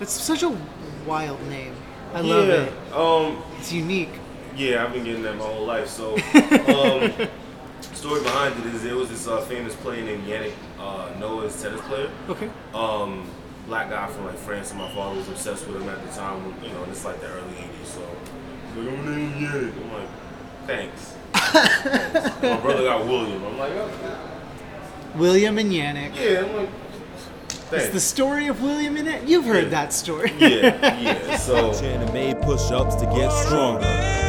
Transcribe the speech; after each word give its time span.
It's 0.00 0.12
such 0.12 0.42
a 0.42 0.56
wild 1.06 1.42
name. 1.48 1.74
I 2.14 2.20
love 2.20 2.48
it. 2.48 2.72
Um, 2.92 3.42
It's 3.58 3.72
unique. 3.72 4.10
yeah, 4.56 4.84
I've 4.84 4.92
been 4.92 5.04
getting 5.04 5.22
that 5.22 5.36
my 5.36 5.44
whole 5.44 5.66
life. 5.66 5.88
So, 5.88 6.14
um, 6.14 7.28
story 7.94 8.22
behind 8.22 8.58
it 8.64 8.74
is 8.74 8.82
there 8.82 8.96
was 8.96 9.08
this 9.08 9.26
uh, 9.28 9.40
famous 9.42 9.74
player 9.76 10.02
named 10.04 10.26
Yannick 10.26 10.52
uh, 10.80 11.10
Noah's 11.18 11.60
tennis 11.60 11.80
player. 11.82 12.10
Okay. 12.28 12.48
Um, 12.74 13.28
black 13.66 13.90
guy 13.90 14.06
from 14.08 14.24
like 14.26 14.36
France, 14.38 14.70
and 14.70 14.80
my 14.80 14.90
father 14.94 15.16
was 15.18 15.28
obsessed 15.28 15.66
with 15.66 15.82
him 15.82 15.88
at 15.88 16.00
the 16.06 16.12
time. 16.14 16.54
You 16.62 16.70
know, 16.70 16.82
and 16.84 16.92
it's 16.92 17.04
like 17.04 17.20
the 17.20 17.26
early 17.26 17.52
'80s. 17.54 17.86
So, 17.86 18.00
he's 18.74 18.84
like, 18.86 18.98
"I'm 18.98 19.16
named 19.16 19.34
Yannick." 19.34 19.72
I'm 19.82 19.92
like, 19.92 20.08
"Thanks." 20.66 21.14
Thanks. 21.34 22.42
My 22.42 22.60
brother 22.60 22.84
got 22.84 23.04
William. 23.06 23.44
I'm 23.44 23.58
like, 23.58 23.72
"Oh, 23.74 23.90
William 25.16 25.58
and 25.58 25.70
Yannick. 25.72 26.14
yeah." 26.16 26.44
I'm 26.46 26.56
like, 26.56 26.68
"Thanks." 27.70 27.84
It's 27.86 27.94
the 27.94 28.00
story 28.00 28.46
of 28.48 28.62
William 28.62 28.96
and 28.96 29.06
Yannick. 29.08 29.28
You've 29.28 29.44
heard 29.44 29.64
Yeah. 29.64 29.70
that 29.70 29.92
story. 29.92 30.32
yeah, 30.38 30.98
yeah. 30.98 31.36
So. 31.48 31.70
and 31.84 32.12
made 32.12 32.40
push-ups 32.42 32.94
to 32.96 33.06
get 33.06 33.30
stronger. 33.32 33.86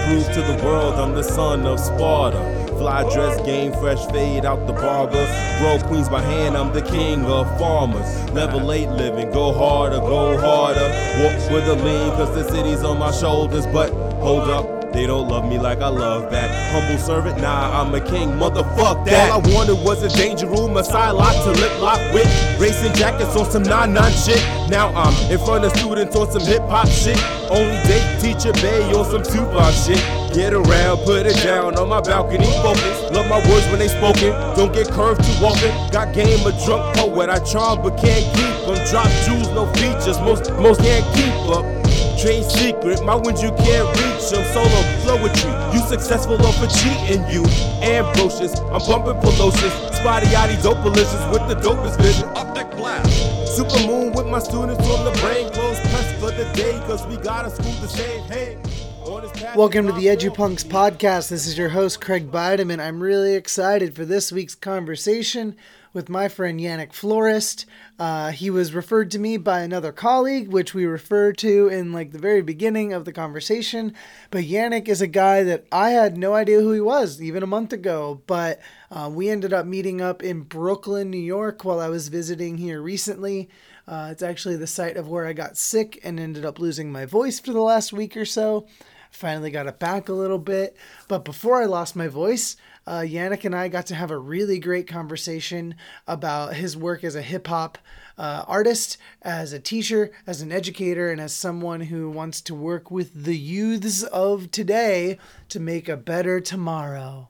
Prove 0.07 0.25
to 0.33 0.41
the 0.41 0.63
world 0.63 0.95
I'm 0.95 1.13
the 1.13 1.23
son 1.23 1.65
of 1.65 1.79
Sparta. 1.79 2.39
Fly 2.77 3.03
dress 3.13 3.41
game, 3.45 3.73
fresh 3.73 4.03
fade 4.07 4.45
out 4.45 4.65
the 4.65 4.73
barber. 4.73 5.25
Grow 5.59 5.77
queens 5.87 6.07
by 6.07 6.21
hand, 6.21 6.55
I'm 6.55 6.71
the 6.73 6.81
king 6.81 7.25
of 7.25 7.45
farmers. 7.59 8.07
Never 8.31 8.57
late 8.57 8.89
living, 8.89 9.31
go 9.31 9.51
harder, 9.51 9.99
go 9.99 10.37
harder. 10.37 10.87
Walk 11.21 11.51
with 11.51 11.67
a 11.67 11.75
lean, 11.75 12.11
cause 12.11 12.33
the 12.33 12.49
city's 12.49 12.83
on 12.83 12.97
my 12.97 13.11
shoulders. 13.11 13.65
But 13.67 13.91
hold 14.21 14.49
up. 14.49 14.78
They 14.91 15.05
don't 15.05 15.29
love 15.29 15.47
me 15.47 15.59
like 15.59 15.81
I 15.81 15.89
love 15.89 16.31
back. 16.31 16.49
Humble 16.71 16.97
servant, 16.97 17.39
nah, 17.39 17.79
I'm 17.79 17.93
a 17.93 18.01
king, 18.01 18.29
motherfuck 18.31 19.05
that. 19.05 19.31
All 19.31 19.41
I 19.45 19.53
wanted 19.53 19.85
was 19.85 20.01
a 20.01 20.09
danger 20.09 20.47
room, 20.47 20.75
a 20.77 20.83
side 20.83 21.11
lock 21.11 21.33
to 21.43 21.51
lip 21.51 21.79
lock 21.79 21.99
with. 22.11 22.27
Racing 22.59 22.93
jackets 22.93 23.35
on 23.35 23.49
some 23.51 23.63
9 23.63 23.93
9 23.93 24.11
shit. 24.11 24.41
Now 24.67 24.89
I'm 24.95 25.13
in 25.31 25.37
front 25.45 25.63
of 25.63 25.77
students 25.77 26.15
on 26.15 26.31
some 26.31 26.41
hip 26.41 26.63
hop 26.63 26.87
shit. 26.87 27.21
Only 27.51 27.77
date 27.85 28.19
teacher 28.19 28.51
Bay 28.53 28.91
on 28.93 29.05
some 29.05 29.21
Tupac 29.21 29.73
shit. 29.73 30.01
Get 30.33 30.53
around, 30.53 30.97
put 31.05 31.27
it 31.27 31.37
down 31.43 31.77
on 31.77 31.87
my 31.87 32.01
balcony, 32.01 32.45
focus. 32.61 33.11
Love 33.11 33.27
my 33.29 33.37
words 33.49 33.67
when 33.69 33.79
they 33.79 33.89
spoken. 33.89 34.31
Don't 34.57 34.73
get 34.73 34.89
curved 34.89 35.23
too 35.23 35.45
often. 35.45 35.69
Got 35.91 36.13
game 36.15 36.45
a 36.47 36.51
drunk 36.65 36.97
poet. 36.97 37.29
I 37.29 37.37
charm 37.39 37.83
but 37.83 37.95
can't 37.97 38.25
keep 38.35 38.65
them. 38.65 38.77
Drop 38.89 39.09
jewels, 39.25 39.49
no 39.53 39.71
features. 39.73 40.19
Most 40.21 40.51
most 40.53 40.81
can't 40.81 41.05
keep 41.15 41.33
up. 41.55 41.78
Trade 42.19 42.43
secret, 42.43 43.01
my 43.05 43.15
wins 43.15 43.41
you 43.41 43.49
can't 43.51 43.87
reach 43.95 44.29
them. 44.29 44.43
Solo 44.51 44.81
poetry, 45.07 45.53
you 45.71 45.79
successful 45.87 46.35
off 46.45 46.61
of 46.61 46.69
cheating. 46.69 47.23
You 47.31 47.45
ambitious, 47.81 48.59
I'm 48.59 48.83
bumping 48.83 49.21
Pelosius. 49.21 49.95
Spotty 49.95 50.25
yachty 50.25 50.57
dopalicious 50.57 51.31
with 51.31 51.47
the 51.47 51.55
dopest 51.55 51.97
vision. 52.01 52.27
Optic 52.35 52.71
blast. 52.71 53.55
Super 53.55 53.87
moon 53.87 54.11
with 54.11 54.27
my 54.27 54.39
students 54.39 54.85
on 54.89 55.05
the 55.05 55.17
brain. 55.21 55.49
Close 55.53 55.79
press 55.79 56.11
for 56.19 56.31
the 56.31 56.43
day, 56.55 56.77
cause 56.87 57.07
we 57.07 57.15
got 57.15 57.45
a 57.45 57.49
school 57.51 57.71
to 57.71 57.87
save. 57.87 58.21
Hey. 58.25 58.57
on 59.05 59.21
this 59.21 59.31
path 59.31 59.55
Welcome 59.55 59.87
to 59.87 59.93
the 59.93 60.11
I'm 60.11 60.17
EduPunks 60.17 60.65
podcast. 60.65 61.29
This 61.29 61.47
is 61.47 61.57
your 61.57 61.69
host, 61.69 62.01
Craig 62.01 62.29
Bideman. 62.29 62.81
I'm 62.81 63.01
really 63.01 63.35
excited 63.35 63.95
for 63.95 64.03
this 64.03 64.29
week's 64.29 64.55
conversation 64.55 65.55
with 65.93 66.09
my 66.09 66.27
friend 66.27 66.59
Yannick 66.59 66.93
Flores. 66.93 67.65
Uh, 67.97 68.31
he 68.31 68.49
was 68.49 68.73
referred 68.73 69.11
to 69.11 69.19
me 69.19 69.37
by 69.37 69.61
another 69.61 69.91
colleague, 69.91 70.49
which 70.49 70.73
we 70.73 70.85
refer 70.85 71.33
to 71.33 71.67
in 71.67 71.91
like 71.91 72.11
the 72.11 72.19
very 72.19 72.41
beginning 72.41 72.93
of 72.93 73.05
the 73.05 73.11
conversation. 73.11 73.93
But 74.31 74.43
Yannick 74.43 74.87
is 74.87 75.01
a 75.01 75.07
guy 75.07 75.43
that 75.43 75.65
I 75.71 75.91
had 75.91 76.17
no 76.17 76.33
idea 76.33 76.61
who 76.61 76.71
he 76.71 76.81
was 76.81 77.21
even 77.21 77.43
a 77.43 77.47
month 77.47 77.73
ago. 77.73 78.21
But 78.27 78.59
uh, 78.91 79.09
we 79.13 79.29
ended 79.29 79.53
up 79.53 79.65
meeting 79.65 80.01
up 80.01 80.23
in 80.23 80.41
Brooklyn, 80.41 81.09
New 81.09 81.17
York, 81.17 81.65
while 81.65 81.79
I 81.79 81.89
was 81.89 82.07
visiting 82.09 82.57
here 82.57 82.81
recently. 82.81 83.49
Uh, 83.87 84.09
it's 84.11 84.21
actually 84.21 84.55
the 84.55 84.67
site 84.67 84.97
of 84.97 85.07
where 85.07 85.25
I 85.25 85.33
got 85.33 85.57
sick 85.57 85.99
and 86.03 86.19
ended 86.19 86.45
up 86.45 86.59
losing 86.59 86.91
my 86.91 87.05
voice 87.05 87.39
for 87.39 87.53
the 87.53 87.61
last 87.61 87.91
week 87.91 88.15
or 88.15 88.25
so. 88.25 88.67
Finally 89.09 89.49
got 89.49 89.65
it 89.65 89.79
back 89.79 90.07
a 90.07 90.13
little 90.13 90.37
bit. 90.37 90.77
But 91.07 91.25
before 91.25 91.61
I 91.61 91.65
lost 91.65 91.95
my 91.95 92.07
voice, 92.07 92.55
uh, 92.89 93.01
Yannick 93.01 93.45
and 93.45 93.55
I 93.55 93.67
got 93.67 93.85
to 93.87 93.95
have 93.95 94.09
a 94.09 94.17
really 94.17 94.57
great 94.57 94.87
conversation 94.87 95.75
about 96.07 96.55
his 96.55 96.75
work 96.75 97.03
as 97.03 97.13
a 97.13 97.21
hip 97.21 97.45
hop 97.45 97.77
uh, 98.17 98.43
artist, 98.47 98.97
as 99.21 99.53
a 99.53 99.59
teacher, 99.59 100.09
as 100.25 100.41
an 100.41 100.51
educator, 100.51 101.11
and 101.11 101.21
as 101.21 101.31
someone 101.31 101.81
who 101.81 102.09
wants 102.09 102.41
to 102.41 102.55
work 102.55 102.89
with 102.89 103.25
the 103.25 103.37
youths 103.37 104.01
of 104.01 104.49
today 104.49 105.19
to 105.49 105.59
make 105.59 105.87
a 105.87 105.95
better 105.95 106.41
tomorrow. 106.41 107.28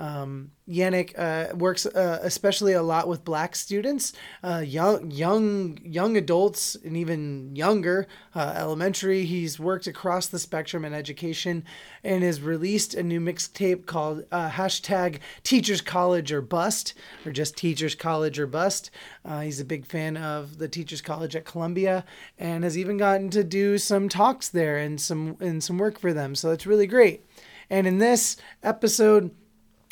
Um, 0.00 0.52
Yannick 0.66 1.12
uh, 1.18 1.54
works 1.54 1.84
uh, 1.84 2.20
especially 2.22 2.72
a 2.72 2.82
lot 2.82 3.06
with 3.06 3.22
black 3.22 3.54
students, 3.54 4.14
uh, 4.42 4.62
young, 4.64 5.10
young, 5.10 5.78
young 5.82 6.16
adults, 6.16 6.74
and 6.74 6.96
even 6.96 7.54
younger 7.54 8.06
uh, 8.34 8.54
elementary. 8.56 9.26
He's 9.26 9.60
worked 9.60 9.86
across 9.86 10.26
the 10.26 10.38
spectrum 10.38 10.86
in 10.86 10.94
education, 10.94 11.64
and 12.02 12.22
has 12.22 12.40
released 12.40 12.94
a 12.94 13.02
new 13.02 13.20
mixtape 13.20 13.84
called 13.84 14.24
uh, 14.32 14.48
hashtag 14.48 15.18
Teachers 15.42 15.82
College 15.82 16.32
or 16.32 16.40
Bust, 16.40 16.94
or 17.26 17.30
just 17.30 17.58
Teachers 17.58 17.94
College 17.94 18.38
or 18.38 18.46
Bust. 18.46 18.90
Uh, 19.22 19.40
he's 19.40 19.60
a 19.60 19.66
big 19.66 19.84
fan 19.84 20.16
of 20.16 20.56
the 20.56 20.68
Teachers 20.68 21.02
College 21.02 21.36
at 21.36 21.44
Columbia, 21.44 22.06
and 22.38 22.64
has 22.64 22.78
even 22.78 22.96
gotten 22.96 23.28
to 23.28 23.44
do 23.44 23.76
some 23.76 24.08
talks 24.08 24.48
there 24.48 24.78
and 24.78 24.98
some 24.98 25.36
and 25.40 25.62
some 25.62 25.76
work 25.76 25.98
for 25.98 26.14
them. 26.14 26.34
So 26.34 26.52
it's 26.52 26.66
really 26.66 26.86
great. 26.86 27.26
And 27.68 27.86
in 27.86 27.98
this 27.98 28.36
episode 28.62 29.30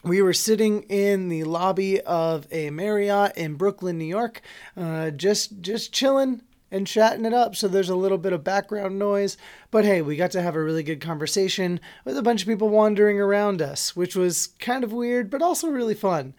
we 0.04 0.22
were 0.22 0.32
sitting 0.32 0.82
in 0.84 1.28
the 1.28 1.44
lobby 1.44 2.00
of 2.02 2.46
a 2.50 2.70
Marriott 2.70 3.36
in 3.36 3.54
Brooklyn, 3.54 3.98
New 3.98 4.04
York, 4.04 4.40
uh, 4.76 5.10
just 5.10 5.60
just 5.60 5.92
chilling 5.92 6.42
and 6.70 6.86
chatting 6.86 7.24
it 7.24 7.32
up. 7.32 7.56
So 7.56 7.66
there's 7.66 7.88
a 7.88 7.96
little 7.96 8.18
bit 8.18 8.32
of 8.32 8.44
background 8.44 8.98
noise, 8.98 9.36
but 9.70 9.84
hey, 9.84 10.02
we 10.02 10.16
got 10.16 10.30
to 10.32 10.42
have 10.42 10.54
a 10.54 10.62
really 10.62 10.82
good 10.82 11.00
conversation 11.00 11.80
with 12.04 12.16
a 12.16 12.22
bunch 12.22 12.42
of 12.42 12.48
people 12.48 12.68
wandering 12.68 13.18
around 13.18 13.62
us, 13.62 13.96
which 13.96 14.14
was 14.14 14.48
kind 14.58 14.84
of 14.84 14.92
weird, 14.92 15.30
but 15.30 15.42
also 15.42 15.68
really 15.68 15.94
fun. 15.94 16.34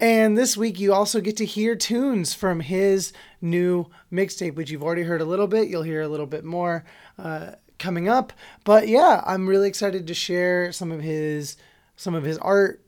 And 0.00 0.36
this 0.36 0.56
week, 0.56 0.80
you 0.80 0.92
also 0.92 1.20
get 1.20 1.36
to 1.38 1.46
hear 1.46 1.76
tunes 1.76 2.34
from 2.34 2.60
his 2.60 3.12
new 3.40 3.86
mixtape, 4.12 4.54
which 4.54 4.70
you've 4.70 4.82
already 4.82 5.04
heard 5.04 5.20
a 5.20 5.24
little 5.24 5.46
bit. 5.46 5.68
You'll 5.68 5.82
hear 5.82 6.02
a 6.02 6.08
little 6.08 6.26
bit 6.26 6.44
more 6.44 6.84
uh, 7.18 7.52
coming 7.78 8.08
up. 8.08 8.32
But 8.64 8.88
yeah, 8.88 9.22
I'm 9.24 9.46
really 9.46 9.68
excited 9.68 10.06
to 10.06 10.14
share 10.14 10.72
some 10.72 10.90
of 10.92 11.00
his 11.00 11.56
some 11.96 12.14
of 12.14 12.24
his 12.24 12.38
art, 12.38 12.83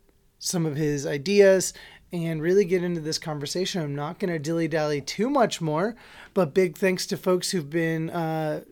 some 0.47 0.65
of 0.65 0.77
his 0.77 1.07
ideas, 1.07 1.73
and 2.13 2.41
really 2.41 2.65
get 2.65 2.85
into 2.85 3.01
this 3.01 3.19
conversation. 3.19 3.83
I'm 3.83 3.95
not 3.95 4.19
going 4.19 4.33
to 4.33 4.39
dilly 4.39 4.69
dally 4.69 5.01
too 5.01 5.29
much 5.29 5.61
more, 5.61 5.97
but 6.35 6.55
big 6.55 6.79
thanks 6.79 7.07
to 7.07 7.17
folks 7.17 7.51
who've 7.51 7.69
been. 7.69 8.11
Uh, 8.11 8.63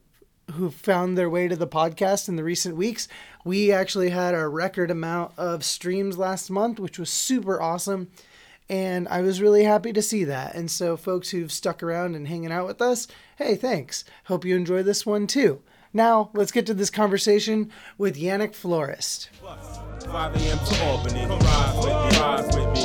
who 0.52 0.70
found 0.70 1.16
their 1.16 1.30
way 1.30 1.48
to 1.48 1.56
the 1.56 1.66
podcast 1.66 2.28
in 2.28 2.36
the 2.36 2.44
recent 2.44 2.76
weeks. 2.76 3.08
We 3.46 3.72
actually 3.72 4.10
had 4.10 4.34
a 4.34 4.46
record 4.46 4.90
amount 4.90 5.32
of 5.38 5.64
streams 5.64 6.18
last 6.18 6.50
month, 6.50 6.78
which 6.78 6.98
was 6.98 7.08
super 7.08 7.62
awesome. 7.62 8.10
And 8.68 9.08
I 9.08 9.22
was 9.22 9.40
really 9.40 9.64
happy 9.64 9.92
to 9.94 10.02
see 10.02 10.24
that. 10.24 10.54
And 10.54 10.70
so, 10.70 10.98
folks 10.98 11.30
who've 11.30 11.50
stuck 11.50 11.82
around 11.82 12.14
and 12.14 12.28
hanging 12.28 12.52
out 12.52 12.66
with 12.66 12.82
us, 12.82 13.08
hey, 13.36 13.56
thanks. 13.56 14.04
Hope 14.24 14.44
you 14.44 14.54
enjoy 14.54 14.82
this 14.82 15.06
one 15.06 15.26
too. 15.26 15.62
Now, 15.96 16.30
let's 16.34 16.50
get 16.50 16.66
to 16.66 16.74
this 16.74 16.90
conversation 16.90 17.70
with 17.98 18.16
Yannick 18.16 18.52
Flores. 18.52 19.28
5 19.40 20.34
a.m. 20.34 20.58
to 20.58 20.84
Albany. 20.86 21.20
Come 21.24 21.38
ride 21.38 21.76
with 21.76 21.86
me, 21.86 22.18
ride 22.18 22.46
with 22.46 22.74
me. 22.74 22.82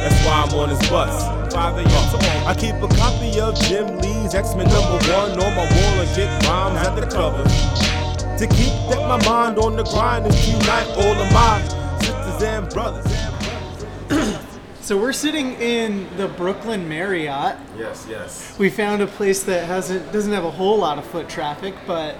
That's 0.00 0.24
why 0.24 0.46
I'm 0.48 0.54
on 0.58 0.70
this 0.70 0.88
bus. 0.88 1.52
5 1.52 1.76
a.m. 1.76 1.84
to 1.84 1.94
Albany. 1.94 2.46
I 2.46 2.54
keep 2.54 2.74
a 2.76 2.88
copy 2.96 3.38
of 3.38 3.54
Jim 3.60 3.98
Lee's 3.98 4.34
X-Men 4.34 4.66
number 4.68 4.96
one 5.12 5.32
on 5.32 5.54
my 5.54 5.68
wall 5.76 6.00
and 6.00 6.16
get 6.16 6.48
rhymes 6.48 6.86
at 6.86 6.96
the 6.96 7.06
covers. 7.06 7.52
To 8.40 8.46
keep 8.46 8.72
that 8.88 9.06
my 9.06 9.22
mind 9.26 9.58
on 9.58 9.76
the 9.76 9.84
grind 9.84 10.24
and 10.24 10.34
unite 10.36 10.88
all 10.96 11.12
of 11.12 11.32
my 11.34 11.60
sisters 12.00 12.42
and 12.44 12.66
brothers. 12.70 14.40
So, 14.84 14.98
we're 14.98 15.14
sitting 15.14 15.54
in 15.62 16.14
the 16.18 16.28
Brooklyn 16.28 16.86
Marriott. 16.86 17.56
Yes, 17.78 18.06
yes. 18.06 18.54
We 18.58 18.68
found 18.68 19.00
a 19.00 19.06
place 19.06 19.42
that 19.44 19.64
hasn't 19.64 20.12
doesn't 20.12 20.30
have 20.34 20.44
a 20.44 20.50
whole 20.50 20.76
lot 20.76 20.98
of 20.98 21.06
foot 21.06 21.26
traffic, 21.26 21.74
but 21.86 22.16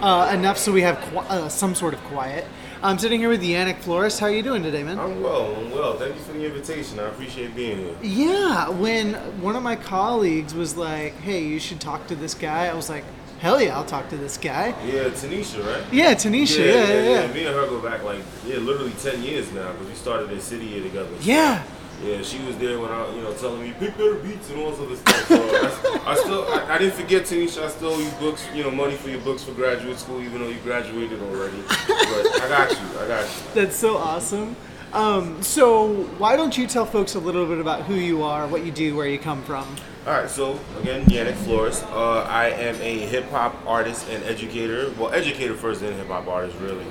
uh, 0.00 0.32
enough 0.34 0.58
so 0.58 0.72
we 0.72 0.80
have 0.82 0.98
qu- 1.12 1.18
uh, 1.18 1.48
some 1.48 1.76
sort 1.76 1.94
of 1.94 2.00
quiet. 2.06 2.44
I'm 2.82 2.98
sitting 2.98 3.20
here 3.20 3.28
with 3.28 3.40
Yannick 3.40 3.78
Flores. 3.78 4.18
How 4.18 4.26
are 4.26 4.32
you 4.32 4.42
doing 4.42 4.64
today, 4.64 4.82
man? 4.82 4.98
I'm 4.98 5.22
well. 5.22 5.54
I'm 5.54 5.70
well. 5.70 5.96
Thank 5.96 6.16
you 6.16 6.20
for 6.22 6.32
the 6.32 6.44
invitation. 6.44 6.98
I 6.98 7.04
appreciate 7.04 7.54
being 7.54 7.78
here. 7.78 7.94
Yeah, 8.02 8.68
when 8.70 9.14
one 9.40 9.54
of 9.54 9.62
my 9.62 9.76
colleagues 9.76 10.54
was 10.54 10.76
like, 10.76 11.14
"Hey, 11.20 11.44
you 11.44 11.60
should 11.60 11.80
talk 11.80 12.08
to 12.08 12.16
this 12.16 12.34
guy," 12.34 12.66
I 12.66 12.74
was 12.74 12.90
like, 12.90 13.04
"Hell 13.38 13.62
yeah, 13.62 13.76
I'll 13.76 13.84
talk 13.84 14.08
to 14.08 14.16
this 14.16 14.36
guy." 14.36 14.74
Yeah, 14.84 15.04
Tanisha, 15.10 15.64
right? 15.64 15.84
Yeah, 15.92 16.14
Tanisha. 16.14 16.66
Yeah, 16.66 16.88
yeah, 16.88 17.22
yeah. 17.26 17.32
Me 17.32 17.46
and 17.46 17.54
her 17.54 17.68
go 17.68 17.80
back 17.80 18.02
like 18.02 18.22
yeah, 18.44 18.56
literally 18.56 18.90
ten 19.00 19.22
years 19.22 19.52
now 19.52 19.70
because 19.70 19.86
we 19.86 19.94
started 19.94 20.32
in 20.32 20.40
City 20.40 20.66
Year 20.66 20.82
together. 20.82 21.08
Yeah. 21.20 21.62
Yeah, 22.02 22.20
she 22.22 22.42
was 22.44 22.56
there 22.58 22.80
when 22.80 22.90
I, 22.90 23.14
you 23.14 23.20
know, 23.22 23.32
telling 23.34 23.62
me 23.62 23.72
pick 23.78 23.96
better 23.96 24.14
beats 24.14 24.50
and 24.50 24.60
all 24.60 24.74
sorts 24.74 24.92
of 24.92 24.98
stuff. 24.98 25.28
So 25.28 26.00
I, 26.04 26.12
I 26.12 26.14
still, 26.16 26.44
I, 26.48 26.74
I 26.74 26.78
didn't 26.78 26.94
forget 26.94 27.22
Tanisha. 27.22 27.62
I 27.64 27.68
still 27.68 27.90
owe 27.90 27.98
you 27.98 28.10
books, 28.18 28.44
you 28.54 28.64
know, 28.64 28.70
money 28.72 28.96
for 28.96 29.08
your 29.08 29.20
books 29.20 29.44
for 29.44 29.52
graduate 29.52 29.98
school, 29.98 30.20
even 30.20 30.40
though 30.40 30.48
you 30.48 30.58
graduated 30.60 31.22
already. 31.22 31.62
But 31.68 32.42
I 32.42 32.48
got 32.48 32.70
you. 32.72 32.98
I 32.98 33.08
got 33.08 33.24
you. 33.24 33.42
That's 33.54 33.76
so 33.76 33.96
awesome. 33.96 34.56
Um, 34.92 35.42
so 35.42 36.04
why 36.18 36.36
don't 36.36 36.58
you 36.58 36.66
tell 36.66 36.84
folks 36.84 37.14
a 37.14 37.20
little 37.20 37.46
bit 37.46 37.58
about 37.58 37.82
who 37.82 37.94
you 37.94 38.22
are, 38.22 38.46
what 38.46 38.64
you 38.64 38.72
do, 38.72 38.94
where 38.94 39.06
you 39.06 39.18
come 39.18 39.42
from? 39.42 39.64
All 40.04 40.12
right, 40.12 40.28
so 40.28 40.58
again, 40.80 41.06
Yannick 41.06 41.36
Flores. 41.36 41.82
Uh, 41.84 42.26
I 42.28 42.48
am 42.48 42.74
a 42.80 42.98
hip 43.06 43.30
hop 43.30 43.56
artist 43.66 44.08
and 44.10 44.22
educator. 44.24 44.92
Well, 44.98 45.12
educator 45.12 45.54
first, 45.54 45.80
then 45.80 45.92
hip 45.94 46.08
hop 46.08 46.26
artist, 46.26 46.58
really. 46.58 46.84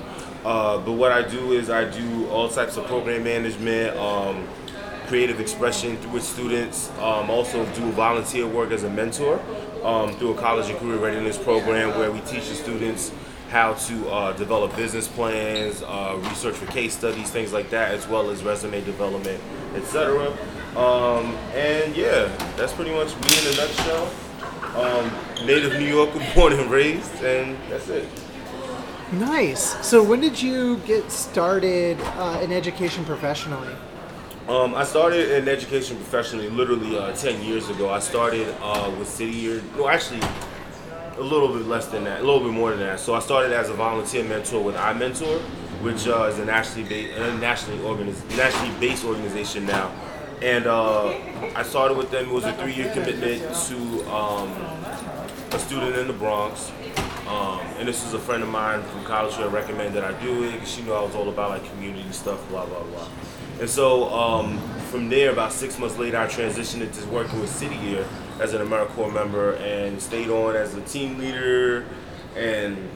Uh, 0.45 0.79
but 0.79 0.93
what 0.93 1.11
I 1.11 1.21
do 1.21 1.51
is 1.51 1.69
I 1.69 1.83
do 1.87 2.27
all 2.29 2.49
types 2.49 2.77
of 2.77 2.85
program 2.85 3.23
management, 3.23 3.95
um, 3.97 4.47
creative 5.11 5.41
expression 5.41 5.97
through 5.97 6.11
with 6.11 6.23
students. 6.23 6.89
Um, 6.91 7.29
also 7.29 7.65
do 7.75 7.91
volunteer 7.91 8.47
work 8.47 8.71
as 8.71 8.83
a 8.85 8.89
mentor 8.89 9.41
um, 9.83 10.13
through 10.13 10.31
a 10.31 10.37
college 10.37 10.69
and 10.69 10.79
career 10.79 10.95
readiness 10.95 11.37
program 11.37 11.89
where 11.99 12.09
we 12.09 12.21
teach 12.21 12.47
the 12.47 12.55
students 12.55 13.11
how 13.49 13.73
to 13.73 14.09
uh, 14.09 14.31
develop 14.37 14.73
business 14.77 15.09
plans, 15.09 15.83
uh, 15.83 16.17
research 16.29 16.55
for 16.55 16.65
case 16.67 16.97
studies, 16.97 17.29
things 17.29 17.51
like 17.51 17.69
that, 17.71 17.91
as 17.91 18.07
well 18.07 18.29
as 18.29 18.41
resume 18.41 18.79
development, 18.85 19.37
etc. 19.75 20.27
Um, 20.77 21.35
and 21.55 21.93
yeah, 21.93 22.33
that's 22.55 22.71
pretty 22.71 22.91
much 22.91 23.13
me 23.13 23.37
in 23.37 23.53
a 23.53 23.57
nutshell. 23.57 24.09
Um, 24.77 25.45
native 25.45 25.73
New 25.73 25.89
Yorker, 25.93 26.25
born 26.35 26.53
and 26.53 26.71
raised, 26.71 27.13
and 27.15 27.57
that's 27.69 27.89
it. 27.89 28.07
Nice. 29.11 29.85
So 29.85 30.01
when 30.01 30.21
did 30.21 30.41
you 30.41 30.77
get 30.87 31.11
started 31.11 31.99
uh, 31.99 32.39
in 32.41 32.53
education 32.53 33.03
professionally? 33.03 33.75
Um, 34.51 34.75
I 34.75 34.83
started 34.83 35.31
in 35.31 35.47
education 35.47 35.95
professionally 35.95 36.49
literally 36.49 36.97
uh, 36.97 37.13
10 37.13 37.41
years 37.41 37.69
ago. 37.69 37.89
I 37.89 37.99
started 37.99 38.53
uh, 38.61 38.93
with 38.99 39.07
City 39.07 39.31
Year, 39.31 39.63
no, 39.77 39.87
actually 39.87 40.19
a 41.17 41.21
little 41.21 41.47
bit 41.47 41.67
less 41.67 41.87
than 41.87 42.03
that, 42.03 42.19
a 42.19 42.23
little 42.25 42.41
bit 42.41 42.51
more 42.51 42.71
than 42.71 42.79
that. 42.79 42.99
So 42.99 43.13
I 43.13 43.19
started 43.19 43.53
as 43.53 43.69
a 43.69 43.73
volunteer 43.73 44.25
mentor 44.25 44.61
with 44.61 44.75
iMentor, 44.75 45.39
which 45.81 46.05
uh, 46.05 46.23
is 46.23 46.37
a 46.39 46.43
nationally 46.43 46.89
based, 46.89 47.17
a 47.17 47.37
nationally 47.37 47.79
organiz- 47.79 48.27
nationally 48.35 48.77
based 48.77 49.05
organization 49.05 49.65
now. 49.65 49.89
And 50.41 50.67
uh, 50.67 51.17
I 51.55 51.63
started 51.63 51.97
with 51.97 52.11
them. 52.11 52.27
It 52.27 52.33
was 52.33 52.43
a 52.43 52.51
three-year 52.51 52.91
commitment 52.91 53.41
to 53.67 54.11
um, 54.11 54.49
a 55.51 55.59
student 55.59 55.95
in 55.95 56.07
the 56.07 56.13
Bronx. 56.13 56.73
Um, 57.25 57.61
and 57.79 57.87
this 57.87 58.05
is 58.05 58.13
a 58.13 58.19
friend 58.19 58.43
of 58.43 58.49
mine 58.49 58.83
from 58.83 59.05
college 59.05 59.33
who 59.35 59.43
had 59.43 59.53
recommended 59.53 59.93
that 59.93 60.03
I 60.03 60.21
do 60.21 60.43
it 60.43 60.51
because 60.51 60.69
she 60.69 60.81
knew 60.81 60.91
I 60.91 61.01
was 61.01 61.15
all 61.15 61.29
about 61.29 61.51
like 61.51 61.63
community 61.71 62.11
stuff, 62.11 62.45
blah 62.49 62.65
blah 62.65 62.83
blah. 62.83 63.07
And 63.59 63.69
so 63.69 64.09
um, 64.09 64.57
from 64.89 65.09
there, 65.09 65.31
about 65.31 65.53
six 65.53 65.77
months 65.77 65.97
later, 65.97 66.17
I 66.17 66.27
transitioned 66.27 66.81
into 66.81 67.05
working 67.07 67.39
with 67.39 67.49
City 67.49 67.75
Year 67.75 68.05
as 68.39 68.53
an 68.53 68.65
AmeriCorps 68.65 69.13
member 69.13 69.53
and 69.55 70.01
stayed 70.01 70.29
on 70.29 70.55
as 70.55 70.75
a 70.75 70.81
team 70.81 71.17
leader. 71.19 71.85
And 72.35 72.89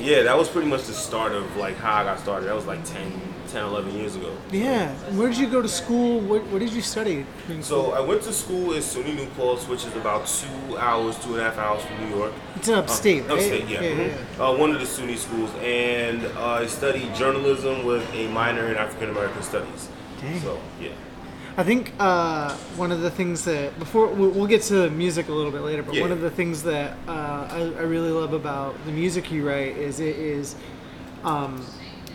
yeah, 0.00 0.22
that 0.22 0.36
was 0.36 0.48
pretty 0.48 0.68
much 0.68 0.84
the 0.84 0.92
start 0.92 1.32
of 1.32 1.56
like 1.56 1.76
how 1.76 1.94
I 1.94 2.04
got 2.04 2.20
started. 2.20 2.46
That 2.46 2.54
was 2.54 2.66
like 2.66 2.84
10, 2.84 3.12
10 3.48 3.64
11 3.64 3.94
years 3.94 4.14
ago. 4.16 4.30
Yeah. 4.52 4.92
Where 5.16 5.28
did 5.28 5.38
you 5.38 5.48
go 5.48 5.62
to 5.62 5.68
school? 5.68 6.20
What, 6.20 6.46
what 6.48 6.58
did 6.60 6.72
you 6.72 6.82
study? 6.82 7.24
So? 7.60 7.92
I 7.92 8.00
went 8.00 8.22
to 8.22 8.32
school 8.32 8.72
in 8.74 8.82
SUNY 8.82 9.14
New 9.16 9.26
Paltz, 9.36 9.66
which 9.68 9.84
is 9.84 9.94
about 9.96 10.26
two 10.26 10.76
hours, 10.78 11.18
two 11.18 11.32
and 11.34 11.40
a 11.40 11.44
half 11.44 11.58
hours 11.58 11.82
from 11.84 12.08
New 12.08 12.16
York. 12.16 12.32
it's 12.56 12.68
upstate, 12.68 13.22
Uh, 13.24 13.28
right? 13.28 13.38
Upstate, 13.38 13.68
yeah. 13.68 13.80
yeah, 13.82 13.94
mhm. 14.08 14.54
Uh, 14.54 14.58
one 14.58 14.70
of 14.72 14.80
the 14.80 14.86
SUNY 14.86 15.16
schools, 15.16 15.50
and 15.62 16.24
uh, 16.36 16.62
I 16.62 16.66
studied 16.66 17.14
journalism 17.14 17.84
with 17.84 18.04
a 18.14 18.28
minor 18.28 18.68
in 18.68 18.76
African 18.76 19.10
American 19.10 19.42
Studies. 19.42 19.88
Dang. 20.20 20.40
So 20.40 20.58
yeah. 20.80 20.90
I 21.56 21.64
think 21.64 21.92
uh, 21.98 22.54
one 22.76 22.92
of 22.92 23.00
the 23.00 23.10
things 23.10 23.44
that 23.44 23.76
before 23.80 24.06
we'll, 24.08 24.30
we'll 24.30 24.46
get 24.46 24.62
to 24.62 24.90
music 24.90 25.26
a 25.28 25.32
little 25.32 25.50
bit 25.50 25.62
later, 25.62 25.82
but 25.82 25.94
Yeah. 25.94 26.02
one 26.02 26.12
of 26.12 26.20
the 26.20 26.30
things 26.30 26.62
that 26.64 26.96
uh, 27.08 27.48
I, 27.50 27.58
I 27.78 27.82
really 27.82 28.10
love 28.10 28.32
about 28.32 28.76
the 28.84 28.92
music 28.92 29.32
you 29.32 29.48
write 29.48 29.76
is 29.76 29.98
it 29.98 30.16
is 30.16 30.54
um, 31.24 31.64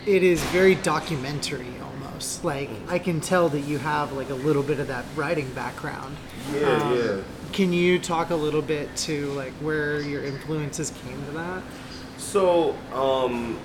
it 0.06 0.24
is 0.24 0.44
very 0.46 0.76
documentary 0.76 1.74
almost. 1.82 2.44
Like 2.44 2.70
I 2.88 3.00
can 3.00 3.22
tell 3.22 3.50
that 3.50 3.62
you 3.62 3.78
have 3.80 4.14
like 4.14 4.30
a 4.30 4.36
little 4.36 4.64
bit 4.64 4.80
of 4.80 4.88
that 4.88 5.06
writing 5.16 5.50
background. 5.54 6.16
Yeah, 6.54 6.68
Um, 6.68 6.98
yeah. 6.98 7.18
Can 7.52 7.72
you 7.72 8.00
talk 8.00 8.32
a 8.32 8.36
little 8.36 8.62
bit 8.64 8.96
to 8.98 9.28
like 9.34 9.54
where 9.54 10.02
your 10.02 10.24
influences 10.24 10.92
came 11.06 11.24
to 11.26 11.32
that? 11.34 11.62
So, 12.18 12.76
um, 12.94 13.60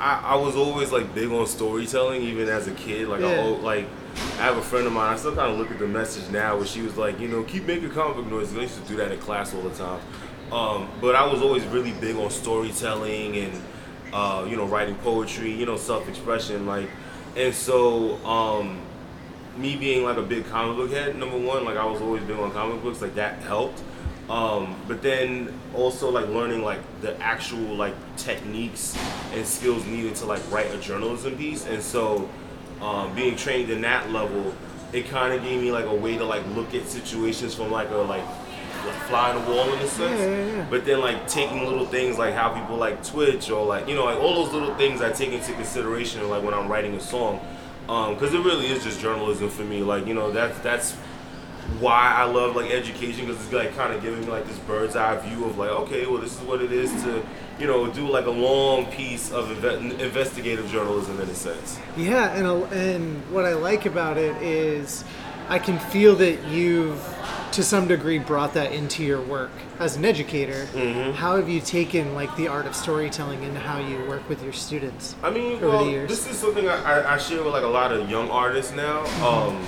I, 0.00 0.20
I 0.20 0.34
was 0.36 0.56
always 0.56 0.90
like 0.92 1.14
big 1.14 1.30
on 1.30 1.46
storytelling, 1.46 2.22
even 2.22 2.48
as 2.48 2.66
a 2.66 2.72
kid. 2.72 3.08
Like, 3.08 3.20
I, 3.22 3.34
Yeah. 3.34 3.42
al- 3.42 3.58
like 3.58 3.86
I 4.38 4.42
have 4.44 4.56
a 4.56 4.62
friend 4.62 4.86
of 4.86 4.92
mine. 4.94 5.12
I 5.12 5.16
still 5.16 5.34
kind 5.34 5.52
of 5.52 5.58
look 5.58 5.70
at 5.70 5.78
the 5.78 5.86
message 5.86 6.30
now, 6.30 6.56
where 6.56 6.66
she 6.66 6.80
was 6.82 6.96
like, 6.96 7.20
you 7.20 7.28
know, 7.28 7.42
keep 7.42 7.66
making 7.66 7.90
comic 7.90 8.16
book 8.16 8.26
noises. 8.26 8.56
I 8.56 8.62
used 8.62 8.80
to 8.82 8.88
do 8.88 8.96
that 8.96 9.12
in 9.12 9.18
class 9.18 9.54
all 9.54 9.60
the 9.62 9.70
time. 9.76 10.00
Um, 10.52 10.88
but 11.00 11.14
I 11.14 11.26
was 11.30 11.42
always 11.42 11.64
really 11.64 11.92
big 11.92 12.16
on 12.16 12.30
storytelling 12.30 13.36
and 13.36 13.52
uh, 14.12 14.46
you 14.48 14.56
know 14.56 14.66
writing 14.66 14.94
poetry, 14.96 15.52
you 15.52 15.66
know, 15.66 15.76
self-expression, 15.76 16.66
like. 16.66 16.88
And 17.36 17.54
so, 17.54 18.16
um, 18.24 18.80
me 19.58 19.76
being 19.76 20.04
like 20.04 20.16
a 20.16 20.22
big 20.22 20.46
comic 20.46 20.76
book 20.76 20.90
head, 20.90 21.16
number 21.16 21.36
one, 21.38 21.66
like 21.66 21.76
I 21.76 21.84
was 21.84 22.00
always 22.00 22.22
big 22.22 22.38
on 22.38 22.50
comic 22.52 22.82
books, 22.82 23.02
like 23.02 23.14
that 23.16 23.40
helped. 23.40 23.82
Um, 24.28 24.74
but 24.88 25.02
then 25.02 25.52
also 25.74 26.10
like 26.10 26.26
learning 26.28 26.62
like 26.62 26.80
the 27.00 27.20
actual 27.22 27.76
like 27.76 27.94
techniques 28.16 28.96
and 29.32 29.46
skills 29.46 29.84
needed 29.86 30.16
to 30.16 30.26
like 30.26 30.42
write 30.50 30.74
a 30.74 30.78
journalism 30.78 31.36
piece, 31.36 31.66
and 31.66 31.82
so 31.82 32.28
um, 32.80 33.14
being 33.14 33.36
trained 33.36 33.70
in 33.70 33.82
that 33.82 34.10
level, 34.10 34.54
it 34.92 35.08
kind 35.08 35.32
of 35.32 35.42
gave 35.42 35.60
me 35.60 35.70
like 35.70 35.86
a 35.86 35.94
way 35.94 36.16
to 36.16 36.24
like 36.24 36.44
look 36.54 36.74
at 36.74 36.86
situations 36.88 37.54
from 37.54 37.70
like 37.70 37.90
a 37.90 37.96
like, 37.96 38.24
like 38.86 38.96
fly 39.02 39.30
on 39.32 39.44
the 39.44 39.50
wall 39.50 39.72
in 39.72 39.78
a 39.80 39.86
sense. 39.86 40.20
Yeah, 40.20 40.56
yeah. 40.56 40.66
But 40.70 40.84
then 40.84 41.00
like 41.00 41.26
taking 41.28 41.64
little 41.64 41.86
things 41.86 42.18
like 42.18 42.34
how 42.34 42.50
people 42.50 42.76
like 42.76 43.04
Twitch 43.04 43.50
or 43.50 43.64
like 43.66 43.88
you 43.88 43.94
know 43.94 44.04
like 44.04 44.18
all 44.18 44.44
those 44.44 44.52
little 44.52 44.74
things 44.76 45.00
I 45.00 45.12
take 45.12 45.32
into 45.32 45.52
consideration 45.52 46.28
like 46.28 46.42
when 46.42 46.54
I'm 46.54 46.68
writing 46.68 46.94
a 46.94 47.00
song, 47.00 47.40
um, 47.88 48.14
because 48.14 48.34
it 48.34 48.40
really 48.40 48.66
is 48.66 48.84
just 48.84 49.00
journalism 49.00 49.48
for 49.48 49.62
me. 49.62 49.82
Like 49.82 50.06
you 50.06 50.14
know 50.14 50.30
that's 50.30 50.58
that's 50.60 50.96
why 51.80 52.14
I 52.16 52.24
love 52.24 52.54
like 52.54 52.70
education 52.70 53.26
because 53.26 53.42
it's 53.42 53.52
like 53.52 53.74
kind 53.76 53.92
of 53.92 54.00
giving 54.00 54.20
me 54.20 54.26
like 54.26 54.46
this 54.46 54.58
bird's 54.60 54.94
eye 54.96 55.18
view 55.18 55.44
of 55.46 55.58
like 55.58 55.70
okay 55.70 56.06
well 56.06 56.20
this 56.20 56.32
is 56.32 56.40
what 56.42 56.62
it 56.62 56.70
is 56.70 56.90
to 57.02 57.26
you 57.58 57.66
know 57.66 57.90
do 57.92 58.08
like 58.08 58.26
a 58.26 58.30
long 58.30 58.86
piece 58.86 59.32
of 59.32 59.48
inve- 59.48 59.98
investigative 59.98 60.70
journalism 60.70 61.20
in 61.20 61.28
a 61.28 61.34
sense. 61.34 61.78
Yeah, 61.96 62.32
and 62.34 62.72
and 62.72 63.32
what 63.32 63.44
I 63.44 63.54
like 63.54 63.86
about 63.86 64.16
it 64.16 64.36
is 64.40 65.04
I 65.48 65.58
can 65.58 65.78
feel 65.78 66.14
that 66.16 66.44
you've 66.48 67.02
to 67.52 67.62
some 67.62 67.86
degree 67.88 68.18
brought 68.18 68.52
that 68.54 68.72
into 68.72 69.02
your 69.02 69.22
work 69.22 69.50
as 69.78 69.96
an 69.96 70.04
educator. 70.04 70.66
Mm-hmm. 70.74 71.12
How 71.12 71.36
have 71.36 71.48
you 71.48 71.60
taken 71.60 72.14
like 72.14 72.34
the 72.36 72.48
art 72.48 72.66
of 72.66 72.74
storytelling 72.74 73.42
into 73.44 73.60
how 73.60 73.78
you 73.78 74.04
work 74.06 74.28
with 74.28 74.42
your 74.42 74.52
students? 74.52 75.14
I 75.22 75.30
mean, 75.30 75.54
over 75.54 75.68
well, 75.68 75.84
the 75.84 75.90
years? 75.90 76.10
this 76.10 76.28
is 76.28 76.36
something 76.36 76.68
I, 76.68 77.14
I, 77.14 77.18
share 77.18 77.42
with 77.42 77.52
like 77.52 77.62
a 77.62 77.68
lot 77.68 77.92
of 77.92 78.10
young 78.10 78.28
artists 78.30 78.74
now. 78.74 79.04
Um, 79.24 79.64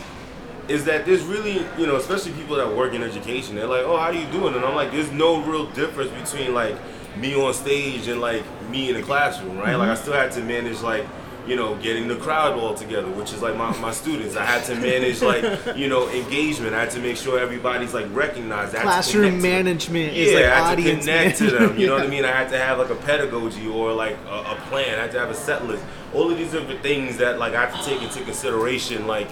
is 0.66 0.84
that 0.84 1.06
there's 1.06 1.22
really, 1.22 1.64
you 1.78 1.86
know, 1.86 1.96
especially 1.96 2.32
people 2.32 2.56
that 2.56 2.76
work 2.76 2.92
in 2.92 3.02
education, 3.02 3.54
they're 3.56 3.66
like, 3.66 3.84
oh, 3.86 3.96
how 3.96 4.06
are 4.06 4.12
you 4.12 4.26
doing? 4.26 4.54
And 4.54 4.64
I'm 4.64 4.74
like, 4.74 4.90
there's 4.90 5.10
no 5.12 5.40
real 5.42 5.64
difference 5.70 6.10
between 6.30 6.52
like 6.52 6.76
me 7.16 7.34
on 7.34 7.54
stage 7.54 8.06
and 8.08 8.20
like 8.20 8.42
me 8.68 8.90
in 8.90 8.96
the 8.96 9.02
classroom, 9.02 9.56
right? 9.56 9.76
Like 9.76 9.88
I 9.88 9.92
Mm-hmm. 9.94 10.02
still 10.02 10.12
had 10.12 10.32
to 10.32 10.42
manage 10.42 10.82
like, 10.82 11.06
you 11.48 11.56
know, 11.56 11.74
getting 11.76 12.06
the 12.08 12.16
crowd 12.16 12.58
all 12.58 12.74
together, 12.74 13.08
which 13.08 13.32
is 13.32 13.40
like 13.40 13.56
my, 13.56 13.74
my 13.78 13.90
students. 13.90 14.36
I 14.36 14.44
had 14.44 14.64
to 14.66 14.74
manage 14.74 15.22
like, 15.22 15.42
you 15.76 15.88
know, 15.88 16.08
engagement. 16.10 16.74
I 16.74 16.80
had 16.80 16.90
to 16.90 17.00
make 17.00 17.16
sure 17.16 17.38
everybody's 17.38 17.94
like 17.94 18.06
recognized. 18.14 18.74
I 18.74 18.82
Classroom 18.82 19.40
management 19.40 20.12
Yeah, 20.12 20.22
is 20.22 20.34
like 20.34 20.44
I 20.44 20.48
had 20.68 20.72
audience 20.78 21.04
to 21.06 21.10
connect 21.10 21.38
to 21.38 21.44
them. 21.44 21.52
management. 21.54 21.80
You 21.80 21.86
know 21.86 21.94
what 21.94 22.02
I 22.04 22.08
mean? 22.08 22.24
I 22.26 22.32
had 22.32 22.50
to 22.50 22.58
have 22.58 22.78
like 22.78 22.90
a 22.90 22.94
pedagogy 22.96 23.66
or 23.66 23.92
like 23.94 24.16
a, 24.28 24.52
a 24.52 24.58
plan. 24.68 24.98
I 24.98 25.02
had 25.02 25.12
to 25.12 25.18
have 25.20 25.30
a 25.30 25.34
set 25.34 25.66
list. 25.66 25.82
All 26.14 26.30
of 26.30 26.36
these 26.36 26.50
different 26.52 26.82
things 26.82 27.16
that 27.16 27.38
like 27.38 27.54
I 27.54 27.64
have 27.66 27.78
to 27.82 27.88
take 27.90 28.02
into 28.02 28.22
consideration, 28.24 29.06
like 29.06 29.28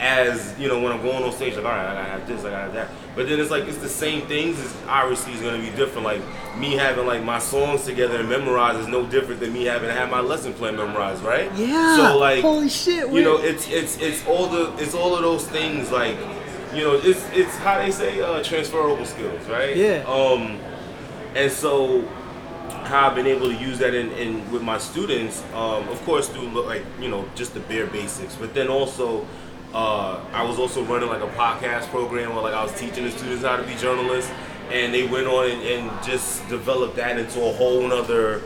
as 0.00 0.56
you 0.58 0.68
know 0.68 0.80
when 0.80 0.92
I'm 0.92 1.02
going 1.02 1.22
on 1.22 1.32
stage. 1.32 1.56
Like, 1.56 1.64
all 1.64 1.70
right, 1.72 1.86
I 1.86 1.94
gotta 1.94 2.10
have 2.10 2.26
this, 2.26 2.40
I 2.40 2.50
gotta 2.50 2.62
have 2.64 2.74
that. 2.74 2.88
But 3.16 3.28
then 3.28 3.40
it's 3.40 3.50
like 3.50 3.64
it's 3.64 3.78
the 3.78 3.88
same 3.88 4.26
things. 4.26 4.60
It's 4.60 4.76
obviously 4.86 5.32
it's 5.32 5.42
gonna 5.42 5.58
be 5.58 5.70
different. 5.70 6.04
Like 6.04 6.22
me 6.56 6.74
having 6.74 7.06
like 7.06 7.24
my 7.24 7.38
songs 7.38 7.84
together 7.84 8.20
and 8.20 8.28
memorized 8.28 8.78
is 8.78 8.86
no 8.86 9.06
different 9.06 9.40
than 9.40 9.52
me 9.52 9.64
having 9.64 9.88
to 9.88 9.94
have 9.94 10.10
my 10.10 10.20
lesson 10.20 10.52
plan 10.54 10.76
memorized, 10.76 11.22
right? 11.22 11.52
Yeah. 11.54 11.96
So 11.96 12.18
like, 12.18 12.42
holy 12.42 12.68
shit. 12.68 13.10
you 13.10 13.22
know, 13.22 13.38
it's 13.38 13.68
it's 13.68 13.98
it's 13.98 14.26
all 14.26 14.48
the 14.48 14.72
it's 14.82 14.94
all 14.94 15.16
of 15.16 15.22
those 15.22 15.46
things 15.48 15.90
like, 15.90 16.16
you 16.72 16.84
know, 16.84 16.94
it's 16.94 17.24
it's 17.32 17.56
how 17.58 17.78
they 17.78 17.90
say 17.90 18.20
uh, 18.20 18.42
transferable 18.42 19.04
skills, 19.04 19.46
right? 19.48 19.76
Yeah. 19.76 20.04
Um, 20.06 20.60
and 21.34 21.50
so 21.50 22.02
how 22.84 23.08
I've 23.08 23.14
been 23.14 23.26
able 23.26 23.48
to 23.48 23.54
use 23.54 23.78
that 23.80 23.94
in, 23.94 24.12
in 24.12 24.50
with 24.50 24.62
my 24.62 24.78
students, 24.78 25.42
um, 25.54 25.86
of 25.88 26.00
course 26.04 26.28
through 26.28 26.48
like 26.64 26.84
you 27.00 27.08
know 27.08 27.28
just 27.34 27.52
the 27.54 27.60
bare 27.60 27.86
basics, 27.86 28.36
but 28.36 28.54
then 28.54 28.68
also. 28.68 29.26
Uh, 29.74 30.18
I 30.32 30.42
was 30.44 30.58
also 30.58 30.82
running 30.84 31.08
like 31.08 31.22
a 31.22 31.28
podcast 31.28 31.88
program 31.88 32.32
where 32.34 32.42
like 32.42 32.54
I 32.54 32.62
was 32.62 32.78
teaching 32.78 33.04
the 33.04 33.10
students 33.10 33.44
how 33.44 33.56
to 33.56 33.62
be 33.64 33.74
journalists, 33.74 34.30
and 34.70 34.92
they 34.94 35.06
went 35.06 35.26
on 35.26 35.50
and, 35.50 35.62
and 35.62 36.02
just 36.04 36.48
developed 36.48 36.96
that 36.96 37.18
into 37.18 37.44
a 37.44 37.52
whole 37.52 37.86
nother 37.86 38.42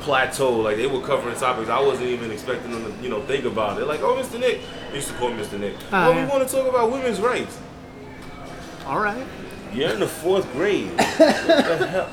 plateau. 0.00 0.56
Like 0.60 0.76
they 0.76 0.86
were 0.86 1.00
covering 1.00 1.34
topics 1.36 1.68
I 1.68 1.80
wasn't 1.80 2.08
even 2.08 2.30
expecting 2.30 2.70
them 2.70 2.84
to, 2.96 3.02
you 3.02 3.08
know, 3.08 3.20
think 3.22 3.44
about. 3.44 3.76
They're 3.76 3.86
like, 3.86 4.00
"Oh, 4.02 4.14
Mr. 4.14 4.38
Nick," 4.38 4.60
they 4.90 4.96
used 4.96 5.08
to 5.08 5.14
call 5.14 5.30
Mr. 5.30 5.58
Nick. 5.58 5.74
Oh, 5.92 6.10
yeah. 6.12 6.24
we 6.24 6.30
want 6.30 6.48
to 6.48 6.54
talk 6.54 6.68
about 6.68 6.90
women's 6.92 7.20
rights. 7.20 7.58
all 8.86 9.00
right. 9.00 9.26
You're 9.72 9.90
in 9.90 10.00
the 10.00 10.06
fourth 10.06 10.50
grade. 10.52 10.88
what 10.96 11.18
the 11.18 11.86
hell? 11.90 12.08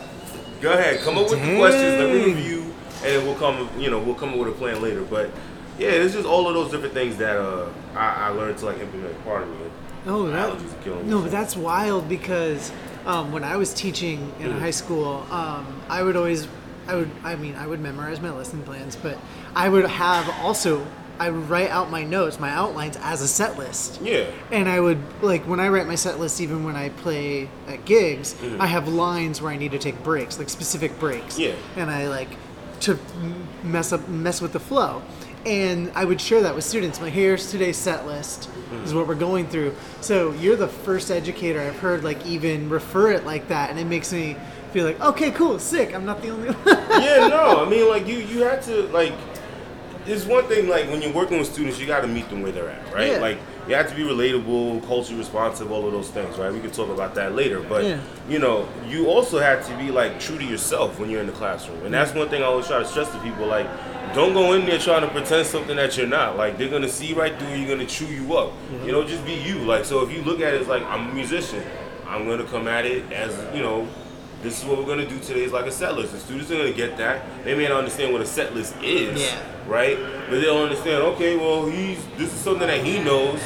Go 0.59 0.73
ahead, 0.73 0.99
come 1.01 1.17
up 1.17 1.29
with 1.29 1.39
the 1.39 1.57
questions. 1.57 1.99
Let 1.99 2.09
me 2.09 2.25
review, 2.25 2.73
and 3.05 3.23
we'll 3.27 3.35
come. 3.35 3.69
You 3.79 3.91
know, 3.91 3.99
we'll 3.99 4.15
come 4.15 4.29
up 4.29 4.37
with 4.39 4.47
a 4.49 4.51
plan 4.53 4.81
later. 4.81 5.03
But 5.03 5.29
yeah, 5.83 5.91
it's 6.03 6.13
just 6.13 6.25
all 6.27 6.47
of 6.47 6.53
those 6.53 6.71
different 6.71 6.93
things 6.93 7.17
that 7.17 7.37
uh, 7.37 7.69
I, 7.95 8.27
I 8.27 8.29
learned 8.29 8.57
to 8.59 8.65
like 8.65 8.79
implement 8.79 9.23
part 9.23 9.43
of 9.43 9.49
me. 9.49 9.55
Oh, 10.05 10.27
that, 10.27 10.51
Allergies 10.53 10.73
are 10.79 10.83
killing 10.83 11.03
me. 11.05 11.09
no, 11.11 11.21
but 11.21 11.31
that's 11.31 11.55
wild 11.55 12.09
because 12.09 12.71
um, 13.05 13.31
when 13.31 13.43
I 13.43 13.55
was 13.57 13.73
teaching 13.73 14.33
in 14.39 14.49
Mm. 14.51 14.59
high 14.59 14.71
school, 14.71 15.25
um, 15.31 15.81
I 15.89 16.03
would 16.03 16.15
always, 16.15 16.47
I 16.87 16.95
would, 16.95 17.09
I 17.23 17.35
mean, 17.35 17.55
I 17.55 17.67
would 17.67 17.79
memorize 17.79 18.19
my 18.21 18.29
lesson 18.31 18.61
plans, 18.63 18.95
but 18.95 19.17
I 19.55 19.69
would 19.69 19.85
have 19.85 20.29
also, 20.41 20.85
I 21.19 21.29
would 21.29 21.49
write 21.49 21.69
out 21.69 21.89
my 21.89 22.03
notes, 22.03 22.39
my 22.39 22.49
outlines 22.49 22.97
as 23.01 23.21
a 23.21 23.27
set 23.27 23.57
list. 23.57 24.01
Yeah. 24.01 24.25
And 24.51 24.67
I 24.67 24.79
would 24.81 24.99
like 25.21 25.43
when 25.47 25.59
I 25.61 25.69
write 25.69 25.87
my 25.87 25.95
set 25.95 26.19
list, 26.19 26.41
even 26.41 26.63
when 26.65 26.75
I 26.75 26.89
play 26.89 27.49
at 27.67 27.85
gigs, 27.85 28.35
I 28.59 28.67
have 28.67 28.87
lines 28.89 29.41
where 29.41 29.51
I 29.53 29.57
need 29.57 29.71
to 29.71 29.79
take 29.79 30.01
breaks, 30.03 30.37
like 30.39 30.49
specific 30.49 30.99
breaks. 30.99 31.37
Yeah. 31.39 31.55
And 31.77 31.89
I 31.89 32.07
like 32.09 32.29
to 32.81 32.99
mess 33.63 33.93
up, 33.93 34.09
mess 34.09 34.41
with 34.41 34.51
the 34.51 34.59
flow. 34.59 35.01
And 35.45 35.91
I 35.93 36.05
would 36.05 36.21
share 36.21 36.41
that 36.43 36.55
with 36.55 36.63
students. 36.63 36.97
I'm 37.00 37.05
like, 37.05 37.13
here's 37.13 37.51
today's 37.51 37.77
set 37.77 38.05
list. 38.05 38.50
Is 38.83 38.93
what 38.93 39.07
we're 39.07 39.13
going 39.15 39.47
through. 39.47 39.75
So 40.01 40.31
you're 40.33 40.55
the 40.55 40.67
first 40.67 41.12
educator 41.12 41.62
I've 41.62 41.77
heard 41.77 42.03
like 42.03 42.25
even 42.25 42.69
refer 42.69 43.12
it 43.12 43.23
like 43.23 43.47
that, 43.50 43.69
and 43.69 43.77
it 43.77 43.85
makes 43.85 44.12
me 44.12 44.35
feel 44.71 44.85
like, 44.85 45.00
okay, 45.00 45.29
cool, 45.29 45.59
sick. 45.59 45.93
I'm 45.93 46.05
not 46.05 46.21
the 46.23 46.29
only 46.29 46.50
one. 46.50 46.77
yeah, 47.03 47.27
no. 47.27 47.63
I 47.63 47.69
mean, 47.69 47.88
like 47.88 48.07
you, 48.07 48.17
you 48.17 48.41
had 48.41 48.62
to 48.63 48.83
like. 48.88 49.13
It's 50.05 50.25
one 50.25 50.43
thing 50.45 50.67
like 50.67 50.89
when 50.89 51.01
you're 51.01 51.13
working 51.13 51.38
with 51.38 51.47
students, 51.53 51.79
you 51.79 51.85
got 51.88 52.01
to 52.01 52.07
meet 52.07 52.27
them 52.29 52.41
where 52.41 52.51
they're 52.51 52.69
at, 52.69 52.93
right? 52.93 53.12
Yeah. 53.12 53.19
Like 53.19 53.38
you 53.69 53.75
have 53.75 53.88
to 53.89 53.95
be 53.95 54.01
relatable, 54.03 54.85
culturally 54.88 55.19
responsive, 55.19 55.71
all 55.71 55.85
of 55.85 55.93
those 55.93 56.09
things, 56.09 56.38
right? 56.38 56.51
We 56.51 56.59
can 56.59 56.71
talk 56.71 56.89
about 56.89 57.15
that 57.15 57.35
later, 57.35 57.62
but 57.62 57.85
Yeah. 57.85 58.01
you 58.27 58.39
know, 58.39 58.67
you 58.89 59.07
also 59.07 59.39
have 59.39 59.65
to 59.67 59.77
be 59.77 59.91
like 59.91 60.19
true 60.19 60.38
to 60.38 60.43
yourself 60.43 61.00
when 61.00 61.09
you're 61.09 61.21
in 61.21 61.27
the 61.27 61.31
classroom, 61.33 61.85
and 61.85 61.93
that's 61.93 62.13
one 62.13 62.27
thing 62.27 62.41
I 62.41 62.47
always 62.47 62.67
try 62.67 62.79
to 62.79 62.85
stress 62.85 63.09
to 63.12 63.19
people: 63.19 63.45
like, 63.45 63.67
don't 64.13 64.33
go 64.33 64.53
in 64.53 64.65
there 64.65 64.79
trying 64.79 65.01
to 65.01 65.07
pretend 65.07 65.45
something 65.48 65.75
that 65.75 65.98
you're 65.98 66.07
not. 66.07 66.38
Like 66.38 66.57
they're 66.57 66.69
gonna 66.69 66.89
see 66.89 67.13
right 67.13 67.38
through 67.38 67.50
you, 67.50 67.55
you're 67.57 67.69
gonna 67.75 67.88
chew 67.88 68.05
you 68.07 68.36
up. 68.38 68.53
You 68.86 68.91
know, 68.91 69.03
just 69.03 69.25
be 69.25 69.33
you. 69.33 69.60
Like 69.60 69.86
so, 69.86 70.03
if 70.05 70.12
you 70.12 70.22
look 70.24 70.39
at 70.41 70.53
it 70.53 70.62
as 70.62 70.67
like 70.67 70.83
I'm 70.83 71.10
a 71.10 71.13
musician, 71.13 71.63
I'm 72.07 72.27
gonna 72.27 72.43
come 72.45 72.67
at 72.67 72.86
it 72.86 73.12
as 73.12 73.31
you 73.55 73.62
know 73.62 73.88
this 74.41 74.60
is 74.62 74.65
what 74.67 74.77
we're 74.77 74.86
gonna 74.86 75.07
do 75.07 75.17
today 75.19 75.43
is 75.43 75.51
like 75.53 75.65
a 75.67 75.72
set 75.72 75.95
list. 75.95 76.12
The 76.12 76.19
students 76.19 76.51
are 76.51 76.57
gonna 76.57 76.74
get 76.74 76.98
that. 76.98 77.24
They 77.45 77.55
may 77.55 77.67
not 77.67 77.77
understand 77.77 78.12
what 78.12 78.22
a 78.22 78.25
set 78.25 78.53
list 78.53 78.75
is, 78.83 79.22
Yeah. 79.22 79.39
right? 79.67 79.98
But 80.29 80.41
they'll 80.41 80.57
understand, 80.57 81.01
okay, 81.13 81.38
well 81.38 81.65
he's 81.65 81.98
this 82.17 82.33
is 82.33 82.39
something 82.39 82.67
that 82.67 82.83
he 82.83 83.00
knows. 83.00 83.39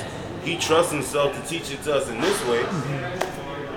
He 0.44 0.58
trusts 0.58 0.92
himself 0.92 1.36
to 1.40 1.48
teach 1.48 1.72
it 1.72 1.84
to 1.84 1.96
us 1.96 2.10
in 2.10 2.20
this 2.20 2.44
way. 2.46 2.64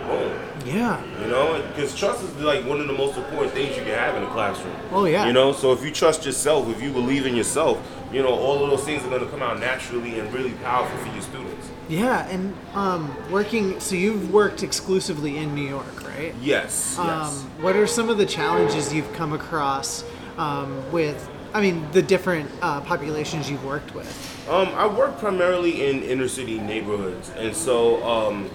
Boom. 0.07 0.33
Yeah. 0.67 1.03
You 1.21 1.27
know, 1.29 1.63
because 1.69 1.97
trust 1.97 2.23
is 2.23 2.35
like 2.37 2.65
one 2.67 2.81
of 2.81 2.87
the 2.87 2.93
most 2.93 3.17
important 3.17 3.53
things 3.53 3.77
you 3.77 3.83
can 3.83 3.95
have 3.99 4.17
in 4.17 4.23
a 4.23 4.31
classroom. 4.31 4.75
Oh, 4.93 5.05
yeah. 5.05 5.27
You 5.27 5.33
know, 5.33 5.53
so 5.53 5.73
if 5.73 5.85
you 5.85 5.91
trust 5.91 6.25
yourself, 6.27 6.69
if 6.69 6.83
you 6.83 6.93
believe 6.93 7.27
in 7.27 7.35
yourself, 7.37 7.79
you 8.13 8.23
know, 8.23 8.29
all 8.35 8.65
of 8.65 8.71
those 8.71 8.85
things 8.85 9.05
are 9.05 9.09
going 9.09 9.23
to 9.25 9.29
come 9.29 9.43
out 9.43 9.61
naturally 9.61 10.19
and 10.19 10.33
really 10.33 10.53
powerful 10.65 10.97
for 10.99 11.13
your 11.13 11.23
students. 11.23 11.69
Yeah, 11.89 12.29
and 12.29 12.55
um, 12.75 13.15
working. 13.31 13.79
So 13.81 13.95
you've 13.97 14.33
worked 14.33 14.63
exclusively 14.63 15.39
in 15.39 15.55
New 15.55 15.69
York, 15.69 16.07
right? 16.09 16.35
Yes. 16.41 16.99
Um, 16.99 17.07
Yes. 17.09 17.43
what 17.61 17.77
are 17.77 17.87
some 17.87 18.09
of 18.09 18.19
the 18.19 18.27
challenges 18.27 18.93
you've 18.93 19.13
come 19.15 19.33
across 19.33 20.05
um, 20.39 20.83
with, 20.93 21.29
I 21.53 21.61
mean, 21.61 21.87
the 21.93 22.03
different 22.03 22.51
uh, 22.63 22.81
populations 22.83 23.51
you've 23.51 23.65
worked 23.65 23.95
with? 23.95 24.09
Um, 24.49 24.69
I 24.69 24.87
work 24.87 25.19
primarily 25.19 25.89
in 25.89 26.03
inner 26.03 26.29
city 26.29 26.59
neighborhoods, 26.59 27.31
and 27.37 27.55
so 27.55 28.03
um, 28.05 28.51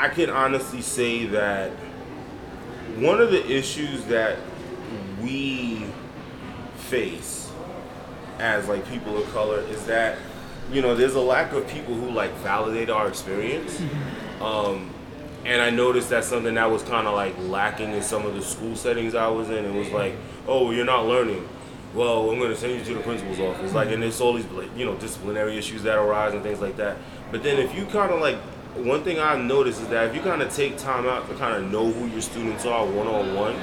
I 0.00 0.08
can 0.08 0.30
honestly 0.30 0.80
say 0.80 1.26
that 1.26 1.72
one 2.96 3.20
of 3.20 3.30
the 3.30 3.46
issues 3.46 4.02
that 4.06 4.38
we 5.20 5.84
face 6.76 7.50
as 8.38 8.66
like 8.66 8.88
people 8.88 9.18
of 9.18 9.30
color 9.34 9.60
is 9.60 9.84
that 9.84 10.16
you 10.72 10.80
know 10.80 10.94
there's 10.94 11.16
a 11.16 11.20
lack 11.20 11.52
of 11.52 11.68
people 11.68 11.94
who 11.94 12.10
like 12.10 12.32
validate 12.36 12.88
our 12.88 13.08
experience. 13.08 13.78
Um, 14.40 14.90
and 15.44 15.60
I 15.60 15.68
noticed 15.68 16.08
that's 16.08 16.28
something 16.28 16.54
that 16.54 16.70
was 16.70 16.82
kind 16.82 17.06
of 17.06 17.12
like 17.12 17.34
lacking 17.38 17.92
in 17.92 18.02
some 18.02 18.24
of 18.24 18.34
the 18.34 18.40
school 18.40 18.76
settings 18.76 19.14
I 19.14 19.28
was 19.28 19.50
in. 19.50 19.66
It 19.66 19.74
was 19.74 19.90
like, 19.90 20.14
oh, 20.46 20.70
you're 20.70 20.86
not 20.86 21.04
learning. 21.06 21.46
Well, 21.94 22.30
I'm 22.30 22.38
going 22.38 22.50
to 22.50 22.56
send 22.56 22.78
you 22.78 22.84
to 22.86 22.94
the 22.94 23.00
principal's 23.00 23.40
office. 23.40 23.74
Like, 23.74 23.90
and 23.90 24.02
there's 24.02 24.20
all 24.20 24.32
these, 24.34 24.46
like, 24.46 24.74
you 24.76 24.84
know, 24.84 24.94
disciplinary 24.96 25.58
issues 25.58 25.82
that 25.82 25.98
arise 25.98 26.34
and 26.34 26.42
things 26.42 26.60
like 26.60 26.76
that. 26.76 26.96
But 27.32 27.42
then 27.42 27.58
if 27.58 27.74
you 27.74 27.84
kind 27.86 28.12
of 28.12 28.20
like, 28.20 28.38
one 28.76 29.02
thing 29.02 29.18
I've 29.18 29.40
noticed 29.40 29.80
is 29.82 29.88
that 29.88 30.08
if 30.08 30.14
you 30.14 30.22
kind 30.22 30.42
of 30.42 30.54
take 30.54 30.76
time 30.78 31.06
out 31.06 31.28
to 31.28 31.34
kind 31.34 31.62
of 31.62 31.70
know 31.70 31.90
who 31.90 32.06
your 32.06 32.20
students 32.20 32.64
are 32.66 32.86
one 32.86 33.06
on 33.06 33.34
one, 33.34 33.54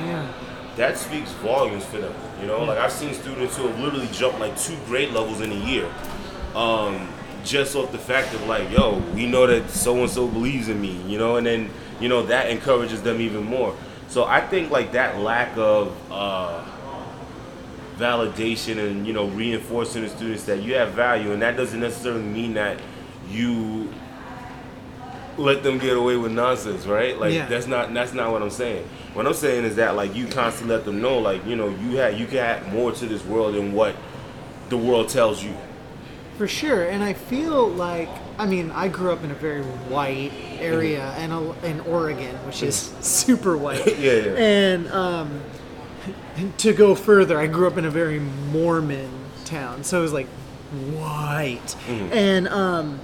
that 0.76 0.98
speaks 0.98 1.32
volumes 1.34 1.86
for 1.86 1.98
them. 1.98 2.14
You 2.40 2.48
know, 2.48 2.64
like 2.64 2.78
I've 2.78 2.92
seen 2.92 3.14
students 3.14 3.58
who 3.58 3.68
have 3.68 3.80
literally 3.80 4.08
jumped 4.12 4.40
like 4.40 4.58
two 4.60 4.78
grade 4.86 5.12
levels 5.14 5.42
in 5.42 5.52
a 5.52 5.56
year, 5.56 5.90
um, 6.56 7.08
just 7.44 7.76
off 7.76 7.92
the 7.92 7.98
fact 7.98 8.34
of 8.34 8.46
like, 8.48 8.70
yo, 8.72 8.98
we 9.16 9.26
know 9.26 9.48
that 9.48 9.70
so 9.70 9.96
and 9.96 10.10
so 10.10 10.28
believes 10.28 10.70
in 10.70 10.80
me. 10.80 11.02
You 11.08 11.18
know, 11.18 11.38
and 11.38 11.48
then 11.48 11.70
you 12.00 12.10
know 12.10 12.24
that 12.28 12.50
encourages 12.50 13.02
them 13.02 13.22
even 13.22 13.44
more. 13.44 13.76
So 14.10 14.26
I 14.26 14.42
think 14.42 14.72
like 14.72 14.92
that 14.92 15.20
lack 15.20 15.58
of 15.58 15.96
uh, 16.12 16.64
validation 17.98 18.78
and 18.88 19.08
you 19.08 19.14
know 19.14 19.28
reinforcing 19.30 20.04
the 20.04 20.10
students 20.10 20.44
that 20.44 20.62
you 20.62 20.76
have 20.76 20.92
value, 20.92 21.32
and 21.32 21.42
that 21.42 21.58
doesn't 21.58 21.80
necessarily 21.80 22.22
mean 22.22 22.54
that 22.54 22.80
you 23.30 23.90
let 25.38 25.62
them 25.64 25.78
get 25.78 25.96
away 25.96 26.18
with 26.18 26.32
nonsense, 26.32 26.86
right? 26.86 27.18
Like 27.18 27.34
Yeah. 27.34 27.46
that's 27.48 27.68
not 27.68 27.94
that's 27.94 28.14
not 28.14 28.32
what 28.32 28.42
I'm 28.42 28.50
saying. 28.50 28.88
What 29.14 29.26
I'm 29.28 29.34
saying 29.34 29.66
is 29.66 29.76
that 29.76 29.96
like 29.96 30.16
you 30.16 30.28
constantly 30.28 30.76
let 30.76 30.86
them 30.86 31.02
know, 31.02 31.20
like 31.20 31.46
you 31.46 31.56
know, 31.56 31.70
you 31.70 31.98
have 31.98 32.20
you 32.20 32.26
can 32.26 32.38
add 32.38 32.72
more 32.74 32.92
to 32.92 33.06
this 33.06 33.24
world 33.26 33.56
than 33.56 33.74
what 33.74 33.96
the 34.70 34.78
world 34.78 35.10
tells 35.10 35.44
you. 35.44 35.54
For 36.38 36.48
sure, 36.48 36.84
and 36.84 37.04
I 37.04 37.14
feel 37.14 37.68
like 37.68 38.10
I 38.38 38.46
mean 38.46 38.72
I 38.72 38.88
grew 38.88 39.12
up 39.12 39.24
in 39.24 39.32
a 39.32 39.36
very 39.36 39.62
white 39.64 40.32
area 40.60 41.12
and 41.18 41.32
in 41.64 41.80
Oregon, 41.82 42.36
which 42.46 42.62
is 42.64 42.76
super 43.02 43.58
white. 43.58 43.86
Yeah, 44.00 44.12
yeah. 44.14 44.32
And 44.38 44.88
um, 44.92 45.42
to 46.60 46.74
go 46.74 46.94
further, 46.96 47.40
I 47.40 47.48
grew 47.48 47.68
up 47.68 47.78
in 47.78 47.86
a 47.86 47.90
very 47.92 48.20
Mormon 48.20 49.10
town, 49.46 49.84
so 49.84 50.00
it 50.00 50.02
was 50.04 50.14
like 50.14 50.28
white, 50.94 51.76
and 51.88 52.48
um, 52.50 53.00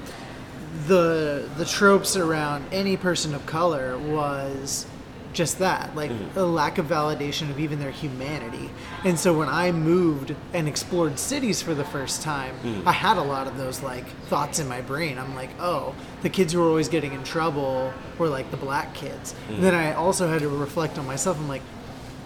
the 0.88 1.50
the 1.58 1.66
tropes 1.66 2.16
around 2.16 2.66
any 2.72 2.98
person 2.98 3.34
of 3.34 3.46
color 3.46 3.98
was 3.98 4.86
just 5.34 5.60
that 5.60 5.96
like 5.96 6.12
mm-hmm. 6.12 6.38
a 6.38 6.44
lack 6.44 6.78
of 6.78 6.86
validation 6.86 7.50
of 7.50 7.60
even 7.60 7.80
their 7.80 7.92
humanity. 7.92 8.70
And 9.04 9.18
so 9.18 9.38
when 9.38 9.50
i 9.50 9.72
moved 9.72 10.36
and 10.54 10.68
explored 10.68 11.18
cities 11.18 11.62
for 11.62 11.74
the 11.74 11.84
first 11.84 12.22
time 12.22 12.56
mm. 12.64 12.86
i 12.86 12.92
had 12.92 13.18
a 13.18 13.24
lot 13.24 13.48
of 13.48 13.58
those 13.58 13.82
like 13.82 14.08
thoughts 14.28 14.60
in 14.60 14.68
my 14.68 14.82
brain. 14.82 15.18
I'm 15.18 15.36
like 15.36 15.50
oh 15.60 15.96
the 16.22 16.30
kids 16.30 16.54
who 16.54 16.60
were 16.60 16.68
always 16.68 16.88
getting 16.88 17.14
in 17.14 17.24
trouble 17.24 17.94
were 18.18 18.30
like 18.30 18.52
the 18.52 18.58
black 18.58 18.94
kids. 18.94 19.36
And 19.50 19.64
then 19.64 19.74
i 19.74 19.94
also 19.94 20.28
had 20.28 20.42
to 20.42 20.50
reflect 20.50 20.98
on 20.98 21.06
myself. 21.06 21.38
I'm 21.38 21.48
like 21.48 21.64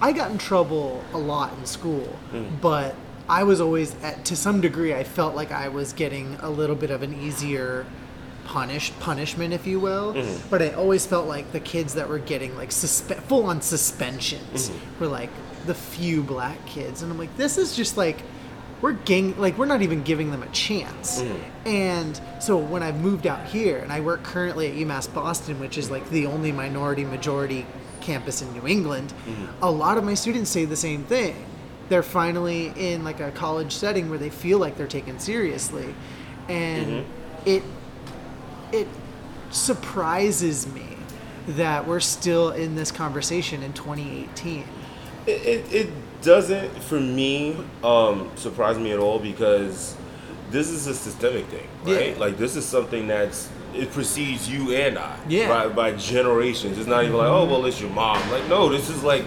i 0.01 0.11
got 0.11 0.31
in 0.31 0.37
trouble 0.37 1.03
a 1.13 1.17
lot 1.17 1.57
in 1.57 1.65
school 1.65 2.15
mm. 2.31 2.61
but 2.61 2.95
i 3.27 3.43
was 3.43 3.59
always 3.59 3.95
at, 4.03 4.23
to 4.25 4.35
some 4.35 4.61
degree 4.61 4.93
i 4.93 5.03
felt 5.03 5.35
like 5.35 5.51
i 5.51 5.67
was 5.67 5.93
getting 5.93 6.35
a 6.41 6.49
little 6.49 6.75
bit 6.75 6.91
of 6.91 7.01
an 7.01 7.19
easier 7.19 7.85
punish 8.47 8.93
punishment, 8.99 9.53
if 9.53 9.67
you 9.67 9.79
will. 9.79 10.13
Mm-hmm. 10.13 10.49
But 10.49 10.61
I 10.61 10.69
always 10.71 11.05
felt 11.05 11.27
like 11.27 11.51
the 11.51 11.59
kids 11.59 11.93
that 11.95 12.07
were 12.07 12.19
getting 12.19 12.55
like 12.55 12.69
suspe- 12.69 13.21
full 13.23 13.45
on 13.45 13.61
suspensions 13.61 14.69
mm-hmm. 14.69 14.99
were 14.99 15.07
like 15.07 15.29
the 15.65 15.75
few 15.75 16.23
black 16.23 16.65
kids, 16.65 17.03
and 17.03 17.11
I'm 17.11 17.17
like, 17.19 17.35
this 17.37 17.57
is 17.57 17.75
just 17.75 17.97
like 17.97 18.21
we're 18.81 18.93
gang 18.93 19.37
like 19.37 19.57
we're 19.57 19.65
not 19.65 19.81
even 19.81 20.01
giving 20.01 20.31
them 20.31 20.43
a 20.43 20.47
chance. 20.47 21.21
Mm-hmm. 21.21 21.67
And 21.67 22.21
so 22.39 22.57
when 22.57 22.83
I 22.83 22.93
moved 22.93 23.27
out 23.27 23.45
here, 23.45 23.79
and 23.79 23.91
I 23.91 23.99
work 23.99 24.23
currently 24.23 24.71
at 24.71 24.75
UMass 24.75 25.13
Boston, 25.13 25.59
which 25.59 25.77
is 25.77 25.91
like 25.91 26.09
the 26.09 26.25
only 26.25 26.51
minority 26.51 27.03
majority 27.03 27.65
campus 27.99 28.41
in 28.41 28.51
New 28.53 28.65
England, 28.65 29.13
a 29.61 29.69
lot 29.69 29.97
of 29.97 30.05
my 30.05 30.13
students 30.13 30.49
say 30.49 30.63
the 30.63 30.77
same 30.77 31.03
thing. 31.03 31.35
They're 31.89 32.03
finally 32.03 32.71
in 32.77 33.03
like 33.03 33.19
a 33.19 33.31
college 33.31 33.73
setting 33.73 34.09
where 34.09 34.19
they 34.19 34.29
feel 34.29 34.59
like 34.59 34.77
they're 34.77 34.87
taken 34.87 35.19
seriously, 35.19 35.93
and 36.47 37.05
it 37.45 37.63
it 38.71 38.87
surprises 39.51 40.67
me 40.73 40.85
that 41.49 41.87
we're 41.87 41.99
still 41.99 42.51
in 42.51 42.75
this 42.75 42.91
conversation 42.91 43.63
in 43.63 43.73
2018. 43.73 44.63
It, 45.25 45.29
it, 45.31 45.73
it 45.73 45.89
doesn't, 46.21 46.69
for 46.83 46.99
me, 46.99 47.57
um, 47.83 48.29
surprise 48.35 48.77
me 48.77 48.91
at 48.91 48.99
all 48.99 49.19
because 49.19 49.95
this 50.51 50.69
is 50.69 50.87
a 50.87 50.95
systemic 50.95 51.45
thing, 51.47 51.67
right? 51.83 52.13
Yeah. 52.13 52.19
Like 52.19 52.37
this 52.37 52.55
is 52.55 52.65
something 52.65 53.07
that's 53.07 53.49
it 53.73 53.91
precedes 53.91 54.49
you 54.49 54.73
and 54.73 54.97
I, 54.97 55.17
Yeah. 55.27 55.49
by, 55.49 55.67
by 55.67 55.91
generations. 55.97 56.77
It's 56.77 56.87
not 56.87 57.03
even 57.03 57.17
like, 57.17 57.27
oh 57.27 57.45
well, 57.45 57.65
it's 57.65 57.79
your 57.81 57.89
mom. 57.89 58.17
Like 58.31 58.47
no, 58.47 58.69
this 58.69 58.89
is 58.89 59.03
like 59.03 59.25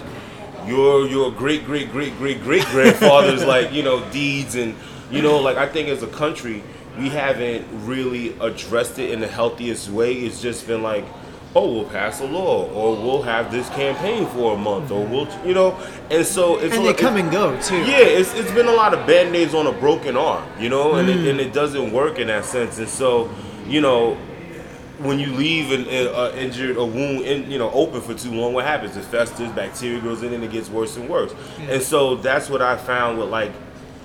your 0.65 1.07
your 1.07 1.31
great 1.31 1.65
great 1.65 1.91
great 1.91 2.15
great 2.17 2.41
great 2.41 2.65
grandfather's 2.65 3.43
like 3.55 3.71
you 3.71 3.83
know 3.83 4.03
deeds 4.11 4.55
and 4.55 4.75
you 5.11 5.21
know 5.21 5.39
like 5.39 5.57
I 5.57 5.67
think 5.67 5.89
as 5.89 6.01
a 6.03 6.07
country 6.07 6.63
we 7.01 7.09
haven't 7.09 7.65
really 7.85 8.37
addressed 8.39 8.99
it 8.99 9.09
in 9.11 9.19
the 9.19 9.27
healthiest 9.27 9.89
way. 9.89 10.13
It's 10.13 10.41
just 10.41 10.67
been 10.67 10.83
like. 10.83 11.05
Oh, 11.53 11.69
we'll 11.69 11.83
pass 11.83 12.21
a 12.21 12.25
law, 12.25 12.63
or 12.71 12.95
we'll 12.95 13.23
have 13.23 13.51
this 13.51 13.67
campaign 13.71 14.25
for 14.27 14.53
a 14.53 14.57
month, 14.57 14.89
or 14.89 15.05
we'll, 15.05 15.27
you 15.45 15.53
know, 15.53 15.77
and 16.09 16.25
so 16.25 16.55
it's 16.57 16.73
And 16.73 16.85
they 16.85 16.87
like- 16.91 16.97
come 16.97 17.17
and 17.17 17.29
go 17.29 17.59
too. 17.59 17.75
yeah, 17.79 17.97
it's, 17.97 18.33
it's 18.35 18.53
been 18.53 18.67
a 18.67 18.71
lot 18.71 18.93
of 18.93 19.05
band 19.05 19.35
aids 19.35 19.53
on 19.53 19.67
a 19.67 19.73
broken 19.73 20.15
arm, 20.15 20.45
you 20.57 20.69
know, 20.69 20.93
and, 20.95 21.09
it, 21.09 21.27
and 21.27 21.41
it 21.41 21.51
doesn't 21.51 21.91
work 21.91 22.19
in 22.19 22.27
that 22.27 22.45
sense. 22.45 22.77
And 22.79 22.87
so, 22.87 23.29
you 23.67 23.81
know, 23.81 24.15
when 24.99 25.19
you 25.19 25.33
leave 25.33 25.71
an 25.73 25.87
uh, 26.15 26.31
injured 26.37 26.77
a 26.77 26.85
wound 26.85 27.25
in, 27.25 27.51
you 27.51 27.57
know 27.57 27.69
open 27.71 27.99
for 27.99 28.13
too 28.13 28.31
long, 28.31 28.53
what 28.53 28.63
happens? 28.63 28.95
It 28.95 29.03
festers, 29.03 29.51
bacteria 29.51 29.99
goes 29.99 30.23
in, 30.23 30.31
and 30.31 30.41
it 30.45 30.51
gets 30.53 30.69
worse 30.69 30.95
and 30.95 31.09
worse. 31.09 31.33
And 31.67 31.81
so 31.81 32.15
that's 32.15 32.49
what 32.49 32.61
I 32.61 32.77
found 32.77 33.17
with 33.19 33.27
like, 33.27 33.51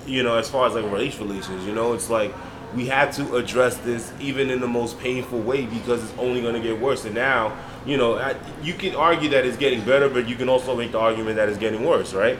you 0.05 0.21
know, 0.21 0.35
as 0.35 0.49
far 0.49 0.67
as 0.67 0.73
like 0.73 0.91
race 0.91 1.17
relations, 1.17 1.65
you 1.65 1.73
know, 1.73 1.93
it's 1.93 2.09
like 2.09 2.33
we 2.75 2.87
have 2.87 3.15
to 3.15 3.35
address 3.35 3.77
this 3.77 4.11
even 4.19 4.49
in 4.49 4.59
the 4.59 4.67
most 4.67 4.99
painful 4.99 5.39
way 5.39 5.65
because 5.65 6.03
it's 6.03 6.17
only 6.17 6.41
going 6.41 6.53
to 6.53 6.61
get 6.61 6.79
worse. 6.79 7.05
And 7.05 7.15
now, 7.15 7.57
you 7.85 7.97
know, 7.97 8.17
I, 8.17 8.35
you 8.61 8.73
can 8.73 8.95
argue 8.95 9.29
that 9.29 9.45
it's 9.45 9.57
getting 9.57 9.83
better, 9.83 10.09
but 10.09 10.27
you 10.27 10.35
can 10.35 10.49
also 10.49 10.75
make 10.75 10.91
the 10.91 10.99
argument 10.99 11.37
that 11.37 11.49
it's 11.49 11.57
getting 11.57 11.85
worse, 11.85 12.13
right? 12.13 12.37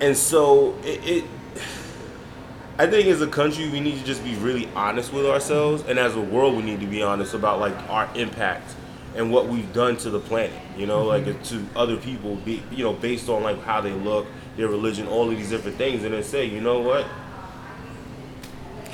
And 0.00 0.16
so 0.16 0.74
it, 0.82 1.06
it 1.06 1.24
I 2.78 2.86
think 2.86 3.08
as 3.08 3.22
a 3.22 3.26
country 3.26 3.70
we 3.70 3.80
need 3.80 3.98
to 3.98 4.04
just 4.04 4.22
be 4.22 4.34
really 4.34 4.68
honest 4.74 5.10
with 5.12 5.24
ourselves, 5.24 5.82
and 5.88 5.98
as 5.98 6.14
a 6.14 6.20
world 6.20 6.56
we 6.56 6.62
need 6.62 6.80
to 6.80 6.86
be 6.86 7.02
honest 7.02 7.32
about 7.32 7.58
like 7.58 7.74
our 7.88 8.08
impact 8.14 8.74
and 9.14 9.32
what 9.32 9.48
we've 9.48 9.72
done 9.72 9.96
to 9.96 10.10
the 10.10 10.20
planet. 10.20 10.52
You 10.76 10.86
know, 10.86 11.04
like 11.04 11.24
mm-hmm. 11.24 11.42
to 11.42 11.78
other 11.78 11.96
people, 11.96 12.36
be 12.36 12.62
you 12.70 12.84
know 12.84 12.92
based 12.92 13.30
on 13.30 13.42
like 13.42 13.62
how 13.62 13.80
they 13.80 13.92
look, 13.92 14.26
their 14.56 14.68
religion, 14.68 15.06
all 15.06 15.30
of 15.30 15.36
these 15.36 15.48
different 15.48 15.78
things, 15.78 16.04
and 16.04 16.12
then 16.12 16.22
say, 16.22 16.44
you 16.44 16.60
know 16.60 16.80
what? 16.80 17.06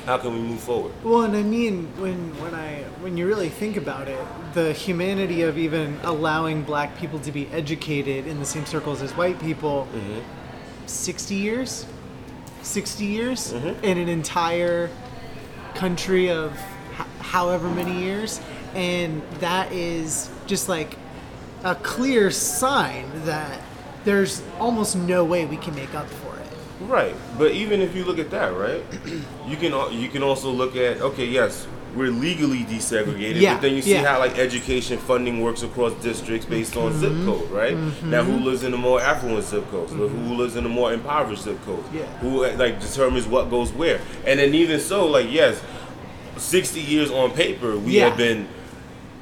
How 0.05 0.17
can 0.17 0.33
we 0.33 0.39
move 0.39 0.59
forward? 0.59 0.91
Well, 1.01 1.21
and 1.21 1.35
I 1.35 1.43
mean, 1.43 1.87
when 1.97 2.37
when 2.41 2.53
I 2.53 2.83
when 3.01 3.15
you 3.15 3.25
really 3.25 3.47
think 3.47 3.77
about 3.77 4.09
it, 4.09 4.19
the 4.53 4.73
humanity 4.73 5.43
of 5.43 5.57
even 5.57 5.97
allowing 6.03 6.63
black 6.63 6.97
people 6.97 7.19
to 7.19 7.31
be 7.31 7.47
educated 7.47 8.27
in 8.27 8.39
the 8.39 8.45
same 8.45 8.65
circles 8.65 9.01
as 9.01 9.15
white 9.15 9.39
people, 9.39 9.87
mm-hmm. 9.93 10.19
sixty 10.87 11.35
years, 11.35 11.85
sixty 12.61 13.05
years 13.05 13.53
mm-hmm. 13.53 13.81
in 13.83 13.97
an 13.97 14.09
entire 14.09 14.89
country 15.73 16.29
of 16.29 16.51
h- 16.99 17.07
however 17.19 17.69
many 17.69 17.97
years, 18.03 18.41
and 18.75 19.21
that 19.39 19.71
is 19.71 20.29
just 20.47 20.67
like 20.67 20.97
a 21.63 21.75
clear 21.75 22.29
sign 22.29 23.09
that 23.23 23.61
there's 24.03 24.41
almost 24.59 24.97
no 24.97 25.23
way 25.23 25.45
we 25.45 25.55
can 25.55 25.73
make 25.75 25.95
up. 25.95 26.07
Right, 26.81 27.15
but 27.37 27.51
even 27.51 27.81
if 27.81 27.95
you 27.95 28.03
look 28.03 28.19
at 28.19 28.29
that, 28.31 28.53
right, 28.55 28.83
you 29.47 29.55
can 29.57 29.73
you 29.97 30.09
can 30.09 30.23
also 30.23 30.49
look 30.51 30.75
at 30.75 31.01
okay, 31.01 31.25
yes, 31.25 31.67
we're 31.95 32.09
legally 32.11 32.63
desegregated, 32.65 33.39
Yeah, 33.39 33.53
but 33.55 33.61
then 33.61 33.75
you 33.75 33.81
see 33.81 33.93
yeah. 33.93 34.03
how 34.05 34.19
like 34.19 34.37
education 34.39 34.97
funding 34.97 35.41
works 35.41 35.61
across 35.61 35.93
districts 36.03 36.45
based 36.47 36.75
on 36.75 36.91
zip 36.99 37.11
Mm-hmm. 37.11 37.25
code, 37.29 37.51
right? 37.51 37.77
Now, 38.03 38.23
who 38.23 38.33
lives 38.39 38.63
in 38.63 38.71
the 38.71 38.77
more 38.77 38.99
affluent 38.99 39.45
zip 39.45 39.69
codes? 39.69 39.91
Who 39.93 40.07
lives 40.07 40.55
in 40.55 40.63
the 40.63 40.69
more 40.69 40.91
impoverished 40.91 41.43
zip 41.43 41.63
codes? 41.65 41.87
Yeah. 41.93 42.05
Who 42.19 42.45
like 42.57 42.81
determines 42.81 43.27
what 43.27 43.49
goes 43.51 43.71
where? 43.71 44.01
And 44.25 44.39
then 44.39 44.53
even 44.55 44.79
so, 44.79 45.05
like 45.07 45.31
yes, 45.31 45.61
sixty 46.37 46.81
years 46.81 47.11
on 47.11 47.31
paper, 47.31 47.77
we 47.77 47.97
Yeah. 47.97 48.09
have 48.09 48.17
been, 48.17 48.47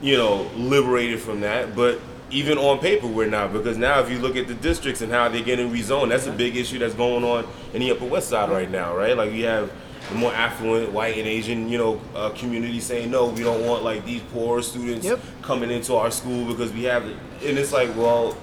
you 0.02 0.18
know, 0.18 0.50
liberated 0.56 1.20
from 1.20 1.42
that, 1.42 1.76
but. 1.76 2.00
Even 2.32 2.58
on 2.58 2.80
paper, 2.80 3.08
we're 3.08 3.28
not 3.28 3.52
because 3.52 3.78
now, 3.78 4.00
if 4.00 4.10
you 4.10 4.18
look 4.20 4.36
at 4.38 4.48
the 4.48 4.54
districts 4.54 5.02
and 5.02 5.12
how 5.12 5.28
they're 5.28 5.44
getting 5.44 5.70
rezoned, 5.72 6.10
that's 6.10 6.28
a 6.28 6.32
big 6.32 6.56
issue 6.56 6.80
that's 6.80 6.94
going 6.94 7.24
on 7.24 7.46
in 7.74 7.82
the 7.82 7.92
Upper 7.92 8.06
West 8.06 8.30
Side 8.30 8.50
right 8.50 8.72
now, 8.72 8.96
right? 8.96 9.18
Like 9.18 9.34
you 9.34 9.46
have 9.46 9.72
the 10.10 10.16
more 10.16 10.34
affluent 10.34 10.92
white 10.94 11.18
and 11.18 11.28
Asian, 11.28 11.68
you 11.68 11.78
know, 11.78 12.00
uh, 12.16 12.30
community 12.30 12.80
saying 12.80 13.12
no, 13.12 13.28
we 13.28 13.44
don't 13.44 13.66
want 13.68 13.84
like 13.84 14.06
these 14.06 14.22
poor 14.34 14.62
students 14.62 15.06
Yep. 15.06 15.20
coming 15.42 15.70
into 15.72 15.96
our 15.96 16.10
school 16.10 16.46
because 16.46 16.72
we 16.72 16.84
have, 16.84 17.04
and 17.06 17.18
it's 17.58 17.74
like, 17.74 17.90
well, 17.98 18.38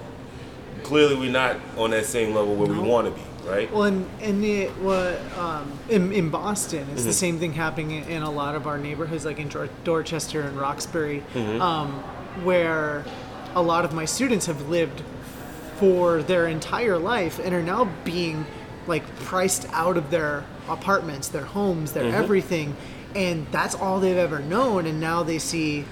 clearly 0.83 1.15
we're 1.15 1.31
not 1.31 1.57
on 1.77 1.89
that 1.91 2.05
same 2.05 2.33
level 2.35 2.55
where 2.55 2.69
we 2.71 2.77
want 2.79 3.07
to 3.07 3.11
be, 3.19 3.49
right? 3.49 3.71
Well, 3.73 3.83
and, 3.85 4.07
and 4.21 4.45
it, 4.45 4.69
what 4.77 5.19
um, 5.37 5.71
in, 5.89 6.13
in 6.13 6.29
Boston, 6.29 6.81
it's 6.91 7.01
Mm-hmm. 7.01 7.07
the 7.07 7.13
same 7.13 7.39
thing 7.39 7.53
happening 7.53 7.91
in, 7.91 8.03
in 8.03 8.21
a 8.23 8.31
lot 8.31 8.53
of 8.55 8.67
our 8.67 8.77
neighborhoods, 8.77 9.25
like 9.25 9.39
in 9.39 9.47
Dor- 9.49 9.69
Dorchester 9.83 10.41
and 10.41 10.55
Roxbury, 10.59 11.23
Mm-hmm. 11.33 11.59
um, 11.61 11.91
where 12.43 13.03
a 13.55 13.61
lot 13.61 13.85
of 13.85 13.93
my 13.93 14.05
students 14.05 14.45
have 14.45 14.69
lived 14.69 15.01
for 15.77 16.21
their 16.23 16.47
entire 16.47 16.97
life 16.97 17.39
and 17.39 17.53
are 17.53 17.63
now 17.63 17.89
being 18.03 18.45
like 18.87 19.03
priced 19.21 19.67
out 19.71 19.97
of 19.97 20.11
their 20.11 20.43
apartments, 20.67 21.27
their 21.29 21.45
homes, 21.45 21.91
Mm-hmm. 21.91 22.09
their 22.11 22.15
everything, 22.21 22.75
and 23.15 23.47
that's 23.51 23.75
all 23.75 23.99
they've 23.99 24.17
ever 24.17 24.39
known. 24.39 24.85
And 24.85 24.99
now 24.99 25.23
they 25.23 25.39
see 25.39 25.85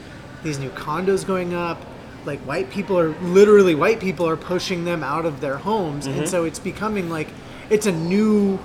these 0.43 0.59
new 0.59 0.69
condos 0.71 1.25
going 1.25 1.53
up. 1.53 1.83
Like 2.25 2.39
white 2.41 2.69
people 2.69 2.99
are 2.99 3.09
literally 3.21 3.73
white 3.75 3.99
people 3.99 4.27
are 4.27 4.35
pushing 4.37 4.83
them 4.85 5.03
out 5.03 5.25
of 5.25 5.39
their 5.41 5.57
homes, 5.57 6.07
Mm-hmm. 6.07 6.19
and 6.19 6.29
so 6.29 6.43
it's 6.43 6.59
becoming 6.59 7.09
like 7.09 7.29
it's 7.69 7.85
a 7.85 7.91
new. 7.91 8.59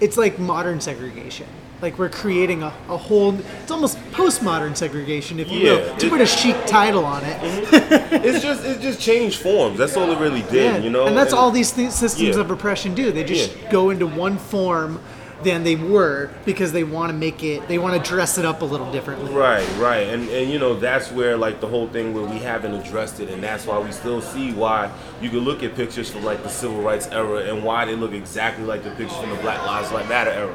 It's 0.00 0.16
like 0.16 0.38
modern 0.38 0.80
segregation. 0.80 1.46
Like 1.84 1.98
we're 1.98 2.08
creating 2.08 2.62
a, 2.62 2.68
a 2.88 2.96
whole. 2.96 3.38
It's 3.62 3.70
almost 3.70 3.98
postmodern 4.12 4.74
segregation, 4.74 5.38
if 5.38 5.50
you 5.52 5.58
Yeah, 5.58 5.72
will, 5.74 5.96
to 5.98 6.06
it- 6.06 6.10
put 6.10 6.20
a 6.22 6.26
chic 6.26 6.56
title 6.66 7.04
on 7.04 7.22
it. 7.24 7.36
it's 8.24 8.42
just 8.42 8.64
it 8.64 8.80
just 8.80 8.98
changed 8.98 9.38
forms. 9.42 9.76
That's 9.76 9.94
all 9.94 10.10
it 10.10 10.18
really 10.18 10.40
did, 10.50 10.82
you 10.82 10.88
know. 10.88 11.06
and 11.06 11.14
that's 11.14 11.34
all 11.34 11.50
these 11.50 11.72
th- 11.72 11.90
systems 11.90 12.36
Yeah. 12.36 12.40
of 12.40 12.50
oppression 12.50 12.94
do. 12.94 13.12
They 13.12 13.22
just 13.22 13.54
Yeah. 13.54 13.70
go 13.70 13.90
into 13.90 14.06
one 14.06 14.38
form 14.38 14.98
than 15.42 15.62
they 15.62 15.76
were 15.76 16.30
because 16.46 16.72
they 16.72 16.84
want 16.84 17.10
to 17.12 17.14
make 17.18 17.44
it. 17.44 17.68
They 17.68 17.76
want 17.76 18.02
to 18.02 18.10
dress 18.10 18.38
it 18.38 18.46
up 18.46 18.62
a 18.62 18.64
little 18.64 18.90
differently. 18.90 19.30
Right, 19.34 19.68
right, 19.78 20.06
and 20.08 20.26
and 20.30 20.50
you 20.50 20.58
know 20.58 20.72
that's 20.72 21.12
where 21.12 21.36
like 21.36 21.60
the 21.60 21.66
whole 21.66 21.86
thing 21.88 22.14
where 22.14 22.24
we 22.24 22.38
haven't 22.38 22.72
addressed 22.72 23.20
it, 23.20 23.28
and 23.28 23.42
that's 23.42 23.66
why 23.66 23.78
we 23.78 23.92
still 23.92 24.22
see 24.22 24.52
why 24.54 24.90
you 25.20 25.28
can 25.28 25.40
look 25.40 25.62
at 25.62 25.74
pictures 25.74 26.08
from 26.10 26.24
like 26.24 26.42
the 26.42 26.48
civil 26.48 26.80
rights 26.80 27.08
era 27.08 27.40
and 27.44 27.62
why 27.62 27.84
they 27.84 27.94
look 27.94 28.12
exactly 28.14 28.64
like 28.64 28.82
the 28.84 28.90
pictures 28.92 29.18
from 29.18 29.28
the 29.28 29.36
Black 29.42 29.60
Lives 29.66 29.90
Matter 30.08 30.30
era, 30.30 30.54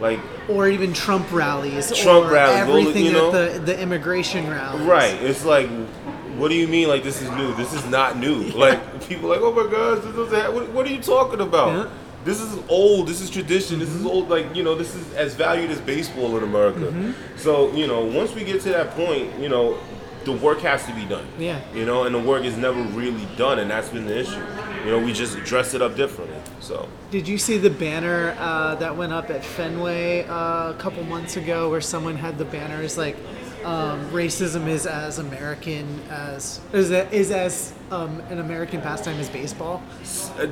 like 0.00 0.20
Or 0.48 0.68
even 0.68 0.92
Trump 0.92 1.30
rallies. 1.32 1.96
Trump 1.96 2.30
rallies, 2.30 2.68
Everything 2.68 3.04
you 3.04 3.12
know? 3.12 3.34
at 3.34 3.54
the 3.54 3.58
the 3.60 3.80
immigration 3.80 4.48
rallies. 4.48 4.86
right. 4.86 5.14
It's 5.22 5.44
like, 5.44 5.68
what 6.36 6.48
do 6.48 6.54
you 6.54 6.66
mean 6.68 6.88
like 6.88 7.02
this 7.02 7.20
is 7.22 7.30
new? 7.30 7.54
This 7.54 7.72
is 7.72 7.84
not 7.86 8.18
new. 8.18 8.42
Like 8.50 9.08
people 9.08 9.32
are 9.32 9.36
like, 9.36 9.42
oh 9.42 9.52
my 9.52 9.70
gosh, 9.70 10.04
this 10.04 10.14
doesn't. 10.14 10.54
What, 10.54 10.70
what 10.70 10.86
are 10.86 10.92
you 10.92 11.02
talking 11.02 11.40
about? 11.40 11.76
Yeah. 11.76 11.90
This 12.24 12.40
is 12.40 12.56
old. 12.68 13.08
This 13.08 13.20
is 13.20 13.30
tradition. 13.30 13.80
This 13.80 13.88
is 13.88 13.98
mm-hmm. 13.98 14.06
old. 14.06 14.28
Like 14.28 14.54
you 14.54 14.62
know, 14.62 14.74
this 14.74 14.94
is 14.94 15.12
as 15.14 15.34
valued 15.34 15.70
as 15.70 15.80
baseball 15.80 16.36
in 16.36 16.44
America. 16.44 16.80
Mm-hmm. 16.80 17.36
So 17.36 17.72
you 17.72 17.86
know, 17.86 18.04
once 18.04 18.34
we 18.34 18.44
get 18.44 18.60
to 18.62 18.68
that 18.70 18.90
point, 18.90 19.38
you 19.38 19.48
know, 19.48 19.78
the 20.24 20.32
work 20.32 20.60
has 20.60 20.86
to 20.86 20.94
be 20.94 21.04
done. 21.04 21.26
Yeah. 21.38 21.60
You 21.74 21.84
know, 21.84 22.04
and 22.04 22.14
the 22.14 22.20
work 22.20 22.44
is 22.44 22.56
never 22.56 22.80
really 22.80 23.26
done, 23.36 23.58
and 23.58 23.70
that's 23.70 23.88
been 23.88 24.06
the 24.06 24.20
issue. 24.20 24.42
You 24.84 24.90
know, 24.92 24.98
we 24.98 25.12
just 25.12 25.36
dress 25.38 25.74
it 25.74 25.82
up 25.82 25.96
differently. 25.96 26.36
So 26.62 26.88
Did 27.10 27.26
you 27.26 27.38
see 27.38 27.58
the 27.58 27.70
banner 27.70 28.36
uh, 28.38 28.76
that 28.76 28.96
went 28.96 29.12
up 29.12 29.30
at 29.30 29.44
Fenway 29.44 30.24
uh, 30.26 30.70
a 30.70 30.76
couple 30.78 31.02
months 31.02 31.36
ago, 31.36 31.68
where 31.68 31.80
someone 31.80 32.14
had 32.14 32.38
the 32.38 32.44
banners 32.44 32.96
like 32.96 33.16
um, 33.64 34.08
"Racism 34.10 34.68
is 34.68 34.86
as 34.86 35.18
American 35.18 36.00
as 36.08 36.60
is, 36.72 36.92
a, 36.92 37.12
is 37.12 37.32
as 37.32 37.74
um, 37.90 38.20
an 38.30 38.38
American 38.38 38.80
pastime 38.80 39.18
as 39.18 39.28
baseball." 39.28 39.82
uh, 40.38 40.46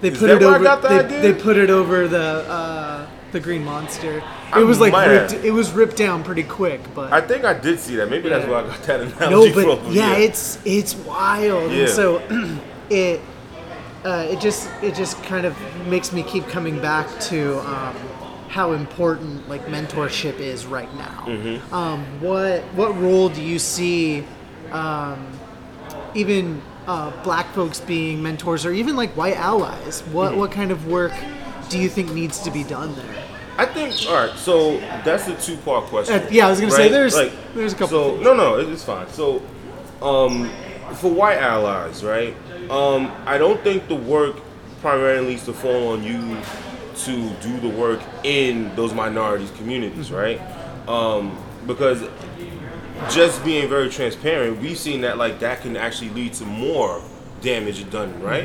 They 0.00 0.12
put 0.12 0.30
it 0.30 0.42
over. 0.42 0.60
the 0.60 1.06
they, 1.08 1.32
they 1.32 1.34
put 1.34 1.56
it 1.56 1.70
over 1.70 2.06
the 2.06 2.48
uh, 2.48 3.08
the 3.32 3.40
Green 3.40 3.64
Monster. 3.64 4.18
It 4.18 4.24
I 4.52 4.60
was 4.60 4.78
like 4.78 4.94
ripped, 4.94 5.44
it 5.44 5.50
was 5.50 5.72
ripped 5.72 5.96
down 5.96 6.22
pretty 6.22 6.44
quick, 6.44 6.80
but 6.94 7.12
I 7.12 7.20
think 7.20 7.44
I 7.44 7.52
did 7.52 7.80
see 7.80 7.96
that. 7.96 8.08
Maybe 8.08 8.28
that's 8.28 8.46
why 8.46 8.60
I 8.60 8.62
got 8.62 8.82
that 8.84 9.00
analogy 9.00 9.50
no, 9.50 9.66
but 9.66 9.82
from. 9.82 9.92
yeah, 9.92 10.16
it's 10.16 10.60
it's 10.64 10.94
wild. 10.94 11.72
Yeah. 11.72 11.80
And 11.80 11.88
so 11.90 12.22
it 12.90 13.20
uh, 14.08 14.26
it 14.30 14.40
just 14.40 14.70
it 14.82 14.94
just 14.94 15.22
kind 15.24 15.44
of 15.44 15.54
makes 15.86 16.12
me 16.12 16.22
keep 16.22 16.46
coming 16.48 16.80
back 16.80 17.06
to 17.20 17.58
um, 17.68 17.94
how 18.48 18.72
important 18.72 19.46
like 19.48 19.66
mentorship 19.66 20.38
is 20.38 20.64
right 20.64 20.92
now. 20.94 21.24
Mm-hmm. 21.26 21.74
Um, 21.74 22.04
what 22.22 22.62
what 22.74 22.96
role 22.96 23.28
do 23.28 23.42
you 23.42 23.58
see 23.58 24.24
um, 24.72 25.28
even 26.14 26.62
uh, 26.86 27.10
black 27.22 27.52
folks 27.52 27.80
being 27.80 28.22
mentors 28.22 28.64
or 28.64 28.72
even 28.72 28.96
like 28.96 29.10
white 29.10 29.36
allies? 29.36 30.00
What 30.04 30.30
Mm-hmm. 30.30 30.40
what 30.40 30.52
kind 30.52 30.70
of 30.70 30.86
work 30.86 31.12
do 31.68 31.78
you 31.78 31.90
think 31.90 32.10
needs 32.12 32.38
to 32.40 32.50
be 32.50 32.64
done 32.64 32.94
there? 32.96 33.24
I 33.58 33.66
think 33.66 33.94
all 34.08 34.26
right. 34.26 34.38
So 34.38 34.78
that's 35.04 35.28
a 35.28 35.34
two-part 35.36 35.84
question. 35.86 36.14
Uh, 36.14 36.28
yeah, 36.30 36.46
I 36.46 36.50
was 36.50 36.60
gonna 36.60 36.72
say 36.72 36.88
there's- 36.88 37.14
there's 37.54 37.74
a 37.74 37.76
couple 37.76 38.16
So 38.16 38.22
no, 38.22 38.32
no, 38.32 38.54
it's 38.56 38.84
fine. 38.84 39.08
So, 39.10 39.42
um, 40.00 40.48
for 40.94 41.10
white 41.10 41.38
allies, 41.38 42.02
right? 42.02 42.34
Um, 42.70 43.10
I 43.26 43.38
don't 43.38 43.60
think 43.62 43.88
the 43.88 43.94
work 43.96 44.36
primarily 44.80 45.28
needs 45.30 45.44
to 45.46 45.52
fall 45.52 45.92
on 45.92 46.04
you 46.04 46.36
to 47.04 47.30
do 47.40 47.60
the 47.60 47.68
work 47.68 48.00
in 48.24 48.74
those 48.76 48.92
minorities 48.92 49.50
communities, 49.52 50.10
right? 50.10 50.40
Um, 50.88 51.36
because 51.66 52.02
just 53.10 53.44
being 53.44 53.68
very 53.68 53.88
transparent, 53.88 54.60
we've 54.60 54.78
seen 54.78 55.00
that 55.02 55.18
like 55.18 55.38
that 55.40 55.62
can 55.62 55.76
actually 55.76 56.10
lead 56.10 56.32
to 56.34 56.44
more 56.44 57.02
damage 57.40 57.88
done, 57.90 58.20
right? 58.20 58.44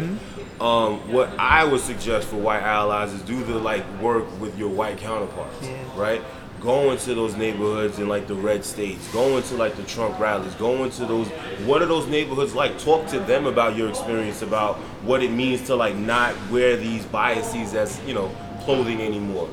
Um, 0.62 1.12
what 1.12 1.30
I 1.40 1.64
would 1.66 1.82
suggest 1.82 2.28
for 2.28 2.38
white 2.38 2.62
allies 2.62 3.12
is 3.12 3.22
do 3.24 3.44
the 3.44 3.58
like 3.58 3.84
work 4.00 4.26
with 4.40 4.58
your 4.58 4.70
white 4.70 4.98
counterparts, 4.98 5.58
Yeah. 5.64 5.78
right? 5.96 6.22
Go 6.64 6.96
to 6.96 7.16
those 7.16 7.36
neighborhoods 7.36 8.00
in 8.00 8.08
like 8.08 8.26
the 8.28 8.36
red 8.36 8.64
states. 8.64 9.06
going 9.12 9.44
to 9.44 9.56
like 9.56 9.76
the 9.76 9.84
Trump 9.84 10.18
rallies. 10.20 10.54
going 10.56 10.90
to 10.92 11.06
those. 11.06 11.28
What 11.68 11.82
are 11.82 11.86
those 11.86 12.08
neighborhoods 12.08 12.56
like? 12.56 12.80
Talk 12.80 13.08
to 13.08 13.20
them 13.20 13.46
about 13.46 13.76
your 13.76 13.90
experience, 13.90 14.42
about 14.42 14.78
what 15.04 15.22
it 15.22 15.32
means 15.32 15.62
to 15.68 15.76
like 15.76 15.96
not 15.96 16.36
wear 16.50 16.78
these 16.78 17.06
biases 17.06 17.74
as 17.74 18.00
you 18.08 18.14
know 18.14 18.34
clothing 18.64 19.02
anymore 19.02 19.50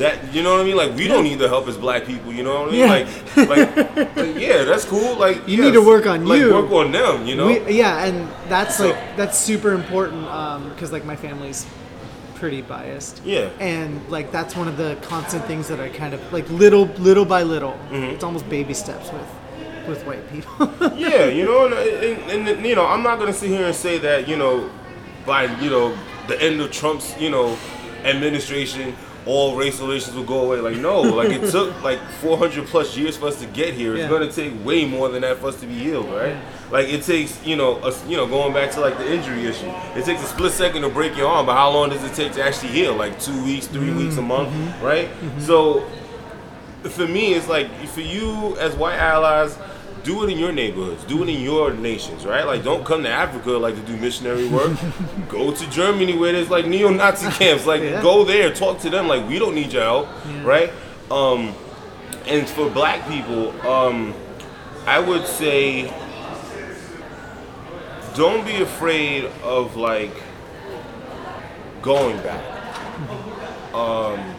that 0.00 0.34
you 0.34 0.42
know 0.42 0.52
what 0.52 0.62
I 0.62 0.64
mean? 0.64 0.76
Like 0.76 0.96
we 0.96 1.06
don't 1.06 1.24
need 1.24 1.38
the 1.38 1.48
help 1.48 1.68
as 1.68 1.76
black 1.76 2.04
people. 2.06 2.32
You 2.32 2.42
know 2.42 2.62
what 2.62 2.68
I 2.68 2.72
mean? 2.72 2.80
Yeah. 2.80 3.46
Like, 3.46 3.76
like, 3.76 4.16
like, 4.16 4.36
yeah, 4.36 4.64
that's 4.64 4.84
cool. 4.84 5.16
Like 5.16 5.36
You 5.46 5.62
need 5.62 5.74
to 5.74 5.82
work 5.82 6.06
on 6.06 6.26
like, 6.26 6.38
you. 6.40 6.52
Work 6.52 6.70
on 6.72 6.90
them. 6.90 7.26
You 7.26 7.36
know? 7.36 7.46
We, 7.46 7.74
yeah, 7.78 8.06
and 8.06 8.28
that's 8.48 8.76
So- 8.76 8.90
like 8.90 9.16
that's 9.16 9.38
super 9.38 9.72
important 9.72 10.24
um, 10.26 10.70
because 10.70 10.90
like 10.90 11.04
my 11.04 11.16
family's 11.16 11.66
pretty 12.40 12.62
biased. 12.62 13.22
Yeah. 13.24 13.50
And 13.60 14.00
like 14.08 14.32
that's 14.32 14.56
one 14.56 14.66
of 14.66 14.76
the 14.78 14.96
constant 15.02 15.44
things 15.44 15.68
that 15.68 15.78
I 15.78 15.90
kind 15.90 16.14
of 16.14 16.32
like 16.32 16.48
little 16.48 16.86
little 16.98 17.24
by 17.26 17.42
little. 17.42 17.72
Mm-hmm. 17.72 18.14
It's 18.14 18.24
almost 18.24 18.48
baby 18.48 18.74
steps 18.74 19.12
with 19.12 19.28
with 19.86 20.04
white 20.06 20.28
people. 20.32 20.72
yeah, 20.96 21.26
you 21.26 21.44
know, 21.44 21.66
and, 21.66 21.74
and, 21.74 22.48
and 22.48 22.66
you 22.66 22.74
know, 22.74 22.86
I'm 22.86 23.02
not 23.02 23.18
gonna 23.18 23.32
sit 23.32 23.50
here 23.50 23.66
and 23.66 23.74
say 23.74 23.98
that 23.98 24.26
you 24.26 24.36
know, 24.36 24.70
by 25.26 25.44
you 25.60 25.70
know 25.70 25.96
the 26.26 26.40
end 26.42 26.60
of 26.60 26.72
Trump's 26.72 27.14
you 27.20 27.30
know 27.30 27.56
administration, 28.04 28.96
all 29.26 29.56
race 29.56 29.78
relations 29.80 30.16
will 30.16 30.24
go 30.24 30.44
away. 30.46 30.60
Like 30.60 30.76
no, 30.78 31.02
like 31.02 31.30
it 31.30 31.50
took 31.56 31.82
like 31.82 32.00
400 32.22 32.66
plus 32.66 32.96
years 32.96 33.16
for 33.18 33.26
us 33.26 33.38
to 33.40 33.46
get 33.46 33.74
here. 33.74 33.92
It's 33.94 34.02
Yeah. 34.02 34.08
gonna 34.08 34.32
take 34.32 34.64
way 34.64 34.86
more 34.86 35.08
than 35.10 35.22
that 35.22 35.38
for 35.38 35.48
us 35.48 35.60
to 35.60 35.66
be 35.66 35.74
healed, 35.74 36.08
right? 36.08 36.36
Like 36.70 36.88
it 36.88 37.02
takes 37.02 37.44
you 37.44 37.56
know, 37.56 37.76
us, 37.78 38.06
you 38.06 38.16
know, 38.16 38.26
going 38.26 38.52
back 38.52 38.70
to 38.72 38.80
like 38.80 38.96
the 38.98 39.12
injury 39.12 39.44
issue. 39.46 39.66
It 39.96 40.04
takes 40.04 40.22
a 40.22 40.26
split 40.26 40.52
second 40.52 40.82
to 40.82 40.88
break 40.88 41.16
your 41.16 41.26
arm, 41.28 41.46
but 41.46 41.54
how 41.54 41.70
long 41.70 41.90
does 41.90 42.02
it 42.04 42.14
take 42.14 42.32
to 42.34 42.42
actually 42.44 42.68
heal? 42.70 42.94
Like 42.94 43.18
two 43.20 43.44
weeks, 43.44 43.66
3 43.66 43.92
weeks, 43.94 44.16
a 44.18 44.22
month, 44.22 44.50
right? 44.82 45.08
So 45.38 45.84
for 46.84 47.06
me, 47.06 47.34
it's 47.34 47.48
like 47.48 47.70
for 47.88 48.00
you 48.02 48.56
as 48.58 48.74
white 48.76 48.98
allies, 48.98 49.58
do 50.04 50.22
it 50.24 50.30
in 50.30 50.38
your 50.38 50.52
neighborhoods, 50.52 51.04
do 51.04 51.22
it 51.22 51.28
in 51.28 51.42
your 51.42 51.74
nations, 51.74 52.24
right? 52.24 52.46
Like, 52.46 52.64
don't 52.64 52.86
come 52.86 53.02
to 53.02 53.10
Africa 53.10 53.50
like 53.50 53.74
to 53.74 53.82
do 53.82 53.96
missionary 53.98 54.48
work. 54.48 54.72
go 55.28 55.50
to 55.52 55.70
Germany 55.70 56.16
where 56.16 56.32
there's 56.32 56.48
like 56.48 56.66
neo-Nazi 56.66 57.30
camps. 57.38 57.66
Like, 57.66 57.82
Yeah. 57.82 58.00
go 58.00 58.24
there, 58.24 58.50
talk 58.50 58.78
to 58.80 58.88
them. 58.90 59.08
Like, 59.08 59.28
we 59.28 59.38
don't 59.38 59.54
need 59.54 59.72
your 59.74 59.82
help, 59.82 60.08
Yeah. 60.26 60.44
right? 60.46 60.72
Um, 61.10 61.52
and 62.26 62.48
for 62.48 62.70
black 62.70 63.06
people, 63.08 63.50
um, 63.68 64.14
I 64.86 65.00
would 65.00 65.26
say, 65.26 65.92
don't 68.14 68.44
be 68.44 68.62
afraid 68.62 69.24
of 69.42 69.76
like 69.76 70.12
going 71.82 72.16
back. 72.18 73.74
Um, 73.74 74.34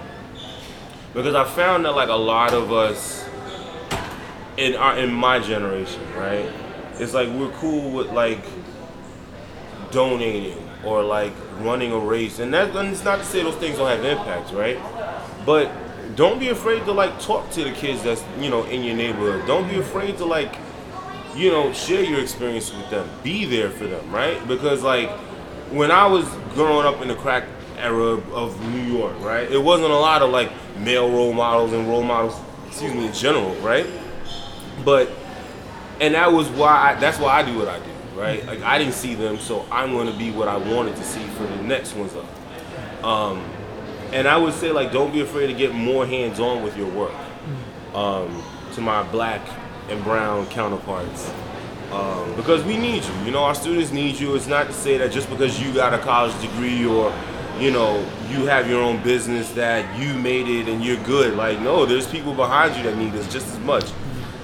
because 1.13 1.36
I 1.36 1.43
found 1.43 1.86
that 1.86 1.95
like 1.95 2.10
a 2.10 2.13
lot 2.13 2.53
of 2.53 2.71
us 2.71 3.27
in 4.57 4.75
our 4.75 4.97
in 4.97 5.12
my 5.13 5.39
generation, 5.39 6.01
right? 6.15 6.49
It's 6.95 7.13
like 7.13 7.29
we're 7.29 7.51
cool 7.53 7.91
with 7.91 8.12
like 8.12 8.43
donating 9.91 10.57
or 10.86 11.03
like 11.03 11.34
running 11.60 11.91
a 11.91 11.97
race, 11.99 12.39
and 12.39 12.53
that 12.53 12.75
and 12.75 12.89
it's 12.89 13.03
not 13.03 13.19
to 13.19 13.25
say 13.25 13.43
those 13.43 13.55
things 13.55 13.77
don't 13.77 13.88
have 13.88 14.05
impacts, 14.05 14.51
right? 14.51 14.79
But 15.45 15.71
don't 16.15 16.39
be 16.39 16.49
afraid 16.49 16.86
to 16.86 16.91
like 16.91 17.19
talk 17.21 17.49
to 17.51 17.63
the 17.63 17.71
kids 17.71 18.03
that's 18.03 18.23
you 18.39 18.49
know 18.49 18.63
in 18.65 18.84
your 18.84 18.95
neighborhood. 18.95 19.45
Don't 19.47 19.69
be 19.69 19.79
afraid 19.79 20.17
to 20.17 20.25
like 20.25 20.55
you 21.36 21.52
know 21.52 21.72
share 21.74 22.04
your 22.04 22.20
experience 22.20 22.74
with 22.74 22.89
them. 22.89 23.10
Be 23.24 23.46
there 23.46 23.70
for 23.70 23.86
them, 23.88 24.12
right? 24.12 24.46
Because 24.48 24.84
like 24.84 25.10
when 25.72 25.91
I 25.91 26.06
was 26.08 26.26
growing 26.54 26.86
up 26.86 27.02
in 27.02 27.08
the 27.08 27.15
crack 27.15 27.46
era 27.78 28.22
of 28.34 28.60
New 28.70 28.98
York, 28.98 29.20
right? 29.22 29.50
It 29.50 29.62
wasn't 29.62 29.91
a 29.91 29.98
lot 29.98 30.22
of 30.22 30.30
like 30.30 30.52
male 30.78 31.10
role 31.10 31.34
models 31.34 31.74
and 31.74 31.88
role 31.88 32.04
models, 32.04 32.39
excuse 32.67 32.94
me, 32.94 33.08
in 33.08 33.13
general, 33.13 33.54
right? 33.56 33.88
But 34.84 35.10
and 36.00 36.15
that 36.15 36.32
was 36.32 36.50
why 36.50 36.91
I, 36.91 37.00
that's 37.00 37.20
why 37.20 37.39
I 37.39 37.44
do 37.44 37.58
what 37.58 37.67
I 37.67 37.80
do, 37.80 38.20
right? 38.20 38.46
Like 38.46 38.62
I 38.62 38.78
didn't 38.78 38.94
see 38.94 39.15
them, 39.15 39.38
so 39.38 39.65
I'm 39.72 39.91
going 39.91 40.12
to 40.12 40.17
be 40.17 40.32
what 40.32 40.48
I 40.48 40.58
wanted 40.58 40.96
to 40.96 41.04
see 41.04 41.24
for 41.30 41.44
the 41.44 41.63
next 41.63 41.96
ones 41.96 42.13
up. 42.15 43.06
Um, 43.06 43.44
and 44.12 44.28
I 44.28 44.38
would 44.38 44.54
say 44.54 44.72
like 44.72 44.91
don't 44.91 45.13
be 45.13 45.22
afraid 45.22 45.48
to 45.48 45.54
get 45.54 45.74
more 45.74 46.06
hands 46.06 46.39
on 46.39 46.63
with 46.63 46.78
your 46.78 46.89
work. 46.89 47.13
Um, 47.94 48.44
to 48.74 48.82
my 48.82 49.04
black 49.12 49.41
and 49.91 50.04
brown 50.04 50.47
counterparts. 50.47 51.32
Um, 51.91 52.34
because 52.36 52.63
we 52.63 52.77
need 52.77 53.04
you. 53.04 53.13
You 53.25 53.32
know, 53.32 53.43
our 53.43 53.54
students 53.54 53.91
need 53.91 54.17
you. 54.17 54.34
It's 54.36 54.47
not 54.47 54.67
to 54.67 54.73
say 54.73 54.97
that 54.97 55.12
just 55.12 55.30
because 55.30 55.62
you 55.62 55.73
got 55.73 55.93
a 55.93 55.97
college 55.97 56.39
degree 56.41 56.86
or, 56.86 57.13
you 57.60 57.69
know, 57.69 57.99
you 58.30 58.45
have 58.45 58.69
your 58.69 58.82
own 58.82 59.04
business 59.04 59.51
that 59.51 59.99
you 59.99 60.13
made 60.13 60.47
it 60.47 60.69
and 60.69 60.84
you're 60.84 61.04
good. 61.04 61.36
Like, 61.36 61.60
no, 61.60 61.86
there's 61.86 62.08
people 62.08 62.34
behind 62.34 62.77
you 62.77 62.84
that 62.84 62.97
need 62.97 63.13
us 63.15 63.32
just 63.32 63.47
as 63.47 63.60
much, 63.60 63.91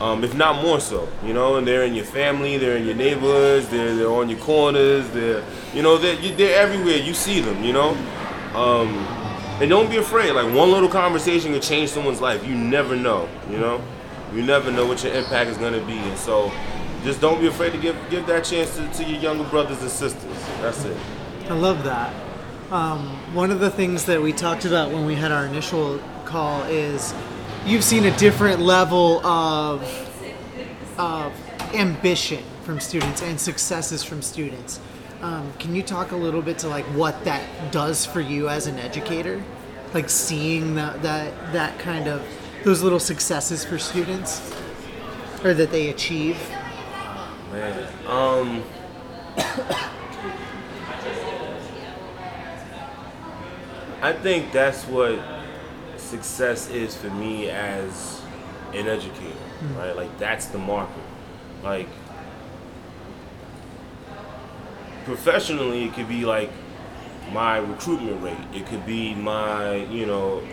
um, 0.01 0.25
if 0.25 0.35
not 0.35 0.61
more 0.61 0.81
so. 0.81 1.07
You 1.25 1.33
know, 1.33 1.55
and 1.55 1.65
they're 1.65 1.83
in 1.83 1.93
your 1.93 2.03
family, 2.05 2.57
they're 2.57 2.75
in 2.75 2.85
your 2.85 2.95
neighborhoods, 2.95 3.69
they're 3.69 3.95
they're 3.95 4.11
on 4.11 4.27
your 4.27 4.39
corners, 4.39 5.09
they're, 5.11 5.41
you 5.73 5.81
know, 5.81 5.97
they're 5.97 6.17
they're 6.35 6.61
everywhere. 6.61 6.97
You 6.97 7.13
see 7.13 7.39
them. 7.39 7.63
You 7.63 7.71
know, 7.71 7.91
um, 8.53 8.89
and 9.61 9.69
don't 9.69 9.89
be 9.89 9.97
afraid. 9.97 10.33
Like 10.33 10.53
one 10.53 10.69
little 10.69 10.89
conversation 10.89 11.53
can 11.53 11.61
change 11.61 11.91
someone's 11.91 12.19
life. 12.19 12.45
You 12.45 12.55
never 12.55 12.97
know. 12.97 13.29
You 13.49 13.57
know, 13.57 13.81
you 14.33 14.41
never 14.43 14.71
know 14.71 14.85
what 14.85 15.03
your 15.03 15.13
impact 15.13 15.49
is 15.49 15.57
gonna 15.57 15.85
be. 15.85 15.97
And 15.97 16.17
so, 16.17 16.51
just 17.03 17.21
don't 17.21 17.39
be 17.39 17.47
afraid 17.47 17.71
to 17.71 17.77
give 17.77 17.95
give 18.09 18.25
that 18.27 18.43
chance 18.43 18.75
to, 18.75 18.87
to 18.93 19.03
your 19.03 19.19
younger 19.19 19.43
brothers 19.45 19.81
and 19.81 19.89
sisters. 19.89 20.23
That's 20.61 20.83
it. 20.85 20.97
I 21.49 21.53
love 21.53 21.83
that. 21.83 22.13
Um, 22.71 23.07
one 23.33 23.51
of 23.51 23.61
the 23.61 23.69
things 23.69 24.05
that 24.05 24.21
we 24.21 24.33
talked 24.33 24.65
about 24.65 24.91
when 24.91 25.05
we 25.05 25.15
had 25.15 25.31
our 25.31 25.45
initial 25.45 26.01
call 26.25 26.63
is 26.63 27.13
you've 27.65 27.83
seen 27.83 28.05
a 28.05 28.17
different 28.17 28.59
level 28.59 29.25
of 29.25 29.81
of 30.97 31.31
ambition 31.73 32.43
from 32.63 32.79
students 32.79 33.21
and 33.21 33.39
successes 33.39 34.03
from 34.03 34.21
students. 34.21 34.79
Um, 35.21 35.51
can 35.57 35.73
you 35.73 35.81
talk 35.81 36.11
a 36.11 36.15
little 36.15 36.41
bit 36.41 36.59
to 36.59 36.67
like 36.67 36.85
what 36.87 37.23
that 37.23 37.71
does 37.71 38.05
for 38.05 38.19
you 38.19 38.49
as 38.49 38.67
an 38.67 38.77
educator, 38.79 39.41
like 39.93 40.09
seeing 40.09 40.75
that 40.75 41.01
that 41.01 41.53
that 41.53 41.79
kind 41.79 42.07
of 42.07 42.21
those 42.67 42.83
little 42.83 42.99
successes 42.99 43.63
for 43.63 43.79
students, 43.79 44.41
or 45.41 45.53
that 45.53 45.71
they 45.71 45.87
achieve? 45.87 46.37
Man, 47.49 47.87
um, 48.05 48.61
I 54.01 54.11
think 54.11 54.51
that's 54.51 54.83
what 54.83 55.17
success 55.95 56.69
is 56.69 56.93
for 56.93 57.09
me 57.09 57.49
as 57.49 58.21
an 58.73 58.89
educator, 58.89 59.39
right? 59.77 59.95
Like 59.95 60.19
that's 60.19 60.47
the 60.47 60.57
marker. 60.57 60.91
Like 61.63 61.87
professionally, 65.05 65.85
it 65.85 65.93
could 65.93 66.09
be 66.09 66.25
like 66.25 66.51
my 67.31 67.59
recruitment 67.59 68.21
rate. 68.21 68.35
It 68.53 68.65
could 68.65 68.85
be 68.85 69.15
my, 69.15 69.75
you 69.75 70.05
know, 70.05 70.43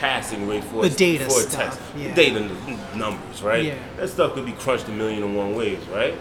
passing 0.00 0.48
rate 0.48 0.64
for 0.64 0.82
The 0.82 0.90
data 0.90 1.24
for 1.28 1.42
a 1.42 1.44
test. 1.44 1.78
yeah. 1.96 2.14
Data 2.14 2.40
n- 2.40 2.78
numbers, 2.98 3.42
right? 3.42 3.64
Yeah. 3.64 3.74
That 3.98 4.08
stuff 4.08 4.32
could 4.34 4.46
be 4.46 4.52
crunched 4.52 4.88
a 4.88 4.92
million 4.92 5.22
and 5.22 5.36
one 5.36 5.54
ways, 5.54 5.78
right? 5.88 6.14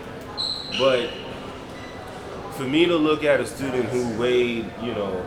But 0.78 1.10
for 2.58 2.64
me 2.64 2.86
to 2.86 2.96
look 2.96 3.24
at 3.24 3.40
a 3.40 3.48
student 3.48 3.86
who 3.86 4.10
weighed, 4.20 4.70
you 4.84 4.94
know, 4.94 5.26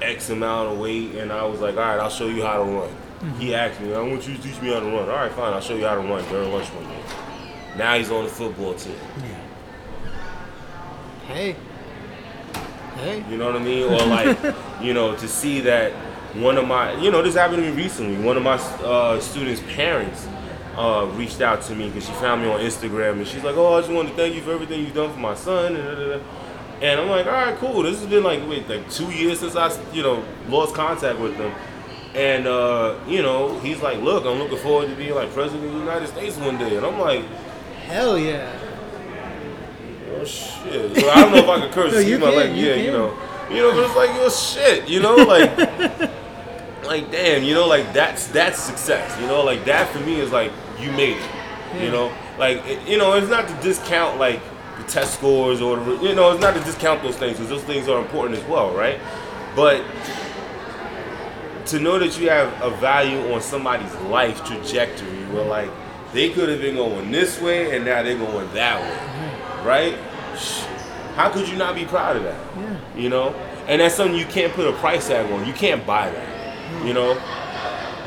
X 0.00 0.30
amount 0.30 0.72
of 0.72 0.78
weight, 0.78 1.14
and 1.16 1.30
I 1.30 1.44
was 1.44 1.60
like, 1.60 1.76
all 1.76 1.82
right, 1.82 2.00
I'll 2.00 2.10
show 2.10 2.28
you 2.28 2.42
how 2.42 2.58
to 2.58 2.64
run. 2.64 2.88
Mm-hmm. 2.88 3.40
He 3.40 3.54
asked 3.54 3.80
me, 3.80 3.94
I 3.94 4.00
want 4.00 4.26
you 4.26 4.34
to 4.36 4.42
teach 4.42 4.60
me 4.60 4.72
how 4.72 4.80
to 4.80 4.86
run. 4.86 5.08
All 5.08 5.16
right, 5.16 5.32
fine, 5.32 5.52
I'll 5.52 5.60
show 5.60 5.76
you 5.76 5.86
how 5.86 5.94
to 5.94 6.00
run 6.00 6.24
during 6.30 6.50
lunch 6.52 6.68
one 6.68 6.84
day. 6.88 7.02
Now 7.76 7.96
he's 7.96 8.10
on 8.10 8.24
the 8.24 8.30
football 8.30 8.74
team. 8.74 8.96
Hey, 11.26 11.56
hey, 12.96 13.24
You 13.30 13.36
know 13.38 13.46
what 13.46 13.56
I 13.56 13.64
mean? 13.64 13.84
Or 13.92 14.06
like, 14.06 14.38
you 14.82 14.92
know, 14.94 15.14
to 15.16 15.28
see 15.28 15.60
that 15.60 15.92
one 16.34 16.56
of 16.58 16.66
my, 16.66 16.94
you 17.00 17.10
know, 17.10 17.22
this 17.22 17.34
happened 17.34 17.62
to 17.62 17.70
me 17.70 17.76
recently. 17.76 18.22
One 18.24 18.36
of 18.36 18.42
my 18.42 18.54
uh, 18.56 19.20
students' 19.20 19.62
parents 19.74 20.26
uh, 20.76 21.08
reached 21.14 21.40
out 21.40 21.62
to 21.62 21.74
me 21.74 21.88
because 21.88 22.06
she 22.06 22.12
found 22.14 22.42
me 22.42 22.48
on 22.50 22.60
Instagram 22.60 23.12
and 23.18 23.26
she's 23.26 23.44
like, 23.44 23.56
"Oh, 23.56 23.74
I 23.74 23.80
just 23.80 23.92
wanted 23.92 24.10
to 24.10 24.16
thank 24.16 24.34
you 24.34 24.40
for 24.42 24.52
everything 24.52 24.80
you've 24.80 24.94
done 24.94 25.12
for 25.12 25.20
my 25.20 25.34
son." 25.34 25.76
And, 26.82 27.00
I'm 27.00 27.08
like, 27.08 27.26
"All 27.26 27.32
right, 27.32 27.56
cool. 27.58 27.82
This 27.84 28.00
has 28.00 28.08
been 28.08 28.24
like 28.24 28.40
wait, 28.48 28.68
like 28.68 28.90
two 28.90 29.10
years 29.12 29.40
since 29.40 29.54
I, 29.56 29.70
you 29.92 30.02
know, 30.02 30.24
lost 30.48 30.74
contact 30.74 31.18
with 31.20 31.36
them." 31.38 31.54
And 32.14 32.46
uh, 32.46 32.96
you 33.06 33.22
know, 33.22 33.58
he's 33.60 33.80
like, 33.80 34.00
"Look, 34.00 34.24
I'm 34.24 34.38
looking 34.38 34.58
forward 34.58 34.88
to 34.88 34.96
being 34.96 35.14
like 35.14 35.30
president 35.32 35.64
of 35.66 35.72
the 35.72 35.78
United 35.78 36.08
States 36.08 36.36
one 36.36 36.58
day." 36.58 36.76
And 36.76 36.84
I'm 36.84 36.98
like, 36.98 37.24
hell 37.86 38.18
yeah. 38.18 38.50
Oh 40.16 40.24
shit! 40.24 40.96
Well, 40.96 41.10
I 41.10 41.20
don't 41.22 41.32
know 41.32 41.38
if 41.38 41.48
I 41.48 41.60
can 41.60 41.72
curse. 41.72 41.92
No, 41.92 41.98
you 42.00 42.18
can, 42.18 42.56
you 42.56 42.66
Yeah, 42.66 42.74
can. 42.74 42.84
you 42.84 42.92
know, 42.92 43.18
you 43.50 43.56
know, 43.62 43.72
but 43.72 43.84
it's 43.84 43.96
like 43.96 44.10
oh 44.14 44.30
shit, 44.30 44.88
you 44.88 45.00
know, 45.00 45.14
like, 45.16 45.50
like 46.86 47.10
damn, 47.10 47.42
you 47.42 47.54
know, 47.54 47.66
like 47.66 47.92
that's 47.92 48.26
that's 48.28 48.58
success. 48.58 49.18
You 49.20 49.26
know, 49.26 49.42
like 49.44 49.64
that 49.64 49.90
for 49.90 50.00
me 50.00 50.20
is 50.20 50.32
like 50.32 50.52
you 50.78 50.90
made 50.92 51.16
it. 51.16 51.82
You 51.82 51.90
know, 51.90 52.12
like 52.38 52.58
it, 52.66 52.86
you 52.88 52.98
know, 52.98 53.14
it's 53.14 53.28
not 53.28 53.48
to 53.48 53.54
discount 53.62 54.18
like 54.18 54.40
the 54.78 54.84
test 54.84 55.14
scores 55.14 55.60
or 55.60 55.76
the, 55.76 55.96
you 56.02 56.14
know, 56.14 56.30
it's 56.32 56.40
not 56.40 56.54
to 56.54 56.60
discount 56.60 57.02
those 57.02 57.16
things 57.16 57.36
because 57.36 57.48
those 57.48 57.64
things 57.64 57.88
are 57.88 58.00
important 58.00 58.38
as 58.38 58.44
well, 58.48 58.72
right? 58.74 59.00
But 59.56 59.84
to 61.66 61.78
know 61.80 61.98
that 61.98 62.18
you 62.18 62.28
have 62.28 62.60
a 62.62 62.70
value 62.76 63.32
on 63.32 63.40
somebody's 63.40 63.94
life 64.02 64.44
trajectory 64.44 65.24
where 65.26 65.44
like 65.44 65.70
they 66.12 66.30
could 66.30 66.48
have 66.48 66.60
been 66.60 66.76
going 66.76 67.10
this 67.10 67.40
way 67.40 67.74
and 67.74 67.84
now 67.84 68.02
they're 68.02 68.18
going 68.18 68.52
that 68.54 68.80
way, 68.80 69.66
right? 69.66 69.94
How 71.16 71.30
could 71.30 71.48
you 71.48 71.56
not 71.56 71.74
be 71.74 71.84
proud 71.84 72.16
of 72.16 72.24
that? 72.24 72.40
Yeah. 72.56 72.78
You 72.96 73.08
know, 73.08 73.34
and 73.66 73.80
that's 73.80 73.94
something 73.94 74.18
you 74.18 74.26
can't 74.26 74.52
put 74.52 74.66
a 74.66 74.72
price 74.74 75.08
tag 75.08 75.30
on. 75.32 75.46
You 75.46 75.52
can't 75.52 75.86
buy 75.86 76.10
that. 76.10 76.33
You 76.84 76.92
know, 76.92 77.14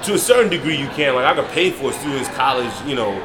to 0.03 0.13
a 0.13 0.17
certain 0.17 0.49
degree 0.49 0.77
you 0.77 0.87
can. 0.89 1.15
Like 1.15 1.25
I 1.25 1.39
could 1.39 1.51
pay 1.51 1.71
for 1.71 1.91
a 1.91 1.93
student's 1.93 2.29
college, 2.29 2.73
you 2.85 2.95
know, 2.95 3.21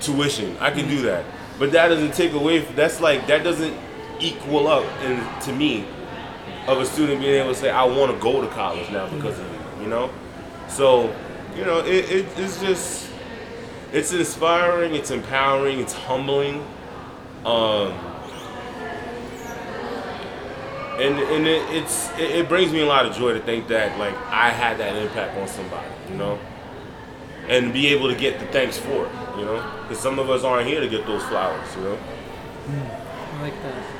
tuition. 0.00 0.56
I 0.58 0.70
can 0.70 0.88
do 0.88 1.02
that, 1.02 1.24
but 1.58 1.72
that 1.72 1.88
doesn't 1.88 2.14
take 2.14 2.32
away. 2.32 2.60
That's 2.60 3.00
like 3.00 3.26
that 3.26 3.44
doesn't 3.44 3.74
equal 4.20 4.68
up, 4.68 4.84
and 5.02 5.42
to 5.42 5.52
me, 5.52 5.86
of 6.66 6.78
a 6.78 6.86
student 6.86 7.20
being 7.20 7.34
able 7.34 7.52
to 7.52 7.58
say, 7.58 7.70
"I 7.70 7.84
want 7.84 8.12
to 8.12 8.18
go 8.18 8.40
to 8.40 8.48
college 8.48 8.90
now 8.90 9.08
because 9.08 9.38
of 9.38 9.46
you." 9.46 9.82
You 9.82 9.88
know, 9.88 10.10
so 10.68 11.14
you 11.56 11.64
know, 11.64 11.78
it, 11.80 12.10
it 12.10 12.26
it's 12.36 12.60
just 12.60 13.10
it's 13.92 14.12
inspiring, 14.12 14.94
it's 14.94 15.10
empowering, 15.10 15.80
it's 15.80 15.92
humbling. 15.92 16.64
Um, 17.44 17.94
and 20.98 21.18
and 21.18 21.46
it, 21.46 21.62
it's 21.70 22.10
it, 22.12 22.30
it 22.30 22.48
brings 22.48 22.72
me 22.72 22.80
a 22.80 22.86
lot 22.86 23.06
of 23.06 23.14
joy 23.14 23.32
to 23.32 23.40
think 23.40 23.68
that 23.68 23.98
like 23.98 24.14
I 24.26 24.50
had 24.50 24.78
that 24.78 24.96
impact 24.96 25.36
on 25.38 25.46
somebody, 25.48 25.88
you 26.10 26.16
know, 26.16 26.38
and 27.48 27.72
be 27.72 27.88
able 27.88 28.08
to 28.08 28.16
get 28.16 28.40
the 28.40 28.46
thanks 28.46 28.78
for 28.78 29.06
it, 29.06 29.12
you 29.38 29.44
know, 29.44 29.62
because 29.82 29.98
some 29.98 30.18
of 30.18 30.28
us 30.30 30.44
aren't 30.44 30.66
here 30.66 30.80
to 30.80 30.88
get 30.88 31.06
those 31.06 31.22
flowers, 31.24 31.68
you 31.76 31.82
know. 31.82 31.96
Hmm. 31.96 33.38
I 33.38 33.42
like 33.42 33.62
that. 33.62 33.97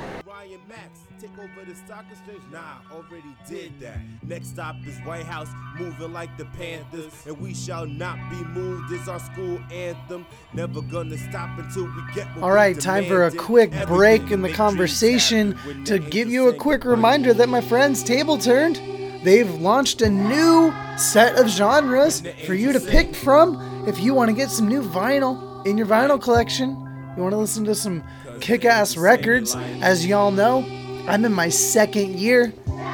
The 1.68 1.74
stock 1.74 2.06
exchange. 2.10 2.40
Nah, 2.50 2.78
already 2.90 3.36
did 3.46 3.78
that. 3.80 3.98
Next 4.22 4.48
stop 4.48 4.76
is 4.86 4.96
White 5.00 5.26
House, 5.26 5.48
moving 5.78 6.14
like 6.14 6.34
the 6.38 6.46
Panthers, 6.46 7.12
and 7.26 7.38
we 7.38 7.52
shall 7.52 7.84
not 7.84 8.16
be 8.30 8.42
moved. 8.58 8.90
Is 8.90 9.06
our 9.06 9.20
school 9.20 9.60
anthem. 9.70 10.24
Never 10.54 10.80
gonna 10.80 11.18
stop 11.18 11.58
until 11.58 11.84
we 11.84 12.14
get. 12.14 12.26
All 12.40 12.54
we 12.54 12.72
time 12.72 13.04
for 13.04 13.24
a 13.24 13.30
quick 13.30 13.70
break 13.86 14.30
in 14.30 14.40
the 14.40 14.52
conversation 14.52 15.58
to 15.84 15.98
give 15.98 16.30
you 16.30 16.48
a 16.48 16.54
quick 16.54 16.86
reminder 16.86 17.34
that 17.34 17.50
my 17.50 17.60
friends 17.60 18.02
Table 18.02 18.38
Turned, 18.38 18.76
they've 19.22 19.52
launched 19.56 20.00
a 20.00 20.08
new 20.08 20.72
set 20.96 21.38
of 21.38 21.48
genres 21.48 22.22
for 22.46 22.54
you 22.54 22.72
to 22.72 22.80
pick 22.80 23.14
from 23.14 23.86
if 23.86 24.00
you 24.00 24.14
want 24.14 24.30
to 24.30 24.34
get 24.34 24.48
some 24.48 24.68
new 24.68 24.80
vinyl 24.80 25.66
in 25.66 25.76
your 25.76 25.86
vinyl 25.86 26.20
collection. 26.20 26.70
You 27.14 27.22
want 27.22 27.32
to 27.32 27.38
listen 27.38 27.64
to 27.66 27.74
some 27.74 28.02
kick-ass 28.40 28.96
records. 28.96 29.54
As 29.82 30.06
y'all 30.06 30.30
know, 30.30 30.62
I'm 31.08 31.24
in 31.24 31.32
my 31.32 31.48
second 31.48 32.16
year 32.16 32.52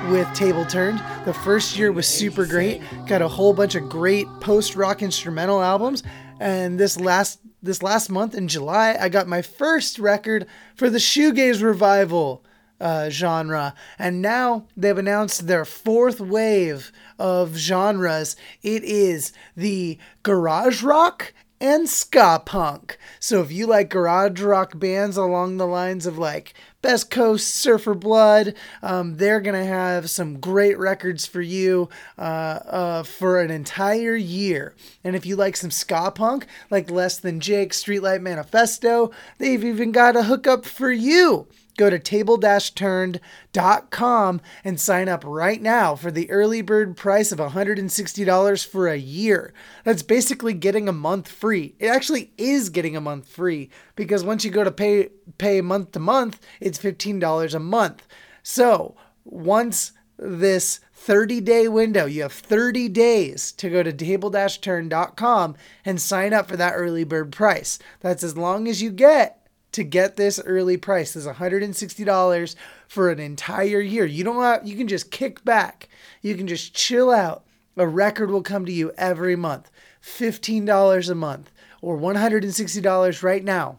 with 0.09 0.33
Table 0.35 0.65
Turned. 0.65 1.03
The 1.25 1.35
first 1.35 1.77
year 1.77 1.91
was 1.91 2.07
super 2.07 2.47
great. 2.47 2.81
Got 3.09 3.23
a 3.23 3.29
whole 3.29 3.53
bunch 3.53 3.75
of 3.75 3.89
great 3.89 4.29
post-rock 4.41 5.03
instrumental 5.03 5.61
albums, 5.61 6.05
and 6.39 6.79
this 6.79 7.01
last 7.01 7.41
this 7.61 7.83
last 7.83 8.11
month 8.11 8.37
in 8.37 8.47
July, 8.47 8.97
I 9.01 9.09
got 9.09 9.27
my 9.27 9.43
first 9.43 9.99
record 9.99 10.47
for 10.77 10.89
the 10.89 10.99
shoegaze 10.99 11.61
revival 11.61 12.45
uh, 12.81 13.11
genre, 13.11 13.75
and 13.99 14.23
now 14.23 14.69
they've 14.77 14.97
announced 14.97 15.49
their 15.49 15.65
fourth 15.65 16.21
wave 16.21 16.93
of 17.19 17.57
genres. 17.57 18.37
It 18.63 18.85
is 18.85 19.33
the 19.57 19.99
garage 20.23 20.85
rock 20.85 21.35
and 21.65 21.89
ska 21.89 22.43
punk. 22.45 22.99
So 23.19 23.41
if 23.41 23.51
you 23.51 23.67
like 23.67 23.89
garage 23.89 24.43
rock 24.43 24.79
bands 24.79 25.17
along 25.17 25.57
the 25.57 25.67
lines 25.67 26.05
of 26.05 26.19
like 26.19 26.53
Best 26.83 27.11
Coast, 27.11 27.55
Surfer 27.55 27.95
Blood, 27.95 28.53
um, 28.83 29.17
they're 29.17 29.41
gonna 29.41 29.65
have 29.65 30.11
some 30.11 30.41
great 30.41 30.79
records 30.79 31.25
for 31.25 31.41
you 31.41 31.89
uh, 32.19 32.21
uh, 32.21 33.03
for 33.03 33.41
an 33.41 33.51
entire 33.51 34.15
year. 34.15 34.75
And 35.03 35.17
if 35.17 35.25
you 35.25 35.37
like 35.37 35.57
some 35.57 35.71
ska 35.71 36.11
punk, 36.11 36.47
like 36.71 36.91
Less 36.91 37.17
Than 37.17 37.41
Jake, 37.41 37.73
Streetlight 37.73 38.21
Manifesto, 38.21 39.11
they've 39.39 39.65
even 39.65 39.91
got 39.91 40.17
a 40.17 40.25
hookup 40.25 40.67
for 40.67 40.93
you. 40.93 41.49
Go 41.77 41.91
to 41.91 41.99
table-turned.com 41.99 44.41
and 44.65 44.81
sign 44.81 45.09
up 45.09 45.25
right 45.27 45.61
now 45.61 45.97
for 45.97 46.11
the 46.11 46.31
early 46.31 46.63
bird 46.63 46.97
price 46.97 47.31
of 47.33 47.39
$160 47.39 48.67
for 48.67 48.89
a 48.89 48.97
year. 48.97 49.53
That's 49.85 50.03
basically 50.03 50.55
getting 50.55 50.89
a 50.89 50.93
month 50.93 51.29
free. 51.29 51.75
It 51.79 51.89
actually 51.89 52.33
is 52.39 52.71
getting 52.71 52.97
a 52.97 53.01
month 53.01 53.29
free 53.29 53.69
because 53.97 54.25
once 54.25 54.45
you 54.45 54.51
go 54.51 54.65
to 54.65 54.71
pay 54.71 55.11
pay 55.39 55.61
month 55.61 55.93
to 55.93 55.99
month, 55.99 56.41
it's 56.61 56.79
$15 56.79 57.55
a 57.55 57.59
month. 57.59 58.07
So, 58.43 58.95
once 59.25 59.93
this 60.19 60.81
30 61.05 61.43
day 61.43 61.69
window. 61.69 62.07
You 62.07 62.23
have 62.23 62.33
30 62.33 62.89
days 62.89 63.53
to 63.53 63.69
go 63.69 63.83
to 63.83 63.93
table-turn.com 63.93 65.57
and 65.85 66.01
sign 66.01 66.33
up 66.33 66.49
for 66.49 66.57
that 66.57 66.73
early 66.73 67.05
bird 67.05 67.31
price. 67.31 67.79
That's 68.01 68.23
as 68.23 68.39
long 68.39 68.69
as 68.69 68.81
you 68.81 68.91
get 68.91 69.44
to 69.75 69.85
get 69.85 70.17
this 70.17 70.41
early 70.45 70.77
price. 70.77 71.17
Is 71.17 71.27
$160 71.27 72.55
for 72.89 73.11
an 73.11 73.19
entire 73.19 73.81
year. 73.81 74.05
You 74.05 74.25
don't 74.25 74.43
have, 74.43 74.67
you 74.67 74.77
can 74.77 74.89
just 74.89 75.11
kick 75.11 75.45
back. 75.45 75.89
You 76.23 76.35
can 76.37 76.47
just 76.47 76.75
chill 76.75 77.11
out. 77.11 77.45
A 77.77 77.87
record 77.87 78.31
will 78.31 78.43
come 78.43 78.65
to 78.67 78.73
you 78.73 78.93
every 78.97 79.37
month. 79.37 79.71
$15 80.03 81.11
a 81.11 81.15
month 81.15 81.51
or 81.83 81.99
$160 81.99 83.23
right 83.23 83.45
now 83.45 83.79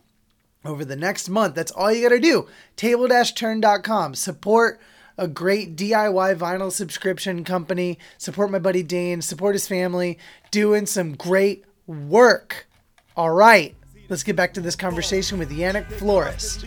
over 0.66 0.84
the 0.84 0.96
next 0.98 1.30
month. 1.30 1.56
That's 1.56 1.72
all 1.72 1.92
you 1.92 2.02
got 2.02 2.14
to 2.14 2.20
do. 2.20 2.48
Table-turn.com. 2.76 4.16
Support 4.16 4.80
a 5.18 5.28
great 5.30 5.78
DIY 5.78 6.36
vinyl 6.36 6.72
subscription 6.72 7.46
company. 7.46 7.98
Support 8.18 8.52
my 8.52 8.60
buddy 8.60 8.84
Dane. 8.84 9.22
Support 9.22 9.56
his 9.56 9.68
family. 9.68 10.20
Doing 10.52 10.86
some 10.86 11.16
great 11.16 11.64
work. 11.88 12.68
All 13.16 13.32
right. 13.32 13.76
Let's 14.08 14.22
get 14.22 14.36
back 14.36 14.54
to 14.54 14.62
this 14.62 14.76
conversation 14.76 15.40
with 15.40 15.50
Yannick 15.50 15.92
Flores. 15.94 16.64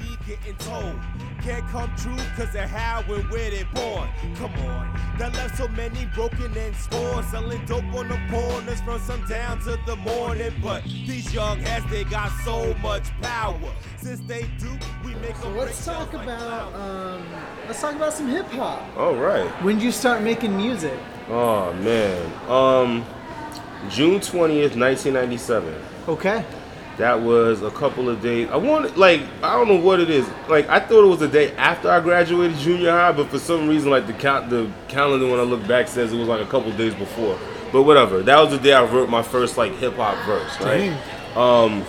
Can't 1.43 1.65
come 1.69 1.91
true 1.97 2.17
cause 2.37 2.53
of 2.57 2.69
how 2.69 3.01
and 3.13 3.31
where 3.31 3.49
they 3.49 3.63
born. 3.73 4.09
Come 4.35 4.53
on, 4.67 5.01
that 5.19 5.33
left 5.35 5.57
so 5.57 5.69
many 5.69 6.05
broken 6.07 6.55
and 6.57 6.75
scorn. 6.75 7.25
Selling 7.29 7.65
dope 7.65 7.85
on 7.95 8.09
the 8.09 8.19
corners 8.29 8.81
from 8.81 9.01
sundown 9.01 9.61
to 9.61 9.79
the 9.87 9.95
morning. 9.97 10.53
But 10.61 10.83
these 10.83 11.33
young 11.33 11.61
heads, 11.61 11.87
they 11.91 12.03
got 12.03 12.33
so 12.45 12.75
much 12.83 13.09
power. 13.23 13.57
Since 13.99 14.21
they 14.23 14.43
do, 14.59 14.77
we 15.05 15.15
make 15.17 15.41
them 15.41 15.57
Let's 15.57 15.85
talk 15.85 16.13
about 16.13 16.75
um, 16.75 17.25
let's 17.69 17.81
talk 17.81 17.95
about 17.95 18.15
some 18.15 18.27
hip 18.27 18.47
hop. 18.47 18.83
All 18.97 19.15
right. 19.15 19.49
When 19.63 19.77
did 19.77 19.85
you 19.85 19.93
start 19.93 20.23
making 20.23 20.57
music? 20.57 20.99
Oh 21.29 21.73
man. 21.75 22.51
Um, 22.51 23.07
June 23.89 24.21
twentieth, 24.21 24.75
nineteen 24.75 25.13
ninety 25.13 25.39
seven. 25.39 25.73
Okay. 26.09 26.45
That 26.99 27.21
was 27.21 27.63
a 27.63 27.71
couple 27.71 28.09
of 28.09 28.21
days. 28.21 28.49
I 28.51 28.57
wanted 28.57 28.97
like 28.97 29.23
I 29.41 29.55
don't 29.57 29.69
know 29.69 29.77
what 29.77 30.01
it 30.01 30.11
is. 30.11 30.29
Like 30.49 30.69
I 30.69 30.81
thought 30.81 31.05
it 31.05 31.09
was 31.09 31.21
the 31.21 31.29
day 31.29 31.55
after 31.57 31.89
I 31.89 32.01
graduated 32.01 32.57
junior 32.59 32.91
high, 32.91 33.13
but 33.13 33.29
for 33.29 33.39
some 33.39 33.69
reason 33.69 33.89
like 33.91 34.09
the 34.09 34.13
count 34.13 34.51
the 34.51 34.69
calendar 34.89 35.29
when 35.29 35.39
I 35.39 35.45
look 35.45 35.67
back 35.69 35.87
says 35.87 36.13
it 36.13 36.19
was 36.19 36.27
like 36.27 36.41
a 36.41 36.51
couple 36.51 36.73
days 36.73 36.95
before. 36.95 37.39
But 37.73 37.85
whatever. 37.85 38.23
That 38.23 38.41
was 38.41 38.51
the 38.51 38.59
day 38.59 38.73
I 38.73 38.83
wrote 38.85 39.09
my 39.09 39.23
first 39.23 39.57
like 39.57 39.73
hip 39.75 39.95
hop 39.95 40.19
verse, 40.27 40.61
right? 40.61 40.91
Um 41.37 41.85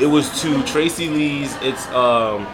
it 0.00 0.06
was 0.06 0.40
to 0.42 0.62
Tracey 0.64 1.08
Lee's 1.08 1.54
it's 1.62 1.86
um 1.88 2.46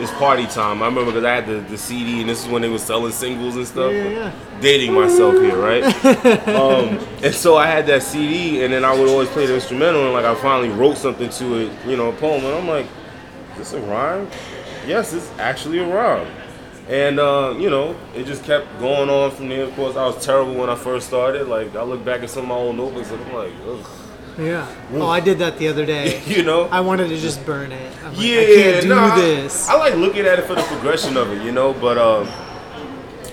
it's 0.00 0.10
party 0.12 0.46
time. 0.46 0.82
I 0.82 0.86
remember 0.86 1.06
because 1.06 1.24
I 1.24 1.34
had 1.34 1.46
the, 1.46 1.60
the 1.68 1.76
CD 1.76 2.20
and 2.20 2.30
this 2.30 2.44
is 2.44 2.50
when 2.50 2.62
they 2.62 2.68
were 2.68 2.78
selling 2.78 3.12
singles 3.12 3.56
and 3.56 3.66
stuff. 3.66 3.92
Yeah, 3.92 4.08
yeah. 4.08 4.32
Dating 4.60 4.92
myself 4.94 5.34
here, 5.34 5.56
right? 5.56 5.84
um, 6.48 6.98
and 7.22 7.34
so 7.34 7.56
I 7.56 7.66
had 7.66 7.86
that 7.86 8.02
CD, 8.02 8.62
and 8.62 8.72
then 8.72 8.84
I 8.84 8.98
would 8.98 9.08
always 9.08 9.28
play 9.28 9.46
the 9.46 9.54
instrumental, 9.54 10.04
and 10.04 10.12
like 10.12 10.24
I 10.24 10.34
finally 10.36 10.68
wrote 10.68 10.96
something 10.96 11.30
to 11.30 11.56
it, 11.58 11.72
you 11.86 11.96
know, 11.96 12.10
a 12.10 12.12
poem, 12.12 12.44
and 12.44 12.54
I'm 12.54 12.68
like, 12.68 12.86
"Is 13.52 13.58
this 13.58 13.72
a 13.72 13.80
rhyme? 13.80 14.28
Yes, 14.86 15.12
it's 15.12 15.30
actually 15.38 15.78
a 15.78 15.86
rhyme." 15.86 16.30
And 16.88 17.18
uh, 17.18 17.54
you 17.58 17.70
know, 17.70 17.96
it 18.14 18.24
just 18.24 18.44
kept 18.44 18.66
going 18.80 19.08
on 19.08 19.30
from 19.30 19.48
there. 19.48 19.64
Of 19.64 19.74
course, 19.76 19.96
I 19.96 20.04
was 20.06 20.24
terrible 20.24 20.54
when 20.54 20.68
I 20.68 20.74
first 20.74 21.06
started. 21.06 21.48
Like 21.48 21.74
I 21.74 21.82
look 21.82 22.04
back 22.04 22.22
at 22.22 22.30
some 22.30 22.42
of 22.42 22.48
my 22.48 22.54
old 22.56 22.76
notebooks, 22.76 23.10
and 23.10 23.22
I'm 23.24 23.32
like, 23.34 23.52
Ugh. 23.66 23.86
Yeah. 24.38 24.66
Oh, 24.94 25.08
I 25.08 25.20
did 25.20 25.38
that 25.38 25.58
the 25.58 25.68
other 25.68 25.84
day. 25.84 26.22
you 26.26 26.42
know. 26.42 26.64
I 26.68 26.80
wanted 26.80 27.08
to 27.08 27.18
just 27.18 27.44
burn 27.44 27.72
it. 27.72 27.92
Like, 28.02 28.14
yeah, 28.16 28.40
I 28.40 28.44
can't 28.46 28.82
do 28.82 28.88
no, 28.88 28.98
I- 28.98 29.20
this. 29.20 29.68
I, 29.68 29.76
like 29.76 29.94
looking 29.94 30.26
at 30.26 30.38
it 30.38 30.46
for 30.46 30.54
the 30.54 30.62
progression 30.62 31.16
of 31.16 31.30
it, 31.32 31.42
you 31.42 31.52
know. 31.52 31.72
But 31.74 31.98
um, 31.98 32.28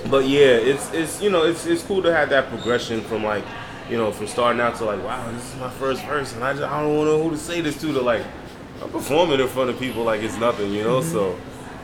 but 0.10 0.28
yeah, 0.28 0.46
it's 0.46 0.92
it's 0.94 1.22
you 1.22 1.30
know 1.30 1.44
it's 1.44 1.66
it's 1.66 1.84
cool 1.84 2.02
to 2.04 2.14
have 2.14 2.30
that 2.30 2.50
progression 2.50 3.02
from 3.02 3.24
like 3.24 3.44
you 3.90 3.98
know 3.98 4.12
from 4.12 4.28
starting 4.28 4.60
out 4.62 4.76
to 4.76 4.86
like 4.86 5.02
wow 5.04 5.32
this 5.32 5.54
is 5.54 5.60
my 5.60 5.70
first 5.70 6.04
verse 6.06 6.34
and 6.34 6.44
I 6.44 6.54
just 6.54 6.64
I 6.64 6.82
don't 6.82 7.06
know 7.06 7.24
who 7.24 7.32
to 7.32 7.38
say 7.38 7.62
this 7.62 7.80
to 7.82 7.94
to 7.94 8.02
like 8.02 8.24
I'm 8.82 8.90
performing 8.92 9.40
in 9.40 9.48
front 9.48 9.70
of 9.70 9.80
people 9.80 10.04
like 10.04 10.22
it's 10.22 10.38
nothing, 10.38 10.72
you 10.72 10.84
know. 10.84 11.02
So 11.02 11.38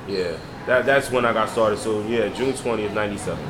yeah, 0.08 0.38
that 0.68 0.86
that's 0.86 1.10
when 1.12 1.26
I 1.26 1.34
got 1.34 1.50
started. 1.50 1.80
So 1.80 2.02
yeah, 2.08 2.28
June 2.30 2.54
twentieth, 2.54 2.94
ninety 2.94 3.18
seven. 3.18 3.44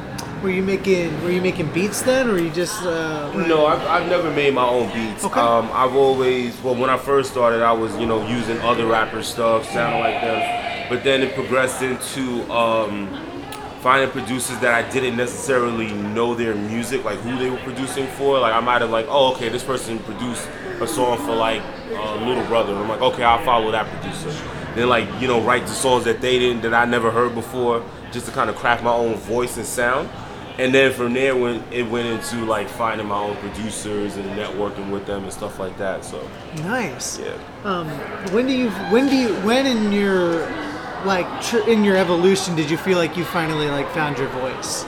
Were 0.43 0.49
you 0.49 0.61
making 0.61 1.23
Were 1.23 1.31
you 1.31 1.39
making 1.41 1.71
beats 1.71 2.01
then, 2.01 2.29
or 2.29 2.37
you 2.37 2.49
just? 2.49 2.83
Uh, 2.83 3.31
No, 3.47 3.65
I've, 3.65 3.81
I've 3.87 4.09
never 4.09 4.29
made 4.29 4.53
my 4.53 4.67
own 4.67 4.91
beats. 4.91 5.23
Okay. 5.23 5.39
Um, 5.39 5.69
I've 5.71 5.95
always, 5.95 6.61
well, 6.61 6.75
when 6.75 6.89
I 6.89 6.97
first 6.97 7.31
started, 7.31 7.61
I 7.61 7.71
was, 7.71 7.95
you 7.97 8.05
know, 8.05 8.27
using 8.27 8.59
other 8.59 8.85
rappers' 8.85 9.27
stuff, 9.27 9.65
sounding 9.71 10.01
like 10.01 10.19
them. 10.19 10.89
But 10.89 11.05
then 11.05 11.21
it 11.21 11.33
progressed 11.33 11.81
into 11.81 12.43
um, 12.51 13.07
finding 13.79 14.09
producers 14.09 14.59
that 14.59 14.73
I 14.73 14.89
didn't 14.91 15.15
necessarily 15.15 15.93
know 15.93 16.35
their 16.35 16.55
music, 16.55 17.05
like 17.05 17.19
who 17.19 17.37
they 17.39 17.49
were 17.49 17.57
producing 17.59 18.07
for. 18.07 18.37
Like 18.37 18.53
I 18.53 18.59
might 18.59 18.81
have 18.81 18.89
like, 18.89 19.05
oh, 19.07 19.33
okay, 19.35 19.47
this 19.47 19.63
person 19.63 19.97
produced 19.99 20.45
a 20.81 20.87
song 20.87 21.19
for 21.19 21.33
like 21.33 21.61
uh, 21.91 22.15
Little 22.27 22.45
Brother. 22.47 22.75
I'm 22.75 22.89
like, 22.89 23.01
okay, 23.01 23.23
I'll 23.23 23.45
follow 23.45 23.71
that 23.71 23.87
producer. 23.87 24.29
Then 24.75 24.89
like, 24.89 25.07
you 25.21 25.27
know, 25.29 25.39
write 25.39 25.67
the 25.67 25.73
songs 25.73 26.03
that 26.03 26.19
they 26.19 26.37
didn't, 26.37 26.63
that 26.63 26.73
I 26.73 26.83
never 26.83 27.11
heard 27.11 27.33
before, 27.33 27.81
just 28.11 28.25
to 28.25 28.33
kind 28.33 28.49
of 28.49 28.57
craft 28.57 28.83
my 28.83 28.91
own 28.91 29.15
voice 29.15 29.55
and 29.55 29.65
sound. 29.65 30.09
And 30.59 30.73
then 30.73 30.91
from 30.93 31.13
there, 31.13 31.35
when 31.35 31.63
it 31.71 31.89
went 31.89 32.07
into 32.07 32.45
like 32.45 32.67
finding 32.69 33.07
my 33.07 33.17
own 33.17 33.35
producers 33.37 34.17
and 34.17 34.25
networking 34.37 34.91
with 34.91 35.05
them 35.05 35.23
and 35.23 35.33
stuff 35.33 35.59
like 35.59 35.77
that. 35.77 36.05
So 36.05 36.27
Nice. 36.57 37.19
yeah. 37.19 37.35
Um, 37.63 37.87
when 38.33 38.45
do 38.47 38.53
you 38.53 38.69
when 38.91 39.07
do 39.07 39.15
you 39.15 39.33
when 39.41 39.65
in 39.65 39.91
your 39.91 40.47
like 41.05 41.27
tr- 41.41 41.67
in 41.69 41.83
your 41.83 41.97
evolution 41.97 42.55
did 42.55 42.69
you 42.69 42.77
feel 42.77 42.97
like 42.97 43.17
you 43.17 43.25
finally 43.25 43.67
like 43.67 43.89
found 43.93 44.17
your 44.17 44.29
voice? 44.29 44.85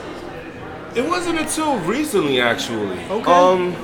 It 0.95 1.06
wasn't 1.06 1.39
until 1.39 1.78
recently, 1.80 2.39
actually. 2.39 2.99
Okay. 3.10 3.32
Um, 3.32 3.75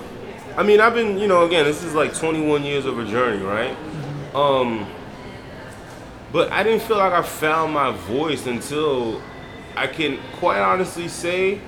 I 0.56 0.63
mean, 0.63 0.80
I've 0.80 0.94
been, 0.94 1.17
you 1.17 1.28
know, 1.28 1.46
again, 1.46 1.65
this 1.65 1.84
is 1.84 1.94
like 1.94 2.13
21 2.13 2.63
years 2.63 2.86
of 2.86 2.98
a 3.00 3.06
journey, 3.06 3.44
right? 3.44 3.76
Um, 4.34 4.86
but 6.32 6.50
I 6.54 6.63
didn't 6.63 6.84
feel 6.84 6.98
like 6.98 7.12
I 7.12 7.22
found 7.22 7.74
my 7.74 7.91
voice 7.91 8.48
until 8.48 9.22
I 9.76 9.88
can 9.88 10.20
quite 10.38 10.60
honestly 10.62 11.10
say 11.10 11.60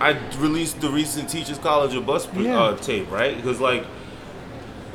I 0.00 0.18
released 0.38 0.80
the 0.80 0.90
recent 0.90 1.28
Teachers 1.28 1.58
College 1.58 1.94
or 1.94 2.00
Bust 2.00 2.28
Yeah. 2.34 2.58
uh, 2.58 2.76
tape, 2.76 3.10
right? 3.10 3.36
Because 3.36 3.60
like 3.60 3.84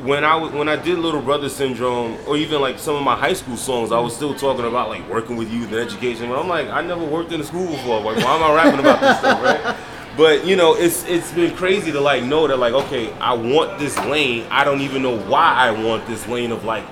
when 0.03 0.23
I 0.23 0.33
w- 0.39 0.57
when 0.57 0.69
I 0.69 0.75
did 0.75 0.97
Little 0.99 1.21
Brother 1.21 1.49
Syndrome, 1.49 2.17
or 2.27 2.37
even 2.37 2.61
like 2.61 2.79
some 2.79 2.95
of 2.95 3.03
my 3.03 3.15
high 3.15 3.33
school 3.33 3.57
songs, 3.57 3.91
I 3.91 3.99
was 3.99 4.15
still 4.15 4.33
talking 4.33 4.65
about 4.65 4.89
like 4.89 5.07
working 5.09 5.35
with 5.35 5.51
youth 5.51 5.71
and 5.71 5.75
education. 5.79 6.29
But 6.29 6.39
I'm 6.39 6.47
like, 6.47 6.67
I 6.69 6.81
never 6.81 7.03
worked 7.03 7.31
in 7.31 7.41
a 7.41 7.43
school 7.43 7.67
before. 7.67 7.99
Like, 8.01 8.23
why 8.23 8.35
am 8.35 8.43
I 8.43 8.53
rapping 8.55 8.79
about 8.79 9.01
this 9.01 9.17
stuff, 9.19 9.43
right? 9.43 9.75
But 10.17 10.45
you 10.45 10.55
know, 10.55 10.75
it's 10.75 11.05
it's 11.05 11.31
been 11.33 11.55
crazy 11.55 11.91
to 11.91 11.99
like 12.01 12.23
know 12.23 12.47
that 12.47 12.57
like, 12.57 12.73
okay, 12.73 13.11
I 13.19 13.33
want 13.33 13.79
this 13.79 13.97
lane. 14.05 14.45
I 14.49 14.63
don't 14.63 14.81
even 14.81 15.01
know 15.01 15.17
why 15.17 15.53
I 15.53 15.71
want 15.71 16.05
this 16.07 16.27
lane 16.27 16.51
of 16.51 16.63
like 16.65 16.83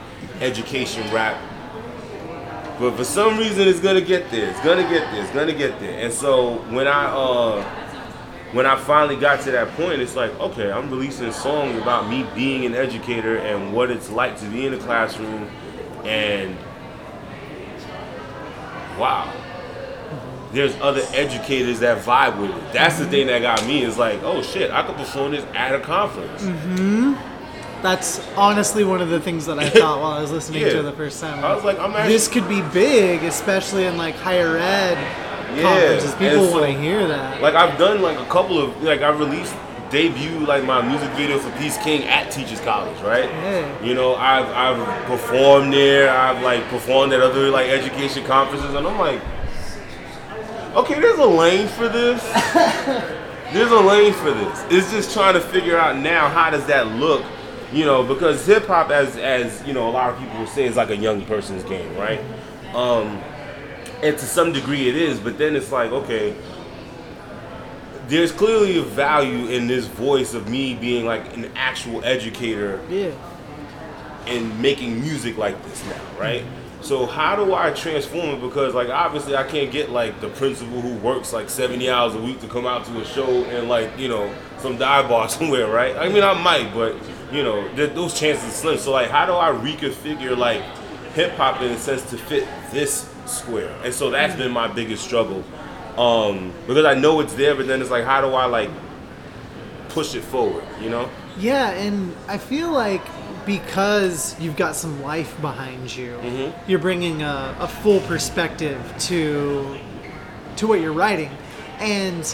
education 0.42 1.04
rap. 1.14 1.38
But 2.80 2.96
for 2.96 3.04
some 3.04 3.38
reason, 3.38 3.68
it's 3.68 3.80
gonna 3.80 4.02
get 4.02 4.30
there. 4.32 4.50
It's 4.50 4.62
gonna 4.62 4.84
get 4.84 5.12
there. 5.12 5.24
It's 5.24 5.34
gonna 5.34 5.54
get 5.54 5.80
there. 5.80 6.00
And 6.00 6.14
so 6.14 6.56
when 6.70 6.88
I 6.88 7.06
uh 7.06 7.64
when 8.54 8.66
I 8.66 8.78
finally 8.78 9.18
got 9.18 9.42
to 9.42 9.52
that 9.52 9.70
point, 9.74 10.02
it's 10.02 10.16
like, 10.16 10.32
okay, 10.40 10.72
I'm 10.72 10.90
releasing 10.90 11.32
songs 11.32 11.80
about 11.82 12.10
me 12.10 12.26
being 12.34 12.66
an 12.66 12.76
educator 12.76 13.38
and 13.38 13.74
what 13.74 13.92
it's 13.92 14.10
like 14.10 14.40
to 14.40 14.46
be 14.46 14.66
in 14.66 14.74
a 14.74 14.78
classroom, 14.78 15.50
and 16.06 16.58
wow, 18.98 19.34
there's 20.54 20.76
other 20.80 21.02
educators 21.14 21.82
that 21.82 22.04
vibe 22.04 22.40
with 22.40 22.52
it. 22.52 22.74
That's 22.74 22.98
the 23.00 23.06
thing 23.06 23.28
that 23.28 23.42
got 23.42 23.66
me. 23.68 23.84
Is 23.84 23.98
like, 23.98 24.22
oh 24.24 24.42
shit, 24.42 24.72
I 24.72 24.84
could 24.84 24.96
perform 24.96 25.34
this 25.34 25.44
at 25.54 25.76
a 25.76 25.80
conference. 25.80 26.44
Mm-hmm. 26.44 27.14
That's 27.82 28.26
honestly 28.36 28.84
one 28.84 29.02
of 29.02 29.10
the 29.10 29.20
things 29.20 29.46
that 29.48 29.60
I 29.60 29.70
thought 29.70 30.00
while 30.00 30.14
I 30.14 30.22
was 30.22 30.32
listening 30.32 30.62
to 30.62 30.80
it 30.80 30.84
the 30.84 30.94
first 30.94 31.20
time. 31.20 31.44
I 31.44 31.54
was 31.54 31.66
like, 31.66 31.78
I'm 31.80 31.92
actually 31.92 32.14
this 32.14 32.30
could 32.30 32.48
be 32.48 32.62
big, 32.74 33.24
especially 33.24 33.86
in 33.86 33.98
like 33.98 34.16
higher 34.16 34.58
ed 34.58 35.27
Yeah, 35.56 35.62
conferences. 35.62 36.16
People 36.16 36.48
so- 36.48 36.52
want 36.52 36.66
to 36.66 36.80
hear 36.80 37.08
that. 37.08 37.42
Like 37.42 37.56
I've 37.56 37.78
done 37.78 38.02
like 38.02 38.20
a 38.20 38.26
couple 38.26 38.60
of 38.60 38.82
like 38.84 39.02
I 39.02 39.10
released 39.10 39.56
debut 39.90 40.40
like 40.40 40.64
my 40.66 40.82
music 40.82 41.10
video 41.12 41.38
for 41.40 41.50
Peace 41.58 41.78
King 41.78 42.04
at 42.04 42.32
Teachers 42.32 42.60
College, 42.62 43.00
right? 43.02 43.26
Yeah. 43.26 43.84
You 43.84 43.94
know, 43.94 44.16
I've 44.16 44.48
I've 44.50 45.06
performed 45.06 45.74
there. 45.74 46.10
I've 46.10 46.42
like 46.44 46.64
performed 46.70 47.14
at 47.14 47.22
other 47.22 47.50
like 47.50 47.70
education 47.70 48.26
conferences, 48.26 48.74
and 48.74 48.86
I'm 48.86 48.98
like, 48.98 49.22
okay, 50.76 51.00
there's 51.00 51.20
a 51.20 51.26
lane 51.26 51.68
for 51.68 51.88
this. 51.88 52.22
there's 53.54 53.72
a 53.72 53.80
lane 53.80 54.14
for 54.14 54.32
this. 54.32 54.66
It's 54.70 54.92
just 54.92 55.14
trying 55.14 55.34
to 55.36 55.42
figure 55.42 55.78
out 55.78 55.98
now 55.98 56.30
how 56.30 56.50
does 56.50 56.66
that 56.68 56.88
look, 56.88 57.24
you 57.72 57.86
know, 57.86 58.04
because 58.04 58.46
hip 58.46 58.66
hop, 58.66 58.90
as 58.90 59.16
as 59.18 59.66
you 59.66 59.74
know, 59.74 59.90
a 59.90 59.92
lot 59.92 60.12
of 60.14 60.20
people 60.20 60.46
say, 60.48 60.66
is 60.66 60.76
like 60.76 60.90
a 60.90 60.98
young 60.98 61.26
person's 61.26 61.64
game, 61.64 61.96
right? 61.96 62.20
Um, 62.76 63.22
and 64.02 64.18
to 64.18 64.26
some 64.26 64.54
degree 64.54 64.88
it 64.90 64.96
is, 64.96 65.20
but 65.20 65.38
then 65.38 65.56
it's 65.56 65.72
like, 65.72 65.92
okay, 65.92 66.36
there's 68.08 68.32
clearly 68.32 68.78
a 68.78 68.82
value 68.84 69.48
in 69.48 69.68
this 69.68 69.86
voice 69.86 70.34
of 70.34 70.50
me 70.50 70.76
being 70.76 71.06
like 71.06 71.36
an 71.36 71.52
actual 71.56 72.04
educator 72.06 72.80
yeah. 72.90 73.12
and 74.28 74.62
making 74.62 75.02
music 75.02 75.38
like 75.38 75.62
this 75.64 75.86
now, 75.86 76.02
right? 76.20 76.44
So 76.82 77.06
how 77.06 77.36
do 77.36 77.54
I 77.54 77.72
transform 77.72 78.30
it? 78.30 78.42
Because 78.42 78.74
like 78.74 78.90
obviously 78.90 79.36
I 79.36 79.44
can't 79.44 79.72
get 79.72 79.90
like 79.90 80.22
the 80.22 80.30
principal 80.30 80.80
who 80.80 80.96
works 80.96 81.34
like 81.34 81.50
70 81.50 81.90
hours 81.90 82.14
a 82.14 82.22
week 82.22 82.40
to 82.42 82.48
come 82.48 82.66
out 82.66 82.86
to 82.86 83.02
a 83.02 83.06
show 83.06 83.44
and 83.46 83.68
like 83.68 83.98
you 83.98 84.08
know 84.08 84.34
some 84.60 84.78
dive 84.78 85.10
bar 85.10 85.28
somewhere, 85.30 85.68
right? 85.68 85.98
I 85.98 86.08
mean 86.08 86.24
I 86.24 86.42
might, 86.42 86.74
but 86.74 86.96
you 87.32 87.44
know 87.44 87.68
th- 87.76 87.94
those 87.94 88.18
chances 88.18 88.48
are 88.48 88.52
slim. 88.52 88.78
So 88.78 88.92
like 88.92 89.10
how 89.10 89.26
do 89.26 89.34
I 89.34 89.50
reconfigure 89.50 90.38
like 90.38 90.62
hip 91.14 91.32
hop 91.32 91.62
in 91.62 91.72
a 91.72 91.78
sense 91.78 92.08
to 92.12 92.18
fit 92.18 92.48
this 92.72 93.12
square? 93.30 93.74
And 93.84 93.94
so 93.94 94.10
that's 94.10 94.36
been 94.36 94.52
my 94.52 94.68
biggest 94.68 95.04
struggle 95.04 95.44
um, 95.98 96.54
because 96.68 96.86
I 96.86 96.94
know 96.94 97.20
it's 97.20 97.34
there, 97.34 97.56
but 97.56 97.68
then 97.68 97.82
it's 97.82 97.90
like 97.92 98.04
how 98.06 98.22
do 98.22 98.28
I 98.34 98.46
like 98.46 98.70
push 99.90 100.16
it 100.16 100.22
forward? 100.24 100.64
You 100.82 100.90
know? 100.90 101.10
Yeah, 101.38 101.70
and 101.72 102.16
I 102.28 102.38
feel 102.38 102.72
like 102.72 103.02
because 103.46 104.38
you've 104.40 104.58
got 104.58 104.76
some 104.76 105.02
life 105.04 105.40
behind 105.42 105.96
you, 105.96 106.18
Mm-hmm. 106.18 106.70
you're 106.70 106.80
bringing 106.80 107.22
a, 107.24 107.56
a 107.60 107.68
full 107.68 108.00
perspective 108.02 108.80
to 109.00 109.78
to 110.58 110.68
what 110.68 110.82
you're 110.82 110.94
writing, 110.94 111.30
and 111.80 112.26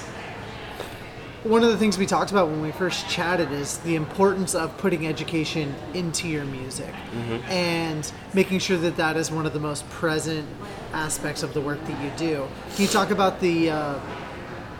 one 1.44 1.62
of 1.62 1.70
the 1.70 1.78
things 1.78 1.98
we 1.98 2.06
talked 2.06 2.32
about 2.32 2.48
when 2.48 2.62
we 2.62 2.72
first 2.72 3.10
chatted 3.10 3.52
is 3.52 3.80
the 3.80 3.96
importance 3.96 4.56
of 4.56 4.78
putting 4.78 5.06
education 5.06 5.76
into 5.94 6.30
your 6.30 6.46
music 6.46 6.94
and 7.50 8.10
making 8.34 8.60
sure 8.60 8.78
that 8.78 8.96
that 8.96 9.18
is 9.18 9.30
one 9.30 9.46
of 9.46 9.52
the 9.52 9.60
most 9.60 9.88
present 9.90 10.48
aspects 10.94 11.44
of 11.44 11.54
the 11.54 11.62
work 11.62 11.84
that 11.86 12.04
you 12.04 12.12
do. 12.18 12.48
Can 12.76 12.84
you 12.84 12.88
talk 12.88 13.12
about 13.12 13.40
the 13.40 13.72
uh, 13.72 14.00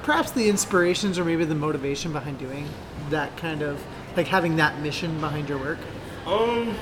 perhaps 0.04 0.32
the 0.32 0.48
inspirations 0.50 1.18
or 1.18 1.26
maybe 1.26 1.46
the 1.46 1.56
motivation 1.56 2.14
behind 2.14 2.40
doing 2.40 2.68
that 3.10 3.36
kind 3.38 3.62
of 3.62 3.84
like 4.16 4.28
having 4.28 4.56
that 4.58 4.80
mission 4.82 5.20
behind 5.20 5.50
your 5.50 5.58
work? 5.58 5.80
Um, 6.26 6.76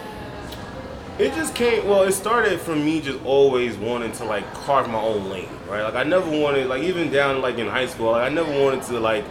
it 1.17 1.33
just 1.33 1.55
came. 1.55 1.87
Well, 1.87 2.03
it 2.03 2.13
started 2.13 2.59
from 2.59 2.83
me 2.83 3.01
just 3.01 3.23
always 3.23 3.77
wanting 3.77 4.11
to 4.13 4.25
like 4.25 4.51
carve 4.53 4.89
my 4.89 4.99
own 4.99 5.29
lane, 5.29 5.49
right? 5.67 5.83
Like 5.83 5.95
I 5.95 6.03
never 6.03 6.29
wanted, 6.29 6.67
like 6.67 6.83
even 6.83 7.11
down 7.11 7.41
like 7.41 7.57
in 7.57 7.67
high 7.67 7.87
school, 7.87 8.11
like 8.11 8.29
I 8.29 8.33
never 8.33 8.51
wanted 8.63 8.83
to 8.83 8.99
like 8.99 9.23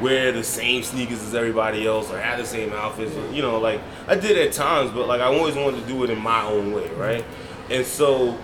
wear 0.00 0.30
the 0.30 0.44
same 0.44 0.82
sneakers 0.82 1.22
as 1.22 1.34
everybody 1.34 1.86
else 1.86 2.10
or 2.10 2.18
have 2.18 2.38
the 2.38 2.46
same 2.46 2.72
outfits. 2.72 3.14
You 3.32 3.42
know, 3.42 3.58
like 3.58 3.80
I 4.06 4.14
did 4.14 4.38
at 4.38 4.52
times, 4.52 4.90
but 4.90 5.06
like 5.08 5.20
I 5.20 5.24
always 5.24 5.54
wanted 5.54 5.80
to 5.80 5.86
do 5.86 6.04
it 6.04 6.10
in 6.10 6.18
my 6.20 6.42
own 6.42 6.72
way, 6.72 6.88
right? 6.94 7.24
And 7.70 7.84
so 7.84 8.38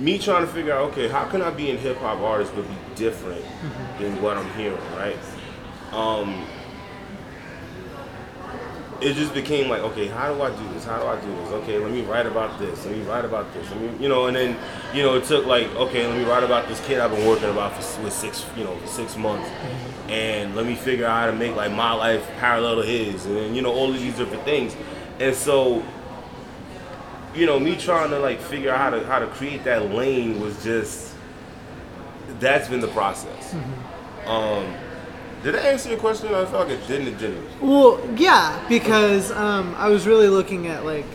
me 0.00 0.18
trying 0.18 0.46
to 0.46 0.52
figure 0.52 0.72
out, 0.72 0.90
okay, 0.90 1.08
how 1.08 1.26
can 1.26 1.42
I 1.42 1.50
be 1.50 1.70
a 1.70 1.76
hip 1.76 1.98
hop 1.98 2.18
artist 2.20 2.52
but 2.54 2.66
be 2.66 2.74
different 2.96 3.44
than 3.98 4.20
what 4.22 4.36
I'm 4.36 4.50
hearing, 4.54 4.80
right? 4.96 5.16
Um, 5.92 6.46
it 9.00 9.14
just 9.14 9.32
became 9.32 9.70
like, 9.70 9.80
okay, 9.80 10.08
how 10.08 10.32
do 10.32 10.42
I 10.42 10.50
do 10.50 10.74
this? 10.74 10.84
How 10.84 10.98
do 10.98 11.06
I 11.06 11.18
do 11.20 11.26
this? 11.36 11.48
Okay, 11.62 11.78
let 11.78 11.90
me 11.90 12.02
write 12.02 12.26
about 12.26 12.58
this. 12.58 12.84
Let 12.84 12.96
me 12.96 13.02
write 13.04 13.24
about 13.24 13.52
this. 13.54 13.68
Let 13.70 13.80
me, 13.80 14.02
you 14.02 14.08
know, 14.08 14.26
and 14.26 14.36
then, 14.36 14.58
you 14.94 15.02
know, 15.02 15.16
it 15.16 15.24
took 15.24 15.46
like, 15.46 15.68
okay, 15.74 16.06
let 16.06 16.16
me 16.18 16.24
write 16.24 16.42
about 16.44 16.68
this 16.68 16.84
kid 16.86 16.98
I've 16.98 17.10
been 17.10 17.26
working 17.26 17.48
about 17.48 17.82
for 17.82 18.02
with 18.02 18.12
six, 18.12 18.44
you 18.56 18.64
know, 18.64 18.78
six 18.86 19.16
months, 19.16 19.48
and 20.08 20.54
let 20.54 20.66
me 20.66 20.74
figure 20.74 21.06
out 21.06 21.20
how 21.20 21.26
to 21.26 21.32
make 21.32 21.56
like 21.56 21.72
my 21.72 21.92
life 21.92 22.26
parallel 22.38 22.76
to 22.76 22.82
his, 22.82 23.24
and 23.26 23.36
then, 23.36 23.54
you 23.54 23.62
know, 23.62 23.72
all 23.72 23.90
of 23.90 23.98
these 23.98 24.16
different 24.16 24.44
things, 24.44 24.76
and 25.18 25.34
so, 25.34 25.82
you 27.34 27.46
know, 27.46 27.60
me 27.60 27.76
trying 27.76 28.10
to 28.10 28.18
like 28.18 28.40
figure 28.40 28.70
out 28.72 28.78
how 28.78 28.90
to 28.90 29.06
how 29.06 29.18
to 29.18 29.26
create 29.28 29.64
that 29.64 29.90
lane 29.92 30.40
was 30.40 30.62
just, 30.62 31.14
that's 32.38 32.68
been 32.68 32.80
the 32.80 32.88
process. 32.88 33.54
Um, 34.26 34.74
did 35.42 35.54
I 35.54 35.60
answer 35.60 35.88
your 35.88 35.98
question? 35.98 36.28
I 36.34 36.44
felt 36.44 36.68
like 36.68 36.78
it 36.78 36.86
didn't. 36.86 37.08
It 37.08 37.18
didn't. 37.18 37.46
Well, 37.62 38.00
yeah, 38.16 38.62
because 38.68 39.30
um, 39.32 39.74
I 39.78 39.88
was 39.88 40.06
really 40.06 40.28
looking 40.28 40.66
at 40.66 40.84
like 40.84 41.06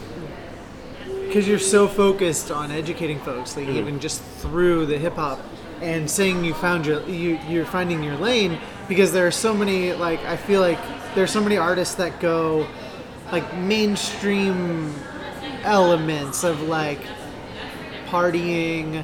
because 1.27 1.47
you're 1.47 1.59
so 1.59 1.87
focused 1.87 2.49
on 2.49 2.71
educating 2.71 3.19
folks, 3.19 3.57
like 3.57 3.67
even 3.67 3.99
just 3.99 4.21
through 4.21 4.85
the 4.85 4.97
hip 4.97 5.15
hop, 5.15 5.39
and 5.81 6.09
saying 6.09 6.43
you 6.43 6.53
found 6.53 6.85
your 6.85 7.03
you 7.07 7.39
you're 7.47 7.65
finding 7.65 8.01
your 8.01 8.15
lane 8.15 8.57
because 8.87 9.11
there 9.11 9.27
are 9.27 9.31
so 9.31 9.53
many 9.53 9.93
like 9.93 10.19
I 10.21 10.37
feel 10.37 10.61
like 10.61 10.79
there's 11.13 11.31
so 11.31 11.41
many 11.41 11.57
artists 11.57 11.95
that 11.95 12.19
go 12.19 12.67
like 13.31 13.55
mainstream 13.57 14.93
elements 15.65 16.43
of 16.43 16.61
like 16.63 16.99
partying 18.07 19.03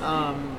um, 0.00 0.56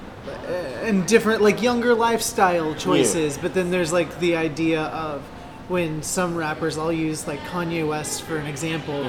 and 0.83 1.05
different 1.07 1.41
like 1.41 1.61
younger 1.61 1.93
lifestyle 1.93 2.75
choices. 2.75 3.37
But 3.37 3.53
then 3.53 3.71
there's 3.71 3.93
like 3.93 4.19
the 4.19 4.35
idea 4.35 4.81
of 4.83 5.21
when 5.67 6.03
some 6.03 6.35
rappers 6.35 6.77
i'll 6.77 6.91
use 6.93 7.25
like 7.25 7.39
kanye 7.39 7.87
west 7.87 8.21
for 8.21 8.37
an 8.37 8.45
example 8.45 9.03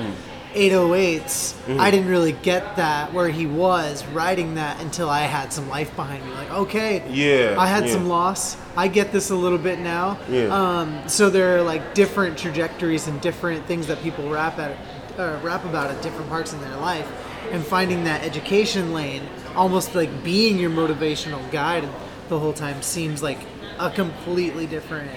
808s 0.55 1.79
i 1.79 1.91
didn't 1.91 2.09
really 2.09 2.33
get 2.33 2.77
that 2.77 3.13
where 3.13 3.29
he 3.29 3.47
was 3.47 4.03
writing 4.07 4.55
that 4.55 4.81
until 4.81 5.11
i 5.11 5.21
had 5.25 5.53
some 5.53 5.69
life 5.69 5.95
behind 5.97 6.25
me. 6.25 6.33
Like 6.33 6.51
okay 6.51 7.03
Yeah, 7.11 7.57
i 7.61 7.67
had 7.67 7.85
yeah. 7.85 7.93
some 7.93 8.09
loss. 8.09 8.57
I 8.75 8.89
get 8.89 9.13
this 9.13 9.29
a 9.29 9.35
little 9.37 9.59
bit 9.59 9.79
now. 9.81 10.19
Yeah. 10.31 10.47
um, 10.49 11.07
so 11.11 11.29
there 11.29 11.59
are 11.59 11.63
like 11.63 11.95
different 11.95 12.39
trajectories 12.39 13.07
and 13.07 13.21
different 13.21 13.67
things 13.67 13.87
that 13.89 14.01
people 14.03 14.31
rap 14.31 14.59
at 14.59 14.79
uh, 15.19 15.39
rap 15.43 15.65
about 15.65 15.91
at 15.91 16.03
different 16.03 16.29
parts 16.29 16.53
in 16.53 16.61
their 16.61 16.77
life 16.77 17.11
and 17.51 17.65
finding 17.65 18.05
that 18.05 18.23
education 18.25 18.93
lane 18.93 19.23
almost 19.55 19.95
like 19.95 20.25
being 20.25 20.59
your 20.59 20.71
motivational 20.71 21.49
guide 21.51 21.89
the 22.29 22.39
whole 22.39 22.53
time 22.53 22.83
seems 22.83 23.23
like 23.23 23.39
a 23.79 23.91
completely 23.91 24.67
different 24.67 25.11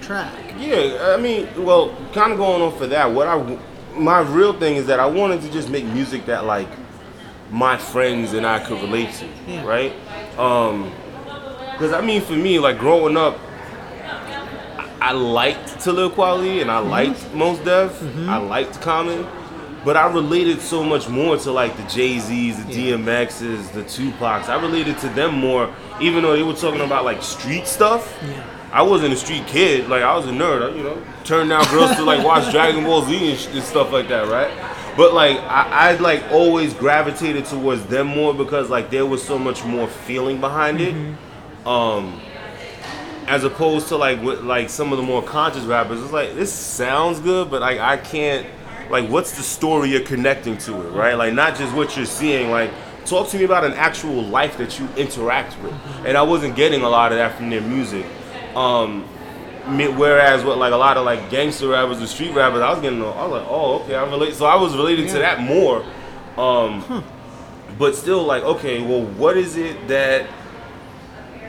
track. 0.00 0.32
Yeah, 0.58 1.14
I 1.16 1.20
mean, 1.20 1.48
well, 1.64 1.94
kind 2.12 2.32
of 2.32 2.38
going 2.38 2.62
on 2.62 2.76
for 2.78 2.86
that. 2.86 3.10
What 3.10 3.26
I, 3.28 3.58
my 3.94 4.20
real 4.20 4.52
thing 4.58 4.76
is 4.76 4.86
that 4.86 5.00
I 5.00 5.06
wanted 5.06 5.42
to 5.42 5.50
just 5.50 5.68
make 5.68 5.84
music 5.84 6.26
that 6.26 6.44
like 6.44 6.68
my 7.50 7.76
friends 7.76 8.32
and 8.32 8.46
I 8.46 8.58
could 8.58 8.80
relate 8.80 9.12
to, 9.14 9.28
Yeah. 9.46 9.64
right? 9.64 9.92
Um, 10.38 10.90
because 11.72 11.92
I 11.92 12.00
mean, 12.00 12.22
for 12.22 12.32
me, 12.32 12.58
like 12.58 12.78
growing 12.78 13.16
up, 13.16 13.38
I, 15.00 15.12
liked 15.12 15.80
Talib 15.80 16.12
Kweli 16.12 16.62
and 16.62 16.70
I 16.70 16.80
mm-hmm. 16.80 16.90
liked 16.90 17.34
Mos 17.34 17.58
Def. 17.60 17.92
Mm-hmm. 18.00 18.28
I 18.28 18.36
liked 18.38 18.80
Common. 18.80 19.26
But 19.84 19.96
I 19.96 20.12
related 20.12 20.60
so 20.60 20.82
much 20.82 21.08
more 21.08 21.36
to 21.36 21.52
like 21.52 21.76
the 21.76 21.84
Jay 21.84 22.18
Z's, 22.18 22.64
the 22.64 22.72
Yeah. 22.72 22.96
DMX's, 22.96 23.70
the 23.70 23.82
Tupacs. 23.84 24.48
I 24.48 24.60
related 24.60 24.98
to 24.98 25.08
them 25.10 25.34
more, 25.34 25.72
even 26.00 26.24
though 26.24 26.34
they 26.34 26.42
were 26.42 26.54
talking 26.54 26.80
about 26.80 27.04
like 27.04 27.22
street 27.22 27.68
stuff. 27.68 28.18
Yeah. 28.20 28.42
I 28.72 28.82
wasn't 28.82 29.14
a 29.14 29.16
street 29.16 29.46
kid. 29.46 29.88
Like 29.88 30.02
I 30.02 30.16
was 30.16 30.26
a 30.26 30.30
nerd. 30.30 30.70
I, 30.70 30.76
you 30.76 30.82
know, 30.82 31.00
turned 31.24 31.50
down 31.50 31.64
girls 31.70 31.94
to 31.96 32.02
like 32.02 32.24
watch 32.24 32.50
Dragon 32.52 32.84
Ball 32.84 33.02
Z 33.02 33.30
and, 33.30 33.38
sh- 33.38 33.46
and 33.52 33.62
stuff 33.62 33.92
like 33.92 34.08
that, 34.08 34.26
right? 34.28 34.50
But 34.96 35.14
like 35.14 35.38
I, 35.38 35.90
I 35.90 35.96
like 35.96 36.24
always 36.30 36.74
gravitated 36.74 37.44
towards 37.44 37.86
them 37.86 38.08
more 38.08 38.34
because 38.34 38.68
like 38.68 38.90
there 38.90 39.06
was 39.06 39.22
so 39.22 39.38
much 39.38 39.64
more 39.64 39.86
feeling 39.86 40.40
behind 40.40 40.80
it, 40.80 40.94
mm-hmm. 40.94 41.68
um, 41.68 42.20
as 43.26 43.44
opposed 43.44 43.88
to 43.88 43.96
like 43.96 44.22
with 44.22 44.40
like 44.42 44.70
some 44.70 44.92
of 44.92 44.98
the 44.98 45.04
more 45.04 45.22
conscious 45.22 45.64
rappers. 45.64 46.02
It's 46.02 46.12
like 46.12 46.34
this 46.34 46.52
sounds 46.52 47.20
good, 47.20 47.50
but 47.50 47.60
like 47.60 47.78
I 47.78 47.96
can't. 47.96 48.46
Like, 48.88 49.08
what's 49.10 49.36
the 49.36 49.42
story 49.42 49.90
you're 49.90 50.00
connecting 50.02 50.56
to 50.58 50.86
it, 50.86 50.90
right? 50.90 51.14
Like, 51.14 51.34
not 51.34 51.56
just 51.56 51.74
what 51.74 51.96
you're 51.96 52.06
seeing. 52.06 52.52
Like, 52.52 52.70
talk 53.04 53.28
to 53.30 53.36
me 53.36 53.42
about 53.42 53.64
an 53.64 53.72
actual 53.72 54.22
life 54.22 54.58
that 54.58 54.78
you 54.78 54.88
interact 54.96 55.60
with. 55.60 55.72
And 56.04 56.16
I 56.16 56.22
wasn't 56.22 56.54
getting 56.54 56.82
a 56.82 56.88
lot 56.88 57.10
of 57.10 57.18
that 57.18 57.36
from 57.36 57.50
their 57.50 57.62
music. 57.62 58.06
Um, 58.54 59.02
whereas 59.96 60.44
what 60.44 60.58
like 60.58 60.72
a 60.72 60.76
lot 60.76 60.96
of 60.96 61.04
like 61.04 61.30
gangster 61.30 61.68
rappers 61.68 62.00
or 62.00 62.06
street 62.06 62.32
rappers, 62.34 62.60
I 62.60 62.70
was 62.70 62.80
getting, 62.80 63.02
I 63.02 63.06
was 63.06 63.32
like, 63.32 63.46
oh, 63.48 63.82
okay, 63.82 63.94
I 63.96 64.08
relate. 64.08 64.34
So 64.34 64.46
I 64.46 64.54
was 64.54 64.76
related 64.76 65.08
to 65.08 65.18
that 65.18 65.40
more. 65.40 65.84
Um, 66.38 67.04
but 67.78 67.94
still, 67.94 68.22
like, 68.22 68.42
okay, 68.42 68.82
well, 68.82 69.04
what 69.04 69.36
is 69.36 69.56
it 69.56 69.88
that 69.88 70.28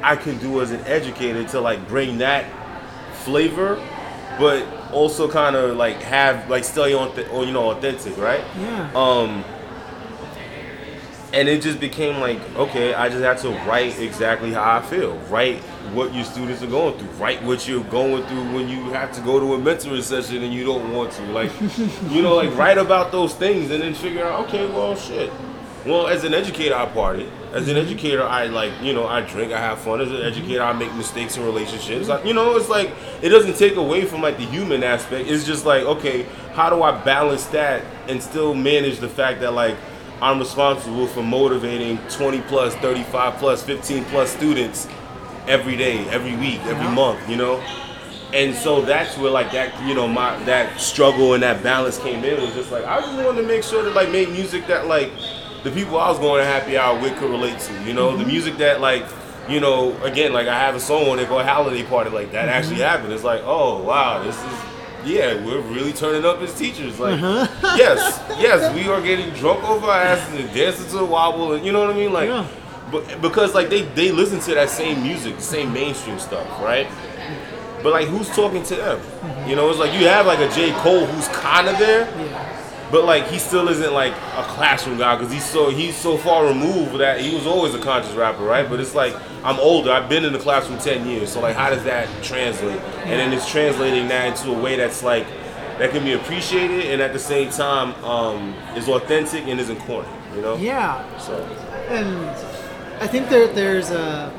I 0.07 0.15
can 0.15 0.37
do 0.37 0.61
as 0.61 0.71
an 0.71 0.79
educator 0.85 1.43
to 1.49 1.59
like 1.59 1.85
bring 1.89 2.19
that 2.19 2.45
flavor, 3.25 3.75
but 4.39 4.65
also 4.93 5.29
kind 5.29 5.53
of 5.53 5.75
like 5.75 5.97
have 5.97 6.49
like 6.49 6.63
stay 6.63 6.93
on, 6.93 7.13
th- 7.13 7.27
or 7.29 7.43
you 7.43 7.51
know, 7.51 7.71
authentic, 7.71 8.17
right? 8.17 8.41
Yeah. 8.57 8.89
Um, 8.95 9.43
and 11.33 11.49
it 11.49 11.61
just 11.61 11.81
became 11.81 12.21
like, 12.21 12.39
okay, 12.55 12.93
I 12.93 13.09
just 13.09 13.21
have 13.21 13.41
to 13.41 13.49
write 13.69 13.99
exactly 13.99 14.53
how 14.53 14.77
I 14.77 14.81
feel. 14.81 15.17
Write 15.29 15.57
what 15.93 16.13
your 16.13 16.23
students 16.23 16.63
are 16.63 16.67
going 16.67 16.97
through. 16.97 17.09
Write 17.21 17.43
what 17.43 17.67
you're 17.67 17.83
going 17.83 18.23
through 18.27 18.53
when 18.55 18.69
you 18.69 18.89
have 18.91 19.11
to 19.11 19.21
go 19.21 19.41
to 19.41 19.55
a 19.55 19.57
mentoring 19.57 20.01
session 20.01 20.41
and 20.41 20.53
you 20.53 20.63
don't 20.63 20.93
want 20.93 21.11
to. 21.13 21.23
Like, 21.23 21.51
you 22.09 22.21
know, 22.21 22.35
like 22.35 22.55
write 22.55 22.77
about 22.77 23.11
those 23.11 23.33
things 23.33 23.71
and 23.71 23.83
then 23.83 23.93
figure 23.93 24.25
out, 24.25 24.47
okay, 24.47 24.67
well, 24.67 24.95
shit. 24.95 25.33
Well, 25.85 26.07
as 26.07 26.23
an 26.23 26.33
educator, 26.33 26.75
I 26.75 26.85
party. 26.85 27.29
As 27.53 27.67
an 27.69 27.77
educator, 27.77 28.23
I 28.23 28.47
like, 28.47 28.73
you 28.81 28.93
know, 28.93 29.07
I 29.07 29.21
drink, 29.21 29.53
I 29.53 29.59
have 29.59 29.79
fun. 29.79 30.01
As 30.01 30.11
an 30.11 30.21
educator, 30.21 30.61
I 30.61 30.73
make 30.73 30.93
mistakes 30.95 31.37
in 31.37 31.45
relationships. 31.45 32.09
Like, 32.09 32.25
you 32.25 32.33
know, 32.33 32.57
it's 32.57 32.67
like 32.67 32.91
it 33.21 33.29
doesn't 33.29 33.55
take 33.55 33.77
away 33.77 34.03
from 34.05 34.21
like 34.21 34.37
the 34.37 34.45
human 34.45 34.83
aspect. 34.83 35.29
It's 35.29 35.45
just 35.45 35.65
like, 35.65 35.83
okay, 35.83 36.23
how 36.53 36.69
do 36.69 36.83
I 36.83 36.91
balance 37.03 37.45
that 37.47 37.85
and 38.09 38.21
still 38.21 38.53
manage 38.53 38.99
the 38.99 39.07
fact 39.07 39.39
that 39.41 39.53
like 39.53 39.77
I'm 40.21 40.39
responsible 40.39 41.07
for 41.07 41.23
motivating 41.23 41.99
20 42.09 42.41
plus, 42.41 42.75
35 42.75 43.35
plus, 43.35 43.63
15 43.63 44.05
plus 44.05 44.29
students 44.35 44.87
every 45.47 45.77
day, 45.77 46.07
every 46.09 46.35
week, 46.35 46.59
every 46.65 46.89
month, 46.93 47.29
you 47.29 47.37
know? 47.37 47.63
And 48.33 48.53
so 48.53 48.81
that's 48.81 49.17
where 49.17 49.31
like 49.31 49.51
that, 49.53 49.87
you 49.87 49.93
know, 49.93 50.07
my 50.07 50.37
that 50.43 50.81
struggle 50.81 51.33
and 51.33 51.43
that 51.43 51.63
balance 51.63 51.97
came 51.97 52.25
in 52.25 52.41
was 52.41 52.53
just 52.53 52.73
like 52.73 52.83
I 52.83 52.99
just 52.99 53.13
wanted 53.23 53.41
to 53.41 53.47
make 53.47 53.63
sure 53.63 53.83
that 53.83 53.95
like 53.95 54.11
make 54.11 54.29
music 54.31 54.67
that 54.67 54.87
like 54.87 55.11
the 55.63 55.71
people 55.71 55.99
I 55.99 56.09
was 56.09 56.19
going 56.19 56.41
to 56.41 56.45
happy 56.45 56.77
hour 56.77 56.99
with 56.99 57.17
could 57.17 57.29
relate 57.29 57.59
to, 57.59 57.83
you 57.83 57.93
know, 57.93 58.11
the 58.11 58.19
mm-hmm. 58.19 58.31
music 58.31 58.57
that 58.57 58.81
like, 58.81 59.05
you 59.49 59.59
know, 59.59 59.95
again, 60.03 60.33
like 60.33 60.47
I 60.47 60.59
have 60.59 60.75
a 60.75 60.79
song 60.79 61.07
on 61.09 61.19
it 61.19 61.27
called 61.27 61.45
Holiday 61.45 61.83
Party, 61.83 62.09
like 62.09 62.31
that 62.31 62.47
mm-hmm. 62.47 62.49
actually 62.49 62.81
happened. 62.81 63.13
It's 63.13 63.23
like, 63.23 63.41
oh 63.43 63.81
wow, 63.83 64.23
this 64.23 64.35
is 64.35 64.67
yeah, 65.05 65.33
we're 65.45 65.61
really 65.61 65.93
turning 65.93 66.25
up 66.25 66.41
as 66.41 66.53
teachers. 66.57 66.99
Like, 66.99 67.19
huh 67.19 67.47
yes, 67.77 68.21
yes, 68.39 68.73
we 68.75 68.87
are 68.87 69.01
getting 69.01 69.29
drunk 69.35 69.63
over 69.63 69.87
our 69.87 70.01
asses 70.01 70.39
and 70.39 70.53
dancing 70.53 70.85
to 70.87 70.97
the 70.97 71.05
wobble, 71.05 71.53
and 71.53 71.65
you 71.65 71.71
know 71.71 71.79
what 71.81 71.91
I 71.91 71.93
mean, 71.93 72.13
like, 72.13 72.29
Yeah. 72.29 72.45
but 72.91 73.21
because 73.21 73.53
like 73.53 73.69
they 73.69 73.83
they 73.83 74.11
listen 74.11 74.39
to 74.41 74.53
that 74.55 74.69
same 74.69 75.01
music, 75.01 75.37
the 75.37 75.41
same 75.41 75.71
mainstream 75.73 76.19
stuff, 76.19 76.47
right? 76.61 76.87
But 77.83 77.93
like, 77.93 78.07
who's 78.07 78.29
talking 78.29 78.63
to 78.63 78.75
them? 78.75 78.99
Mm-hmm. 78.99 79.49
You 79.49 79.55
know, 79.55 79.69
it's 79.69 79.79
like 79.79 79.93
you 79.93 80.07
have 80.07 80.25
like 80.25 80.39
a 80.39 80.49
J 80.53 80.71
Cole 80.81 81.05
who's 81.05 81.27
kind 81.29 81.67
of 81.67 81.77
there, 81.77 82.01
Yeah. 82.01 82.56
But 82.91 83.03
like 83.03 83.27
he 83.27 83.37
still 83.37 83.67
isn't 83.67 83.93
like 83.93 84.13
a 84.13 84.43
classroom 84.47 84.97
guy 84.97 85.15
because 85.15 85.31
he's 85.31 85.45
so 85.45 85.69
he's 85.69 85.95
so 85.95 86.17
far 86.17 86.47
removed 86.47 86.97
that 86.99 87.19
he 87.19 87.35
was 87.35 87.45
always 87.45 87.73
a 87.73 87.79
conscious 87.79 88.13
rapper, 88.13 88.43
right? 88.43 88.69
But 88.69 88.79
it's 88.79 88.95
like 88.95 89.15
I'm 89.43 89.59
older. 89.59 89.91
I've 89.91 90.09
been 90.09 90.23
in 90.23 90.33
the 90.33 90.39
classroom 90.39 90.79
ten 90.79 91.07
years, 91.07 91.31
so 91.31 91.41
like 91.41 91.55
how 91.55 91.69
does 91.69 91.83
that 91.83 92.07
translate? 92.23 92.79
And 92.79 93.19
then 93.19 93.33
it's 93.33 93.49
translating 93.49 94.07
that 94.07 94.27
into 94.27 94.57
a 94.57 94.61
way 94.61 94.77
that's 94.77 95.03
like 95.03 95.27
that 95.79 95.91
can 95.91 96.03
be 96.03 96.13
appreciated 96.13 96.85
and 96.87 97.01
at 97.01 97.13
the 97.13 97.19
same 97.19 97.51
time 97.51 97.93
um, 98.03 98.53
is 98.75 98.87
authentic 98.87 99.45
and 99.47 99.59
isn't 99.59 99.79
corny. 99.81 100.07
You 100.35 100.41
know? 100.41 100.55
Yeah. 100.57 101.17
So 101.19 101.43
and 101.89 102.29
I 103.01 103.07
think 103.07 103.29
there 103.29 103.47
there's 103.47 103.91
a 103.91 104.33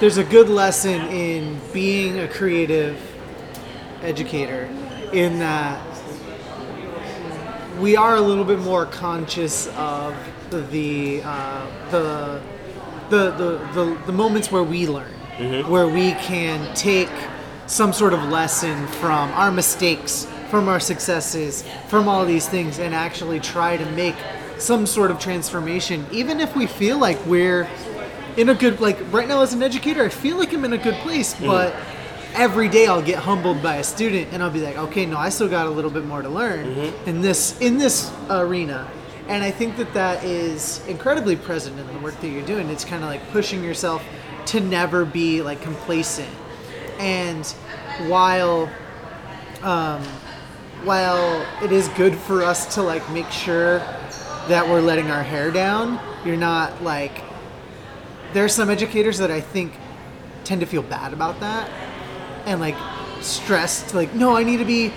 there's 0.00 0.18
a 0.18 0.24
good 0.24 0.48
lesson 0.48 1.00
in 1.08 1.60
being 1.72 2.18
a 2.18 2.28
creative 2.28 2.98
educator 4.02 4.68
in 5.12 5.38
that 5.40 5.89
we 7.80 7.96
are 7.96 8.16
a 8.16 8.20
little 8.20 8.44
bit 8.44 8.58
more 8.58 8.86
conscious 8.86 9.66
of 9.76 10.14
the 10.50 11.22
uh, 11.24 11.66
the, 11.90 12.40
the, 13.08 13.30
the 13.32 13.58
the 13.74 13.98
the 14.06 14.12
moments 14.12 14.50
where 14.52 14.62
we 14.62 14.86
learn, 14.86 15.12
where 15.68 15.88
we 15.88 16.12
can 16.12 16.72
take 16.74 17.10
some 17.66 17.92
sort 17.92 18.12
of 18.12 18.22
lesson 18.24 18.86
from 18.86 19.30
our 19.32 19.50
mistakes, 19.50 20.26
from 20.50 20.68
our 20.68 20.80
successes, 20.80 21.64
from 21.88 22.08
all 22.08 22.26
these 22.26 22.48
things, 22.48 22.78
and 22.78 22.94
actually 22.94 23.40
try 23.40 23.76
to 23.76 23.86
make 23.92 24.16
some 24.58 24.84
sort 24.86 25.10
of 25.10 25.18
transformation, 25.18 26.04
even 26.12 26.40
if 26.40 26.54
we 26.54 26.66
feel 26.66 26.98
like 26.98 27.18
we're 27.26 27.66
in 28.36 28.48
a 28.50 28.54
good 28.54 28.80
like 28.80 28.98
right 29.12 29.26
now 29.28 29.40
as 29.42 29.52
an 29.54 29.62
educator, 29.62 30.04
I 30.04 30.08
feel 30.10 30.36
like 30.36 30.52
I'm 30.52 30.64
in 30.64 30.72
a 30.74 30.78
good 30.78 30.96
place, 30.96 31.34
but 31.40 31.74
every 32.34 32.68
day 32.68 32.86
I'll 32.86 33.02
get 33.02 33.18
humbled 33.18 33.62
by 33.62 33.76
a 33.76 33.84
student 33.84 34.32
and 34.32 34.42
I'll 34.42 34.50
be 34.50 34.60
like, 34.60 34.76
okay, 34.76 35.06
no, 35.06 35.18
I 35.18 35.28
still 35.28 35.48
got 35.48 35.66
a 35.66 35.70
little 35.70 35.90
bit 35.90 36.04
more 36.04 36.22
to 36.22 36.28
learn 36.28 36.66
in 37.06 37.20
this 37.20 37.60
in 37.60 37.78
this 37.78 38.12
arena. 38.28 38.88
And 39.28 39.44
I 39.44 39.50
think 39.50 39.76
that 39.76 39.92
that 39.94 40.24
is 40.24 40.84
incredibly 40.86 41.36
present 41.36 41.78
in 41.78 41.86
the 41.86 41.98
work 42.00 42.20
that 42.20 42.28
you're 42.28 42.46
doing. 42.46 42.68
It's 42.68 42.84
kind 42.84 43.02
of 43.02 43.08
like 43.08 43.28
pushing 43.30 43.62
yourself 43.62 44.04
to 44.46 44.60
never 44.60 45.04
be 45.04 45.42
like 45.42 45.62
complacent. 45.62 46.30
And 46.98 47.46
while 48.08 48.70
um, 49.62 50.02
while 50.84 51.46
it 51.62 51.72
is 51.72 51.88
good 51.88 52.14
for 52.14 52.42
us 52.42 52.74
to 52.74 52.82
like 52.82 53.08
make 53.10 53.30
sure 53.30 53.78
that 54.48 54.66
we're 54.66 54.80
letting 54.80 55.10
our 55.10 55.22
hair 55.22 55.50
down, 55.50 56.00
you're 56.24 56.36
not 56.36 56.82
like 56.82 57.22
there 58.32 58.44
are 58.44 58.48
some 58.48 58.70
educators 58.70 59.18
that 59.18 59.30
I 59.30 59.40
think 59.40 59.72
tend 60.44 60.60
to 60.62 60.66
feel 60.66 60.82
bad 60.82 61.12
about 61.12 61.38
that 61.40 61.70
and 62.46 62.60
like 62.60 62.76
stressed 63.20 63.94
like 63.94 64.14
no 64.14 64.36
I 64.36 64.42
need 64.44 64.58
to 64.58 64.64
be 64.64 64.92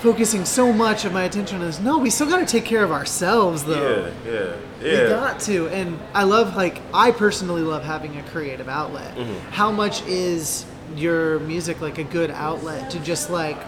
focusing 0.00 0.44
so 0.44 0.72
much 0.72 1.04
of 1.04 1.12
my 1.12 1.24
attention 1.24 1.58
on 1.60 1.66
this 1.66 1.80
no 1.80 1.98
we 1.98 2.10
still 2.10 2.28
got 2.28 2.38
to 2.38 2.46
take 2.46 2.64
care 2.64 2.84
of 2.84 2.92
ourselves 2.92 3.64
though 3.64 4.06
yeah, 4.24 4.32
yeah, 4.32 4.54
yeah. 4.80 5.02
we 5.02 5.08
got 5.08 5.40
to 5.40 5.68
and 5.68 5.98
I 6.14 6.22
love 6.24 6.54
like 6.56 6.80
I 6.94 7.10
personally 7.10 7.62
love 7.62 7.82
having 7.84 8.16
a 8.16 8.22
creative 8.24 8.68
outlet 8.68 9.16
Mm-hmm. 9.16 9.50
how 9.50 9.72
much 9.72 10.02
is 10.06 10.66
your 10.94 11.40
music 11.40 11.80
like 11.80 11.98
a 11.98 12.04
good 12.04 12.30
outlet 12.30 12.90
to 12.90 13.00
just 13.00 13.28
like 13.30 13.58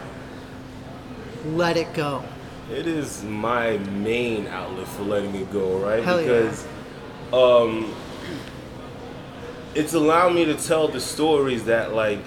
let 1.47 1.77
it 1.77 1.93
go 1.95 2.23
It 2.71 2.87
is 2.87 3.25
my 3.25 3.79
main 3.79 4.47
outlet 4.47 4.87
for 4.89 5.03
letting 5.03 5.35
it 5.35 5.51
go, 5.53 5.79
right? 5.79 6.05
Hell 6.05 6.21
yeah. 6.21 6.27
because 6.27 6.67
um 7.33 7.93
it's 9.75 9.95
allowed 9.95 10.35
me 10.35 10.45
to 10.45 10.55
tell 10.55 10.89
the 10.89 11.01
stories 11.01 11.65
that 11.65 11.93
like 11.95 12.19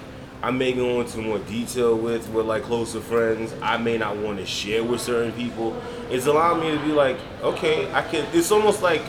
I 0.44 0.50
may 0.50 0.74
go 0.74 1.00
into 1.00 1.22
more 1.22 1.38
detail 1.38 1.96
with 1.96 2.28
with 2.28 2.44
like 2.44 2.64
closer 2.64 3.00
friends. 3.00 3.54
I 3.62 3.78
may 3.78 3.96
not 3.96 4.18
want 4.18 4.38
to 4.40 4.44
share 4.44 4.84
with 4.84 5.00
certain 5.00 5.32
people. 5.32 5.74
It's 6.10 6.26
allowed 6.26 6.60
me 6.60 6.70
to 6.70 6.78
be 6.84 6.92
like, 6.92 7.16
okay, 7.42 7.90
I 7.94 8.02
can 8.02 8.26
it's 8.34 8.52
almost 8.52 8.82
like 8.82 9.00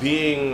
being 0.00 0.52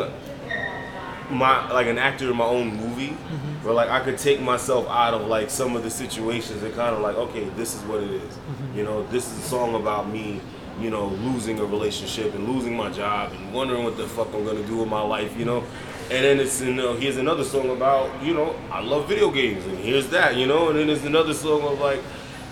my 1.28 1.70
like 1.70 1.87
an 1.87 1.99
actor 1.99 2.30
in 2.30 2.37
my 2.39 2.47
own 2.47 2.74
movie 2.74 3.11
mm-hmm. 3.11 3.64
where 3.64 3.74
like 3.74 3.91
I 3.91 4.01
could 4.01 4.16
take 4.16 4.41
myself 4.41 4.89
out 4.89 5.12
of 5.12 5.26
like 5.26 5.51
some 5.51 5.76
of 5.76 5.82
the 5.82 5.91
situations 5.91 6.62
and 6.62 6.74
kind 6.74 6.97
of 6.97 7.03
like 7.03 7.16
okay 7.16 7.51
this 7.51 7.74
is 7.74 7.82
what 7.82 8.03
it 8.03 8.11
is. 8.11 8.22
Mm-hmm. 8.22 8.78
you 8.78 8.85
know 8.85 9.07
this 9.09 9.30
is 9.30 9.39
a 9.39 9.43
song 9.43 9.74
about 9.74 10.09
me 10.11 10.41
you 10.78 10.91
know 10.91 11.07
losing 11.07 11.59
a 11.61 11.64
relationship 11.64 12.35
and 12.35 12.47
losing 12.47 12.76
my 12.76 12.91
job 12.91 13.32
and 13.32 13.55
wondering 13.55 13.85
what 13.85 13.97
the 13.97 14.07
fuck 14.07 14.28
I'm 14.35 14.45
gonna 14.45 14.66
do 14.66 14.78
with 14.78 14.89
my 14.89 15.01
life 15.01 15.35
you 15.39 15.47
know 15.47 15.64
And 16.11 16.24
then 16.24 16.38
it's 16.38 16.61
you 16.61 16.74
know 16.74 16.94
here's 16.94 17.16
another 17.16 17.44
song 17.44 17.70
about 17.70 18.22
you 18.22 18.34
know 18.34 18.55
I 18.70 18.80
love 18.80 19.09
video 19.09 19.30
games 19.30 19.64
and 19.64 19.78
here's 19.78 20.09
that 20.09 20.36
you 20.36 20.46
know? 20.46 20.68
And 20.68 20.78
then 20.78 20.86
there's 20.88 21.05
another 21.05 21.32
song 21.32 21.62
of 21.62 21.80
like 21.80 22.00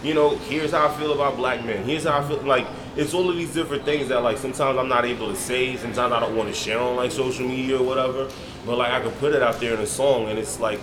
you 0.02 0.14
know 0.14 0.36
here's 0.36 0.72
how 0.72 0.88
I 0.88 0.98
feel 0.98 1.12
about 1.12 1.36
black 1.36 1.64
men. 1.64 1.84
Here's 1.84 2.04
how 2.04 2.18
I 2.18 2.26
feel 2.26 2.42
like 2.42 2.66
it's 2.96 3.14
all 3.14 3.28
of 3.28 3.36
these 3.36 3.52
different 3.52 3.84
things 3.84 4.08
that 4.08 4.20
like 4.20 4.38
sometimes 4.38 4.78
I'm 4.78 4.88
not 4.88 5.04
able 5.04 5.28
to 5.30 5.36
say 5.36 5.76
sometimes 5.76 6.12
I 6.12 6.20
don't 6.20 6.36
want 6.36 6.48
to 6.48 6.54
share 6.54 6.78
on 6.78 6.96
like 6.96 7.12
social 7.12 7.46
media 7.46 7.78
or 7.78 7.84
whatever 7.84 8.28
but 8.64 8.78
like 8.78 8.92
I 8.92 9.00
can 9.00 9.12
put 9.12 9.34
it 9.34 9.42
out 9.42 9.60
there 9.60 9.74
in 9.74 9.80
a 9.80 9.86
song 9.86 10.28
and 10.28 10.38
it's 10.38 10.58
like 10.60 10.80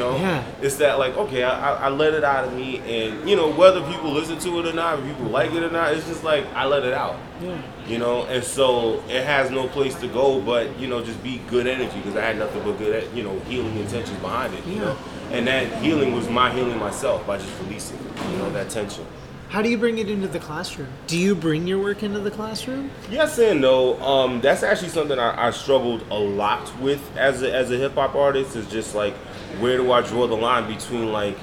know 0.00 0.16
Yeah. 0.16 0.42
it's 0.60 0.76
that 0.76 0.98
like 0.98 1.16
okay 1.16 1.42
I, 1.44 1.86
I, 1.86 1.88
let 1.88 2.14
it 2.14 2.24
out 2.24 2.44
of 2.46 2.52
me 2.54 2.78
and 2.78 3.28
you 3.28 3.36
know 3.36 3.48
whether 3.52 3.80
people 3.92 4.10
listen 4.10 4.38
to 4.40 4.58
it 4.60 4.66
or 4.66 4.72
not 4.72 4.98
if 4.98 5.04
people 5.06 5.26
like 5.26 5.52
it 5.52 5.62
or 5.62 5.70
not 5.70 5.92
it's 5.94 6.06
just 6.08 6.24
like 6.24 6.44
I 6.54 6.64
let 6.66 6.82
it 6.84 6.92
out 6.92 7.16
Yeah. 7.40 7.56
you 7.86 7.98
know 7.98 8.24
and 8.24 8.42
so 8.42 9.02
it 9.08 9.24
has 9.24 9.50
no 9.50 9.68
place 9.68 9.94
to 10.00 10.08
go 10.08 10.40
but 10.40 10.78
you 10.80 10.88
know 10.88 11.04
just 11.04 11.22
be 11.22 11.38
good 11.48 11.66
energy 11.66 11.96
because 11.98 12.16
i 12.16 12.22
had 12.24 12.38
nothing 12.38 12.62
but 12.64 12.78
good 12.78 13.08
you 13.14 13.22
know 13.22 13.38
healing 13.40 13.76
intentions 13.76 14.18
behind 14.20 14.54
it 14.54 14.64
you 14.66 14.80
know 14.80 14.96
and 15.30 15.46
that 15.46 15.64
healing 15.82 16.12
was 16.14 16.28
my 16.28 16.52
healing 16.52 16.78
myself 16.78 17.24
by 17.26 17.36
just 17.38 17.52
releasing 17.62 17.98
you 18.32 18.36
know 18.38 18.50
that 18.50 18.68
tension 18.70 19.04
How 19.50 19.62
do 19.62 19.68
you 19.68 19.78
bring 19.78 19.98
it 19.98 20.08
into 20.08 20.28
the 20.28 20.38
classroom? 20.38 20.86
Do 21.08 21.18
you 21.18 21.34
bring 21.34 21.66
your 21.66 21.80
work 21.82 22.04
into 22.04 22.20
the 22.20 22.30
classroom? 22.30 22.90
yes 23.10 23.36
and 23.38 23.60
no 23.60 23.98
um, 24.00 24.40
that's 24.40 24.62
actually 24.62 24.90
something 24.98 25.18
I, 25.18 25.48
I 25.48 25.50
struggled 25.50 26.02
a 26.10 26.18
lot 26.18 26.64
with 26.80 27.02
as 27.16 27.42
a, 27.42 27.50
as 27.52 27.70
a 27.72 27.76
hip-hop 27.76 28.14
artist 28.14 28.54
is 28.60 28.66
just 28.70 28.94
like 28.94 29.14
where 29.58 29.76
do 29.76 29.90
i 29.92 30.00
draw 30.00 30.26
the 30.26 30.36
line 30.36 30.70
between 30.72 31.12
like 31.12 31.36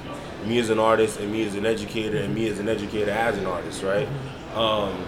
me 0.44 0.58
as 0.58 0.70
an 0.70 0.78
artist 0.78 1.18
and 1.20 1.30
me 1.30 1.44
as 1.46 1.54
an 1.54 1.66
educator 1.66 2.18
and 2.18 2.34
me 2.34 2.48
as 2.48 2.58
an 2.58 2.68
educator 2.68 3.10
as 3.10 3.36
an 3.36 3.46
artist 3.46 3.82
right 3.82 4.08
um, 4.54 5.04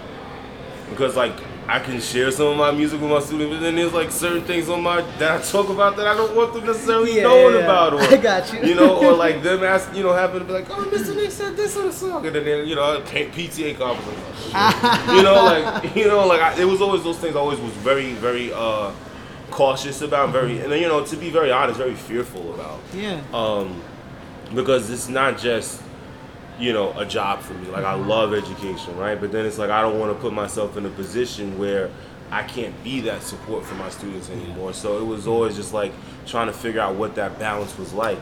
because 0.89 1.15
like 1.15 1.33
I 1.67 1.79
can 1.79 2.01
share 2.01 2.31
some 2.31 2.47
of 2.47 2.57
my 2.57 2.71
music 2.71 2.99
with 2.99 3.09
my 3.09 3.19
students, 3.19 3.53
but 3.53 3.61
then 3.61 3.75
there's 3.75 3.93
like 3.93 4.11
certain 4.11 4.43
things 4.43 4.67
on 4.67 4.83
my 4.83 5.01
that 5.19 5.39
I 5.39 5.43
talk 5.43 5.69
about 5.69 5.95
that 5.97 6.07
I 6.07 6.15
don't 6.15 6.35
want 6.35 6.53
them 6.53 6.65
necessarily 6.65 7.15
Yeah, 7.15 7.23
knowing 7.23 7.55
yeah, 7.55 7.61
about. 7.61 7.93
Or, 7.93 8.01
I 8.01 8.17
got 8.17 8.51
you. 8.51 8.61
You 8.61 8.75
know, 8.75 8.97
or 8.97 9.13
like 9.13 9.41
them 9.43 9.63
ask, 9.63 9.93
you 9.95 10.03
know, 10.03 10.11
having 10.11 10.39
to 10.39 10.45
be 10.45 10.51
like, 10.51 10.69
oh, 10.69 10.83
Mr. 10.91 11.15
Nick 11.15 11.31
said 11.31 11.55
this 11.55 11.77
on 11.77 11.87
the 11.87 11.93
song, 11.93 12.25
and 12.25 12.35
then 12.35 12.67
you 12.67 12.75
know, 12.75 12.99
PTA 13.01 13.77
conference. 13.77 14.19
you 15.15 15.23
know, 15.23 15.45
like 15.45 15.95
you 15.95 16.07
know, 16.07 16.27
like 16.27 16.41
I, 16.41 16.59
it 16.59 16.65
was 16.65 16.81
always 16.81 17.03
those 17.03 17.17
things. 17.19 17.35
I 17.35 17.39
always 17.39 17.59
was 17.59 17.73
very, 17.73 18.13
very 18.15 18.51
uh, 18.51 18.91
cautious 19.51 20.01
about, 20.01 20.29
very, 20.31 20.59
and 20.59 20.71
you 20.73 20.87
know, 20.87 21.05
to 21.05 21.15
be 21.17 21.29
very 21.29 21.51
honest, 21.51 21.77
very 21.77 21.93
fearful 21.95 22.53
about 22.55 22.79
Yeah. 22.93 23.21
um, 23.33 23.81
because 24.55 24.89
it's 24.89 25.07
not 25.07 25.37
just 25.37 25.81
you 26.59 26.73
know 26.73 26.91
a 26.99 27.05
job 27.05 27.41
for 27.41 27.53
me. 27.53 27.67
Like 27.69 27.85
I 27.85 27.93
love 27.95 28.33
education, 28.33 28.97
right? 28.97 29.19
But 29.19 29.31
then 29.31 29.45
it's 29.45 29.57
like 29.57 29.69
I 29.69 29.81
don't 29.81 29.99
want 29.99 30.15
to 30.15 30.19
put 30.21 30.33
myself 30.33 30.77
in 30.77 30.85
a 30.85 30.89
position 30.89 31.57
where 31.57 31.89
I 32.31 32.43
can't 32.43 32.75
be 32.83 33.01
that 33.01 33.23
support 33.23 33.65
for 33.65 33.75
my 33.75 33.89
students 33.89 34.29
anymore. 34.29 34.73
So 34.73 34.97
it 34.99 35.05
was 35.05 35.27
always 35.27 35.55
just 35.55 35.73
like 35.73 35.91
trying 36.25 36.47
to 36.47 36.53
figure 36.53 36.79
out 36.81 36.95
what 36.95 37.15
that 37.15 37.37
balance 37.39 37.77
was 37.77 37.93
like. 37.93 38.19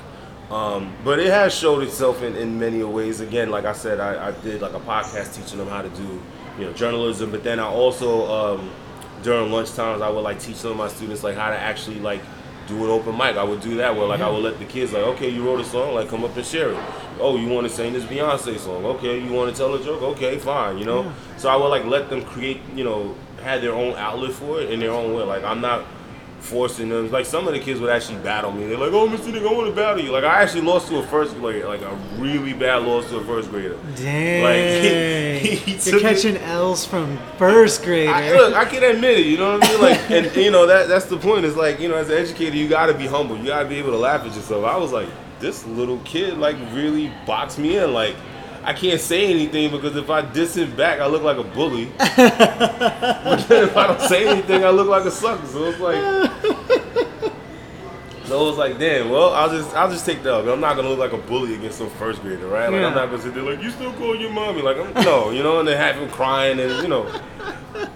Um, 0.50 0.94
but 1.04 1.20
it 1.20 1.28
has 1.28 1.54
showed 1.54 1.84
itself 1.84 2.24
in, 2.24 2.36
in 2.36 2.58
many 2.60 2.82
ways. 2.84 3.20
Again, 3.20 3.52
like 3.52 3.66
I 3.66 3.74
said, 3.74 4.00
I, 4.00 4.30
I 4.30 4.32
did 4.32 4.62
like 4.62 4.74
a 4.74 4.80
podcast 4.80 5.36
teaching 5.36 5.60
them 5.60 5.68
how 5.68 5.84
to 5.84 5.90
do, 5.90 6.20
you 6.58 6.66
know, 6.66 6.74
journalism. 6.74 7.30
But 7.30 7.44
then 7.44 7.60
I 7.60 7.68
also 7.68 8.26
um, 8.58 8.72
during 9.22 9.52
lunch 9.52 9.74
times 9.74 10.02
I 10.02 10.10
would 10.10 10.22
like 10.22 10.40
teach 10.40 10.58
some 10.58 10.72
of 10.72 10.78
my 10.78 10.88
students 10.88 11.24
like 11.24 11.36
how 11.36 11.50
to 11.50 11.58
actually 11.58 12.00
like 12.00 12.22
do 12.68 12.84
an 12.84 12.90
open 12.90 13.18
mic. 13.18 13.36
I 13.36 13.44
would 13.44 13.62
do 13.62 13.76
that 13.78 13.96
where 13.96 14.06
like 14.06 14.22
I 14.22 14.30
would 14.30 14.44
let 14.44 14.60
the 14.60 14.66
kids 14.66 14.94
like, 14.94 15.04
okay, 15.04 15.30
you 15.30 15.46
wrote 15.46 15.60
a 15.60 15.66
song, 15.66 15.96
like 15.96 16.08
come 16.08 16.24
up 16.24 16.36
and 16.38 16.46
share 16.46 16.72
it. 16.72 16.80
Oh, 17.20 17.36
you 17.36 17.48
want 17.50 17.68
to 17.68 17.74
sing 17.74 17.94
this 17.94 18.06
Beyonce 18.06 18.58
song? 18.58 18.86
Okay, 18.86 19.20
you 19.20 19.34
want 19.34 19.52
to 19.52 19.58
tell 19.58 19.74
a 19.74 19.84
joke? 19.84 20.02
Okay, 20.02 20.38
fine. 20.38 20.78
You 20.78 20.86
know. 20.86 21.04
Yeah. 21.04 21.14
So 21.38 21.50
I 21.50 21.56
would 21.56 21.70
like 21.70 21.86
let 21.86 22.10
them 22.10 22.24
create, 22.24 22.62
you 22.76 22.84
know, 22.84 23.16
have 23.44 23.62
their 23.62 23.74
own 23.74 23.96
outlet 23.96 24.32
for 24.32 24.62
it 24.62 24.72
in 24.72 24.80
their 24.80 24.92
own 24.92 25.14
way. 25.14 25.24
Like 25.24 25.44
I'm 25.44 25.62
not 25.62 25.86
forcing 26.40 26.90
them. 26.90 27.12
Like 27.12 27.26
some 27.26 27.48
of 27.48 27.54
the 27.54 27.60
kids 27.60 27.80
would 27.80 27.90
actually 27.90 28.18
battle 28.20 28.52
me. 28.52 28.66
They're 28.68 28.78
like, 28.78 28.92
"Oh, 28.94 29.08
Mr. 29.08 29.32
Nick, 29.34 29.44
I 29.44 29.54
want 29.54 29.68
to 29.68 29.76
battle 29.76 30.04
you." 30.04 30.12
Like 30.12 30.24
I 30.24 30.42
actually 30.42 30.62
lost 30.62 30.88
to 30.90 30.98
a 30.98 31.04
first, 31.08 31.36
like 31.38 31.64
like 31.66 31.82
a 31.82 31.96
really 32.18 32.54
bad 32.54 32.84
loss 32.84 33.08
to 33.10 33.18
a 33.18 33.24
first 33.24 33.50
grader. 33.50 33.78
Dang. 33.96 34.44
Like, 34.44 35.42
he- 35.44 35.56
he 35.56 35.90
You're 35.90 36.00
it- 36.00 36.02
catching 36.02 36.38
L's 36.38 36.86
from 36.86 37.18
first 37.38 37.84
grader. 37.84 38.12
I, 38.12 38.32
look, 38.34 38.54
I 38.56 38.66
can 38.66 38.84
admit 38.84 39.20
it. 39.20 39.26
You 39.26 39.38
know 39.38 39.58
what 39.58 39.66
I 39.66 39.72
mean? 39.72 39.82
Like, 39.82 40.12
and 40.12 40.36
you 40.44 40.52
know 40.52 40.66
that 40.66 40.88
that's 40.88 41.06
the 41.06 41.18
point. 41.18 41.46
Is 41.46 41.56
like, 41.56 41.80
you 41.80 41.88
know, 41.90 41.96
as 41.96 42.10
an 42.10 42.18
educator, 42.18 42.56
you 42.56 42.68
got 42.68 42.88
to 42.88 42.94
be 42.94 43.08
humble. 43.08 43.38
You 43.38 43.46
got 43.48 43.64
to 43.64 43.70
be 43.70 43.76
able 43.76 43.92
to 43.92 43.98
laugh 43.98 44.22
at 44.26 44.36
yourself. 44.36 44.66
I 44.66 44.78
was 44.78 44.92
like, 44.92 45.08
this 45.40 45.66
little 45.66 46.00
kid 46.00 46.38
like 46.38 46.58
really 46.74 47.12
boxed 47.26 47.60
me 47.60 47.78
in. 47.78 47.94
Like, 47.94 48.16
I 48.64 48.74
can't 48.74 49.00
say 49.00 49.30
anything 49.30 49.72
because 49.72 49.96
if 49.96 50.10
I 50.10 50.22
diss 50.22 50.56
him 50.56 50.76
back, 50.76 51.00
I 51.00 51.08
look 51.08 51.24
like 51.24 51.38
a 51.38 51.44
bully. 51.44 51.86
but 51.98 53.46
then 53.48 53.64
if 53.64 53.78
I 53.78 53.88
don't 53.88 54.02
say 54.02 54.28
anything, 54.28 54.64
I 54.64 54.70
look 54.70 54.88
like 54.88 55.06
a 55.06 55.12
sucker. 55.12 55.46
So 55.48 55.66
it's 55.66 55.80
like. 55.80 57.30
So 58.30 58.44
it 58.44 58.46
was 58.46 58.58
like, 58.60 58.78
damn. 58.78 59.10
Well, 59.10 59.34
I'll 59.34 59.50
just, 59.50 59.76
I'll 59.76 59.90
just 59.90 60.06
take 60.06 60.22
the. 60.22 60.36
I'm 60.36 60.62
not 60.62 60.76
gonna 60.76 60.90
look 60.90 61.00
like 61.00 61.14
a 61.14 61.18
bully 61.18 61.56
against 61.56 61.80
some 61.80 61.90
first 61.90 62.22
grader, 62.22 62.46
right? 62.46 62.72
Like, 62.72 62.80
Yeah. 62.80 62.88
I'm 62.88 62.94
not 62.94 63.10
gonna 63.10 63.24
sit 63.24 63.34
there 63.34 63.42
like, 63.42 63.60
you 63.60 63.72
still 63.72 63.92
call 63.94 64.16
your 64.16 64.30
mommy? 64.30 64.62
Like, 64.62 64.78
I'm, 64.78 65.04
no, 65.04 65.32
you 65.32 65.42
know, 65.42 65.58
and 65.58 65.68
then 65.68 65.76
have 65.78 65.96
him 65.96 66.08
crying, 66.12 66.60
and 66.60 66.84
you 66.84 66.88
know, 66.88 67.12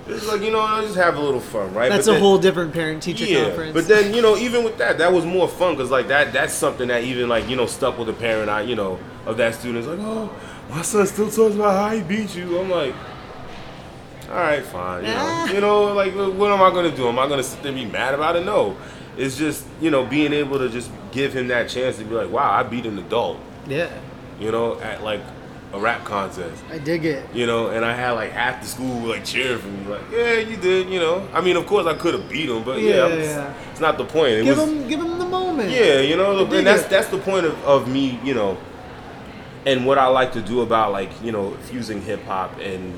it's 0.07 0.25
like, 0.25 0.41
you 0.41 0.49
know, 0.49 0.59
I 0.59 0.81
just 0.81 0.95
have 0.95 1.17
a 1.17 1.19
little 1.19 1.39
fun, 1.39 1.71
right? 1.75 1.87
That's 1.87 2.07
a 2.07 2.17
whole 2.17 2.39
different 2.39 2.73
parent 2.73 3.03
teacher 3.03 3.25
yeah, 3.25 3.43
conference. 3.43 3.73
but 3.75 3.87
then 3.87 4.11
you 4.15 4.23
know, 4.23 4.35
even 4.35 4.63
with 4.63 4.79
that, 4.79 4.97
that 4.97 5.13
was 5.13 5.23
more 5.23 5.47
fun 5.47 5.75
because 5.75 5.91
like 5.91 6.07
that, 6.07 6.33
that's 6.33 6.55
something 6.55 6.87
that 6.87 7.03
even 7.03 7.29
like 7.29 7.47
you 7.47 7.55
know 7.55 7.67
stuck 7.67 7.99
with 7.99 8.07
the 8.07 8.13
parent, 8.13 8.49
I 8.49 8.61
you 8.61 8.75
know, 8.75 8.97
of 9.27 9.37
that 9.37 9.53
student. 9.53 9.85
It's 9.85 9.87
like, 9.87 9.99
oh, 10.01 10.33
my 10.69 10.81
son 10.81 11.05
still 11.07 11.29
talks 11.29 11.55
about 11.55 11.73
how 11.73 11.95
he 11.95 12.01
beat 12.01 12.35
you. 12.35 12.59
I'm 12.59 12.69
like, 12.69 12.95
all 14.29 14.35
right, 14.37 14.63
fine. 14.63 15.03
You 15.05 15.11
know, 15.11 15.45
you 15.55 15.61
know, 15.61 15.83
like 15.93 16.13
what 16.13 16.51
am 16.51 16.61
I 16.61 16.69
gonna 16.71 16.95
do? 16.95 17.07
Am 17.07 17.19
I 17.19 17.27
gonna 17.27 17.43
sit 17.43 17.61
there 17.61 17.71
and 17.71 17.79
be 17.85 17.91
mad 17.91 18.13
about 18.13 18.35
it? 18.35 18.45
No. 18.45 18.75
It's 19.15 19.37
just 19.37 19.65
you 19.79 19.91
know 19.91 20.03
being 20.05 20.33
able 20.33 20.57
to 20.57 20.69
just 20.69 20.89
give 21.11 21.33
him 21.33 21.47
that 21.49 21.69
chance 21.69 21.97
to 21.97 22.03
be 22.05 22.15
like, 22.15 22.31
wow, 22.31 22.51
I 22.51 22.63
beat 22.63 22.85
an 22.87 22.97
adult. 22.97 23.37
yeah, 23.67 23.89
You 24.39 24.51
know, 24.51 24.79
at 24.81 25.03
like 25.03 25.21
a 25.71 25.79
rap 25.79 26.03
contest 26.03 26.63
I 26.71 26.77
dig 26.77 27.03
it. 27.05 27.23
you 27.33 27.47
know, 27.47 27.69
and 27.69 27.83
I 27.83 27.93
had 27.93 28.11
like 28.11 28.31
half 28.31 28.61
the 28.61 28.67
school 28.67 29.07
like 29.07 29.25
cheering 29.25 29.59
for 29.59 29.67
me, 29.67 29.85
like, 29.87 30.01
yeah, 30.11 30.33
you 30.37 30.55
did, 30.57 30.87
you 30.89 30.99
know. 30.99 31.27
I 31.33 31.41
mean, 31.41 31.55
of 31.57 31.65
course, 31.67 31.85
I 31.87 31.93
could 31.95 32.13
have 32.15 32.27
beat 32.29 32.49
him, 32.49 32.63
but 32.63 32.79
yeah, 32.79 32.89
Yeah, 32.95 33.07
it's, 33.07 33.27
yeah. 33.27 33.53
it's 33.71 33.79
not 33.79 33.97
the 33.99 34.05
point. 34.05 34.29
It 34.33 34.43
Give 34.45 34.57
was, 34.57 34.67
him, 34.69 34.87
give 34.87 34.99
him 34.99 35.17
the 35.19 35.25
moment. 35.25 35.69
yeah, 35.69 35.99
you 35.99 36.15
know, 36.15 36.43
dig 36.45 36.59
and 36.59 36.67
that's 36.67 36.83
it. 36.83 36.89
that's 36.89 37.07
the 37.09 37.17
point 37.19 37.45
of, 37.45 37.63
of 37.65 37.87
me, 37.87 38.19
you 38.23 38.33
know, 38.35 38.57
and 39.65 39.85
what 39.85 39.97
I 39.97 40.07
like 40.07 40.33
to 40.33 40.41
do 40.41 40.61
about 40.61 40.91
like 40.91 41.09
you 41.23 41.31
know 41.31 41.51
fusing 41.69 42.01
hip 42.01 42.23
hop 42.25 42.57
and 42.59 42.93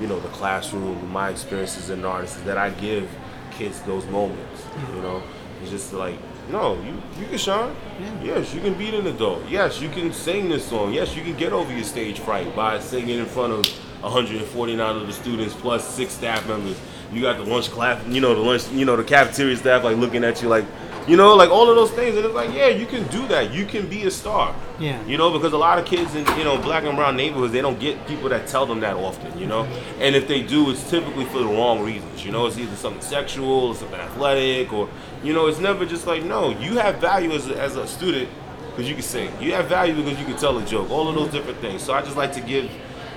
you 0.00 0.06
know 0.06 0.18
the 0.20 0.28
classroom, 0.28 1.10
my 1.10 1.30
experiences 1.30 1.84
as 1.84 1.90
an 1.90 2.04
artist 2.04 2.38
is 2.38 2.44
that 2.44 2.58
I 2.58 2.70
give 2.70 3.08
kids 3.52 3.80
those 3.82 4.06
moments, 4.06 4.64
you 4.94 5.02
know. 5.02 5.22
It's 5.60 5.70
just 5.70 5.92
like, 5.92 6.16
no, 6.50 6.80
you 6.82 7.00
you 7.20 7.26
can 7.26 7.38
shine. 7.38 7.74
Yeah. 8.00 8.22
Yes, 8.22 8.54
you 8.54 8.60
can 8.60 8.74
beat 8.74 8.94
an 8.94 9.06
adult. 9.06 9.46
Yes, 9.48 9.80
you 9.80 9.90
can 9.90 10.12
sing 10.12 10.48
this 10.48 10.64
song. 10.64 10.94
Yes, 10.94 11.14
you 11.14 11.22
can 11.22 11.36
get 11.36 11.52
over 11.52 11.72
your 11.72 11.84
stage 11.84 12.18
fright 12.20 12.54
by 12.56 12.80
singing 12.80 13.18
in 13.18 13.26
front 13.26 13.52
of 13.52 13.66
149 14.02 14.96
of 14.96 15.06
the 15.06 15.12
students 15.12 15.54
plus 15.54 15.86
six 15.86 16.12
staff 16.14 16.46
members. 16.48 16.80
You 17.12 17.20
got 17.20 17.36
the 17.36 17.44
lunch 17.44 17.70
class, 17.70 18.02
you 18.06 18.20
know, 18.20 18.34
the 18.34 18.40
lunch, 18.40 18.70
you 18.70 18.84
know, 18.84 18.96
the 18.96 19.04
cafeteria 19.04 19.56
staff 19.56 19.84
like 19.84 19.96
looking 19.96 20.24
at 20.24 20.40
you 20.40 20.48
like, 20.48 20.64
you 21.10 21.16
know, 21.16 21.34
like 21.34 21.50
all 21.50 21.68
of 21.68 21.74
those 21.74 21.90
things. 21.90 22.16
And 22.16 22.24
it's 22.24 22.34
like, 22.34 22.54
yeah, 22.54 22.68
you 22.68 22.86
can 22.86 23.04
do 23.08 23.26
that. 23.26 23.52
You 23.52 23.66
can 23.66 23.88
be 23.88 24.04
a 24.04 24.10
star. 24.12 24.54
Yeah. 24.78 25.04
You 25.06 25.18
know, 25.18 25.32
because 25.32 25.52
a 25.52 25.58
lot 25.58 25.76
of 25.76 25.84
kids 25.84 26.14
in 26.14 26.24
you 26.38 26.44
know 26.44 26.56
black 26.56 26.84
and 26.84 26.96
brown 26.96 27.16
neighborhoods, 27.16 27.52
they 27.52 27.60
don't 27.60 27.80
get 27.80 28.06
people 28.06 28.28
that 28.28 28.46
tell 28.46 28.64
them 28.64 28.78
that 28.80 28.94
often. 28.94 29.36
You 29.36 29.46
know, 29.46 29.64
and 29.98 30.14
if 30.14 30.28
they 30.28 30.40
do, 30.40 30.70
it's 30.70 30.88
typically 30.88 31.24
for 31.24 31.40
the 31.40 31.46
wrong 31.46 31.82
reasons. 31.84 32.24
You 32.24 32.30
know, 32.30 32.46
it's 32.46 32.58
either 32.58 32.76
something 32.76 33.02
sexual, 33.02 33.68
or 33.70 33.74
something 33.74 33.98
athletic, 33.98 34.72
or 34.72 34.88
you 35.24 35.32
know, 35.32 35.48
it's 35.48 35.58
never 35.58 35.84
just 35.84 36.06
like 36.06 36.22
no. 36.22 36.50
You 36.50 36.78
have 36.78 36.98
value 36.98 37.32
as 37.32 37.48
a, 37.48 37.60
as 37.60 37.74
a 37.74 37.88
student 37.88 38.28
because 38.70 38.88
you 38.88 38.94
can 38.94 39.02
sing. 39.02 39.32
You 39.42 39.52
have 39.54 39.66
value 39.66 39.96
because 39.96 40.16
you 40.16 40.24
can 40.24 40.36
tell 40.36 40.56
a 40.58 40.64
joke. 40.64 40.90
All 40.90 41.08
of 41.08 41.16
those 41.16 41.32
different 41.32 41.58
things. 41.58 41.82
So 41.82 41.92
I 41.92 42.02
just 42.02 42.16
like 42.16 42.32
to 42.34 42.40
give 42.40 42.70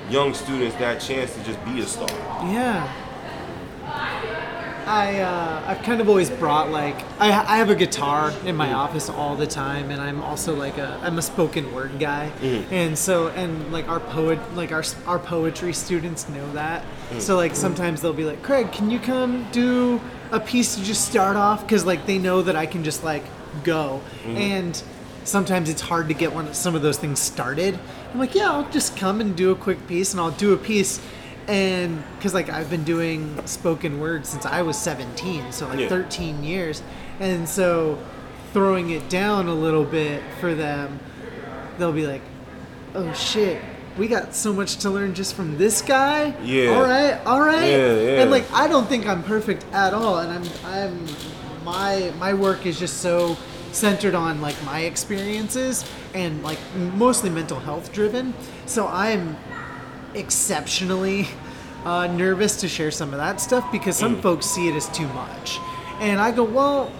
young 0.09 0.33
students 0.33 0.75
that 0.77 0.99
chance 0.99 1.35
to 1.35 1.43
just 1.43 1.63
be 1.63 1.79
a 1.81 1.85
star. 1.85 2.09
Yeah. 2.51 3.02
I 4.88 5.19
uh, 5.19 5.63
I've 5.65 5.81
kind 5.84 6.01
of 6.01 6.09
always 6.09 6.29
brought 6.29 6.69
like 6.69 6.95
I, 7.19 7.29
I 7.29 7.57
have 7.57 7.69
a 7.69 7.75
guitar 7.75 8.31
in 8.45 8.55
my 8.55 8.69
mm. 8.69 8.75
office 8.75 9.09
all 9.09 9.36
the 9.36 9.47
time, 9.47 9.91
and 9.91 10.01
I'm 10.01 10.21
also 10.21 10.55
like 10.55 10.77
a 10.77 10.99
I'm 11.01 11.17
a 11.17 11.21
spoken 11.21 11.73
word 11.73 11.99
guy, 11.99 12.31
mm-hmm. 12.39 12.73
and 12.73 12.97
so 12.97 13.29
and 13.29 13.71
like 13.71 13.88
our 13.88 13.99
poet 13.99 14.39
like 14.55 14.71
our 14.71 14.84
our 15.05 15.19
poetry 15.19 15.73
students 15.73 16.27
know 16.29 16.51
that. 16.53 16.84
Mm. 17.09 17.21
So 17.21 17.36
like 17.36 17.55
sometimes 17.55 18.01
they'll 18.01 18.13
be 18.13 18.25
like, 18.25 18.43
Craig, 18.43 18.71
can 18.71 18.89
you 18.89 18.99
come 18.99 19.47
do 19.51 20.01
a 20.31 20.39
piece 20.39 20.75
to 20.75 20.84
just 20.84 21.05
start 21.09 21.36
off? 21.36 21.61
Because 21.61 21.86
like 21.86 22.05
they 22.05 22.17
know 22.17 22.41
that 22.41 22.55
I 22.55 22.65
can 22.65 22.84
just 22.84 23.03
like 23.03 23.23
go, 23.63 24.01
mm-hmm. 24.23 24.38
and 24.38 24.84
sometimes 25.23 25.69
it's 25.69 25.81
hard 25.81 26.07
to 26.09 26.13
get 26.13 26.34
one 26.34 26.53
some 26.53 26.75
of 26.75 26.81
those 26.81 26.97
things 26.97 27.19
started. 27.19 27.79
I'm 28.11 28.19
like, 28.19 28.36
yeah, 28.36 28.51
I'll 28.51 28.69
just 28.69 28.97
come 28.97 29.21
and 29.21 29.36
do 29.36 29.51
a 29.51 29.55
quick 29.55 29.88
piece, 29.88 30.11
and 30.11 30.19
I'll 30.19 30.31
do 30.31 30.53
a 30.53 30.57
piece 30.57 31.01
and 31.47 32.03
because 32.17 32.33
like 32.33 32.49
i've 32.49 32.69
been 32.69 32.83
doing 32.83 33.45
spoken 33.45 33.99
word 33.99 34.25
since 34.25 34.45
i 34.45 34.61
was 34.61 34.77
17 34.77 35.51
so 35.51 35.67
like 35.67 35.79
Yeah. 35.79 35.89
13 35.89 36.43
years 36.43 36.81
and 37.19 37.47
so 37.47 37.97
throwing 38.53 38.91
it 38.91 39.09
down 39.09 39.47
a 39.47 39.53
little 39.53 39.83
bit 39.83 40.21
for 40.39 40.53
them 40.53 40.99
they'll 41.77 41.91
be 41.91 42.07
like 42.07 42.21
oh 42.95 43.11
shit 43.13 43.61
we 43.97 44.07
got 44.07 44.33
so 44.33 44.51
much 44.53 44.77
to 44.77 44.89
learn 44.89 45.13
just 45.13 45.35
from 45.35 45.57
this 45.57 45.81
guy. 45.83 46.33
Yeah. 46.41 46.69
All 46.71 46.81
right. 46.81 47.13
All 47.25 47.39
right. 47.39 47.63
Yeah, 47.63 47.93
yeah. 47.95 48.21
And 48.21 48.31
like, 48.31 48.51
I 48.51 48.67
don't 48.67 48.87
think 48.87 49.05
I'm 49.05 49.21
perfect 49.21 49.65
at 49.71 49.93
all, 49.93 50.17
and 50.17 50.31
I'm 50.31 50.65
I'm 50.65 51.07
my 51.63 52.11
my 52.17 52.33
work 52.33 52.65
is 52.65 52.79
just 52.79 52.97
so 53.01 53.37
centered 53.71 54.15
on 54.15 54.41
like 54.41 54.55
my 54.65 54.81
experiences 54.81 55.85
and 56.13 56.43
like 56.43 56.57
mostly 56.95 57.29
mental 57.29 57.59
health 57.59 57.91
driven. 57.93 58.33
So 58.65 58.87
I'm 58.87 59.37
exceptionally 60.16 61.28
uh, 61.86 62.07
nervous 62.07 62.57
to 62.61 62.68
share 62.68 62.91
some 62.91 63.11
of 63.14 63.20
that 63.20 63.41
stuff 63.41 63.70
because 63.72 63.97
some 63.97 64.22
folks 64.22 64.45
see 64.45 64.68
it 64.68 64.76
as 64.76 64.88
too 64.89 65.07
much, 65.09 65.59
and 65.99 66.20
I 66.20 66.32
go, 66.32 66.43
well, 66.43 66.91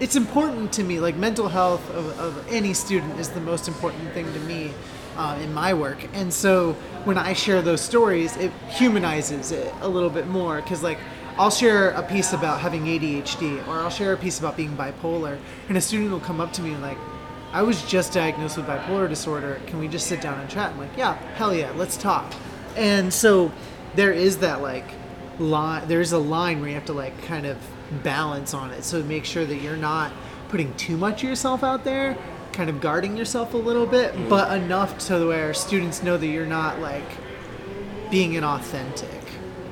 it's 0.00 0.16
important 0.16 0.72
to 0.74 0.84
me. 0.84 1.00
Like 1.00 1.16
mental 1.16 1.48
health 1.48 1.88
of, 1.90 2.18
of 2.18 2.46
any 2.52 2.74
student 2.74 3.18
is 3.18 3.30
the 3.30 3.40
most 3.40 3.68
important 3.68 4.12
thing 4.12 4.30
to 4.32 4.40
me 4.40 4.72
uh, 5.16 5.38
in 5.42 5.54
my 5.54 5.72
work, 5.74 5.98
and 6.12 6.32
so 6.32 6.72
when 7.04 7.18
I 7.18 7.32
share 7.32 7.62
those 7.62 7.80
stories, 7.80 8.36
it 8.36 8.52
humanizes 8.68 9.52
it 9.52 9.72
a 9.80 9.88
little 9.88 10.10
bit 10.10 10.26
more 10.26 10.60
because 10.60 10.82
like. 10.82 10.98
I'll 11.36 11.50
share 11.50 11.88
a 11.88 12.02
piece 12.04 12.32
about 12.32 12.60
having 12.60 12.84
ADHD, 12.84 13.66
or 13.66 13.72
I'll 13.72 13.90
share 13.90 14.12
a 14.12 14.16
piece 14.16 14.38
about 14.38 14.56
being 14.56 14.76
bipolar, 14.76 15.36
and 15.68 15.76
a 15.76 15.80
student 15.80 16.12
will 16.12 16.20
come 16.20 16.40
up 16.40 16.52
to 16.52 16.62
me 16.62 16.72
and 16.72 16.80
like, 16.80 16.96
I 17.54 17.62
was 17.62 17.84
just 17.84 18.12
diagnosed 18.12 18.56
with 18.56 18.66
bipolar 18.66 19.08
disorder. 19.08 19.60
Can 19.68 19.78
we 19.78 19.86
just 19.86 20.08
sit 20.08 20.20
down 20.20 20.40
and 20.40 20.50
chat? 20.50 20.72
I'm 20.72 20.78
like, 20.78 20.96
yeah, 20.96 21.14
hell 21.36 21.54
yeah, 21.54 21.70
let's 21.76 21.96
talk. 21.96 22.34
And 22.76 23.14
so 23.14 23.52
there 23.94 24.12
is 24.12 24.38
that 24.38 24.60
like 24.60 24.84
line. 25.38 25.86
There's 25.86 26.10
a 26.10 26.18
line 26.18 26.58
where 26.58 26.68
you 26.68 26.74
have 26.74 26.86
to 26.86 26.92
like 26.92 27.22
kind 27.22 27.46
of 27.46 27.56
balance 28.02 28.54
on 28.54 28.72
it. 28.72 28.82
So 28.82 29.04
make 29.04 29.24
sure 29.24 29.44
that 29.44 29.62
you're 29.62 29.76
not 29.76 30.12
putting 30.48 30.74
too 30.74 30.96
much 30.96 31.22
of 31.22 31.28
yourself 31.28 31.62
out 31.62 31.84
there, 31.84 32.18
kind 32.52 32.68
of 32.68 32.80
guarding 32.80 33.16
yourself 33.16 33.54
a 33.54 33.56
little 33.56 33.86
bit, 33.86 34.28
but 34.28 34.52
enough 34.56 34.98
to 35.06 35.28
where 35.28 35.54
students 35.54 36.02
know 36.02 36.16
that 36.16 36.26
you're 36.26 36.46
not 36.46 36.80
like 36.80 37.08
being 38.10 38.32
inauthentic. 38.32 39.22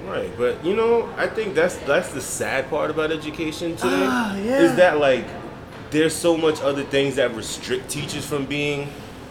Right, 0.07 0.31
but 0.39 0.65
you 0.65 0.77
know, 0.77 1.13
I 1.17 1.27
think 1.27 1.57
that's 1.57 1.75
that's 1.79 2.13
the 2.13 2.21
sad 2.21 2.71
part 2.71 2.93
about 2.93 3.11
education 3.11 3.75
today. 3.75 4.07
Ah, 4.07 4.37
yeah. 4.37 4.61
Is 4.61 4.77
that 4.77 5.01
like 5.01 5.27
there's 5.93 6.15
so 6.15 6.37
much 6.37 6.61
other 6.63 6.83
things 6.83 7.17
that 7.17 7.35
restrict 7.35 7.89
teachers 7.89 8.27
from 8.27 8.47
being 8.47 8.89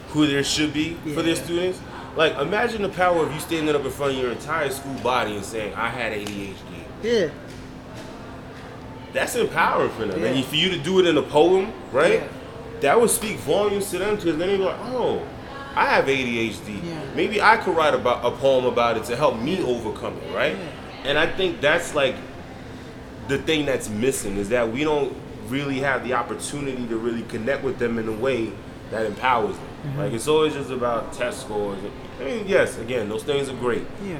who 0.09 0.27
there 0.27 0.43
should 0.43 0.73
be 0.73 0.93
for 1.13 1.21
their 1.21 1.35
students. 1.35 1.81
Like 2.15 2.37
imagine 2.37 2.83
the 2.83 2.89
power 2.89 3.25
of 3.25 3.33
you 3.33 3.39
standing 3.39 3.75
up 3.75 3.83
in 3.83 3.91
front 3.91 4.13
of 4.13 4.19
your 4.19 4.31
entire 4.31 4.69
school 4.69 4.93
body 5.01 5.35
and 5.35 5.43
saying, 5.43 5.73
I 5.73 5.89
had 5.89 6.13
ADHD. 6.13 6.55
Yeah. 7.01 7.29
That's 9.11 9.35
empowering 9.35 9.91
for 9.91 10.05
them. 10.05 10.21
Yeah. 10.21 10.27
And 10.27 10.45
for 10.45 10.55
you 10.55 10.69
to 10.69 10.77
do 10.77 10.99
it 10.99 11.07
in 11.07 11.17
a 11.17 11.23
poem, 11.23 11.73
right? 11.91 12.21
Yeah. 12.21 12.27
That 12.81 13.01
would 13.01 13.09
speak 13.09 13.37
volumes 13.37 13.89
to 13.91 13.97
them 13.97 14.15
because 14.15 14.37
then 14.37 14.47
they're 14.47 14.57
like, 14.57 14.79
oh, 14.79 15.25
I 15.75 15.85
have 15.85 16.05
ADHD. 16.05 16.83
Yeah. 16.83 17.03
Maybe 17.15 17.41
I 17.41 17.57
could 17.57 17.75
write 17.75 17.93
about 17.93 18.25
a 18.25 18.35
poem 18.37 18.65
about 18.65 18.97
it 18.97 19.05
to 19.05 19.15
help 19.15 19.39
me 19.39 19.63
overcome 19.63 20.17
it, 20.17 20.35
right? 20.35 20.55
Yeah. 20.55 20.69
And 21.05 21.17
I 21.17 21.25
think 21.25 21.61
that's 21.61 21.95
like 21.95 22.15
the 23.27 23.37
thing 23.39 23.65
that's 23.65 23.89
missing 23.89 24.37
is 24.37 24.49
that 24.49 24.71
we 24.71 24.83
don't 24.83 25.15
really 25.51 25.79
have 25.79 26.03
the 26.03 26.13
opportunity 26.13 26.87
to 26.87 26.97
really 26.97 27.23
connect 27.23 27.63
with 27.63 27.77
them 27.77 27.99
in 27.99 28.07
a 28.07 28.13
way 28.13 28.51
that 28.89 29.05
empowers 29.05 29.55
them. 29.55 29.65
Mm-hmm. 29.65 29.99
Like 29.99 30.13
it's 30.13 30.27
always 30.27 30.53
just 30.53 30.69
about 30.69 31.13
test 31.13 31.41
scores. 31.41 31.79
I 32.19 32.23
mean, 32.23 32.47
yes, 32.47 32.77
again, 32.77 33.09
those 33.09 33.23
things 33.23 33.49
are 33.49 33.55
great. 33.55 33.85
Yeah. 34.03 34.19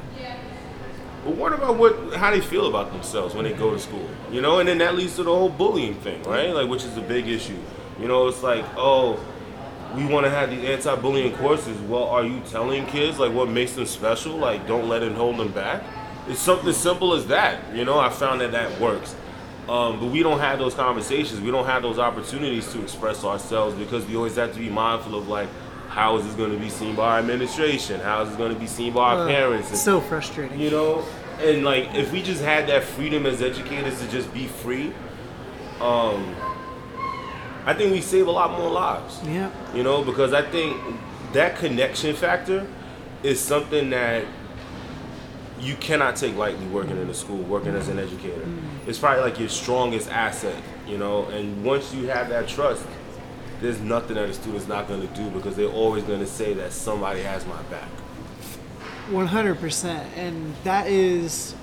But 1.24 1.36
what 1.36 1.54
about 1.54 1.78
what 1.78 2.16
how 2.16 2.32
they 2.32 2.42
feel 2.42 2.68
about 2.68 2.92
themselves 2.92 3.36
when 3.36 3.46
they 3.46 3.54
go 3.54 3.72
to 3.72 3.80
school? 3.80 4.10
You 4.32 4.42
know, 4.42 4.60
and 4.60 4.68
then 4.68 4.80
that 4.80 4.96
leads 4.96 5.16
to 5.18 5.24
the 5.24 5.36
whole 5.36 5.50
bullying 5.50 5.94
thing, 5.96 6.24
right? 6.24 6.50
Like 6.50 6.68
which 6.68 6.84
is 6.84 6.98
a 6.98 7.02
big 7.02 7.28
issue. 7.28 7.60
You 8.00 8.08
know, 8.08 8.28
it's 8.28 8.42
like, 8.42 8.66
oh, 8.76 9.20
we 9.96 10.06
want 10.06 10.26
to 10.26 10.32
have 10.32 10.50
these 10.50 10.64
anti-bullying 10.64 11.36
courses. 11.36 11.80
Well, 11.82 12.06
are 12.06 12.24
you 12.24 12.42
telling 12.50 12.86
kids 12.88 13.20
like 13.20 13.32
what 13.34 13.50
makes 13.50 13.74
them 13.74 13.86
special? 13.86 14.36
Like 14.36 14.68
don't 14.68 14.90
let 14.90 15.04
it 15.04 15.12
hold 15.12 15.38
them 15.38 15.52
back. 15.52 15.84
It's 16.28 16.40
something 16.40 16.70
as 16.70 16.78
simple 16.78 17.14
as 17.14 17.28
that. 17.28 17.76
You 17.76 17.86
know, 17.86 18.00
I 18.00 18.10
found 18.10 18.42
that 18.42 18.52
that 18.54 18.80
works. 18.80 19.16
Um, 19.72 20.00
but 20.02 20.08
we 20.08 20.22
don't 20.22 20.40
have 20.40 20.60
those 20.60 20.74
conversations. 20.74 21.40
We 21.40 21.50
don't 21.50 21.66
have 21.66 21.82
those 21.82 21.98
opportunities 21.98 22.72
to 22.74 22.82
express 22.82 23.24
ourselves 23.24 23.74
because 23.76 24.06
we 24.06 24.18
always 24.18 24.36
have 24.36 24.52
to 24.54 24.60
be 24.60 24.70
mindful 24.70 25.16
of 25.18 25.30
like, 25.30 25.48
how 25.88 26.18
is 26.18 26.26
this 26.26 26.36
going 26.36 26.52
to 26.52 26.58
be 26.58 26.70
seen 26.70 26.94
by 26.96 27.14
our 27.14 27.20
administration? 27.20 28.02
How 28.02 28.22
is 28.24 28.30
this 28.30 28.38
going 28.38 28.54
to 28.54 28.60
be 28.60 28.68
seen 28.68 28.92
by 28.94 29.14
our 29.16 29.24
Uh, 29.24 29.28
parents? 29.28 29.70
And- 29.70 29.78
so 29.78 30.02
frustrating. 30.02 30.60
you 30.60 30.72
know 30.72 31.04
and 31.42 31.64
like 31.64 31.86
if 31.96 32.12
we 32.12 32.22
just 32.22 32.44
had 32.44 32.68
that 32.68 32.84
freedom 32.84 33.26
as 33.26 33.42
educators 33.42 34.00
to 34.00 34.08
just 34.12 34.32
be 34.34 34.46
free 34.46 34.94
um 35.80 36.36
i 37.66 37.74
think 37.74 37.92
we 37.92 38.00
save 38.00 38.28
a 38.28 38.32
lot 38.32 38.52
more 38.60 38.70
lives 38.70 39.20
Yeah. 39.26 39.50
you 39.74 39.82
know 39.82 40.04
because 40.04 40.34
i 40.34 40.44
think 40.44 40.78
that 41.34 41.56
connection 41.58 42.16
factor 42.16 42.68
is 43.24 43.40
something 43.40 43.90
that 43.90 44.24
you 45.60 45.76
cannot 45.78 46.16
take 46.16 46.36
lightly 46.38 46.68
working 46.68 46.98
in 47.02 47.10
a 47.10 47.14
school 47.14 47.38
working 47.56 47.74
as 47.76 47.88
an 47.88 47.98
educator 47.98 48.46
it's 48.88 49.00
probably 49.00 49.22
like 49.22 49.40
your 49.40 49.50
strongest 49.50 50.10
asset 50.10 50.62
you 50.88 50.98
know? 50.98 51.26
And 51.26 51.64
once 51.64 51.94
you 51.94 52.08
have 52.08 52.30
that 52.30 52.48
trust 52.48 52.86
there's 53.62 53.80
nothing 53.80 54.16
that 54.16 54.28
a 54.28 54.34
student's 54.34 54.68
not 54.68 54.88
going 54.88 55.08
to 55.08 55.14
do 55.16 55.30
because 55.30 55.56
they're 55.56 55.68
always 55.68 56.04
going 56.04 56.20
to 56.20 56.26
say 56.26 56.54
that 56.56 56.74
somebody 56.74 57.22
has 57.22 57.46
my 57.46 57.62
back. 57.64 57.90
100% 59.10 59.86
and 60.16 60.56
that 60.64 60.88
is 60.88 61.54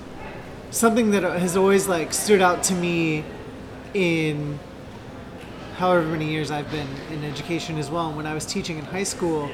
something 0.71 1.11
that 1.11 1.23
has 1.23 1.57
always 1.57 1.87
like 1.87 2.13
stood 2.13 2.41
out 2.41 2.63
to 2.63 2.73
me 2.73 3.25
in 3.93 4.59
however 5.75 6.05
many 6.07 6.29
years 6.29 6.51
I've 6.51 6.69
been 6.71 6.87
in 7.11 7.23
education 7.23 7.77
as 7.77 7.89
well. 7.89 8.13
When 8.13 8.25
I 8.25 8.33
was 8.33 8.45
teaching 8.45 8.77
in 8.77 8.85
high 8.85 9.03
school, 9.03 9.49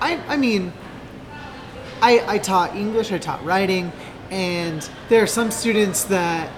I, 0.00 0.16
I 0.28 0.36
mean, 0.36 0.72
I, 2.00 2.34
I 2.34 2.38
taught 2.38 2.76
English, 2.76 3.12
I 3.12 3.18
taught 3.18 3.44
writing, 3.44 3.92
and 4.30 4.88
there 5.08 5.22
are 5.22 5.28
some 5.28 5.50
students 5.50 6.04
that 6.04 6.50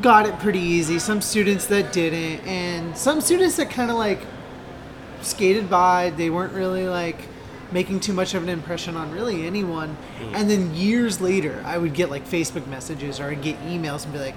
got 0.00 0.26
it 0.26 0.38
pretty 0.38 0.60
easy, 0.60 0.98
some 0.98 1.20
students 1.20 1.66
that 1.66 1.92
didn't, 1.92 2.46
and 2.46 2.96
some 2.96 3.20
students 3.20 3.56
that 3.56 3.70
kind 3.70 3.90
of 3.90 3.96
like 3.96 4.20
skated 5.22 5.68
by. 5.68 6.10
They 6.10 6.30
weren't 6.30 6.52
really 6.52 6.88
like 6.88 7.16
making 7.72 8.00
too 8.00 8.12
much 8.12 8.34
of 8.34 8.42
an 8.42 8.48
impression 8.48 8.96
on 8.96 9.10
really 9.10 9.46
anyone. 9.46 9.96
Mm. 10.20 10.34
And 10.34 10.50
then 10.50 10.74
years 10.74 11.20
later, 11.20 11.62
I 11.64 11.78
would 11.78 11.94
get 11.94 12.10
like 12.10 12.26
Facebook 12.26 12.66
messages 12.66 13.20
or 13.20 13.24
I'd 13.24 13.42
get 13.42 13.60
emails 13.62 14.04
and 14.04 14.12
be 14.12 14.18
like, 14.18 14.36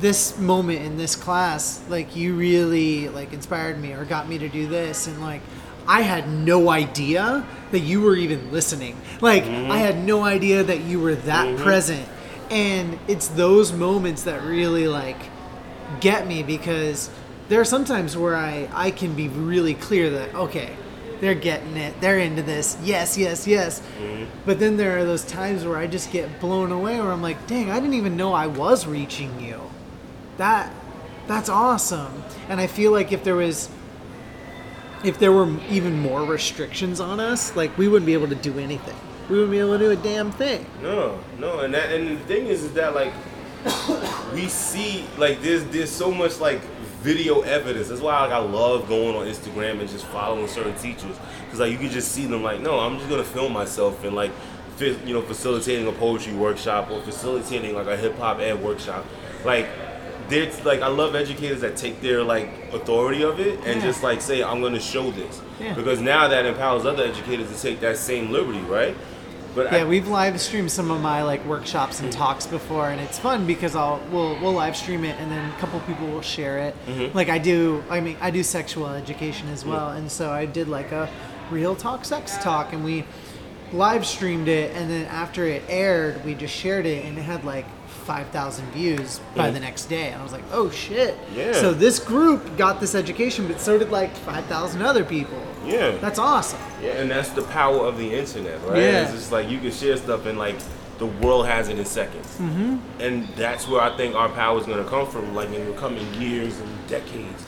"This 0.00 0.38
moment 0.38 0.82
in 0.82 0.96
this 0.96 1.16
class, 1.16 1.82
like 1.88 2.14
you 2.16 2.34
really 2.34 3.08
like 3.08 3.32
inspired 3.32 3.80
me 3.80 3.92
or 3.92 4.04
got 4.04 4.28
me 4.28 4.38
to 4.38 4.48
do 4.48 4.66
this," 4.66 5.06
and 5.06 5.20
like. 5.20 5.42
I 5.88 6.02
had 6.02 6.28
no 6.28 6.70
idea 6.70 7.44
that 7.72 7.80
you 7.80 8.02
were 8.02 8.14
even 8.14 8.52
listening. 8.52 8.96
Like, 9.20 9.42
I 9.42 9.46
mm-hmm. 9.46 9.70
had 9.72 10.04
no 10.04 10.22
idea 10.22 10.62
that 10.62 10.82
you 10.82 11.00
were 11.00 11.16
that 11.16 11.46
mm-hmm. 11.48 11.62
present. 11.64 12.06
And 12.50 12.98
it's 13.06 13.28
those 13.28 13.72
moments 13.72 14.24
that 14.24 14.42
really, 14.42 14.88
like, 14.88 15.16
get 16.00 16.26
me 16.26 16.42
because 16.42 17.10
there 17.48 17.60
are 17.60 17.64
sometimes 17.64 18.16
where 18.16 18.36
I, 18.36 18.68
I 18.72 18.90
can 18.90 19.14
be 19.14 19.28
really 19.28 19.74
clear 19.74 20.08
that 20.10 20.34
okay 20.34 20.76
they're 21.20 21.34
getting 21.34 21.76
it. 21.76 22.00
They're 22.00 22.18
into 22.18 22.42
this. 22.42 22.78
Yes 22.82 23.18
yes 23.18 23.46
yes. 23.46 23.80
Mm-hmm. 23.98 24.24
But 24.46 24.58
then 24.58 24.76
there 24.78 24.98
are 24.98 25.04
those 25.04 25.24
times 25.24 25.64
where 25.64 25.76
I 25.76 25.86
just 25.86 26.12
get 26.12 26.40
blown 26.40 26.72
away 26.72 26.98
where 26.98 27.10
I'm 27.10 27.22
like 27.22 27.46
dang 27.46 27.70
I 27.70 27.74
didn't 27.80 27.94
even 27.94 28.16
know 28.16 28.32
I 28.32 28.46
was 28.46 28.86
reaching 28.86 29.40
you. 29.40 29.60
That 30.36 30.72
that's 31.26 31.48
awesome. 31.48 32.22
And 32.48 32.60
I 32.60 32.66
feel 32.66 32.92
like 32.92 33.12
if 33.12 33.24
there 33.24 33.36
was 33.36 33.68
if 35.04 35.18
there 35.18 35.32
were 35.32 35.58
even 35.68 35.98
more 35.98 36.24
restrictions 36.24 37.00
on 37.00 37.20
us 37.20 37.56
like 37.56 37.76
we 37.76 37.88
wouldn't 37.88 38.06
be 38.06 38.14
able 38.14 38.28
to 38.28 38.34
do 38.34 38.58
anything 38.58 38.96
we 39.30 39.36
wouldn't 39.36 39.50
be 39.52 39.58
able 39.60 39.78
to 39.78 39.78
do 39.78 39.90
a 39.92 39.96
damn 39.96 40.30
thing 40.32 40.66
No, 40.82 41.18
no, 41.38 41.60
and 41.60 41.72
that 41.74 41.92
and 41.92 42.18
the 42.18 42.24
thing 42.24 42.46
is, 42.48 42.64
is 42.64 42.72
that 42.74 42.94
like 42.94 43.12
we 44.34 44.46
see 44.48 45.04
like 45.18 45.40
there's 45.42 45.64
there's 45.66 45.90
so 45.90 46.10
much 46.10 46.40
like 46.40 46.60
video 47.02 47.40
evidence. 47.40 47.88
That's 47.88 48.00
why 48.00 48.20
like 48.22 48.32
I 48.32 48.38
love 48.38 48.88
going 48.88 49.16
on 49.16 49.26
Instagram 49.26 49.80
and 49.80 49.88
just 49.88 50.04
following 50.06 50.46
certain 50.48 50.74
teachers 50.76 51.16
because 51.44 51.60
like 51.60 51.72
you 51.72 51.78
can 51.78 51.90
just 51.90 52.12
see 52.12 52.26
them 52.26 52.42
like, 52.42 52.60
no, 52.60 52.78
I'm 52.78 52.98
just 52.98 53.08
gonna 53.08 53.24
film 53.24 53.52
myself 53.52 54.04
and 54.04 54.14
like, 54.14 54.32
fi- 54.76 54.98
you 55.06 55.14
know, 55.14 55.22
facilitating 55.22 55.86
a 55.86 55.92
poetry 55.92 56.34
workshop 56.34 56.90
or 56.90 57.00
facilitating 57.02 57.74
like 57.74 57.86
a 57.86 57.96
hip 57.96 58.16
hop 58.18 58.40
ed 58.40 58.62
workshop, 58.62 59.04
like. 59.44 59.66
There's 60.28 60.64
like 60.64 60.80
I 60.80 60.86
love 60.86 61.16
educators 61.16 61.60
that 61.62 61.76
take 61.76 62.00
their 62.00 62.22
like 62.22 62.72
authority 62.72 63.24
of 63.24 63.40
it 63.40 63.58
and 63.66 63.80
Yeah. 63.80 63.88
just 63.88 64.04
like 64.04 64.20
say 64.20 64.44
I'm 64.44 64.60
going 64.60 64.74
to 64.74 64.78
show 64.80 65.10
this 65.10 65.40
Yeah. 65.58 65.74
because 65.74 66.00
now 66.00 66.28
that 66.28 66.46
empowers 66.46 66.86
other 66.86 67.02
educators 67.02 67.50
to 67.52 67.60
take 67.60 67.80
that 67.80 67.96
same 67.96 68.30
liberty, 68.30 68.60
right? 68.60 68.96
But 69.54 69.72
Yeah, 69.72 69.78
I, 69.78 69.84
we've 69.84 70.08
live 70.08 70.40
streamed 70.40 70.70
some 70.70 70.90
of 70.90 71.00
my 71.00 71.22
like 71.22 71.44
workshops 71.44 72.00
and 72.00 72.12
talks 72.12 72.46
before, 72.46 72.90
and 72.90 73.00
it's 73.00 73.18
fun 73.18 73.46
because 73.46 73.74
I'll 73.74 74.00
we'll 74.10 74.38
we'll 74.40 74.52
live 74.52 74.76
stream 74.76 75.04
it, 75.04 75.18
and 75.18 75.30
then 75.30 75.50
a 75.50 75.56
couple 75.58 75.80
people 75.80 76.06
will 76.06 76.22
share 76.22 76.58
it. 76.58 76.76
Mm-hmm. 76.86 77.16
Like 77.16 77.28
I 77.28 77.38
do, 77.38 77.82
I 77.90 78.00
mean, 78.00 78.16
I 78.20 78.30
do 78.30 78.42
sexual 78.42 78.88
education 78.88 79.48
as 79.48 79.64
well, 79.64 79.90
and 79.90 80.10
so 80.10 80.30
I 80.30 80.46
did 80.46 80.68
like 80.68 80.92
a 80.92 81.08
real 81.50 81.74
talk 81.74 82.04
sex 82.04 82.38
talk, 82.38 82.72
and 82.72 82.84
we 82.84 83.04
live 83.72 84.06
streamed 84.06 84.48
it, 84.48 84.74
and 84.74 84.90
then 84.90 85.06
after 85.06 85.44
it 85.46 85.62
aired, 85.68 86.24
we 86.24 86.34
just 86.34 86.54
shared 86.54 86.86
it, 86.86 87.04
and 87.04 87.18
it 87.18 87.22
had 87.22 87.44
like 87.44 87.66
5,000 88.10 88.72
views 88.72 89.20
by 89.36 89.46
Yeah. 89.46 89.50
the 89.52 89.60
next 89.60 89.84
day. 89.84 90.08
And 90.08 90.20
I 90.20 90.24
was 90.24 90.32
like, 90.32 90.42
oh 90.50 90.68
shit. 90.68 91.16
Yeah. 91.32 91.52
So 91.52 91.72
this 91.72 92.00
group 92.00 92.56
got 92.56 92.80
this 92.80 92.96
education, 92.96 93.46
but 93.46 93.60
so 93.60 93.78
did 93.78 93.90
like 93.92 94.12
5,000 94.16 94.82
other 94.82 95.04
people. 95.04 95.38
Yeah. 95.64 95.92
That's 96.00 96.18
awesome. 96.18 96.58
Yeah, 96.82 97.00
and 97.00 97.08
that's 97.08 97.28
the 97.28 97.42
power 97.42 97.86
of 97.86 97.98
the 97.98 98.12
internet, 98.12 98.58
right? 98.66 98.78
Yeah. 98.82 99.02
It's 99.04 99.12
just 99.12 99.30
like 99.30 99.48
you 99.48 99.58
can 99.60 99.70
share 99.70 99.96
stuff 99.96 100.26
and 100.26 100.36
like 100.38 100.56
the 100.98 101.06
world 101.06 101.46
has 101.46 101.68
it 101.68 101.78
in 101.78 101.84
seconds. 101.84 102.26
Mm-hmm. 102.38 102.78
And 103.00 103.28
that's 103.36 103.68
where 103.68 103.80
I 103.80 103.96
think 103.96 104.16
our 104.16 104.28
power 104.28 104.58
is 104.58 104.66
going 104.66 104.82
to 104.82 104.90
come 104.90 105.06
from, 105.06 105.32
like 105.32 105.50
in 105.52 105.64
the 105.70 105.76
coming 105.84 106.06
years 106.14 106.58
and 106.58 106.70
decades. 106.88 107.44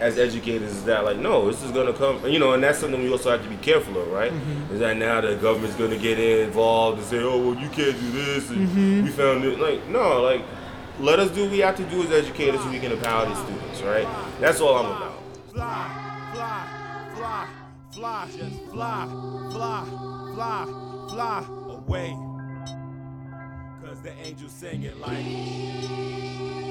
As 0.00 0.18
educators, 0.18 0.70
is 0.72 0.84
that 0.84 1.04
like 1.04 1.18
no, 1.18 1.46
this 1.50 1.62
is 1.62 1.70
gonna 1.72 1.92
come, 1.92 2.26
you 2.26 2.38
know, 2.38 2.54
and 2.54 2.62
that's 2.62 2.78
something 2.78 3.02
we 3.02 3.10
also 3.10 3.30
have 3.30 3.42
to 3.42 3.48
be 3.48 3.56
careful 3.56 4.00
of, 4.00 4.08
right? 4.08 4.32
Is 4.72 4.80
that 4.80 4.96
now 4.96 5.20
the 5.20 5.36
government's 5.36 5.76
gonna 5.76 5.98
get 5.98 6.18
involved 6.18 6.98
and 6.98 7.06
say, 7.06 7.18
oh, 7.18 7.38
well, 7.38 7.60
you 7.60 7.68
can't 7.68 7.98
do 8.00 8.10
this, 8.12 8.48
and 8.50 9.04
we 9.04 9.10
found 9.10 9.44
it. 9.44 9.60
Like, 9.60 9.86
no, 9.88 10.22
like, 10.22 10.42
let 11.00 11.18
us 11.18 11.30
do 11.32 11.42
what 11.42 11.50
we 11.50 11.58
have 11.58 11.76
to 11.76 11.84
do 11.84 12.02
as 12.02 12.10
educators 12.10 12.60
so 12.62 12.70
we 12.70 12.78
can 12.78 12.92
empower 12.92 13.26
these 13.26 13.38
students, 13.38 13.82
right? 13.82 14.08
That's 14.40 14.60
all 14.60 14.74
I'm 14.76 14.86
about. 14.86 15.22
Fly, 15.52 16.30
fly, 16.32 16.66
fly, 17.14 17.48
fly, 17.92 18.28
just 18.34 18.64
fly, 18.70 19.06
fly, 19.52 19.84
fly, 20.34 20.64
fly 21.10 21.44
away. 21.68 22.16
Cause 23.84 24.00
the 24.00 24.12
angels 24.24 24.52
sing 24.52 24.84
it 24.84 24.98
like. 24.98 26.61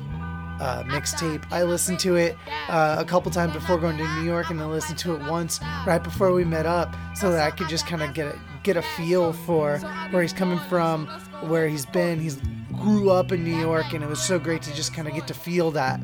uh, 0.61 0.85
mixtape. 0.87 1.45
I 1.51 1.65
listened 1.65 1.99
to 2.01 2.15
it 2.15 2.37
uh, 2.69 2.97
a 2.99 3.05
couple 3.05 3.31
times 3.33 3.53
before 3.53 3.77
going 3.79 3.99
to 3.99 4.15
New 4.15 4.23
York, 4.23 4.51
and 4.51 4.61
I 4.61 4.67
listened 4.67 4.99
to 4.99 5.15
it 5.17 5.23
once 5.29 5.61
right 5.87 6.03
before 6.03 6.33
we 6.33 6.45
met 6.45 6.67
up, 6.67 6.95
so 7.17 7.33
that 7.33 7.41
I 7.41 7.51
could 7.51 7.69
just 7.69 7.87
kind 7.87 8.03
of 8.03 8.15
get 8.15 8.27
a, 8.27 8.41
get 8.63 8.77
a 8.77 8.83
feel 8.97 9.33
for 9.33 9.79
where 10.11 10.23
he's 10.23 10.33
coming 10.33 10.61
from, 10.69 11.09
where 11.47 11.69
he's 11.69 11.87
been. 11.87 12.21
He's 12.21 12.39
grew 12.79 13.11
up 13.11 13.33
in 13.33 13.43
New 13.43 13.57
York, 13.59 13.93
and 13.93 14.05
it 14.05 14.09
was 14.09 14.23
so 14.23 14.39
great 14.39 14.63
to 14.63 14.75
just 14.75 14.95
kind 14.95 15.09
of 15.09 15.15
get 15.15 15.27
to 15.27 15.35
feel 15.35 15.71
that. 15.73 16.01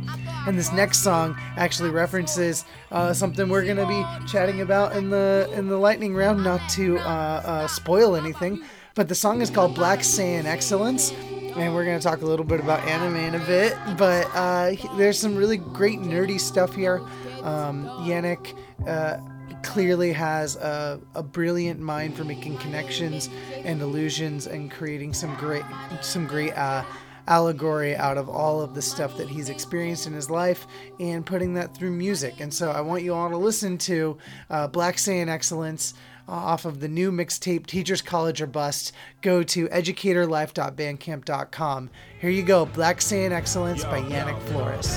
And 0.47 0.59
this 0.59 0.73
next 0.73 0.99
song 0.99 1.37
actually 1.57 1.91
references 1.91 2.65
uh, 2.91 3.13
something 3.13 3.49
we're 3.49 3.65
gonna 3.65 3.87
be 3.87 4.27
chatting 4.27 4.61
about 4.61 4.97
in 4.97 5.11
the 5.11 5.49
in 5.55 5.69
the 5.69 5.79
lightning 5.79 6.15
round. 6.15 6.43
Not 6.43 6.69
to 6.71 6.99
uh, 6.99 7.03
uh, 7.03 7.67
spoil 7.69 8.17
anything, 8.17 8.63
but 8.95 9.09
the 9.09 9.15
song 9.15 9.41
is 9.41 9.51
called 9.51 9.75
Black 9.75 10.01
Saiyan 10.01 10.45
Excellence 10.45 11.13
and 11.57 11.73
we're 11.73 11.85
going 11.85 11.99
to 11.99 12.03
talk 12.03 12.23
a 12.23 12.27
little 12.27 12.45
bit 12.45 12.61
about 12.61 12.81
anime 12.81 13.17
in 13.17 13.35
a 13.35 13.47
bit. 13.47 13.77
But 13.97 14.27
uh, 14.35 14.73
there's 14.97 15.19
some 15.19 15.37
really 15.37 15.57
great 15.57 16.01
nerdy 16.01 16.41
stuff 16.41 16.75
here. 16.75 17.01
Um, 17.43 17.87
Yannick 18.03 18.57
uh, 18.87 19.19
clearly 19.65 20.13
has 20.13 20.57
a, 20.57 21.01
a 21.15 21.23
brilliant 21.23 21.81
mind 21.81 22.17
for 22.17 22.25
making 22.25 22.59
connections 22.59 23.31
and 23.65 23.81
illusions 23.81 24.47
and 24.47 24.71
creating 24.71 25.13
some 25.13 25.35
great 25.37 25.65
some 26.01 26.27
great 26.27 26.57
uh, 26.57 26.85
allegory 27.27 27.97
out 27.97 28.19
of 28.19 28.29
all 28.29 28.61
of 28.61 28.75
the 28.75 28.83
stuff 28.83 29.17
that 29.17 29.29
he's 29.29 29.49
experienced 29.49 30.07
in 30.07 30.13
his 30.13 30.31
life 30.31 30.67
and 31.01 31.25
putting 31.25 31.55
that 31.55 31.75
through 31.75 31.91
music. 31.91 32.41
And 32.41 32.53
so 32.53 32.71
I 32.71 32.83
want 32.83 33.03
you 33.03 33.15
all 33.15 33.31
to 33.31 33.39
listen 33.39 33.79
to 33.79 34.19
uh, 34.51 34.69
Black 34.69 34.97
Saiyan 34.97 35.29
Excellence 35.29 35.95
uh, 36.29 36.33
off 36.33 36.65
of 36.65 36.81
the 36.81 36.89
new 36.89 37.11
mixtape 37.11 37.67
Teachers 37.67 38.03
College 38.03 38.43
or 38.43 38.47
Bust. 38.47 38.93
Go 39.23 39.43
to 39.43 39.69
educatorlife.bandcamp.com. 39.69 41.91
Here 42.21 42.31
you 42.31 42.43
go, 42.43 42.67
Black 42.67 42.99
Saiyan 42.99 43.33
Excellence 43.33 43.85
by 43.85 44.03
Yannick 44.03 44.41
Flores. 44.43 44.97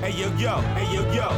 Hey 0.00 0.12
yo 0.12 0.28
yo, 0.36 0.60
hey 0.60 0.94
yo 0.94 1.12
yo, 1.12 1.28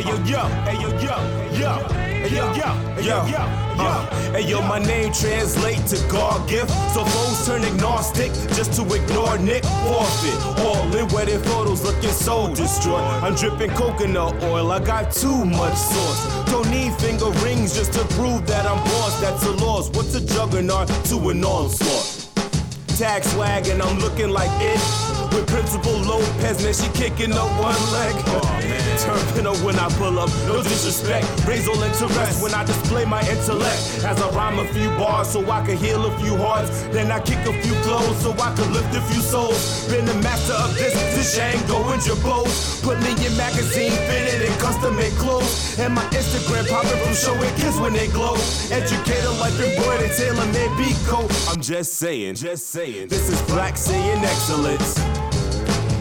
hey 0.00 0.08
yo 0.08 0.16
yo. 0.24 0.48
Hey 0.64 0.80
yo 0.80 0.88
yo, 0.88 1.16
yo. 1.58 1.88
Hey 1.88 2.34
yo 2.34 2.54
yo, 2.54 2.68
hey 2.94 3.04
yo 3.04 3.26
yo, 3.26 3.46
yo. 3.76 4.32
Hey 4.32 4.48
yo, 4.48 4.62
my 4.62 4.78
name 4.78 5.12
translate 5.12 5.84
to 5.86 5.96
God 6.08 6.48
gift. 6.48 6.70
So 6.94 7.04
foes 7.04 7.46
turn 7.46 7.64
agnostic 7.64 8.32
just 8.56 8.72
to 8.74 8.82
ignore 8.94 9.38
Nick 9.38 9.64
forfeit. 9.64 10.64
All 10.64 10.96
in 10.96 11.08
wedding 11.08 11.42
photos 11.42 11.82
looking 11.82 12.10
so 12.10 12.52
destroyed. 12.54 13.02
I'm 13.22 13.34
dripping 13.34 13.70
coconut 13.70 14.42
oil, 14.44 14.70
I 14.70 14.80
got 14.80 15.12
too 15.12 15.44
much 15.44 15.74
sauce. 15.74 16.50
Don't 16.50 16.68
need 16.70 16.92
finger 16.94 17.30
rings 17.44 17.74
just 17.74 17.92
to 17.94 18.04
prove 18.14 18.46
that 18.46 18.66
I'm 18.66 18.82
boss. 18.84 19.20
That's 19.20 19.44
a 19.44 19.52
loss. 19.64 19.90
What's 19.90 20.14
a 20.14 20.24
juggernaut 20.24 20.88
to 20.88 21.30
an 21.30 21.44
onslaught? 21.44 22.29
Tag 23.00 23.24
swag 23.24 23.66
and 23.68 23.80
I'm 23.80 23.98
looking 23.98 24.28
like 24.28 24.50
it. 24.60 24.78
With 25.32 25.46
Principal 25.46 25.96
Lopez, 26.04 26.62
man, 26.62 26.74
she 26.74 26.88
kicking 26.92 27.32
up 27.32 27.48
one 27.56 27.80
leg. 27.96 28.14
Oh, 28.28 28.60
Turn 29.00 29.16
pinner 29.32 29.56
when 29.64 29.76
I 29.78 29.88
pull 29.96 30.18
up, 30.18 30.28
no 30.46 30.62
disrespect. 30.62 31.24
Raise 31.46 31.66
all 31.66 31.80
interest 31.82 32.42
when 32.42 32.52
I 32.52 32.64
display 32.64 33.06
my 33.06 33.22
intellect. 33.22 34.04
As 34.04 34.20
I 34.20 34.28
rhyme 34.36 34.58
a 34.58 34.66
few 34.74 34.90
bars 35.00 35.28
so 35.30 35.40
I 35.50 35.64
can 35.64 35.78
heal 35.78 36.04
a 36.04 36.12
few 36.18 36.36
hearts. 36.36 36.68
Then 36.88 37.10
I 37.10 37.20
kick 37.20 37.38
a 37.46 37.54
few 37.62 37.72
clothes 37.86 38.18
so 38.20 38.32
I 38.32 38.52
can 38.54 38.70
lift 38.74 38.94
a 38.94 39.00
few 39.00 39.22
souls. 39.22 39.88
Been 39.88 40.04
the 40.04 40.14
master 40.16 40.52
of 40.52 40.74
this, 40.74 40.92
this 41.14 41.38
Django 41.38 41.78
and 41.92 42.02
Jabos. 42.02 42.82
Put 42.82 42.98
me 43.00 43.12
in 43.24 43.34
magazine, 43.36 43.92
fitted 43.92 44.42
and 44.46 44.60
custom 44.60 44.96
made 44.96 45.12
clothes. 45.12 45.78
And 45.78 45.94
my 45.94 46.04
Instagram 46.10 46.68
popping 46.68 47.00
from 47.00 47.14
showing 47.14 47.54
kids 47.54 47.78
when 47.78 47.94
they 47.94 48.08
glow. 48.08 48.34
Educator 48.70 49.32
like 49.40 49.54
embroidered 49.54 50.12
tailor 50.16 50.46
made 50.52 50.76
beat 50.76 50.98
coat. 51.06 51.30
I'm 51.48 51.62
just 51.62 51.94
saying, 51.94 52.34
just 52.34 52.68
saying. 52.68 52.89
This 52.90 53.30
is 53.30 53.40
black 53.42 53.74
Saiyan 53.74 54.20
excellence. 54.24 54.94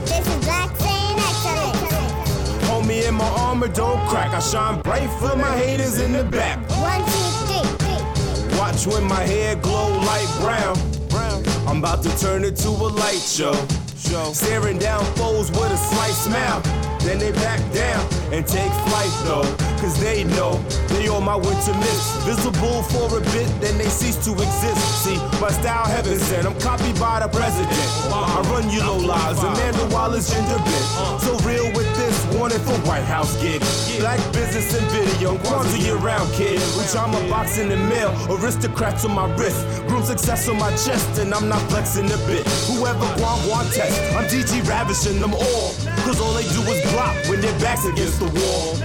This 0.09 0.27
is 0.27 0.45
Black 0.45 0.71
Saiyan 0.71 1.17
Excellence. 1.17 2.65
Hold 2.67 2.87
me 2.87 3.05
in 3.05 3.13
my 3.13 3.29
armor, 3.29 3.67
don't 3.67 3.99
crack. 4.07 4.33
I 4.33 4.39
shine 4.39 4.81
bright 4.81 5.07
for 5.19 5.35
my 5.35 5.55
haters 5.55 5.99
in 5.99 6.13
the 6.13 6.23
back. 6.23 6.57
One, 6.81 7.01
two, 7.05 7.29
three, 7.45 8.47
three. 8.47 8.57
Watch 8.57 8.87
when 8.87 9.03
my 9.03 9.21
hair 9.21 9.55
glow 9.57 9.99
light 9.99 10.27
brown. 10.41 10.75
brown. 11.09 11.43
I'm 11.67 11.77
about 11.77 12.01
to 12.03 12.17
turn 12.17 12.43
it 12.43 12.55
to 12.57 12.69
a 12.69 12.89
light 12.89 13.21
show. 13.21 13.53
show. 13.95 14.33
Staring 14.33 14.79
down 14.79 15.05
foes 15.13 15.51
with 15.51 15.71
a 15.71 15.77
slight 15.77 16.13
smile. 16.13 16.88
Then 16.99 17.19
they 17.19 17.31
back 17.31 17.59
down 17.73 18.05
and 18.31 18.45
take 18.45 18.71
flight 18.87 19.13
though. 19.25 19.47
Cause 19.79 19.97
they 20.01 20.25
know 20.35 20.59
they 20.89 21.07
on 21.07 21.23
my 21.23 21.35
winter 21.35 21.73
mist. 21.79 22.27
Visible 22.27 22.83
for 22.83 23.17
a 23.17 23.21
bit, 23.31 23.47
then 23.61 23.77
they 23.77 23.87
cease 23.87 24.17
to 24.25 24.33
exist. 24.33 25.03
See, 25.03 25.15
my 25.39 25.49
style 25.49 25.85
heaven 25.85 26.19
sent. 26.19 26.45
I'm 26.45 26.59
copied 26.59 26.99
by 26.99 27.21
the 27.21 27.29
president. 27.29 27.89
I 28.11 28.41
run 28.51 28.69
you 28.69 28.81
low 28.81 28.97
lives. 28.97 29.39
Amanda 29.39 29.87
Waller 29.95 30.19
gender 30.19 30.59
bent. 30.59 30.85
So 31.23 31.37
real 31.47 31.71
with 31.71 31.87
this, 31.95 32.15
wanted 32.37 32.61
for 32.61 32.75
White 32.87 33.07
House 33.07 33.39
gig. 33.41 33.61
Black 33.99 34.19
business 34.33 34.75
and 34.77 34.85
video, 34.91 35.37
Kwanzaa 35.37 35.81
year 35.81 35.95
round 35.95 36.29
kid. 36.33 36.59
Which 36.75 36.93
I'm 36.95 37.15
a 37.15 37.29
box 37.29 37.57
in 37.57 37.69
the 37.69 37.77
mail, 37.77 38.11
aristocrats 38.29 39.05
on 39.05 39.15
my 39.15 39.33
wrist. 39.35 39.65
Groom 39.87 40.03
success 40.03 40.49
on 40.49 40.57
my 40.59 40.71
chest, 40.71 41.19
and 41.19 41.33
I'm 41.33 41.47
not 41.47 41.61
flexing 41.69 42.11
a 42.11 42.17
bit. 42.27 42.45
Whoever 42.67 43.07
Guam 43.17 43.47
want 43.47 43.71
test, 43.73 43.95
I'm 44.13 44.25
DG 44.25 44.67
ravishing 44.67 45.19
them 45.21 45.33
all. 45.33 45.71
Cause 46.05 46.19
all 46.21 46.33
they 46.33 46.43
do 46.43 46.61
is 46.71 46.91
block 46.91 47.15
when 47.27 47.41
their 47.41 47.57
backs 47.59 47.85
against 47.85 48.19
the 48.19 48.25
wall. 48.25 48.77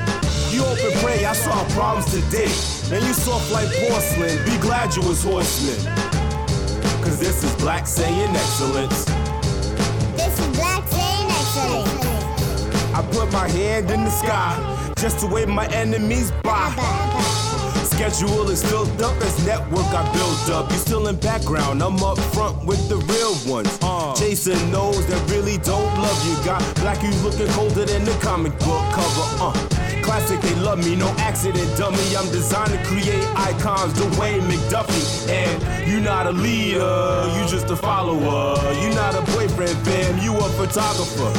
You 0.52 0.62
hope 0.62 0.78
and 0.78 0.94
pray 1.02 1.24
I 1.24 1.32
saw 1.32 1.64
problems 1.70 2.10
today. 2.10 2.50
And 2.94 3.04
you 3.04 3.14
soft 3.14 3.50
like 3.50 3.68
porcelain, 3.88 4.44
be 4.44 4.56
glad 4.58 4.94
you 4.94 5.02
was 5.02 5.22
horsemen. 5.24 5.78
Cause 7.02 7.18
this 7.18 7.42
is 7.44 7.54
black 7.56 7.84
Saiyan 7.84 8.34
excellence. 8.34 9.04
This 10.16 10.38
is 10.38 10.56
Black 10.56 10.84
Saiyan 10.84 11.30
Excellence. 11.30 12.94
I 12.94 13.02
put 13.12 13.32
my 13.32 13.48
hand 13.48 13.90
in 13.90 14.04
the 14.04 14.10
sky 14.10 14.92
just 14.96 15.18
to 15.20 15.26
wave 15.26 15.48
my 15.48 15.66
enemies 15.68 16.30
by. 16.42 17.13
Schedule 17.94 18.50
is 18.50 18.60
filled 18.68 19.00
up 19.02 19.16
as 19.22 19.46
network 19.46 19.86
I 19.86 20.02
built 20.12 20.50
up. 20.50 20.68
You 20.72 20.78
still 20.78 21.06
in 21.06 21.16
background, 21.16 21.80
I'm 21.80 22.02
up 22.02 22.18
front 22.34 22.64
with 22.66 22.88
the 22.88 22.96
real 22.96 23.52
ones. 23.52 23.78
Uh. 23.80 24.12
Chasing 24.16 24.72
those 24.72 25.06
that 25.06 25.30
really 25.30 25.58
don't 25.58 25.94
love 26.02 26.26
you. 26.26 26.44
Got 26.44 26.60
black 26.74 27.00
you 27.04 27.10
looking 27.22 27.46
colder 27.52 27.84
than 27.84 28.04
the 28.04 28.18
comic 28.20 28.52
book 28.58 28.82
cover. 28.92 29.44
Uh. 29.44 29.73
Classic, 30.02 30.40
they 30.40 30.54
love 30.56 30.84
me, 30.84 30.96
no 30.96 31.08
accident, 31.18 31.68
dummy. 31.76 32.16
I'm 32.16 32.30
designed 32.30 32.72
to 32.72 32.82
create 32.84 33.24
icons, 33.36 33.94
the 33.94 34.06
way 34.20 34.38
McDuffie. 34.40 35.28
And 35.28 35.88
you're 35.88 36.00
not 36.00 36.26
a 36.26 36.32
leader, 36.32 37.30
you 37.36 37.46
just 37.48 37.70
a 37.70 37.76
follower. 37.76 38.56
You're 38.80 38.94
not 38.94 39.14
a 39.14 39.22
boyfriend, 39.32 39.76
fam, 39.84 40.18
you 40.18 40.34
a 40.36 40.48
photographer. 40.56 41.30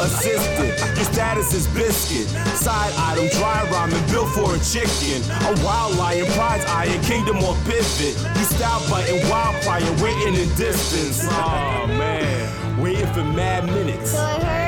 Assistant, 0.04 0.78
your 0.96 1.04
status 1.04 1.52
is 1.54 1.66
biscuit. 1.68 2.28
Side 2.56 2.92
item, 2.96 3.28
dry 3.38 3.68
rhyming, 3.70 4.04
built 4.10 4.28
for 4.30 4.54
a 4.54 4.58
chicken. 4.60 5.22
A 5.48 5.64
wild 5.64 5.96
lion, 5.96 6.26
prize 6.32 6.64
iron, 6.66 7.00
kingdom 7.02 7.36
or 7.42 7.54
pivot. 7.64 8.16
You 8.38 8.44
style 8.44 8.80
button, 8.88 9.16
wildfire, 9.28 9.82
waiting 10.02 10.34
in 10.34 10.48
distance. 10.56 11.26
Oh 11.30 11.86
man, 11.86 12.80
waiting 12.80 13.06
for 13.12 13.24
mad 13.24 13.66
minutes. 13.66 14.12
So 14.12 14.59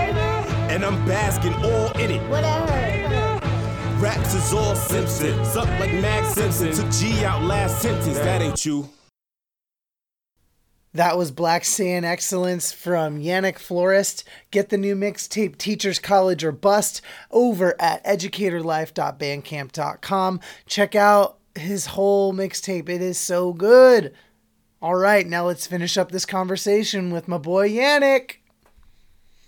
And 0.73 0.85
I'm 0.87 1.05
basking 1.05 1.53
all 1.57 1.93
in 1.99 2.13
it. 2.13 2.23
what 2.31 2.45
I 2.45 2.67
heard. 2.67 3.43
Raps 4.01 4.33
is 4.33 4.55
all 4.55 4.75
Simpson. 4.75 5.45
Suck 5.45 5.69
like 5.79 5.93
Max 5.93 6.33
Simpson. 6.33 6.73
Took 6.73 6.91
G 6.91 7.27
out 7.27 7.43
last 7.43 7.83
sentence. 7.83 8.19
That 8.19 8.41
ain't 8.41 8.65
you. 8.65 8.89
That 10.95 11.19
was 11.19 11.31
Black 11.31 11.65
Saiyan 11.65 12.05
Excellence 12.05 12.73
from 12.73 13.21
Yannick 13.21 13.59
Flores. 13.59 14.25
Get 14.51 14.71
the 14.71 14.79
new 14.79 14.97
mixtape 14.97 15.59
Teachers 15.59 15.99
College 15.99 16.43
or 16.43 16.53
Bust 16.53 17.03
over 17.31 17.79
at 17.79 18.03
educatorlife.bandcamp.com. 18.07 20.41
Check 20.65 20.95
out 20.95 21.39
his 21.55 21.85
whole 21.87 22.33
mixtape. 22.33 22.89
It 22.89 23.03
is 23.03 23.19
so 23.19 23.53
good. 23.53 24.15
All 24.81 24.97
right, 24.97 25.27
now 25.27 25.47
let's 25.47 25.67
finish 25.67 25.99
up 25.99 26.11
this 26.11 26.25
conversation 26.25 27.13
with 27.13 27.29
my 27.29 27.37
boy 27.37 27.69
Yannick. 27.69 28.37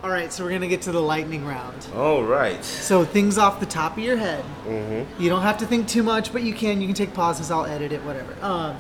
All 0.01 0.11
right, 0.11 0.33
so 0.33 0.45
we're 0.45 0.51
to 0.61 0.69
get 0.69 0.83
to 0.83 0.93
the 0.93 1.01
lightning 1.01 1.47
round. 1.47 1.87
All 1.95 2.23
right. 2.23 2.63
So 2.65 3.05
things 3.05 3.39
off 3.39 3.61
the 3.61 3.67
top 3.67 3.97
of 3.97 4.03
your 4.03 4.17
head. 4.17 4.45
Mm-hmm. 4.67 5.23
You 5.23 5.31
don't 5.31 5.43
have 5.43 5.59
to 5.59 5.67
think 5.67 5.89
too 5.89 6.03
much, 6.03 6.33
but 6.33 6.43
you 6.43 6.53
can. 6.53 6.81
You 6.81 6.89
can 6.89 6.95
take 6.95 7.15
pauses. 7.15 7.51
I'll 7.51 7.65
edit 7.65 7.93
it. 7.93 8.03
Whatever. 8.03 8.37
Um, 8.43 8.77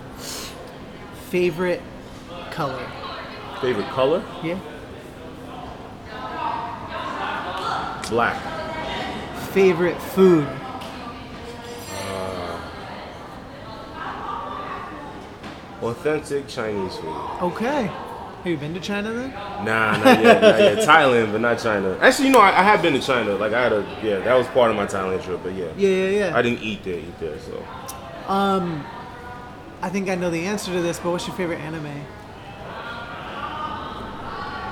favorite 1.30 1.80
color. 2.50 2.86
Favorite 3.60 3.88
color? 3.88 4.24
Yeah. 4.42 4.58
Black. 8.10 8.42
Favorite 9.52 10.00
food. 10.02 10.48
Authentic 15.80 16.48
Chinese 16.48 16.96
food. 16.96 17.38
Okay. 17.42 17.90
Have 18.44 18.50
you 18.52 18.58
been 18.58 18.74
to 18.74 18.80
China 18.80 19.10
then? 19.10 19.30
Nah, 19.64 19.96
not 19.96 20.22
yet. 20.22 20.42
not 20.42 20.58
yet. 20.60 20.78
Thailand, 20.86 21.32
but 21.32 21.40
not 21.40 21.58
China. 21.58 21.96
Actually, 22.02 22.26
you 22.26 22.32
know, 22.34 22.40
I, 22.40 22.60
I 22.60 22.62
have 22.62 22.82
been 22.82 22.92
to 22.92 23.00
China. 23.00 23.36
Like 23.36 23.54
I 23.54 23.62
had 23.62 23.72
a 23.72 23.80
yeah, 24.02 24.18
that 24.18 24.34
was 24.34 24.46
part 24.48 24.70
of 24.70 24.76
my 24.76 24.84
Thailand 24.84 25.24
trip. 25.24 25.40
But 25.42 25.54
yeah, 25.54 25.72
Yeah, 25.78 25.88
yeah, 25.88 26.08
yeah. 26.28 26.36
I 26.36 26.42
didn't 26.42 26.60
eat 26.62 26.84
there, 26.84 26.98
eat 26.98 27.18
there. 27.18 27.38
So 27.38 27.64
um, 28.30 28.84
I 29.80 29.88
think 29.88 30.10
I 30.10 30.14
know 30.14 30.28
the 30.28 30.44
answer 30.44 30.70
to 30.74 30.82
this, 30.82 30.98
but 31.00 31.10
what's 31.10 31.26
your 31.26 31.34
favorite 31.36 31.60
anime? 31.60 32.04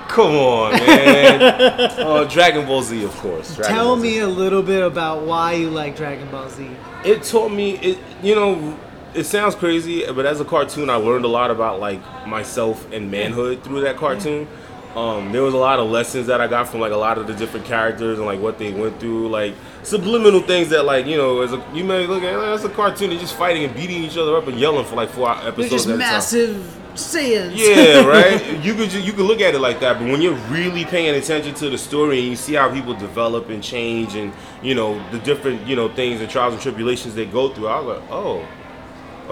come 0.09 0.35
on, 0.37 0.73
man. 0.73 1.41
uh, 1.43 2.25
Dragon 2.31 2.67
Ball 2.67 2.83
Z, 2.83 3.03
of 3.03 3.17
course. 3.17 3.57
Dragon 3.57 3.75
Tell 3.75 3.97
me 3.97 4.19
a 4.19 4.29
little 4.29 4.63
bit 4.63 4.83
about 4.83 5.23
why 5.23 5.55
you 5.55 5.71
like 5.71 5.97
Dragon 5.97 6.31
Ball 6.31 6.51
Z. 6.51 6.69
it 7.07 7.23
taught 7.23 7.51
me 7.51 7.79
it 7.79 7.99
you 8.23 8.35
know 8.35 8.79
it 9.15 9.25
sounds 9.25 9.55
crazy 9.55 10.05
but 10.13 10.25
as 10.27 10.41
a 10.41 10.45
cartoon 10.45 10.89
i 10.91 10.95
learned 10.95 11.25
a 11.25 11.29
lot 11.29 11.51
about 11.51 11.81
like 11.81 12.01
myself 12.27 12.91
and 12.93 13.11
manhood 13.11 13.63
through 13.63 13.81
that 13.81 13.97
cartoon 13.97 14.47
um, 14.95 15.33
there 15.33 15.43
was 15.43 15.55
a 15.55 15.59
lot 15.59 15.79
of 15.79 15.89
lessons 15.91 16.27
that 16.27 16.41
i 16.41 16.47
got 16.47 16.69
from 16.69 16.81
like 16.81 16.93
a 16.93 16.97
lot 16.97 17.17
of 17.19 17.27
the 17.27 17.35
different 17.35 17.65
characters 17.65 18.19
and 18.19 18.27
like 18.27 18.41
what 18.41 18.59
they 18.59 18.73
went 18.73 18.99
through 19.01 19.29
like 19.29 19.55
subliminal 19.83 20.41
things 20.41 20.69
that 20.69 20.85
like 20.85 21.07
you 21.07 21.17
know 21.17 21.41
as 21.41 21.53
a 21.53 21.65
you 21.73 21.83
may 21.83 22.07
look 22.07 22.23
at 22.23 22.35
as 22.35 22.65
a 22.65 22.69
cartoon 22.69 23.11
they're 23.11 23.19
just 23.19 23.35
fighting 23.35 23.65
and 23.65 23.75
beating 23.75 24.03
each 24.05 24.17
other 24.19 24.37
up 24.37 24.47
and 24.49 24.59
yelling 24.59 24.85
for 24.85 24.97
like 24.97 25.09
four 25.09 25.31
episodes 25.31 25.57
They're 25.57 25.69
just 25.69 25.87
at 25.89 25.95
a 25.95 25.99
time. 25.99 25.99
massive 25.99 26.79
Saiyans. 26.95 27.53
Yeah, 27.55 28.05
right. 28.07 28.63
You 28.63 28.75
could 28.75 28.93
you 28.93 29.13
could 29.13 29.25
look 29.25 29.41
at 29.41 29.55
it 29.55 29.61
like 29.61 29.81
that, 29.81 29.99
but 29.99 30.09
when 30.09 30.21
you're 30.21 30.37
really 30.51 30.85
paying 30.85 31.15
attention 31.15 31.55
to 31.55 31.71
the 31.71 31.79
story 31.79 32.19
and 32.19 32.29
you 32.29 32.37
see 32.37 32.53
how 32.53 32.71
people 32.71 32.93
develop 32.93 33.49
and 33.49 33.63
change, 33.63 34.15
and 34.15 34.31
you 34.63 34.75
know 34.75 35.03
the 35.11 35.19
different 35.21 35.67
you 35.67 35.75
know 35.75 35.89
things 35.89 36.21
and 36.21 36.29
trials 36.29 36.53
and 36.53 36.63
tribulations 36.63 37.15
they 37.15 37.25
go 37.25 37.49
through, 37.49 37.69
I 37.69 37.81
was 37.81 37.99
like, 37.99 38.11
oh, 38.11 38.47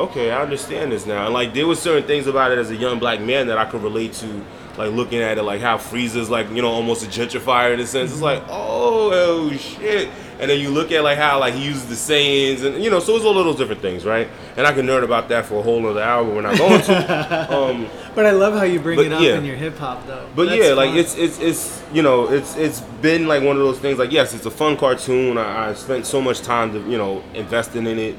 okay, 0.03 0.31
I 0.31 0.43
understand 0.43 0.93
this 0.93 1.07
now. 1.07 1.25
And 1.27 1.35
like 1.35 1.55
there 1.55 1.67
was 1.67 1.81
certain 1.81 2.07
things 2.07 2.27
about 2.27 2.53
it 2.53 2.59
as 2.59 2.71
a 2.71 2.77
young 2.77 2.99
black 2.99 3.21
man 3.21 3.47
that 3.49 3.59
I 3.59 3.65
could 3.65 3.83
relate 3.83 4.13
to, 4.15 4.45
like 4.77 4.93
looking 4.93 5.21
at 5.21 5.37
it 5.39 5.43
like 5.43 5.61
how 5.61 5.77
Frieza's 5.77 6.31
like 6.31 6.49
you 6.51 6.63
know 6.63 6.71
almost 6.71 7.05
a 7.05 7.09
gentrifier 7.09 7.75
in 7.75 7.81
a 7.81 7.87
sense. 7.87 8.13
It's 8.13 8.23
like, 8.23 8.43
oh, 8.49 9.11
oh 9.13 9.57
shit. 9.57 10.09
And 10.41 10.51
then 10.51 10.59
you 10.59 10.71
look 10.71 10.91
at 10.91 11.05
like 11.05 11.19
how 11.19 11.39
like 11.39 11.53
he 11.53 11.65
uses 11.67 11.87
the 11.87 11.95
Saiyans 11.95 12.65
and 12.65 12.83
you 12.83 12.89
know 12.91 12.99
so 12.99 13.15
it's 13.15 13.25
all 13.27 13.35
those 13.35 13.57
different 13.57 13.83
things, 13.83 14.07
right? 14.07 14.27
And 14.57 14.67
I 14.67 14.73
can 14.73 14.87
nerd 14.87 15.05
about 15.05 15.29
that 15.29 15.45
for 15.45 15.57
a 15.57 15.63
whole 15.63 15.87
other 15.87 16.03
hour. 16.03 16.25
but 16.25 16.35
We're 16.35 16.41
not 16.43 16.57
going 16.57 16.83
to. 16.83 17.55
um, 17.59 17.89
But 18.15 18.25
I 18.25 18.31
love 18.31 18.55
how 18.55 18.63
you 18.63 18.81
bring 18.81 18.99
it 18.99 19.13
up 19.13 19.21
yeah. 19.21 19.37
in 19.37 19.45
your 19.45 19.57
hip 19.57 19.77
hop 19.77 20.07
though. 20.07 20.27
but 20.35 20.47
That's 20.49 20.63
yeah, 20.63 20.73
like 20.73 20.91
fun. 20.91 20.99
it's 20.99 21.15
it's 21.17 21.39
it's 21.41 21.83
you 21.93 22.03
know 22.03 22.31
it's 22.31 22.57
it's 22.57 22.81
been 23.03 23.29
like 23.29 23.43
one 23.43 23.57
of 23.57 23.63
those 23.63 23.79
things. 23.79 23.99
Like 23.99 24.13
yes, 24.13 24.33
it's 24.33 24.47
a 24.47 24.51
fun 24.51 24.79
cartoon. 24.79 25.37
I, 25.37 25.69
I 25.71 25.75
spent 25.75 26.07
so 26.07 26.23
much 26.23 26.41
time 26.41 26.73
to 26.73 26.79
you 26.91 26.97
know 26.97 27.23
investing 27.35 27.87
in 27.87 27.99
it. 27.99 28.17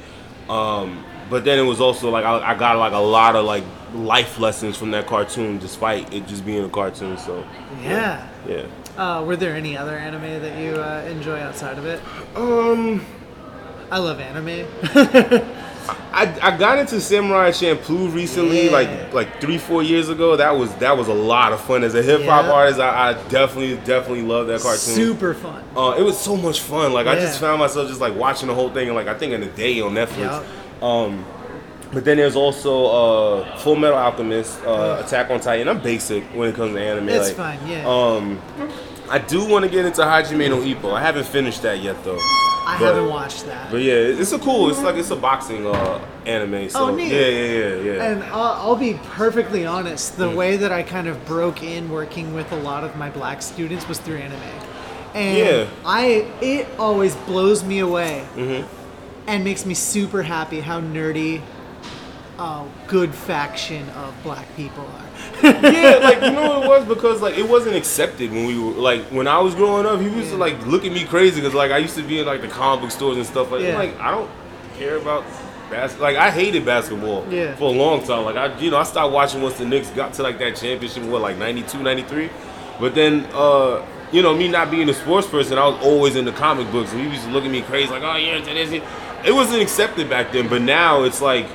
Um, 0.47 1.03
but 1.31 1.45
then 1.45 1.57
it 1.57 1.63
was 1.63 1.79
also 1.79 2.09
like 2.11 2.25
I, 2.25 2.51
I 2.51 2.55
got 2.55 2.77
like 2.77 2.91
a 2.91 2.97
lot 2.97 3.37
of 3.37 3.45
like 3.45 3.63
life 3.93 4.37
lessons 4.37 4.77
from 4.77 4.91
that 4.91 5.07
cartoon, 5.07 5.57
despite 5.59 6.13
it 6.13 6.27
just 6.27 6.45
being 6.45 6.63
a 6.63 6.69
cartoon. 6.69 7.17
So 7.17 7.47
yeah. 7.81 8.27
yeah. 8.47 8.65
Uh, 8.97 9.23
were 9.23 9.37
there 9.37 9.55
any 9.55 9.77
other 9.77 9.97
anime 9.97 10.41
that 10.41 10.59
you 10.61 10.73
uh, 10.75 11.07
enjoy 11.09 11.39
outside 11.39 11.77
of 11.77 11.85
it? 11.85 12.01
Um, 12.35 13.03
I 13.89 13.97
love 13.97 14.19
anime. 14.19 14.67
I, 16.13 16.37
I 16.41 16.57
got 16.57 16.77
into 16.77 16.99
Samurai 17.01 17.49
Champloo 17.51 18.13
recently, 18.13 18.65
Yeah. 18.65 18.71
like 18.71 19.13
like 19.13 19.41
three 19.41 19.57
four 19.57 19.81
years 19.81 20.09
ago. 20.09 20.35
That 20.35 20.51
was 20.51 20.73
that 20.75 20.97
was 20.97 21.07
a 21.07 21.13
lot 21.13 21.53
of 21.53 21.61
fun 21.61 21.83
as 21.85 21.95
a 21.95 22.03
hip 22.03 22.23
hop 22.23 22.45
Yeah. 22.45 22.51
artist. 22.51 22.79
I, 22.81 23.09
I 23.11 23.13
definitely 23.29 23.77
definitely 23.77 24.23
love 24.23 24.47
that 24.47 24.59
cartoon. 24.61 24.79
Super 24.95 25.33
fun. 25.33 25.63
Uh, 25.75 25.95
it 25.97 26.03
was 26.03 26.19
so 26.19 26.35
much 26.35 26.59
fun. 26.59 26.91
Like 26.91 27.07
I 27.07 27.15
just 27.15 27.39
found 27.39 27.59
myself 27.59 27.87
just 27.87 28.01
like 28.01 28.15
watching 28.15 28.49
the 28.49 28.53
whole 28.53 28.69
thing, 28.69 28.87
and 28.87 28.95
like 28.95 29.07
I 29.07 29.13
think 29.13 29.31
in 29.31 29.41
a 29.43 29.51
day 29.51 29.79
on 29.79 29.93
Netflix. 29.93 30.19
Yup. 30.19 30.45
Um, 30.81 31.25
but 31.93 32.05
then 32.05 32.17
there's 32.17 32.35
also 32.35 32.85
uh, 32.85 33.57
Full 33.57 33.75
Metal 33.75 33.97
Alchemist, 33.97 34.61
uh, 34.63 35.03
Attack 35.05 35.29
on 35.29 35.39
Titan. 35.39 35.67
I'm 35.67 35.81
basic 35.81 36.23
when 36.33 36.49
it 36.49 36.55
comes 36.55 36.73
to 36.73 36.81
anime. 36.81 37.09
It's 37.09 37.37
like, 37.37 37.59
fine, 37.59 37.67
yeah. 37.67 37.85
Um, 37.87 38.39
I 39.09 39.19
do 39.19 39.45
want 39.45 39.65
to 39.65 39.69
get 39.71 39.85
into 39.85 40.01
Hajime 40.01 40.49
no 40.49 40.59
Ippo. 40.61 40.93
I 40.93 41.01
haven't 41.01 41.25
finished 41.25 41.61
that 41.63 41.79
yet 41.81 42.01
though. 42.05 42.17
I 42.17 42.77
but- 42.79 42.85
haven't 42.93 43.09
watched 43.09 43.45
that. 43.47 43.69
But 43.71 43.81
yeah, 43.81 43.93
it's 43.95 44.31
a 44.31 44.39
cool. 44.39 44.69
It's 44.69 44.81
like 44.81 44.95
it's 44.95 45.09
a 45.11 45.15
boxing 45.17 45.67
uh, 45.67 45.99
anime. 46.25 46.69
So 46.69 46.87
Oh, 46.89 46.95
neat. 46.95 47.11
yeah, 47.11 47.27
yeah, 47.27 47.45
yeah, 47.75 47.75
yeah. 47.93 48.03
And 48.11 48.23
I'll, 48.25 48.69
I'll 48.69 48.75
be 48.77 48.97
perfectly 49.09 49.65
honest. 49.65 50.13
Mm. 50.13 50.17
The 50.17 50.29
way 50.29 50.55
that 50.57 50.71
I 50.71 50.83
kind 50.83 51.07
of 51.07 51.23
broke 51.25 51.61
in 51.61 51.89
working 51.89 52.33
with 52.33 52.49
a 52.53 52.57
lot 52.57 52.85
of 52.85 52.95
my 52.95 53.09
black 53.09 53.41
students 53.41 53.85
was 53.89 53.99
through 53.99 54.17
anime, 54.17 54.39
and 55.13 55.37
Yeah. 55.37 55.67
I 55.85 56.25
it 56.39 56.67
always 56.79 57.15
blows 57.27 57.63
me 57.65 57.79
away 57.79 58.25
Mhm. 58.35 58.63
And 59.27 59.43
makes 59.43 59.65
me 59.65 59.73
super 59.73 60.23
happy 60.23 60.59
how 60.59 60.81
nerdy, 60.81 61.41
uh, 62.37 62.65
good 62.87 63.13
faction 63.13 63.87
of 63.89 64.13
black 64.23 64.47
people 64.55 64.83
are. 64.85 65.43
yeah, 65.43 65.99
like 66.01 66.21
you 66.21 66.31
know 66.31 66.59
what 66.59 66.63
it 66.63 66.69
was 66.69 66.85
because 66.87 67.21
like 67.21 67.37
it 67.37 67.47
wasn't 67.47 67.75
accepted 67.75 68.31
when 68.31 68.45
we 68.47 68.57
were 68.57 68.71
like 68.71 69.01
when 69.05 69.27
I 69.27 69.39
was 69.39 69.53
growing 69.55 69.85
up. 69.85 69.99
He 69.99 70.07
used 70.07 70.27
to 70.29 70.33
Yeah. 70.33 70.37
like 70.39 70.65
look 70.65 70.83
at 70.85 70.91
me 70.91 71.05
crazy 71.05 71.39
because 71.41 71.53
like 71.53 71.71
I 71.71 71.77
used 71.77 71.95
to 71.95 72.03
be 72.03 72.19
in 72.19 72.25
like 72.25 72.41
the 72.41 72.47
comic 72.47 72.81
book 72.81 72.91
stores 72.91 73.17
and 73.17 73.25
stuff 73.25 73.51
like 73.51 73.61
Yeah. 73.61 73.77
Like 73.77 73.99
I 73.99 74.11
don't 74.11 74.29
care 74.77 74.97
about 74.97 75.23
basketball. 75.69 76.07
Like 76.11 76.17
I 76.17 76.31
hated 76.31 76.65
basketball 76.65 77.25
Yeah. 77.29 77.55
for 77.55 77.65
a 77.73 77.77
long 77.77 78.03
time. 78.03 78.25
Like 78.25 78.35
I, 78.35 78.57
you 78.59 78.71
know, 78.71 78.77
I 78.77 78.83
stopped 78.83 79.13
watching 79.13 79.41
once 79.41 79.57
the 79.57 79.65
Knicks 79.65 79.89
got 79.91 80.13
to 80.15 80.23
like 80.23 80.39
that 80.39 80.55
championship. 80.55 81.03
What 81.03 81.21
like 81.21 81.37
92, 81.37 81.81
93? 81.83 82.29
But 82.79 82.95
then, 82.95 83.25
uh, 83.33 83.85
you 84.11 84.23
know, 84.23 84.35
me 84.35 84.47
not 84.47 84.71
being 84.71 84.89
a 84.89 84.93
sports 84.93 85.27
person, 85.27 85.57
I 85.59 85.67
was 85.67 85.79
always 85.85 86.15
into 86.15 86.31
comic 86.31 86.69
books, 86.71 86.91
and 86.91 87.01
he 87.01 87.07
used 87.09 87.23
to 87.25 87.31
look 87.31 87.45
at 87.45 87.51
me 87.51 87.61
crazy, 87.61 87.91
like, 87.91 88.01
"Oh, 88.03 88.15
this." 88.43 88.81
It 89.25 89.33
wasn't 89.33 89.61
accepted 89.61 90.09
back 90.09 90.31
then, 90.31 90.47
but 90.47 90.61
now 90.61 91.03
it's 91.03 91.21
like 91.21 91.47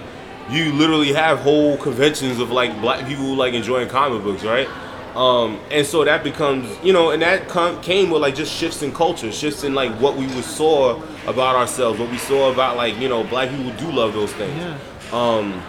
you 0.51 0.73
literally 0.73 1.13
have 1.13 1.41
whole 1.41 1.77
conventions 1.79 2.39
of 2.39 2.51
like 2.51 2.81
black 2.81 3.07
people 3.07 3.35
like 3.35 3.55
enjoying 3.55 3.89
comic 3.89 4.23
books, 4.23 4.45
right? 4.45 4.69
Um, 5.17 5.59
and 5.71 5.87
so 5.87 6.05
that 6.05 6.23
becomes, 6.23 6.69
you 6.85 6.93
know, 6.93 7.11
and 7.11 7.23
that 7.23 7.49
com- 7.49 7.81
came 7.81 8.11
with 8.11 8.21
like 8.21 8.35
just 8.35 8.53
shifts 8.53 8.83
in 8.83 8.93
culture, 8.93 9.33
shifts 9.33 9.65
in 9.65 9.75
like 9.75 9.91
what 9.99 10.15
we 10.15 10.29
saw 10.43 11.03
about 11.27 11.57
ourselves, 11.57 11.99
what 11.99 12.11
we 12.11 12.19
saw 12.19 12.53
about 12.53 12.77
like, 12.77 12.99
you 12.99 13.09
know, 13.09 13.25
black 13.25 13.49
people 13.49 13.73
do 13.73 13.91
love 13.91 14.13
those 14.13 14.33
things. 14.35 14.55
Yeah. 14.57 14.79
Um, 15.13 15.63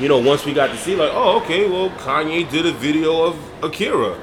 you 0.00 0.08
know, 0.08 0.18
once 0.18 0.46
we 0.46 0.54
got 0.54 0.68
to 0.68 0.76
see 0.78 0.96
like, 0.96 1.10
oh, 1.12 1.40
okay, 1.42 1.68
well, 1.68 1.90
Kanye 1.90 2.50
did 2.50 2.64
a 2.64 2.72
video 2.72 3.24
of 3.24 3.36
Akira. 3.62 4.18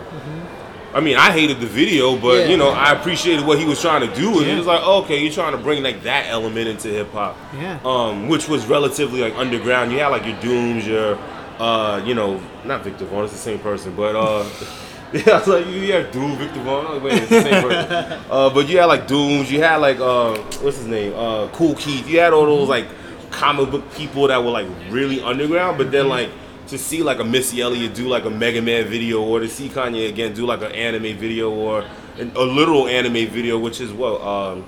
I 0.96 1.02
mean, 1.02 1.18
I 1.18 1.30
hated 1.32 1.60
the 1.60 1.66
video, 1.68 2.16
but 2.16 2.40
Yeah. 2.40 2.46
you 2.46 2.56
know, 2.56 2.70
I 2.70 2.94
appreciated 2.94 3.46
what 3.46 3.60
he 3.60 3.66
was 3.66 3.82
trying 3.82 4.00
to 4.08 4.16
do, 4.16 4.30
and 4.38 4.48
Yeah. 4.48 4.54
it 4.54 4.58
was 4.58 4.66
like, 4.66 4.80
oh, 4.82 5.00
okay, 5.02 5.20
you're 5.22 5.34
trying 5.34 5.52
to 5.52 5.58
bring 5.58 5.84
like 5.84 6.04
that 6.04 6.28
element 6.30 6.70
into 6.70 6.88
hip 6.88 7.12
hop 7.12 7.36
Yeah. 7.62 7.80
um, 7.84 8.30
which 8.30 8.48
was 8.48 8.66
relatively 8.66 9.20
like 9.20 9.34
underground. 9.38 9.92
You 9.92 10.00
had 10.00 10.08
like 10.08 10.26
your 10.26 10.38
Dooms, 10.42 10.88
your, 10.88 11.18
uh, 11.60 12.00
you 12.06 12.14
know, 12.16 12.40
not 12.64 12.86
Viktor 12.86 13.04
Vaughn, 13.04 13.26
it's 13.26 13.34
the 13.34 13.40
same 13.40 13.60
person, 13.60 13.94
but 13.98 14.16
uh, 14.16 14.46
Yeah, 15.14 15.34
I 15.34 15.38
was 15.40 15.48
like, 15.48 15.68
you 15.68 15.92
have 15.94 16.12
Doom, 16.12 16.36
Viktor 16.38 16.62
Vaughn. 16.62 16.86
Like, 16.94 17.04
wait, 17.04 17.14
it's 17.24 17.30
the 17.30 17.42
same 17.42 17.62
person. 17.62 18.20
uh, 18.32 18.50
but 18.50 18.68
you 18.70 18.78
had 18.80 18.86
like 18.86 19.06
Dooms, 19.06 19.52
you 19.52 19.62
had 19.62 19.78
like 19.78 20.00
uh, 20.00 20.36
what's 20.62 20.78
his 20.78 20.88
name, 20.88 21.14
uh, 21.14 21.48
Kool 21.50 21.76
Keith. 21.76 22.08
You 22.08 22.20
had 22.20 22.32
all 22.32 22.46
those 22.46 22.70
like 22.70 22.86
comic 23.32 23.70
book 23.70 23.84
people 23.96 24.28
that 24.30 24.42
were 24.42 24.50
like 24.50 24.68
really 24.90 25.22
underground, 25.22 25.78
but 25.78 25.92
then 25.92 26.08
like 26.08 26.30
to 26.68 26.78
see 26.78 27.04
like 27.04 27.20
a 27.20 27.24
Missy 27.24 27.62
Elliott 27.62 27.94
do 27.94 28.08
like 28.08 28.26
a 28.26 28.30
Mega 28.30 28.62
Man 28.62 28.86
video, 28.86 29.22
or 29.24 29.40
to 29.40 29.48
see 29.48 29.70
Kanye 29.70 30.10
again 30.10 30.34
do 30.34 30.46
like 30.46 30.62
an 30.62 30.72
anime 30.72 31.18
video 31.18 31.52
or 31.52 31.86
an, 32.18 32.32
a 32.36 32.42
literal 32.42 32.88
anime 32.88 33.28
video, 33.28 33.60
which 33.60 33.82
is 33.82 33.92
what 33.92 34.22
um, 34.22 34.66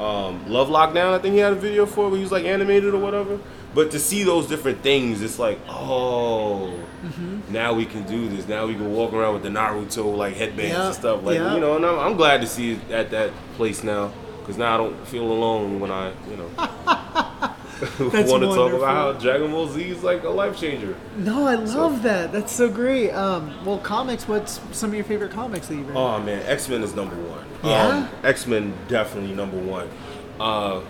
um, 0.00 0.48
Love 0.48 0.68
Lockdown. 0.68 1.12
I 1.12 1.18
think 1.18 1.34
he 1.34 1.40
had 1.40 1.52
a 1.52 1.56
video 1.56 1.86
for 1.86 2.08
where 2.08 2.16
he 2.16 2.22
was 2.22 2.32
like 2.32 2.44
animated 2.44 2.94
or 2.94 2.98
whatever. 3.00 3.38
But 3.74 3.90
to 3.90 3.98
see 3.98 4.24
those 4.24 4.46
different 4.46 4.80
things, 4.82 5.20
it's 5.20 5.38
like, 5.38 5.58
oh, 5.68 6.72
now 7.50 7.74
we 7.74 7.84
can 7.84 8.04
do 8.04 8.28
this. 8.28 8.48
Now 8.48 8.66
we 8.66 8.74
can 8.74 8.92
walk 8.92 9.12
around 9.12 9.34
with 9.34 9.42
the 9.42 9.50
Naruto 9.50 10.16
like 10.16 10.34
headbands 10.34 10.74
and 10.74 10.94
stuff. 10.94 11.22
Like 11.22 11.36
you 11.36 11.60
know, 11.60 11.76
and 11.76 11.84
I'm, 11.84 11.98
I'm 11.98 12.16
glad 12.16 12.40
to 12.40 12.46
see 12.46 12.72
it 12.72 12.90
at 12.90 13.10
that 13.10 13.30
place 13.56 13.84
now 13.84 14.12
because 14.40 14.56
now 14.56 14.74
I 14.74 14.76
don't 14.78 15.06
feel 15.06 15.30
alone 15.30 15.78
when 15.78 15.90
I 15.90 16.12
you 16.30 16.36
know 16.38 16.50
want 18.00 18.42
to 18.42 18.48
talk 18.54 18.72
about 18.72 18.94
how 18.94 19.12
Dragon 19.12 19.52
Ball 19.52 19.68
Z 19.68 19.82
is 19.82 20.02
like 20.02 20.24
a 20.24 20.28
life 20.28 20.58
changer. 20.58 20.96
No, 21.16 21.46
I 21.46 21.54
love 21.54 22.02
that. 22.02 22.32
That's 22.32 22.52
so 22.52 22.68
great. 22.68 23.10
Um, 23.12 23.64
well, 23.64 23.78
comics. 23.78 24.26
What's 24.26 24.60
some 24.72 24.90
of 24.90 24.94
your 24.94 25.04
favorite 25.04 25.30
comics 25.30 25.68
that 25.68 25.76
you've 25.76 25.88
read? 25.88 25.96
Oh 25.96 26.20
man, 26.20 26.44
X 26.46 26.68
Men 26.68 26.82
is 26.82 26.94
number 26.94 27.16
one. 27.16 27.46
Yeah? 27.62 28.08
X 28.24 28.46
Men 28.46 28.74
definitely 28.88 29.34
number 29.34 29.58
one. 29.58 29.88
Uh, 30.40 30.80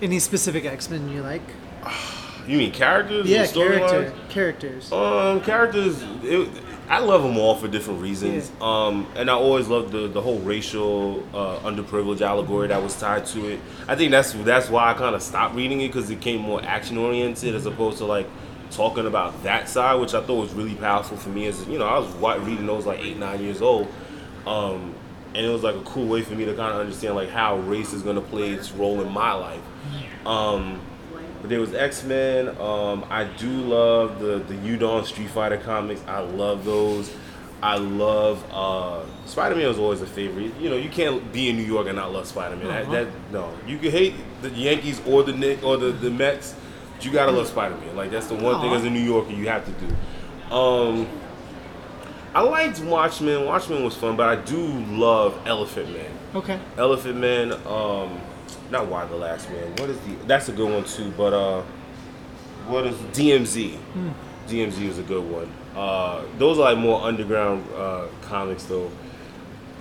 Any 0.00 0.18
specific 0.18 0.64
X 0.64 0.88
Men 0.88 1.08
you 1.10 1.22
like? 1.22 1.42
you 2.46 2.58
mean 2.58 2.72
characters? 2.72 3.26
Yeah, 3.26 3.44
storylines? 3.44 3.90
character 3.90 4.14
characters. 4.30 4.92
Um, 4.92 5.40
characters. 5.42 6.02
It, 6.22 6.48
I 6.88 6.98
love 6.98 7.22
them 7.22 7.38
all 7.38 7.54
for 7.54 7.66
different 7.66 8.02
reasons. 8.02 8.50
Um, 8.60 9.06
and 9.16 9.30
I 9.30 9.34
always 9.34 9.68
loved 9.68 9.92
the 9.92 10.06
the 10.08 10.20
whole 10.20 10.38
racial 10.40 11.22
uh, 11.34 11.58
underprivileged 11.60 12.20
allegory 12.20 12.68
that 12.68 12.82
was 12.82 12.98
tied 12.98 13.24
to 13.26 13.48
it. 13.52 13.60
I 13.88 13.96
think 13.96 14.10
that's 14.10 14.32
that's 14.32 14.68
why 14.68 14.90
I 14.90 14.94
kind 14.94 15.14
of 15.14 15.22
stopped 15.22 15.54
reading 15.54 15.80
it 15.80 15.88
because 15.88 16.10
it 16.10 16.16
became 16.16 16.40
more 16.40 16.62
action 16.62 16.98
oriented 16.98 17.54
as 17.54 17.64
opposed 17.66 17.98
to 17.98 18.04
like 18.04 18.28
talking 18.70 19.06
about 19.06 19.42
that 19.44 19.68
side, 19.68 19.94
which 20.00 20.14
I 20.14 20.20
thought 20.20 20.40
was 20.40 20.52
really 20.52 20.74
powerful 20.74 21.16
for 21.16 21.30
me. 21.30 21.46
As 21.46 21.64
you 21.66 21.78
know, 21.78 21.86
I 21.86 21.98
was 21.98 22.12
wa- 22.16 22.34
reading 22.34 22.66
those 22.66 22.86
like 22.86 23.00
eight 23.00 23.16
nine 23.18 23.42
years 23.42 23.62
old. 23.62 23.88
Um, 24.46 24.94
and 25.34 25.44
it 25.44 25.48
was 25.48 25.62
like 25.64 25.74
a 25.74 25.80
cool 25.82 26.06
way 26.06 26.22
for 26.22 26.34
me 26.34 26.44
to 26.44 26.54
kind 26.54 26.72
of 26.72 26.80
understand 26.80 27.16
like 27.16 27.28
how 27.30 27.56
race 27.56 27.92
is 27.92 28.02
going 28.02 28.14
to 28.16 28.22
play 28.22 28.50
its 28.50 28.70
role 28.72 29.00
in 29.00 29.10
my 29.12 29.32
life. 29.32 29.60
Um, 30.26 30.80
but 31.44 31.50
there 31.50 31.60
was 31.60 31.74
X 31.74 32.04
Men. 32.04 32.48
Um, 32.58 33.04
I 33.10 33.24
do 33.24 33.50
love 33.50 34.18
the 34.18 34.38
the 34.38 34.54
Udon 34.54 35.04
Street 35.04 35.28
Fighter 35.28 35.58
comics. 35.58 36.00
I 36.06 36.20
love 36.20 36.64
those. 36.64 37.14
I 37.62 37.76
love 37.76 38.42
uh, 38.50 39.04
Spider 39.26 39.54
Man 39.54 39.68
was 39.68 39.78
always 39.78 40.00
a 40.00 40.06
favorite. 40.06 40.58
You 40.58 40.70
know, 40.70 40.76
you 40.76 40.88
can't 40.88 41.30
be 41.34 41.50
in 41.50 41.56
New 41.56 41.62
York 41.64 41.86
and 41.86 41.96
not 41.96 42.14
love 42.14 42.26
Spider 42.26 42.56
Man. 42.56 42.68
That, 42.68 42.90
that 42.90 43.08
no, 43.30 43.52
you 43.66 43.76
can 43.76 43.90
hate 43.90 44.14
the 44.40 44.48
Yankees 44.48 45.02
or 45.06 45.22
the 45.22 45.34
Nick 45.34 45.62
or 45.62 45.76
the 45.76 45.92
the 45.92 46.08
Mets. 46.08 46.54
But 46.94 47.04
you 47.04 47.12
gotta 47.12 47.30
love 47.30 47.46
Spider 47.46 47.76
Man. 47.76 47.94
Like 47.94 48.10
that's 48.10 48.28
the 48.28 48.36
one 48.36 48.62
thing 48.62 48.72
as 48.72 48.84
a 48.84 48.88
New 48.88 49.02
Yorker 49.02 49.32
you 49.32 49.46
have 49.48 49.66
to 49.66 49.86
do. 49.86 50.54
Um, 50.54 51.06
I 52.34 52.40
liked 52.40 52.80
Watchmen. 52.80 53.44
Watchmen 53.44 53.84
was 53.84 53.94
fun, 53.94 54.16
but 54.16 54.30
I 54.30 54.42
do 54.42 54.66
love 54.66 55.38
Elephant 55.46 55.92
Man. 55.92 56.10
Okay. 56.36 56.58
Elephant 56.78 57.18
Man, 57.18 57.52
um, 57.66 58.18
not 58.74 58.88
Y: 58.88 59.04
the 59.06 59.16
Last 59.16 59.48
Man. 59.50 59.70
What 59.76 59.88
is 59.90 59.98
the? 60.00 60.14
That's 60.26 60.48
a 60.48 60.52
good 60.52 60.70
one 60.70 60.84
too. 60.84 61.12
But 61.16 61.32
uh, 61.32 61.62
what 62.66 62.86
is 62.86 62.96
DMZ? 63.16 63.78
DMZ 64.48 64.82
is 64.82 64.98
a 64.98 65.02
good 65.02 65.24
one. 65.30 65.50
Uh, 65.74 66.24
those 66.38 66.58
are 66.58 66.72
like 66.74 66.78
more 66.78 67.02
underground 67.02 67.64
uh, 67.74 68.06
comics 68.22 68.64
though. 68.64 68.90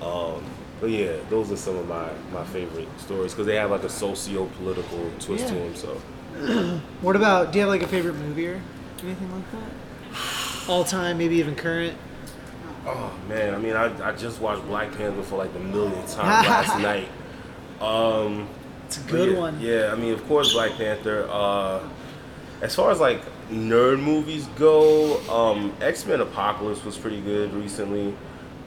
Um, 0.01 0.43
but 0.79 0.89
yeah, 0.89 1.15
those 1.29 1.51
are 1.51 1.57
some 1.57 1.77
of 1.77 1.87
my 1.87 2.09
my 2.31 2.43
favorite 2.45 2.87
stories 2.99 3.33
because 3.33 3.45
they 3.45 3.55
have 3.55 3.71
like 3.71 3.83
a 3.83 3.89
socio-political 3.89 5.11
twist 5.19 5.47
to 5.49 5.53
them. 5.53 5.75
So 5.75 6.01
What 7.01 7.15
about? 7.15 7.51
Do 7.51 7.59
you 7.59 7.65
have 7.65 7.69
like 7.69 7.83
a 7.83 7.87
favorite 7.87 8.15
movie 8.15 8.47
or 8.47 8.61
anything 9.03 9.31
like 9.31 9.51
that? 9.51 10.69
All 10.69 10.83
time, 10.83 11.17
maybe 11.17 11.35
even 11.35 11.55
current. 11.55 11.97
Oh 12.85 13.13
man, 13.29 13.53
I 13.53 13.57
mean, 13.59 13.75
I, 13.75 14.09
I 14.09 14.11
just 14.13 14.41
watched 14.41 14.65
Black 14.67 14.91
Panther 14.97 15.23
for 15.23 15.37
like 15.37 15.53
the 15.53 15.59
millionth 15.59 16.13
time 16.13 16.45
last 16.45 16.79
night. 16.81 17.07
Um, 17.79 18.47
It's 18.95 19.03
a 19.03 19.11
good 19.11 19.31
yeah, 19.31 19.39
one. 19.39 19.59
Yeah, 19.59 19.91
I 19.91 19.95
mean, 19.95 20.13
of 20.13 20.23
course, 20.27 20.53
Black 20.53 20.73
Panther. 20.73 21.27
Uh, 21.27 21.81
as 22.61 22.75
far 22.75 22.91
as 22.91 22.99
like 22.99 23.23
nerd 23.49 23.99
movies 23.99 24.45
go, 24.55 25.19
um, 25.31 25.73
X 25.81 26.05
Men 26.05 26.21
Apocalypse 26.21 26.83
was 26.85 26.95
pretty 26.95 27.19
good 27.19 27.51
recently. 27.55 28.15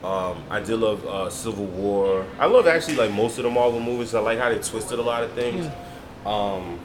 Um, 0.02 0.42
I 0.50 0.58
did 0.58 0.80
love 0.80 1.06
uh, 1.06 1.30
Civil 1.30 1.66
War. 1.66 2.26
I 2.40 2.46
love 2.46 2.66
actually 2.66 2.96
like 2.96 3.12
most 3.12 3.38
of 3.38 3.44
the 3.44 3.50
Marvel 3.50 3.78
movies. 3.78 4.16
I 4.16 4.20
like 4.20 4.40
how 4.40 4.48
they 4.48 4.58
twisted 4.58 4.98
a 4.98 5.02
lot 5.02 5.22
of 5.22 5.30
things. 5.34 5.70
Um, 6.24 6.80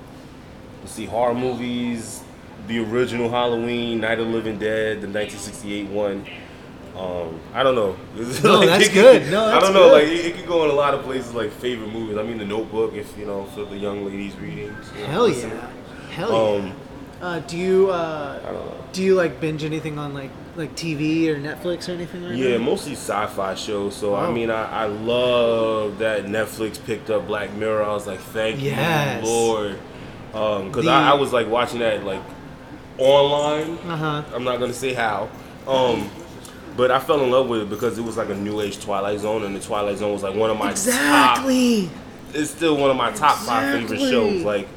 let's 0.81 0.91
see, 0.91 1.05
horror 1.05 1.33
movies, 1.33 2.21
the 2.67 2.77
original 2.77 3.27
Halloween, 3.27 4.01
Night 4.01 4.19
of 4.19 4.27
the 4.27 4.33
Living 4.33 4.59
Dead, 4.59 5.01
the 5.01 5.07
1968 5.07 5.87
one. 5.87 6.27
Um, 6.97 7.39
I 7.53 7.63
don't 7.63 7.75
know. 7.75 7.95
No, 8.43 8.65
that's 8.65 8.85
it 8.87 8.91
could- 8.91 9.23
good. 9.23 9.31
No, 9.31 9.45
I 9.45 9.59
don't 9.59 9.73
know. 9.73 9.89
good. 9.89 9.93
Like 9.93 10.03
it, 10.11 10.25
it 10.25 10.35
could 10.35 10.47
go 10.47 10.65
in 10.65 10.71
a 10.71 10.73
lot 10.73 10.93
of 10.93 11.03
places, 11.03 11.33
like 11.33 11.51
favorite 11.51 11.91
movies. 11.91 12.17
I 12.17 12.23
mean, 12.23 12.37
The 12.37 12.45
Notebook, 12.45 12.93
if 12.93 13.17
you 13.17 13.25
know, 13.25 13.45
for 13.45 13.63
the 13.65 13.77
young 13.77 14.05
ladies 14.05 14.35
reading. 14.37 14.75
you 14.95 15.01
know, 15.01 15.07
Hell 15.07 15.29
yeah. 15.29 15.67
Hell 16.11 16.31
yeah. 16.31 16.65
Um, 16.67 16.73
Uh, 17.21 17.39
do 17.41 17.55
you 17.57 17.91
uh, 17.91 18.39
I 18.43 18.51
don't 18.51 18.65
know. 18.65 18.83
do 18.93 19.03
you 19.03 19.13
like 19.15 19.39
binge 19.39 19.63
anything 19.63 19.97
on 19.99 20.13
like 20.13 20.31
like 20.57 20.75
TV 20.75 21.27
or 21.29 21.35
Netflix 21.37 21.87
or 21.87 21.91
anything 21.93 22.23
like 22.23 22.35
Yeah, 22.35 22.57
that? 22.57 22.59
mostly 22.61 22.93
sci-fi 22.93 23.53
shows. 23.55 23.95
So 23.95 24.15
I 24.15 24.29
mean, 24.31 24.49
I, 24.49 24.83
I 24.83 24.85
love 24.87 25.99
that 25.99 26.25
Netflix 26.25 26.83
picked 26.83 27.09
up 27.11 27.25
Black 27.27 27.53
Mirror. 27.53 27.83
I 27.83 27.93
was 27.93 28.07
like, 28.07 28.19
thank 28.19 28.59
Yes. 28.61 29.23
you, 29.23 29.29
Lord, 29.29 29.79
because 30.31 30.83
The- 30.85 30.91
I, 30.91 31.11
I 31.11 31.13
was 31.13 31.31
like 31.31 31.47
watching 31.47 31.79
that 31.79 32.03
like 32.03 32.21
online. 32.97 33.77
Uh 33.87 33.95
huh. 33.97 34.23
I'm 34.33 34.43
not 34.43 34.59
gonna 34.59 34.73
say 34.73 34.93
how. 34.93 35.29
Um, 35.67 36.09
but 36.82 36.89
I 36.89 36.99
fell 36.99 37.23
in 37.23 37.29
love 37.29 37.47
with 37.47 37.61
it 37.61 37.69
because 37.69 37.99
it 37.99 38.01
was 38.01 38.17
like 38.17 38.29
a 38.29 38.36
new 38.36 38.59
age 38.59 38.84
Twilight 38.84 39.19
Zone, 39.19 39.43
and 39.43 39.55
the 39.55 39.59
Twilight 39.59 39.99
Zone 39.99 40.13
was 40.13 40.23
like 40.23 40.34
one 40.34 40.49
of 40.49 40.57
my 40.57 40.69
top. 40.69 40.71
Exactly. 40.71 41.91
It's 42.34 42.49
still 42.49 42.75
one 42.75 42.89
of 42.89 42.97
my 42.97 43.11
top 43.11 43.38
five 43.38 43.71
favorite 43.71 43.99
shows. 43.99 44.43
Like 44.43 44.67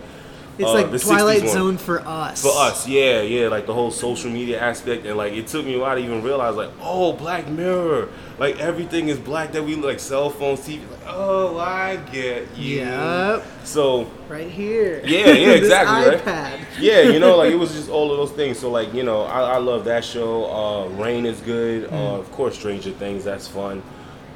It's 0.58 0.68
uh, 0.68 0.74
like 0.74 0.90
the 0.90 0.98
Twilight. 0.98 1.48
Zone 1.48 1.78
for 1.78 2.00
us. 2.06 2.42
For 2.42 2.52
us, 2.54 2.86
yeah, 2.86 3.22
yeah, 3.22 3.48
like 3.48 3.64
the 3.64 3.72
whole 3.72 3.90
social 3.90 4.30
media 4.30 4.60
aspect, 4.60 5.06
and 5.06 5.16
like 5.16 5.32
it 5.32 5.46
took 5.46 5.64
me 5.64 5.76
a 5.76 5.80
while 5.80 5.96
to 5.96 6.02
even 6.02 6.22
realize, 6.22 6.56
like, 6.56 6.70
oh, 6.82 7.14
Black 7.14 7.48
Mirror, 7.48 8.10
like 8.38 8.58
everything 8.60 9.08
is 9.08 9.18
black 9.18 9.52
that 9.52 9.62
we 9.62 9.76
like, 9.76 10.00
cell 10.00 10.28
phones, 10.30 10.60
TV, 10.60 10.80
like, 10.90 11.00
oh, 11.06 11.58
I 11.58 11.96
get 12.10 12.56
you. 12.56 12.78
Yep. 12.80 13.44
So 13.64 14.10
Right 14.28 14.50
here. 14.50 15.00
Yeah, 15.04 15.28
yeah, 15.28 15.50
exactly, 15.52 16.32
right? 16.32 16.60
yeah, 16.80 17.02
you 17.02 17.18
know, 17.20 17.36
like 17.36 17.52
it 17.52 17.56
was 17.56 17.72
just 17.78 17.88
all 17.90 18.10
of 18.10 18.16
those 18.18 18.32
things. 18.36 18.58
So 18.58 18.70
like, 18.70 18.92
you 18.92 19.02
know, 19.04 19.22
I, 19.22 19.54
I 19.54 19.58
love 19.58 19.84
that 19.84 20.04
show. 20.04 20.46
Uh, 20.50 20.88
Rain 21.00 21.26
is 21.26 21.40
good. 21.40 21.88
Mm. 21.88 21.92
Uh, 21.92 22.18
of 22.18 22.30
course, 22.32 22.54
Stranger 22.56 22.90
Things, 22.90 23.22
that's 23.24 23.46
fun. 23.46 23.82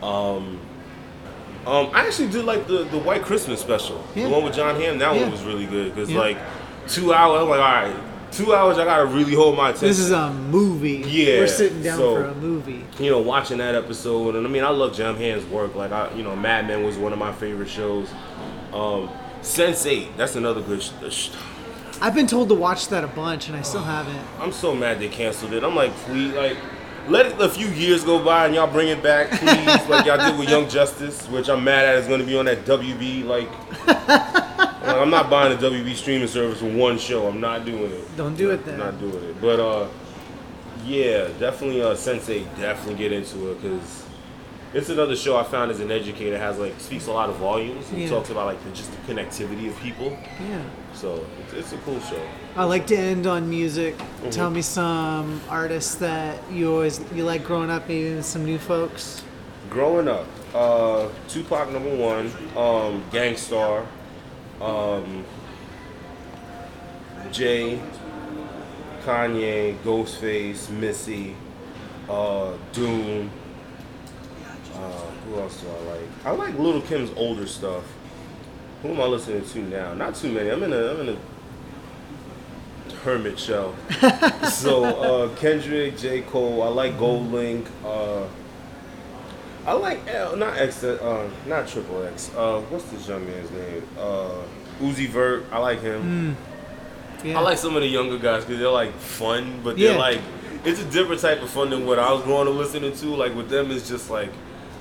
Um, 0.03 0.61
um, 1.67 1.91
I 1.93 2.07
actually 2.07 2.29
did 2.31 2.45
like 2.45 2.67
the 2.69 2.85
the 2.85 2.99
White 2.99 3.23
Christmas 3.23 3.61
special, 3.61 4.03
Yeah. 4.15 4.25
the 4.25 4.29
one 4.31 4.45
with 4.45 4.55
Jon 4.55 4.77
Hamm. 4.81 4.99
That 4.99 5.15
Yeah. 5.15 5.23
one 5.23 5.33
was 5.33 5.43
really 5.43 5.67
good 5.67 5.95
because 5.95 6.09
Yeah. 6.11 6.21
like 6.21 6.39
two 6.87 7.13
hours. 7.13 7.43
I'm 7.43 7.49
like, 7.49 7.61
all 7.61 7.91
right, 7.93 7.97
two 8.33 8.55
hours. 8.55 8.79
I 8.79 8.85
gotta 8.85 9.07
really 9.07 9.35
hold 9.35 9.57
my 9.57 9.69
attention. 9.71 9.89
This 9.89 9.99
is 9.99 10.11
a 10.11 10.33
movie. 10.33 11.03
Yeah, 11.07 11.39
We're 11.41 11.47
sitting 11.49 11.83
down 11.83 11.99
so- 11.99 12.15
for 12.17 12.25
a 12.25 12.35
movie. 12.35 12.85
you 12.99 13.11
know, 13.11 13.19
watching 13.21 13.59
that 13.59 13.75
episode, 13.75 14.35
and 14.37 14.47
I 14.47 14.51
mean, 14.51 14.65
I 14.65 14.71
love 14.71 14.95
Jon 14.95 15.17
Hamm's 15.17 15.45
work. 15.47 15.75
Like, 15.75 15.93
I, 15.93 16.13
you 16.15 16.23
know, 16.23 16.35
Mad 16.37 16.67
Men 16.67 16.85
was 16.85 16.97
one 16.97 17.13
of 17.13 17.19
my 17.19 17.33
favorite 17.33 17.69
shows. 17.69 18.09
Um, 18.73 19.09
Sense8, 19.43 20.17
that's 20.17 20.37
another 20.37 20.61
good. 20.61 20.83
Sh- 20.83 20.91
sh- 21.11 21.31
I've 22.01 22.15
been 22.15 22.27
told 22.27 22.49
to 22.51 22.55
watch 22.55 22.89
that 22.89 23.03
a 23.05 23.09
bunch, 23.09 23.49
and 23.49 23.57
I 23.57 23.63
still 23.63 23.83
haven't. 23.85 24.19
I'm 24.41 24.53
so 24.53 24.75
mad 24.75 24.99
they 25.01 25.09
canceled 25.09 25.53
it. 25.53 25.65
I'm 25.65 25.75
like, 25.77 25.93
please, 26.07 26.33
like, 26.35 26.57
let 27.09 27.25
it, 27.27 27.41
a 27.41 27.49
few 27.49 27.69
years 27.69 28.05
go 28.05 28.23
by 28.23 28.45
and 28.47 28.55
y'all 28.55 28.71
bring 28.71 28.89
it 28.89 29.03
back, 29.03 29.31
please, 29.31 29.89
like 29.89 30.05
y'all 30.05 30.19
did 30.19 30.39
with 30.39 30.51
Young 30.51 30.69
Justice, 30.69 31.27
which 31.29 31.49
I'm 31.49 31.65
mad 31.65 31.87
at 31.87 31.95
is 31.97 32.07
going 32.07 32.21
to 32.21 32.27
be 32.27 32.37
on 32.37 32.45
that 32.45 32.65
WB. 32.67 33.25
Like, 33.25 33.49
like, 34.89 34.97
I'm 34.97 35.11
not 35.11 35.31
buying 35.31 35.53
a 35.53 35.57
WB 35.61 35.95
streaming 35.95 36.29
service 36.29 36.61
for 36.61 36.67
one 36.71 36.99
show. 36.99 37.27
I'm 37.29 37.41
not 37.41 37.65
doing 37.65 37.93
it. 37.93 38.17
Don't 38.17 38.37
do 38.37 38.51
it 38.51 38.65
then. 38.65 38.79
Not 38.79 38.99
doing 38.99 39.15
it. 39.25 39.41
But 39.41 39.61
uh, 39.61 39.89
yeah, 40.85 41.29
definitely 41.39 41.83
uh, 41.83 41.95
Sense8. 41.95 42.45
Definitely 42.59 42.95
get 42.97 43.13
into 43.13 43.51
it 43.53 43.63
because 43.63 44.05
it's 44.75 44.89
another 44.91 45.17
show 45.17 45.37
I 45.37 45.45
found 45.45 45.71
as 45.71 45.81
an 45.81 45.91
educator 45.91 46.39
has 46.39 46.59
like 46.59 46.79
speaks 46.79 47.07
a 47.07 47.13
lot 47.13 47.31
of 47.31 47.37
volumes 47.37 47.89
and 47.91 48.03
Yeah. 48.03 48.09
talks 48.09 48.31
about 48.31 48.47
like 48.47 48.63
the, 48.65 48.71
just 48.71 48.91
the 48.91 49.13
connectivity 49.13 49.69
of 49.69 49.79
people. 49.81 50.17
Yeah. 50.49 50.63
So 50.95 51.25
it's, 51.45 51.53
it's 51.55 51.73
a 51.73 51.79
cool 51.79 52.01
show. 52.01 52.21
I 52.57 52.65
like 52.65 52.87
to 52.89 52.97
end 52.97 53.27
on 53.27 53.49
music. 53.49 53.97
Mm-hmm. 53.97 54.31
Tell 54.31 54.51
me 54.51 54.63
some 54.63 55.41
artists 55.49 55.95
that 55.97 56.39
you 56.51 56.71
always 56.73 57.01
you 57.15 57.25
like 57.25 57.45
growing 57.45 57.71
up, 57.71 57.89
maybe 57.89 58.21
some 58.23 58.45
new 58.45 58.59
folks. 58.59 59.23
Growing 59.71 60.09
up, 60.09 60.27
uh, 60.55 61.09
Tupac 61.29 61.71
number 61.73 61.95
one, 61.95 62.31
um, 62.57 63.03
Gang 63.13 63.37
Starr, 63.37 63.87
um, 64.61 65.25
Jay, 67.33 67.81
Kanye, 69.05 69.77
Ghostface, 69.79 70.71
Missy, 70.71 71.35
uh, 72.09 72.53
Doom. 72.73 73.31
Uh, 74.75 74.79
who 75.27 75.41
else 75.41 75.61
do 75.61 75.69
I 75.69 75.93
like? 75.93 76.09
I 76.25 76.31
like 76.31 76.59
Lil' 76.59 76.81
Kim's 76.83 77.11
older 77.17 77.47
stuff. 77.47 77.85
Who 78.83 78.91
am 78.91 79.01
I 79.01 79.07
listening 79.07 79.45
to 79.45 79.59
now? 79.61 79.95
Not 79.95 80.15
too 80.15 80.31
many. 80.31 80.51
I'm 80.51 80.63
in 80.63 80.73
a 80.73 80.77
I'm 80.77 81.01
in 81.01 81.17
a 81.17 81.19
hermit 83.03 83.39
shell. 83.39 83.75
so 84.51 84.85
uh, 84.85 85.35
Kendrick, 85.37 85.97
J 85.97 86.23
Cole. 86.23 86.63
I 86.63 86.69
like 86.69 86.97
GoldLink. 86.97 87.67
Uh, 87.85 88.27
I 89.69 89.73
like 89.73 90.07
L, 90.09 90.35
not 90.35 90.57
X, 90.57 90.83
uh, 90.83 91.29
not 91.47 91.69
Triple 91.69 92.03
X. 92.05 92.31
Uh, 92.35 92.63
what's 92.71 92.85
this 92.87 93.07
young 93.07 93.27
man's 93.27 93.51
name? 93.51 93.83
Uh, 93.99 94.31
Uzi 94.81 95.07
Vert. 95.09 95.45
I 95.53 95.59
like 95.59 95.83
him. 95.83 96.35
Yeah. 97.23 97.39
I 97.39 97.43
like 97.43 97.59
some 97.59 97.77
of 97.77 97.83
the 97.83 97.89
younger 97.89 98.17
guys 98.19 98.45
because 98.47 98.61
they're 98.61 98.71
like 98.71 98.95
fun, 98.95 99.61
but 99.63 99.77
they're 99.77 99.93
Yeah. 99.93 99.99
like 99.99 100.21
it's 100.65 100.81
a 100.81 100.85
different 100.87 101.21
type 101.21 101.43
of 101.43 101.51
fun 101.51 101.69
than 101.69 101.85
what 101.85 101.99
I 101.99 102.11
was 102.13 102.23
growing 102.23 102.49
up 102.49 102.55
listening 102.55 102.95
to. 102.97 103.07
Like 103.15 103.35
with 103.35 103.51
them, 103.51 103.71
it's 103.71 103.87
just 103.87 104.09
like, 104.09 104.31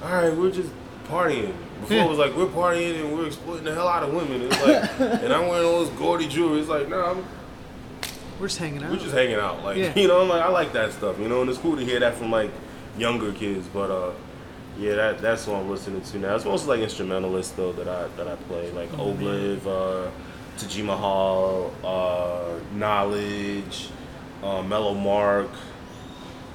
all 0.01 0.09
right, 0.09 0.33
we're 0.33 0.51
just 0.51 0.69
partying. 1.09 1.53
Before 1.81 1.97
Yeah. 1.97 2.05
it 2.05 2.09
was 2.09 2.17
like 2.17 2.33
we're 2.37 2.45
partying 2.45 3.01
and 3.03 3.13
we're 3.13 3.27
exploiting 3.27 3.65
the 3.65 3.73
hell 3.73 3.89
out 3.89 4.03
of 4.03 4.13
women. 4.13 4.41
It's 4.43 4.61
like, 4.61 4.99
and 5.23 5.33
I'm 5.33 5.49
wearing 5.49 5.67
all 5.67 5.81
this 5.83 5.89
gaudy 5.99 6.29
jewelry. 6.29 6.61
It's 6.61 6.69
like, 6.69 6.87
no, 6.87 7.03
I'm, 7.03 7.25
We're 8.39 8.47
just 8.47 8.59
hanging 8.59 8.83
out. 8.83 8.91
we're 8.91 8.97
just 8.97 9.13
hanging 9.13 9.35
out. 9.35 9.65
Like 9.65 9.75
Yeah. 9.75 9.91
you 9.99 10.07
know, 10.07 10.21
I'm 10.21 10.29
like 10.29 10.41
I 10.43 10.47
like 10.47 10.71
that 10.71 10.93
stuff. 10.93 11.19
You 11.19 11.27
know, 11.27 11.41
and 11.41 11.49
it's 11.49 11.59
cool 11.59 11.75
to 11.75 11.83
hear 11.83 11.99
that 11.99 12.15
from 12.15 12.31
like 12.31 12.51
younger 12.97 13.33
kids. 13.33 13.67
But 13.67 13.91
uh, 13.91 14.11
yeah, 14.79 14.95
that 14.95 15.19
that's 15.19 15.47
what 15.47 15.59
I'm 15.59 15.69
listening 15.69 16.01
to 16.01 16.19
now. 16.19 16.35
It's 16.35 16.45
mostly 16.45 16.77
like 16.77 16.83
instrumentalists 16.83 17.53
though 17.53 17.71
that 17.73 17.87
I 17.87 18.07
that 18.17 18.27
I 18.27 18.35
play 18.35 18.71
like 18.71 18.89
Obliv, 18.91 19.65
uh, 19.65 20.11
Tajima 20.57 20.97
Hall, 20.97 21.73
uh, 21.83 22.59
Knowledge, 22.73 23.89
uh, 24.43 24.61
Mellow 24.61 24.93
Mark. 24.93 25.49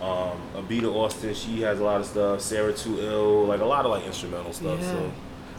Um, 0.01 0.41
Abita 0.57 0.93
Austin, 0.93 1.33
she 1.33 1.61
has 1.61 1.79
a 1.79 1.85
lot 1.85 2.01
of 2.01 2.07
stuff. 2.07 2.41
Sarah 2.41 2.73
Too 2.73 3.01
Ill, 3.01 3.45
like 3.45 3.61
a 3.61 3.65
lot 3.65 3.85
of 3.85 3.93
like 3.93 4.05
instrumental 4.05 4.53
stuff. 4.53 4.81
Yeah. 4.81 4.91
So 4.91 5.13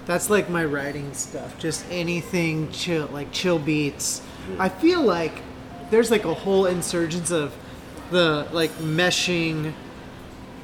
That's 0.05 0.30
like 0.30 0.49
my 0.49 0.66
writing 0.66 1.14
stuff. 1.14 1.57
Just 1.59 1.86
anything 1.89 2.70
chill, 2.74 3.07
like 3.07 3.32
chill 3.32 3.57
beats. 3.57 4.22
I 4.59 4.68
feel 4.68 5.01
like 5.01 5.41
there's 5.91 6.11
like 6.11 6.26
a 6.26 6.34
whole 6.34 6.66
insurgence 6.66 7.32
of 7.32 7.55
the 8.11 8.45
like 8.51 8.72
meshing 8.80 9.74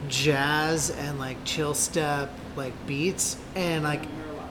jazz 0.08 0.90
and 0.92 1.20
like 1.20 1.44
chill 1.46 1.74
step 1.74 2.30
like 2.56 2.74
beats, 2.88 3.38
and 3.56 3.84
like 3.84 4.02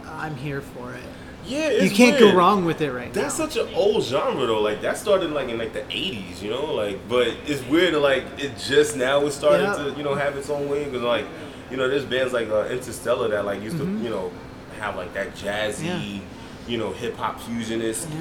I'm 0.07 0.36
here 0.36 0.61
for 0.61 0.92
it. 0.94 1.03
yeah, 1.46 1.70
You 1.70 1.90
can't 1.90 2.18
weird. 2.20 2.32
go 2.32 2.38
wrong 2.38 2.64
with 2.64 2.80
it 2.80 2.90
right 2.92 3.12
That's 3.12 3.38
now. 3.38 3.44
That's 3.46 3.55
such 3.57 3.68
an 3.68 3.74
old 3.74 4.03
genre 4.05 4.46
though. 4.46 4.61
Like 4.61 4.80
that 4.82 4.96
started 4.99 5.30
like 5.30 5.49
in 5.49 5.59
like 5.59 5.72
the 5.72 5.80
'80s, 5.82 6.42
you 6.42 6.51
know. 6.51 6.74
Like, 6.74 7.07
but 7.09 7.28
it's 7.46 7.62
weird 7.64 7.94
like 7.94 8.24
it 8.38 8.57
just 8.59 8.96
now 8.96 9.24
it 9.26 9.32
starting 9.32 9.66
Yeah. 9.66 9.74
to 9.90 9.90
you 9.96 10.03
know 10.03 10.14
have 10.14 10.36
its 10.36 10.51
own 10.51 10.68
way 10.68 10.84
because 10.84 11.03
like 11.03 11.26
you 11.70 11.76
know 11.76 11.88
there's 11.88 12.05
bands 12.05 12.32
like 12.32 12.49
uh, 12.49 12.64
Interstellar 12.66 13.28
that 13.28 13.44
like 13.44 13.62
used 13.62 13.76
Mm-hmm. 13.76 13.99
to 13.99 14.05
you 14.05 14.11
know 14.11 14.30
have 14.80 14.96
like 14.96 15.12
that 15.14 15.34
jazzy, 15.34 15.84
Yeah. 15.86 16.20
you 16.66 16.78
know 16.78 16.92
hip 16.92 17.16
hop 17.16 17.40
fusionist 17.40 18.09
Yeah. 18.11 18.16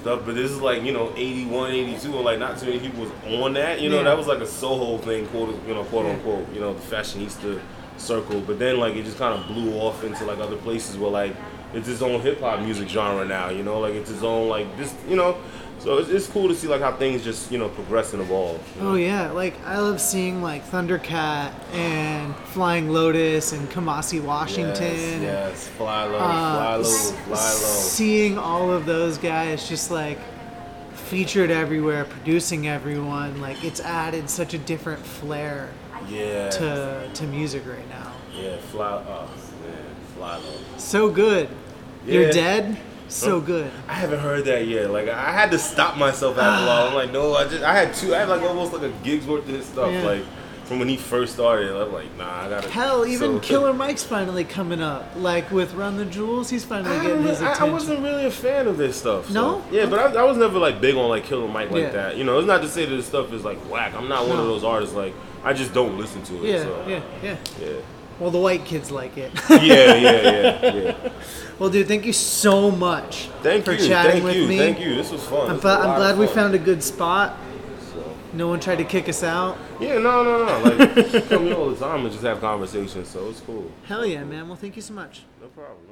Stuff. 0.00 0.22
But 0.26 0.34
this 0.34 0.50
is 0.50 0.60
like 0.60 0.82
you 0.82 0.92
know 0.92 1.12
'81, 1.16 1.70
'82, 1.72 2.14
and 2.16 2.24
like 2.24 2.38
not 2.38 2.58
too 2.58 2.66
many 2.66 2.80
people 2.80 3.02
was 3.04 3.10
on 3.42 3.54
that. 3.54 3.80
You 3.80 3.88
know 3.90 3.98
Yeah. 3.98 4.04
that 4.04 4.16
was 4.16 4.26
like 4.26 4.40
a 4.40 4.46
Soho 4.46 4.98
thing, 4.98 5.26
quote 5.28 5.54
you 5.66 5.74
know 5.74 5.84
quote 5.84 6.06
unquote. 6.06 6.52
You 6.54 6.60
know 6.60 6.74
the 6.74 6.80
fashionista 6.96 7.60
circle. 7.96 8.40
But 8.40 8.58
then 8.58 8.78
like 8.78 8.94
it 8.96 9.04
just 9.04 9.18
kind 9.18 9.38
of 9.38 9.46
blew 9.46 9.74
off 9.78 10.02
into 10.04 10.24
like 10.24 10.38
other 10.38 10.56
places 10.56 10.96
where 10.98 11.10
like 11.10 11.34
it's 11.74 11.86
his 11.86 12.02
own 12.02 12.20
hip 12.20 12.40
hop 12.40 12.60
music 12.60 12.88
genre 12.88 13.24
now. 13.24 13.48
You 13.50 13.62
know, 13.62 13.80
like 13.80 13.94
it's 13.94 14.10
his 14.10 14.22
own 14.24 14.48
like 14.48 14.76
this. 14.76 14.94
You 15.08 15.16
know, 15.16 15.36
so 15.78 15.96
it's, 15.98 16.10
it's 16.10 16.26
cool 16.26 16.48
to 16.48 16.54
see 16.54 16.66
like 16.68 16.80
how 16.82 16.92
things 16.92 17.24
just 17.24 17.50
you 17.50 17.58
know 17.58 17.68
progress 17.70 18.12
and 18.12 18.20
evolve. 18.22 18.60
you 18.76 18.82
know? 18.82 18.90
Oh 18.90 18.94
yeah, 18.96 19.30
like 19.30 19.54
I 19.66 19.78
love 19.78 20.00
seeing 20.00 20.42
like 20.42 20.64
Thundercat 20.66 21.52
and 21.72 22.34
Flying 22.52 22.90
Lotus 22.90 23.52
and 23.52 23.68
Kamasi 23.70 24.22
Washington. 24.22 25.22
Yes, 25.22 25.22
yes. 25.22 25.70
FlyLo, 25.78 26.18
Uh, 26.20 26.78
FlyLo, 26.78 27.12
fly 27.24 27.34
low. 27.34 27.56
Seeing 27.58 28.36
all 28.38 28.70
of 28.72 28.84
those 28.86 29.16
guys 29.18 29.68
just 29.68 29.90
like 29.90 30.18
featured 30.92 31.50
everywhere, 31.50 32.04
producing 32.04 32.68
everyone, 32.68 33.40
like 33.40 33.64
it's 33.64 33.80
added 33.80 34.28
such 34.30 34.54
a 34.54 34.58
different 34.58 35.04
flair 35.04 35.68
Yeah, 36.08 36.50
to 36.50 37.08
to 37.14 37.26
music 37.26 37.62
right 37.66 37.88
now. 37.88 38.12
yeah, 38.36 38.56
fly. 38.70 39.02
Oh 39.08 39.28
man, 39.62 40.40
FlyLo. 40.40 40.78
So 40.80 41.08
good. 41.10 41.48
You're 42.06 42.30
dead. 42.30 42.78
So 43.08 43.40
good. 43.40 43.70
I 43.88 43.94
haven't 43.94 44.20
heard 44.20 44.44
that 44.44 44.66
yet. 44.68 44.90
Like 44.90 45.08
I 45.08 45.32
had 45.32 45.50
to 45.50 45.58
stop 45.58 45.96
myself 45.96 46.38
after 46.38 46.64
a 46.64 46.66
while. 46.68 46.88
I'm 46.88 46.94
like, 46.94 47.10
no, 47.12 47.34
I 47.34 47.44
just 47.48 47.62
I 47.64 47.74
had 47.74 47.92
two. 47.94 48.14
I 48.14 48.18
had 48.20 48.28
like 48.28 48.42
almost 48.42 48.72
like 48.72 48.82
a 48.82 48.90
gig's 49.02 49.26
worth 49.26 49.48
of 49.48 49.54
his 49.54 49.66
stuff. 49.66 49.90
Yeah. 49.92 50.04
Like 50.04 50.22
from 50.64 50.78
when 50.78 50.86
he 50.88 50.96
first 50.96 51.34
started. 51.34 51.74
I'm 51.76 51.92
like, 51.92 52.16
nah, 52.16 52.42
I 52.44 52.48
gotta. 52.48 52.70
Hell, 52.70 53.04
even 53.04 53.32
so- 53.32 53.40
Killer 53.40 53.72
Mike's 53.72 54.04
finally 54.04 54.44
coming 54.44 54.80
up. 54.80 55.10
Like 55.16 55.50
with 55.50 55.74
Run 55.74 55.96
the 55.96 56.04
Jewels, 56.04 56.48
he's 56.48 56.64
finally 56.64 56.96
I, 56.96 57.02
getting 57.02 57.22
his 57.24 57.42
I- 57.42 57.66
I 57.66 57.68
wasn't 57.68 58.00
really 58.04 58.26
a 58.26 58.30
fan 58.30 58.68
of 58.68 58.76
this 58.78 58.96
stuff. 58.96 59.26
so- 59.26 59.32
No? 59.32 59.64
Yeah, 59.72 59.86
but 59.86 59.98
I, 60.16 60.20
I 60.20 60.22
was 60.22 60.36
never 60.36 60.60
like 60.60 60.80
big 60.80 60.94
on 60.94 61.08
like 61.08 61.24
Killer 61.24 61.48
Mike 61.48 61.72
like 61.72 61.82
Yeah. 61.82 61.90
that. 61.90 62.16
You 62.16 62.22
know, 62.22 62.38
it's 62.38 62.46
not 62.46 62.62
to 62.62 62.68
say 62.68 62.84
that 62.84 62.94
this 62.94 63.06
stuff 63.06 63.32
is 63.32 63.44
like 63.44 63.58
whack. 63.68 63.94
I'm 63.94 64.08
not 64.08 64.28
one 64.28 64.38
of 64.38 64.44
those 64.46 64.62
artists 64.62 64.94
like 64.94 65.12
I 65.42 65.52
just 65.52 65.74
don't 65.74 65.98
listen 65.98 66.22
to 66.22 66.44
it. 66.44 66.52
yeah, 66.52 66.62
so. 66.62 66.84
yeah, 66.86 67.02
yeah. 67.24 67.36
yeah, 67.60 67.68
Well, 68.20 68.30
the 68.30 68.38
white 68.38 68.64
kids 68.66 68.90
like 68.90 69.16
it. 69.16 69.32
yeah, 69.50 69.56
yeah, 69.94 69.94
yeah, 70.22 70.74
yeah. 70.74 71.12
well, 71.58 71.70
dude, 71.70 71.88
thank 71.88 72.04
you 72.04 72.12
so 72.12 72.70
much 72.70 73.28
Thank 73.42 73.64
for 73.64 73.72
you, 73.72 73.88
chatting 73.88 74.12
thank 74.22 74.24
with 74.24 74.36
you, 74.36 74.46
me. 74.46 74.58
thank 74.58 74.78
you. 74.78 74.94
This 74.94 75.10
was 75.10 75.24
fun. 75.24 75.50
I'm, 75.50 75.58
gla- 75.58 75.78
was 75.78 75.86
I'm 75.86 75.96
glad 75.96 76.18
we 76.18 76.26
fun. 76.26 76.34
found 76.34 76.54
a 76.54 76.58
good 76.58 76.82
spot. 76.82 77.36
So, 77.92 78.16
No 78.34 78.48
one 78.48 78.60
tried 78.60 78.76
to 78.76 78.84
kick 78.84 79.08
us 79.08 79.22
out. 79.22 79.56
yeah, 79.80 79.94
no, 79.98 80.22
no, 80.22 80.44
no. 80.44 80.58
Like 80.76 81.28
come 81.30 81.44
here 81.46 81.54
all 81.54 81.70
the 81.70 81.76
time 81.76 82.02
and 82.04 82.12
just 82.12 82.22
have 82.24 82.40
conversations, 82.40 83.08
so 83.08 83.28
it's 83.30 83.40
cool. 83.40 83.70
Hell 83.86 84.04
yeah, 84.04 84.22
man. 84.24 84.48
Well, 84.48 84.56
thank 84.56 84.76
you 84.76 84.82
so 84.82 84.92
much. 84.92 85.22
No 85.40 85.48
problem. 85.48 85.89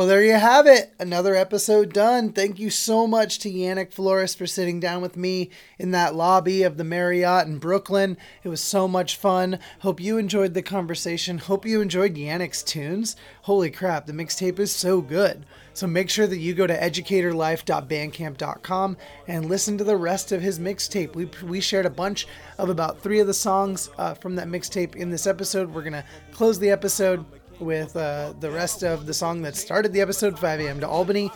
Well, 0.00 0.08
there 0.08 0.24
you 0.24 0.32
have 0.32 0.66
it. 0.66 0.94
Another 0.98 1.34
episode 1.34 1.92
done. 1.92 2.32
Thank 2.32 2.58
you 2.58 2.70
so 2.70 3.06
much 3.06 3.38
to 3.40 3.50
Yannick 3.50 3.92
Flores 3.92 4.34
for 4.34 4.46
sitting 4.46 4.80
down 4.80 5.02
with 5.02 5.14
me 5.14 5.50
in 5.78 5.90
that 5.90 6.14
lobby 6.14 6.62
of 6.62 6.78
the 6.78 6.84
Marriott 6.84 7.46
in 7.46 7.58
Brooklyn. 7.58 8.16
It 8.42 8.48
was 8.48 8.62
so 8.62 8.88
much 8.88 9.16
fun. 9.16 9.58
Hope 9.80 10.00
you 10.00 10.16
enjoyed 10.16 10.54
the 10.54 10.62
conversation. 10.62 11.36
Hope 11.36 11.66
you 11.66 11.82
enjoyed 11.82 12.14
Yannick's 12.14 12.62
tunes. 12.62 13.14
Holy 13.42 13.70
crap, 13.70 14.06
the 14.06 14.14
mixtape 14.14 14.58
is 14.58 14.74
so 14.74 15.02
good. 15.02 15.44
So 15.74 15.86
make 15.86 16.08
sure 16.08 16.26
that 16.26 16.38
you 16.38 16.54
go 16.54 16.66
to 16.66 16.80
educatorlife.bandcamp.com 16.80 18.96
and 19.28 19.50
listen 19.50 19.76
to 19.76 19.84
the 19.84 19.98
rest 19.98 20.32
of 20.32 20.40
his 20.40 20.58
mixtape. 20.58 21.14
We, 21.14 21.28
we 21.44 21.60
shared 21.60 21.84
a 21.84 21.90
bunch 21.90 22.26
of 22.56 22.70
about 22.70 23.02
three 23.02 23.20
of 23.20 23.26
the 23.26 23.34
songs 23.34 23.90
uh, 23.98 24.14
from 24.14 24.36
that 24.36 24.48
mixtape 24.48 24.96
in 24.96 25.10
this 25.10 25.26
episode. 25.26 25.70
We're 25.70 25.82
going 25.82 25.92
to 25.92 26.06
close 26.32 26.58
the 26.58 26.70
episode 26.70 27.26
with 27.60 27.96
uh, 27.96 28.34
the 28.40 28.50
rest 28.50 28.82
of 28.82 29.06
the 29.06 29.14
song 29.14 29.42
that 29.42 29.56
started 29.56 29.92
the 29.92 30.00
episode 30.00 30.38
5 30.38 30.60
a.m. 30.60 30.80
to 30.80 30.88
Albany. 30.88 31.30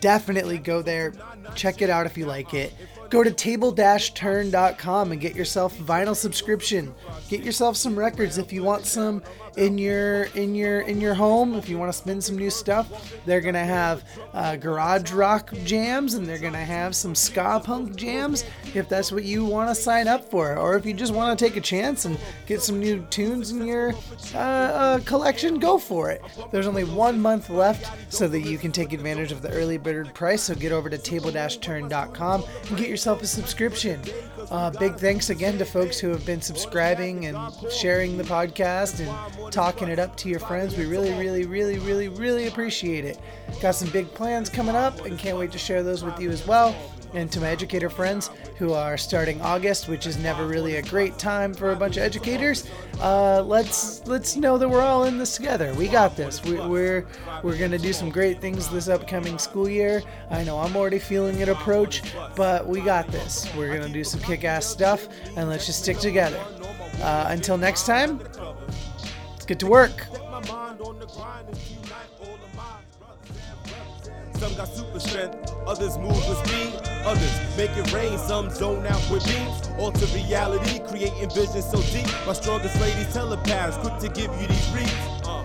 Definitely 0.00 0.58
go 0.58 0.82
there, 0.82 1.12
check 1.54 1.82
it 1.82 1.90
out 1.90 2.06
if 2.06 2.16
you 2.16 2.26
like 2.26 2.54
it. 2.54 2.74
Go 3.10 3.24
to 3.24 3.30
table-turn.com 3.30 5.12
and 5.12 5.20
get 5.20 5.34
yourself 5.34 5.76
vinyl 5.78 6.14
subscription. 6.14 6.94
Get 7.28 7.42
yourself 7.42 7.76
some 7.76 7.98
records 7.98 8.38
if 8.38 8.52
you 8.52 8.62
want 8.62 8.86
some 8.86 9.22
in 9.56 9.78
your 9.78 10.24
in 10.34 10.54
your 10.54 10.80
in 10.80 11.00
your 11.00 11.14
home. 11.14 11.54
If 11.54 11.68
you 11.68 11.78
want 11.78 11.92
to 11.92 11.98
spin 11.98 12.20
some 12.20 12.36
new 12.36 12.50
stuff, 12.50 13.14
they're 13.24 13.40
gonna 13.40 13.64
have 13.64 14.04
uh, 14.32 14.56
garage 14.56 15.12
rock 15.12 15.52
jams 15.64 16.14
and 16.14 16.26
they're 16.26 16.38
gonna 16.38 16.64
have 16.64 16.94
some 16.94 17.14
ska 17.14 17.60
punk 17.64 17.96
jams 17.96 18.44
if 18.74 18.88
that's 18.88 19.12
what 19.12 19.24
you 19.24 19.44
want 19.44 19.68
to 19.68 19.74
sign 19.74 20.08
up 20.08 20.30
for, 20.30 20.56
or 20.56 20.76
if 20.76 20.86
you 20.86 20.94
just 20.94 21.12
want 21.12 21.38
to 21.38 21.44
take 21.44 21.56
a 21.56 21.60
chance 21.60 22.04
and 22.04 22.18
get 22.46 22.62
some 22.62 22.78
new 22.78 23.04
tunes 23.10 23.50
in 23.50 23.66
your 23.66 23.92
uh, 24.34 24.38
uh, 24.38 24.98
collection, 25.00 25.58
go 25.58 25.78
for 25.78 26.10
it. 26.10 26.22
There's 26.50 26.66
only 26.66 26.84
one 26.84 27.20
month 27.20 27.50
left 27.50 28.12
so 28.12 28.28
that 28.28 28.40
you 28.40 28.58
can 28.58 28.72
take 28.72 28.92
advantage 28.92 29.32
of 29.32 29.42
the 29.42 29.50
early 29.50 29.78
bird 29.78 30.14
price. 30.14 30.42
So 30.42 30.54
get 30.54 30.72
over 30.72 30.88
to 30.88 30.98
table-turn.com 30.98 32.44
and 32.68 32.76
get 32.76 32.88
yourself 32.88 33.22
a 33.22 33.26
subscription. 33.26 34.00
Uh, 34.50 34.70
big 34.70 34.96
thanks 34.96 35.30
again 35.30 35.58
to 35.58 35.64
folks 35.64 35.98
who 35.98 36.08
have 36.10 36.24
been 36.24 36.40
subscribing 36.40 37.26
and 37.26 37.38
sharing 37.70 38.16
the 38.16 38.24
podcast 38.24 39.00
and 39.00 39.08
talking 39.50 39.88
it 39.88 39.98
up 39.98 40.16
to 40.16 40.28
your 40.28 40.40
friends. 40.40 40.76
We 40.76 40.86
really, 40.86 41.12
really, 41.14 41.46
really, 41.46 41.78
really, 41.78 42.08
really 42.08 42.46
appreciate 42.46 43.04
it. 43.04 43.18
Got 43.60 43.74
some 43.74 43.90
big 43.90 44.12
plans 44.14 44.48
coming 44.48 44.76
up 44.76 45.04
and 45.04 45.18
can't 45.18 45.38
wait 45.38 45.52
to 45.52 45.58
share 45.58 45.82
those 45.82 46.04
with 46.04 46.18
you 46.20 46.30
as 46.30 46.46
well. 46.46 46.74
And 47.12 47.30
to 47.32 47.40
my 47.40 47.48
educator 47.48 47.90
friends 47.90 48.30
who 48.56 48.72
are 48.72 48.96
starting 48.96 49.40
August, 49.40 49.88
which 49.88 50.06
is 50.06 50.16
never 50.18 50.46
really 50.46 50.76
a 50.76 50.82
great 50.82 51.18
time 51.18 51.52
for 51.52 51.72
a 51.72 51.76
bunch 51.76 51.96
of 51.96 52.04
educators, 52.04 52.70
uh, 53.00 53.42
let's 53.42 54.06
let's 54.06 54.36
know 54.36 54.56
that 54.56 54.68
we're 54.68 54.80
all 54.80 55.02
in 55.02 55.18
this 55.18 55.34
together. 55.34 55.74
We 55.74 55.88
got 55.88 56.16
this. 56.16 56.40
We, 56.44 56.60
we're 56.60 57.04
we're 57.42 57.58
gonna 57.58 57.78
do 57.78 57.92
some 57.92 58.10
great 58.10 58.40
things 58.40 58.68
this 58.68 58.86
upcoming 58.88 59.38
school 59.38 59.68
year. 59.68 60.04
I 60.30 60.44
know 60.44 60.60
I'm 60.60 60.76
already 60.76 61.00
feeling 61.00 61.40
it 61.40 61.48
approach, 61.48 62.02
but 62.36 62.64
we 62.64 62.80
got 62.80 63.08
this. 63.08 63.52
We're 63.56 63.76
gonna 63.76 63.92
do 63.92 64.04
some 64.04 64.20
kick-ass 64.20 64.64
stuff, 64.64 65.08
and 65.36 65.48
let's 65.48 65.66
just 65.66 65.82
stick 65.82 65.98
together. 65.98 66.40
Uh, 67.02 67.26
until 67.30 67.56
next 67.58 67.86
time, 67.86 68.20
get 69.50 69.58
to 69.58 69.66
work. 69.66 70.06
Some 74.38 74.54
got 74.54 74.68
super 74.68 75.00
strength, 75.00 75.52
others 75.66 75.98
move 75.98 76.22
with 76.28 76.38
speed, 76.46 76.72
others 77.04 77.56
make 77.56 77.76
it 77.76 77.92
rain. 77.92 78.16
Some 78.16 78.48
zone 78.50 78.86
out 78.86 79.10
with. 79.10 79.26
Alter 79.76 80.06
reality, 80.14 80.78
creating 80.86 81.30
vision 81.30 81.62
so 81.62 81.82
deep. 81.90 82.06
My 82.28 82.32
strongest 82.32 82.80
ladies 82.80 83.12
telepaths, 83.12 83.76
quick 83.78 83.98
to 83.98 84.08
give 84.08 84.30
you 84.40 84.46
these 84.46 84.70
reads. 84.70 85.26
Uh. 85.26 85.42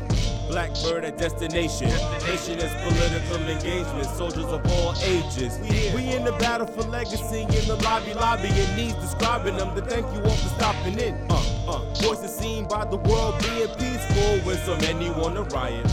Blackbird 0.49 1.03
at 1.03 1.17
destination. 1.17 1.89
Nation 2.27 2.59
is 2.59 2.71
political 2.83 3.37
engagement. 3.47 4.05
Soldiers 4.15 4.45
of 4.45 4.65
all 4.71 4.93
ages. 5.03 5.59
We 5.95 6.13
in 6.13 6.23
the 6.23 6.33
battle 6.39 6.67
for 6.67 6.83
legacy 6.83 7.41
in 7.41 7.67
the 7.67 7.75
lobby, 7.83 8.49
needs 8.75 8.93
describing 8.95 9.57
them. 9.57 9.75
To 9.75 9.81
thank 9.81 10.05
you 10.13 10.21
all 10.21 10.35
for 10.35 10.49
stopping 10.49 10.99
in. 10.99 11.15
Uh, 11.29 11.41
uh. 11.67 11.93
Voices 12.01 12.35
seen 12.35 12.65
by 12.67 12.85
the 12.85 12.97
world 12.97 13.39
being 13.41 13.67
peaceful 14.15 14.37
when 14.45 14.57
so 14.57 14.77
many 14.77 15.09
wanna 15.11 15.43
riot. 15.43 15.85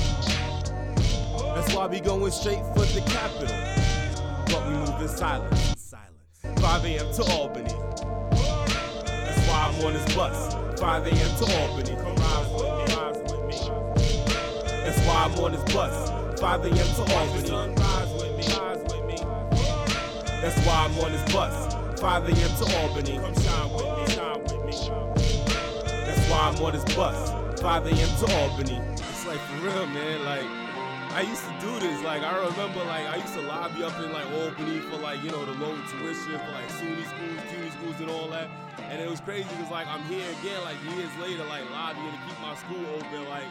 That's 1.54 1.74
why 1.74 1.86
we 1.86 2.00
going 2.00 2.32
straight 2.32 2.64
for 2.74 2.84
the 2.86 3.02
capital. 3.06 3.56
But 4.46 4.66
we 4.68 4.74
move 4.74 5.00
in 5.00 5.08
silence. 5.08 5.94
5 6.56 6.84
a.m. 6.84 7.12
to 7.14 7.22
Albany. 7.32 7.74
That's 9.06 9.48
why 9.48 9.68
I'm 9.68 9.84
on 9.84 9.92
this 9.92 10.14
bus. 10.14 10.54
5 10.80 11.06
a.m. 11.06 11.36
to 11.38 11.44
Albany. 11.60 11.94
That's 14.84 15.00
why 15.06 15.24
I'm 15.24 15.38
on 15.38 15.52
this 15.52 15.64
bus. 15.72 16.40
5 16.40 16.64
a.m. 16.64 16.76
to 16.76 17.02
Albany. 17.14 17.50
That's 20.40 20.58
why 20.66 20.74
I'm 20.84 20.98
on 20.98 21.12
this 21.12 21.32
bus. 21.32 21.54
5 22.00 22.24
a.m. 22.24 22.56
to 22.56 22.64
Albany. 22.78 23.18
That's 26.04 26.28
why 26.28 26.38
I'm 26.48 26.56
on 26.64 26.72
this 26.72 26.84
bus. 26.96 27.41
5 27.62 27.86
a.m. 27.86 28.10
to 28.18 28.26
Albany. 28.42 28.82
It's 28.90 29.24
like 29.24 29.38
for 29.38 29.62
real, 29.62 29.86
man. 29.86 30.24
Like. 30.24 30.50
I 31.12 31.20
used 31.20 31.44
to 31.44 31.52
do 31.60 31.78
this. 31.78 32.02
Like 32.02 32.24
I 32.24 32.40
remember, 32.40 32.80
like 32.88 33.04
I 33.04 33.16
used 33.20 33.34
to 33.34 33.42
lobby 33.42 33.84
up 33.84 33.92
in 34.00 34.10
like 34.16 34.24
Albany 34.32 34.80
for 34.80 34.96
like 34.96 35.22
you 35.22 35.30
know 35.30 35.44
the 35.44 35.52
low 35.60 35.76
tuition 35.92 36.40
for 36.40 36.52
like 36.56 36.66
SUNY 36.72 37.04
schools, 37.04 37.40
CUNY 37.52 37.70
schools, 37.76 38.00
and 38.00 38.08
all 38.08 38.28
that. 38.32 38.48
And 38.88 38.96
it 38.96 39.10
was 39.10 39.20
crazy 39.20 39.46
because 39.52 39.70
like 39.70 39.86
I'm 39.86 40.02
here 40.08 40.24
again, 40.40 40.56
like 40.64 40.80
years 40.88 41.12
later, 41.20 41.44
like 41.52 41.68
lobbying 41.70 42.10
to 42.16 42.20
keep 42.24 42.40
my 42.40 42.56
school 42.56 42.80
open, 42.96 43.28
like 43.28 43.44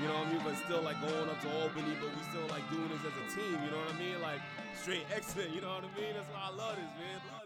you 0.00 0.08
know 0.08 0.24
what 0.24 0.26
I 0.26 0.32
mean. 0.32 0.40
But 0.42 0.56
still 0.64 0.80
like 0.80 0.98
going 1.04 1.28
up 1.28 1.38
to 1.44 1.48
Albany, 1.60 1.92
but 2.00 2.08
we 2.16 2.22
still 2.32 2.48
like 2.48 2.64
doing 2.72 2.88
this 2.88 3.04
as 3.04 3.12
a 3.12 3.26
team. 3.36 3.60
You 3.60 3.70
know 3.76 3.78
what 3.84 3.92
I 3.92 4.00
mean? 4.00 4.16
Like 4.24 4.40
straight 4.74 5.04
excellent. 5.14 5.52
You 5.52 5.60
know 5.60 5.76
what 5.76 5.84
I 5.84 5.92
mean? 6.00 6.16
That's 6.16 6.32
why 6.32 6.48
I 6.48 6.52
love 6.56 6.80
this, 6.80 6.90
man. 6.96 7.41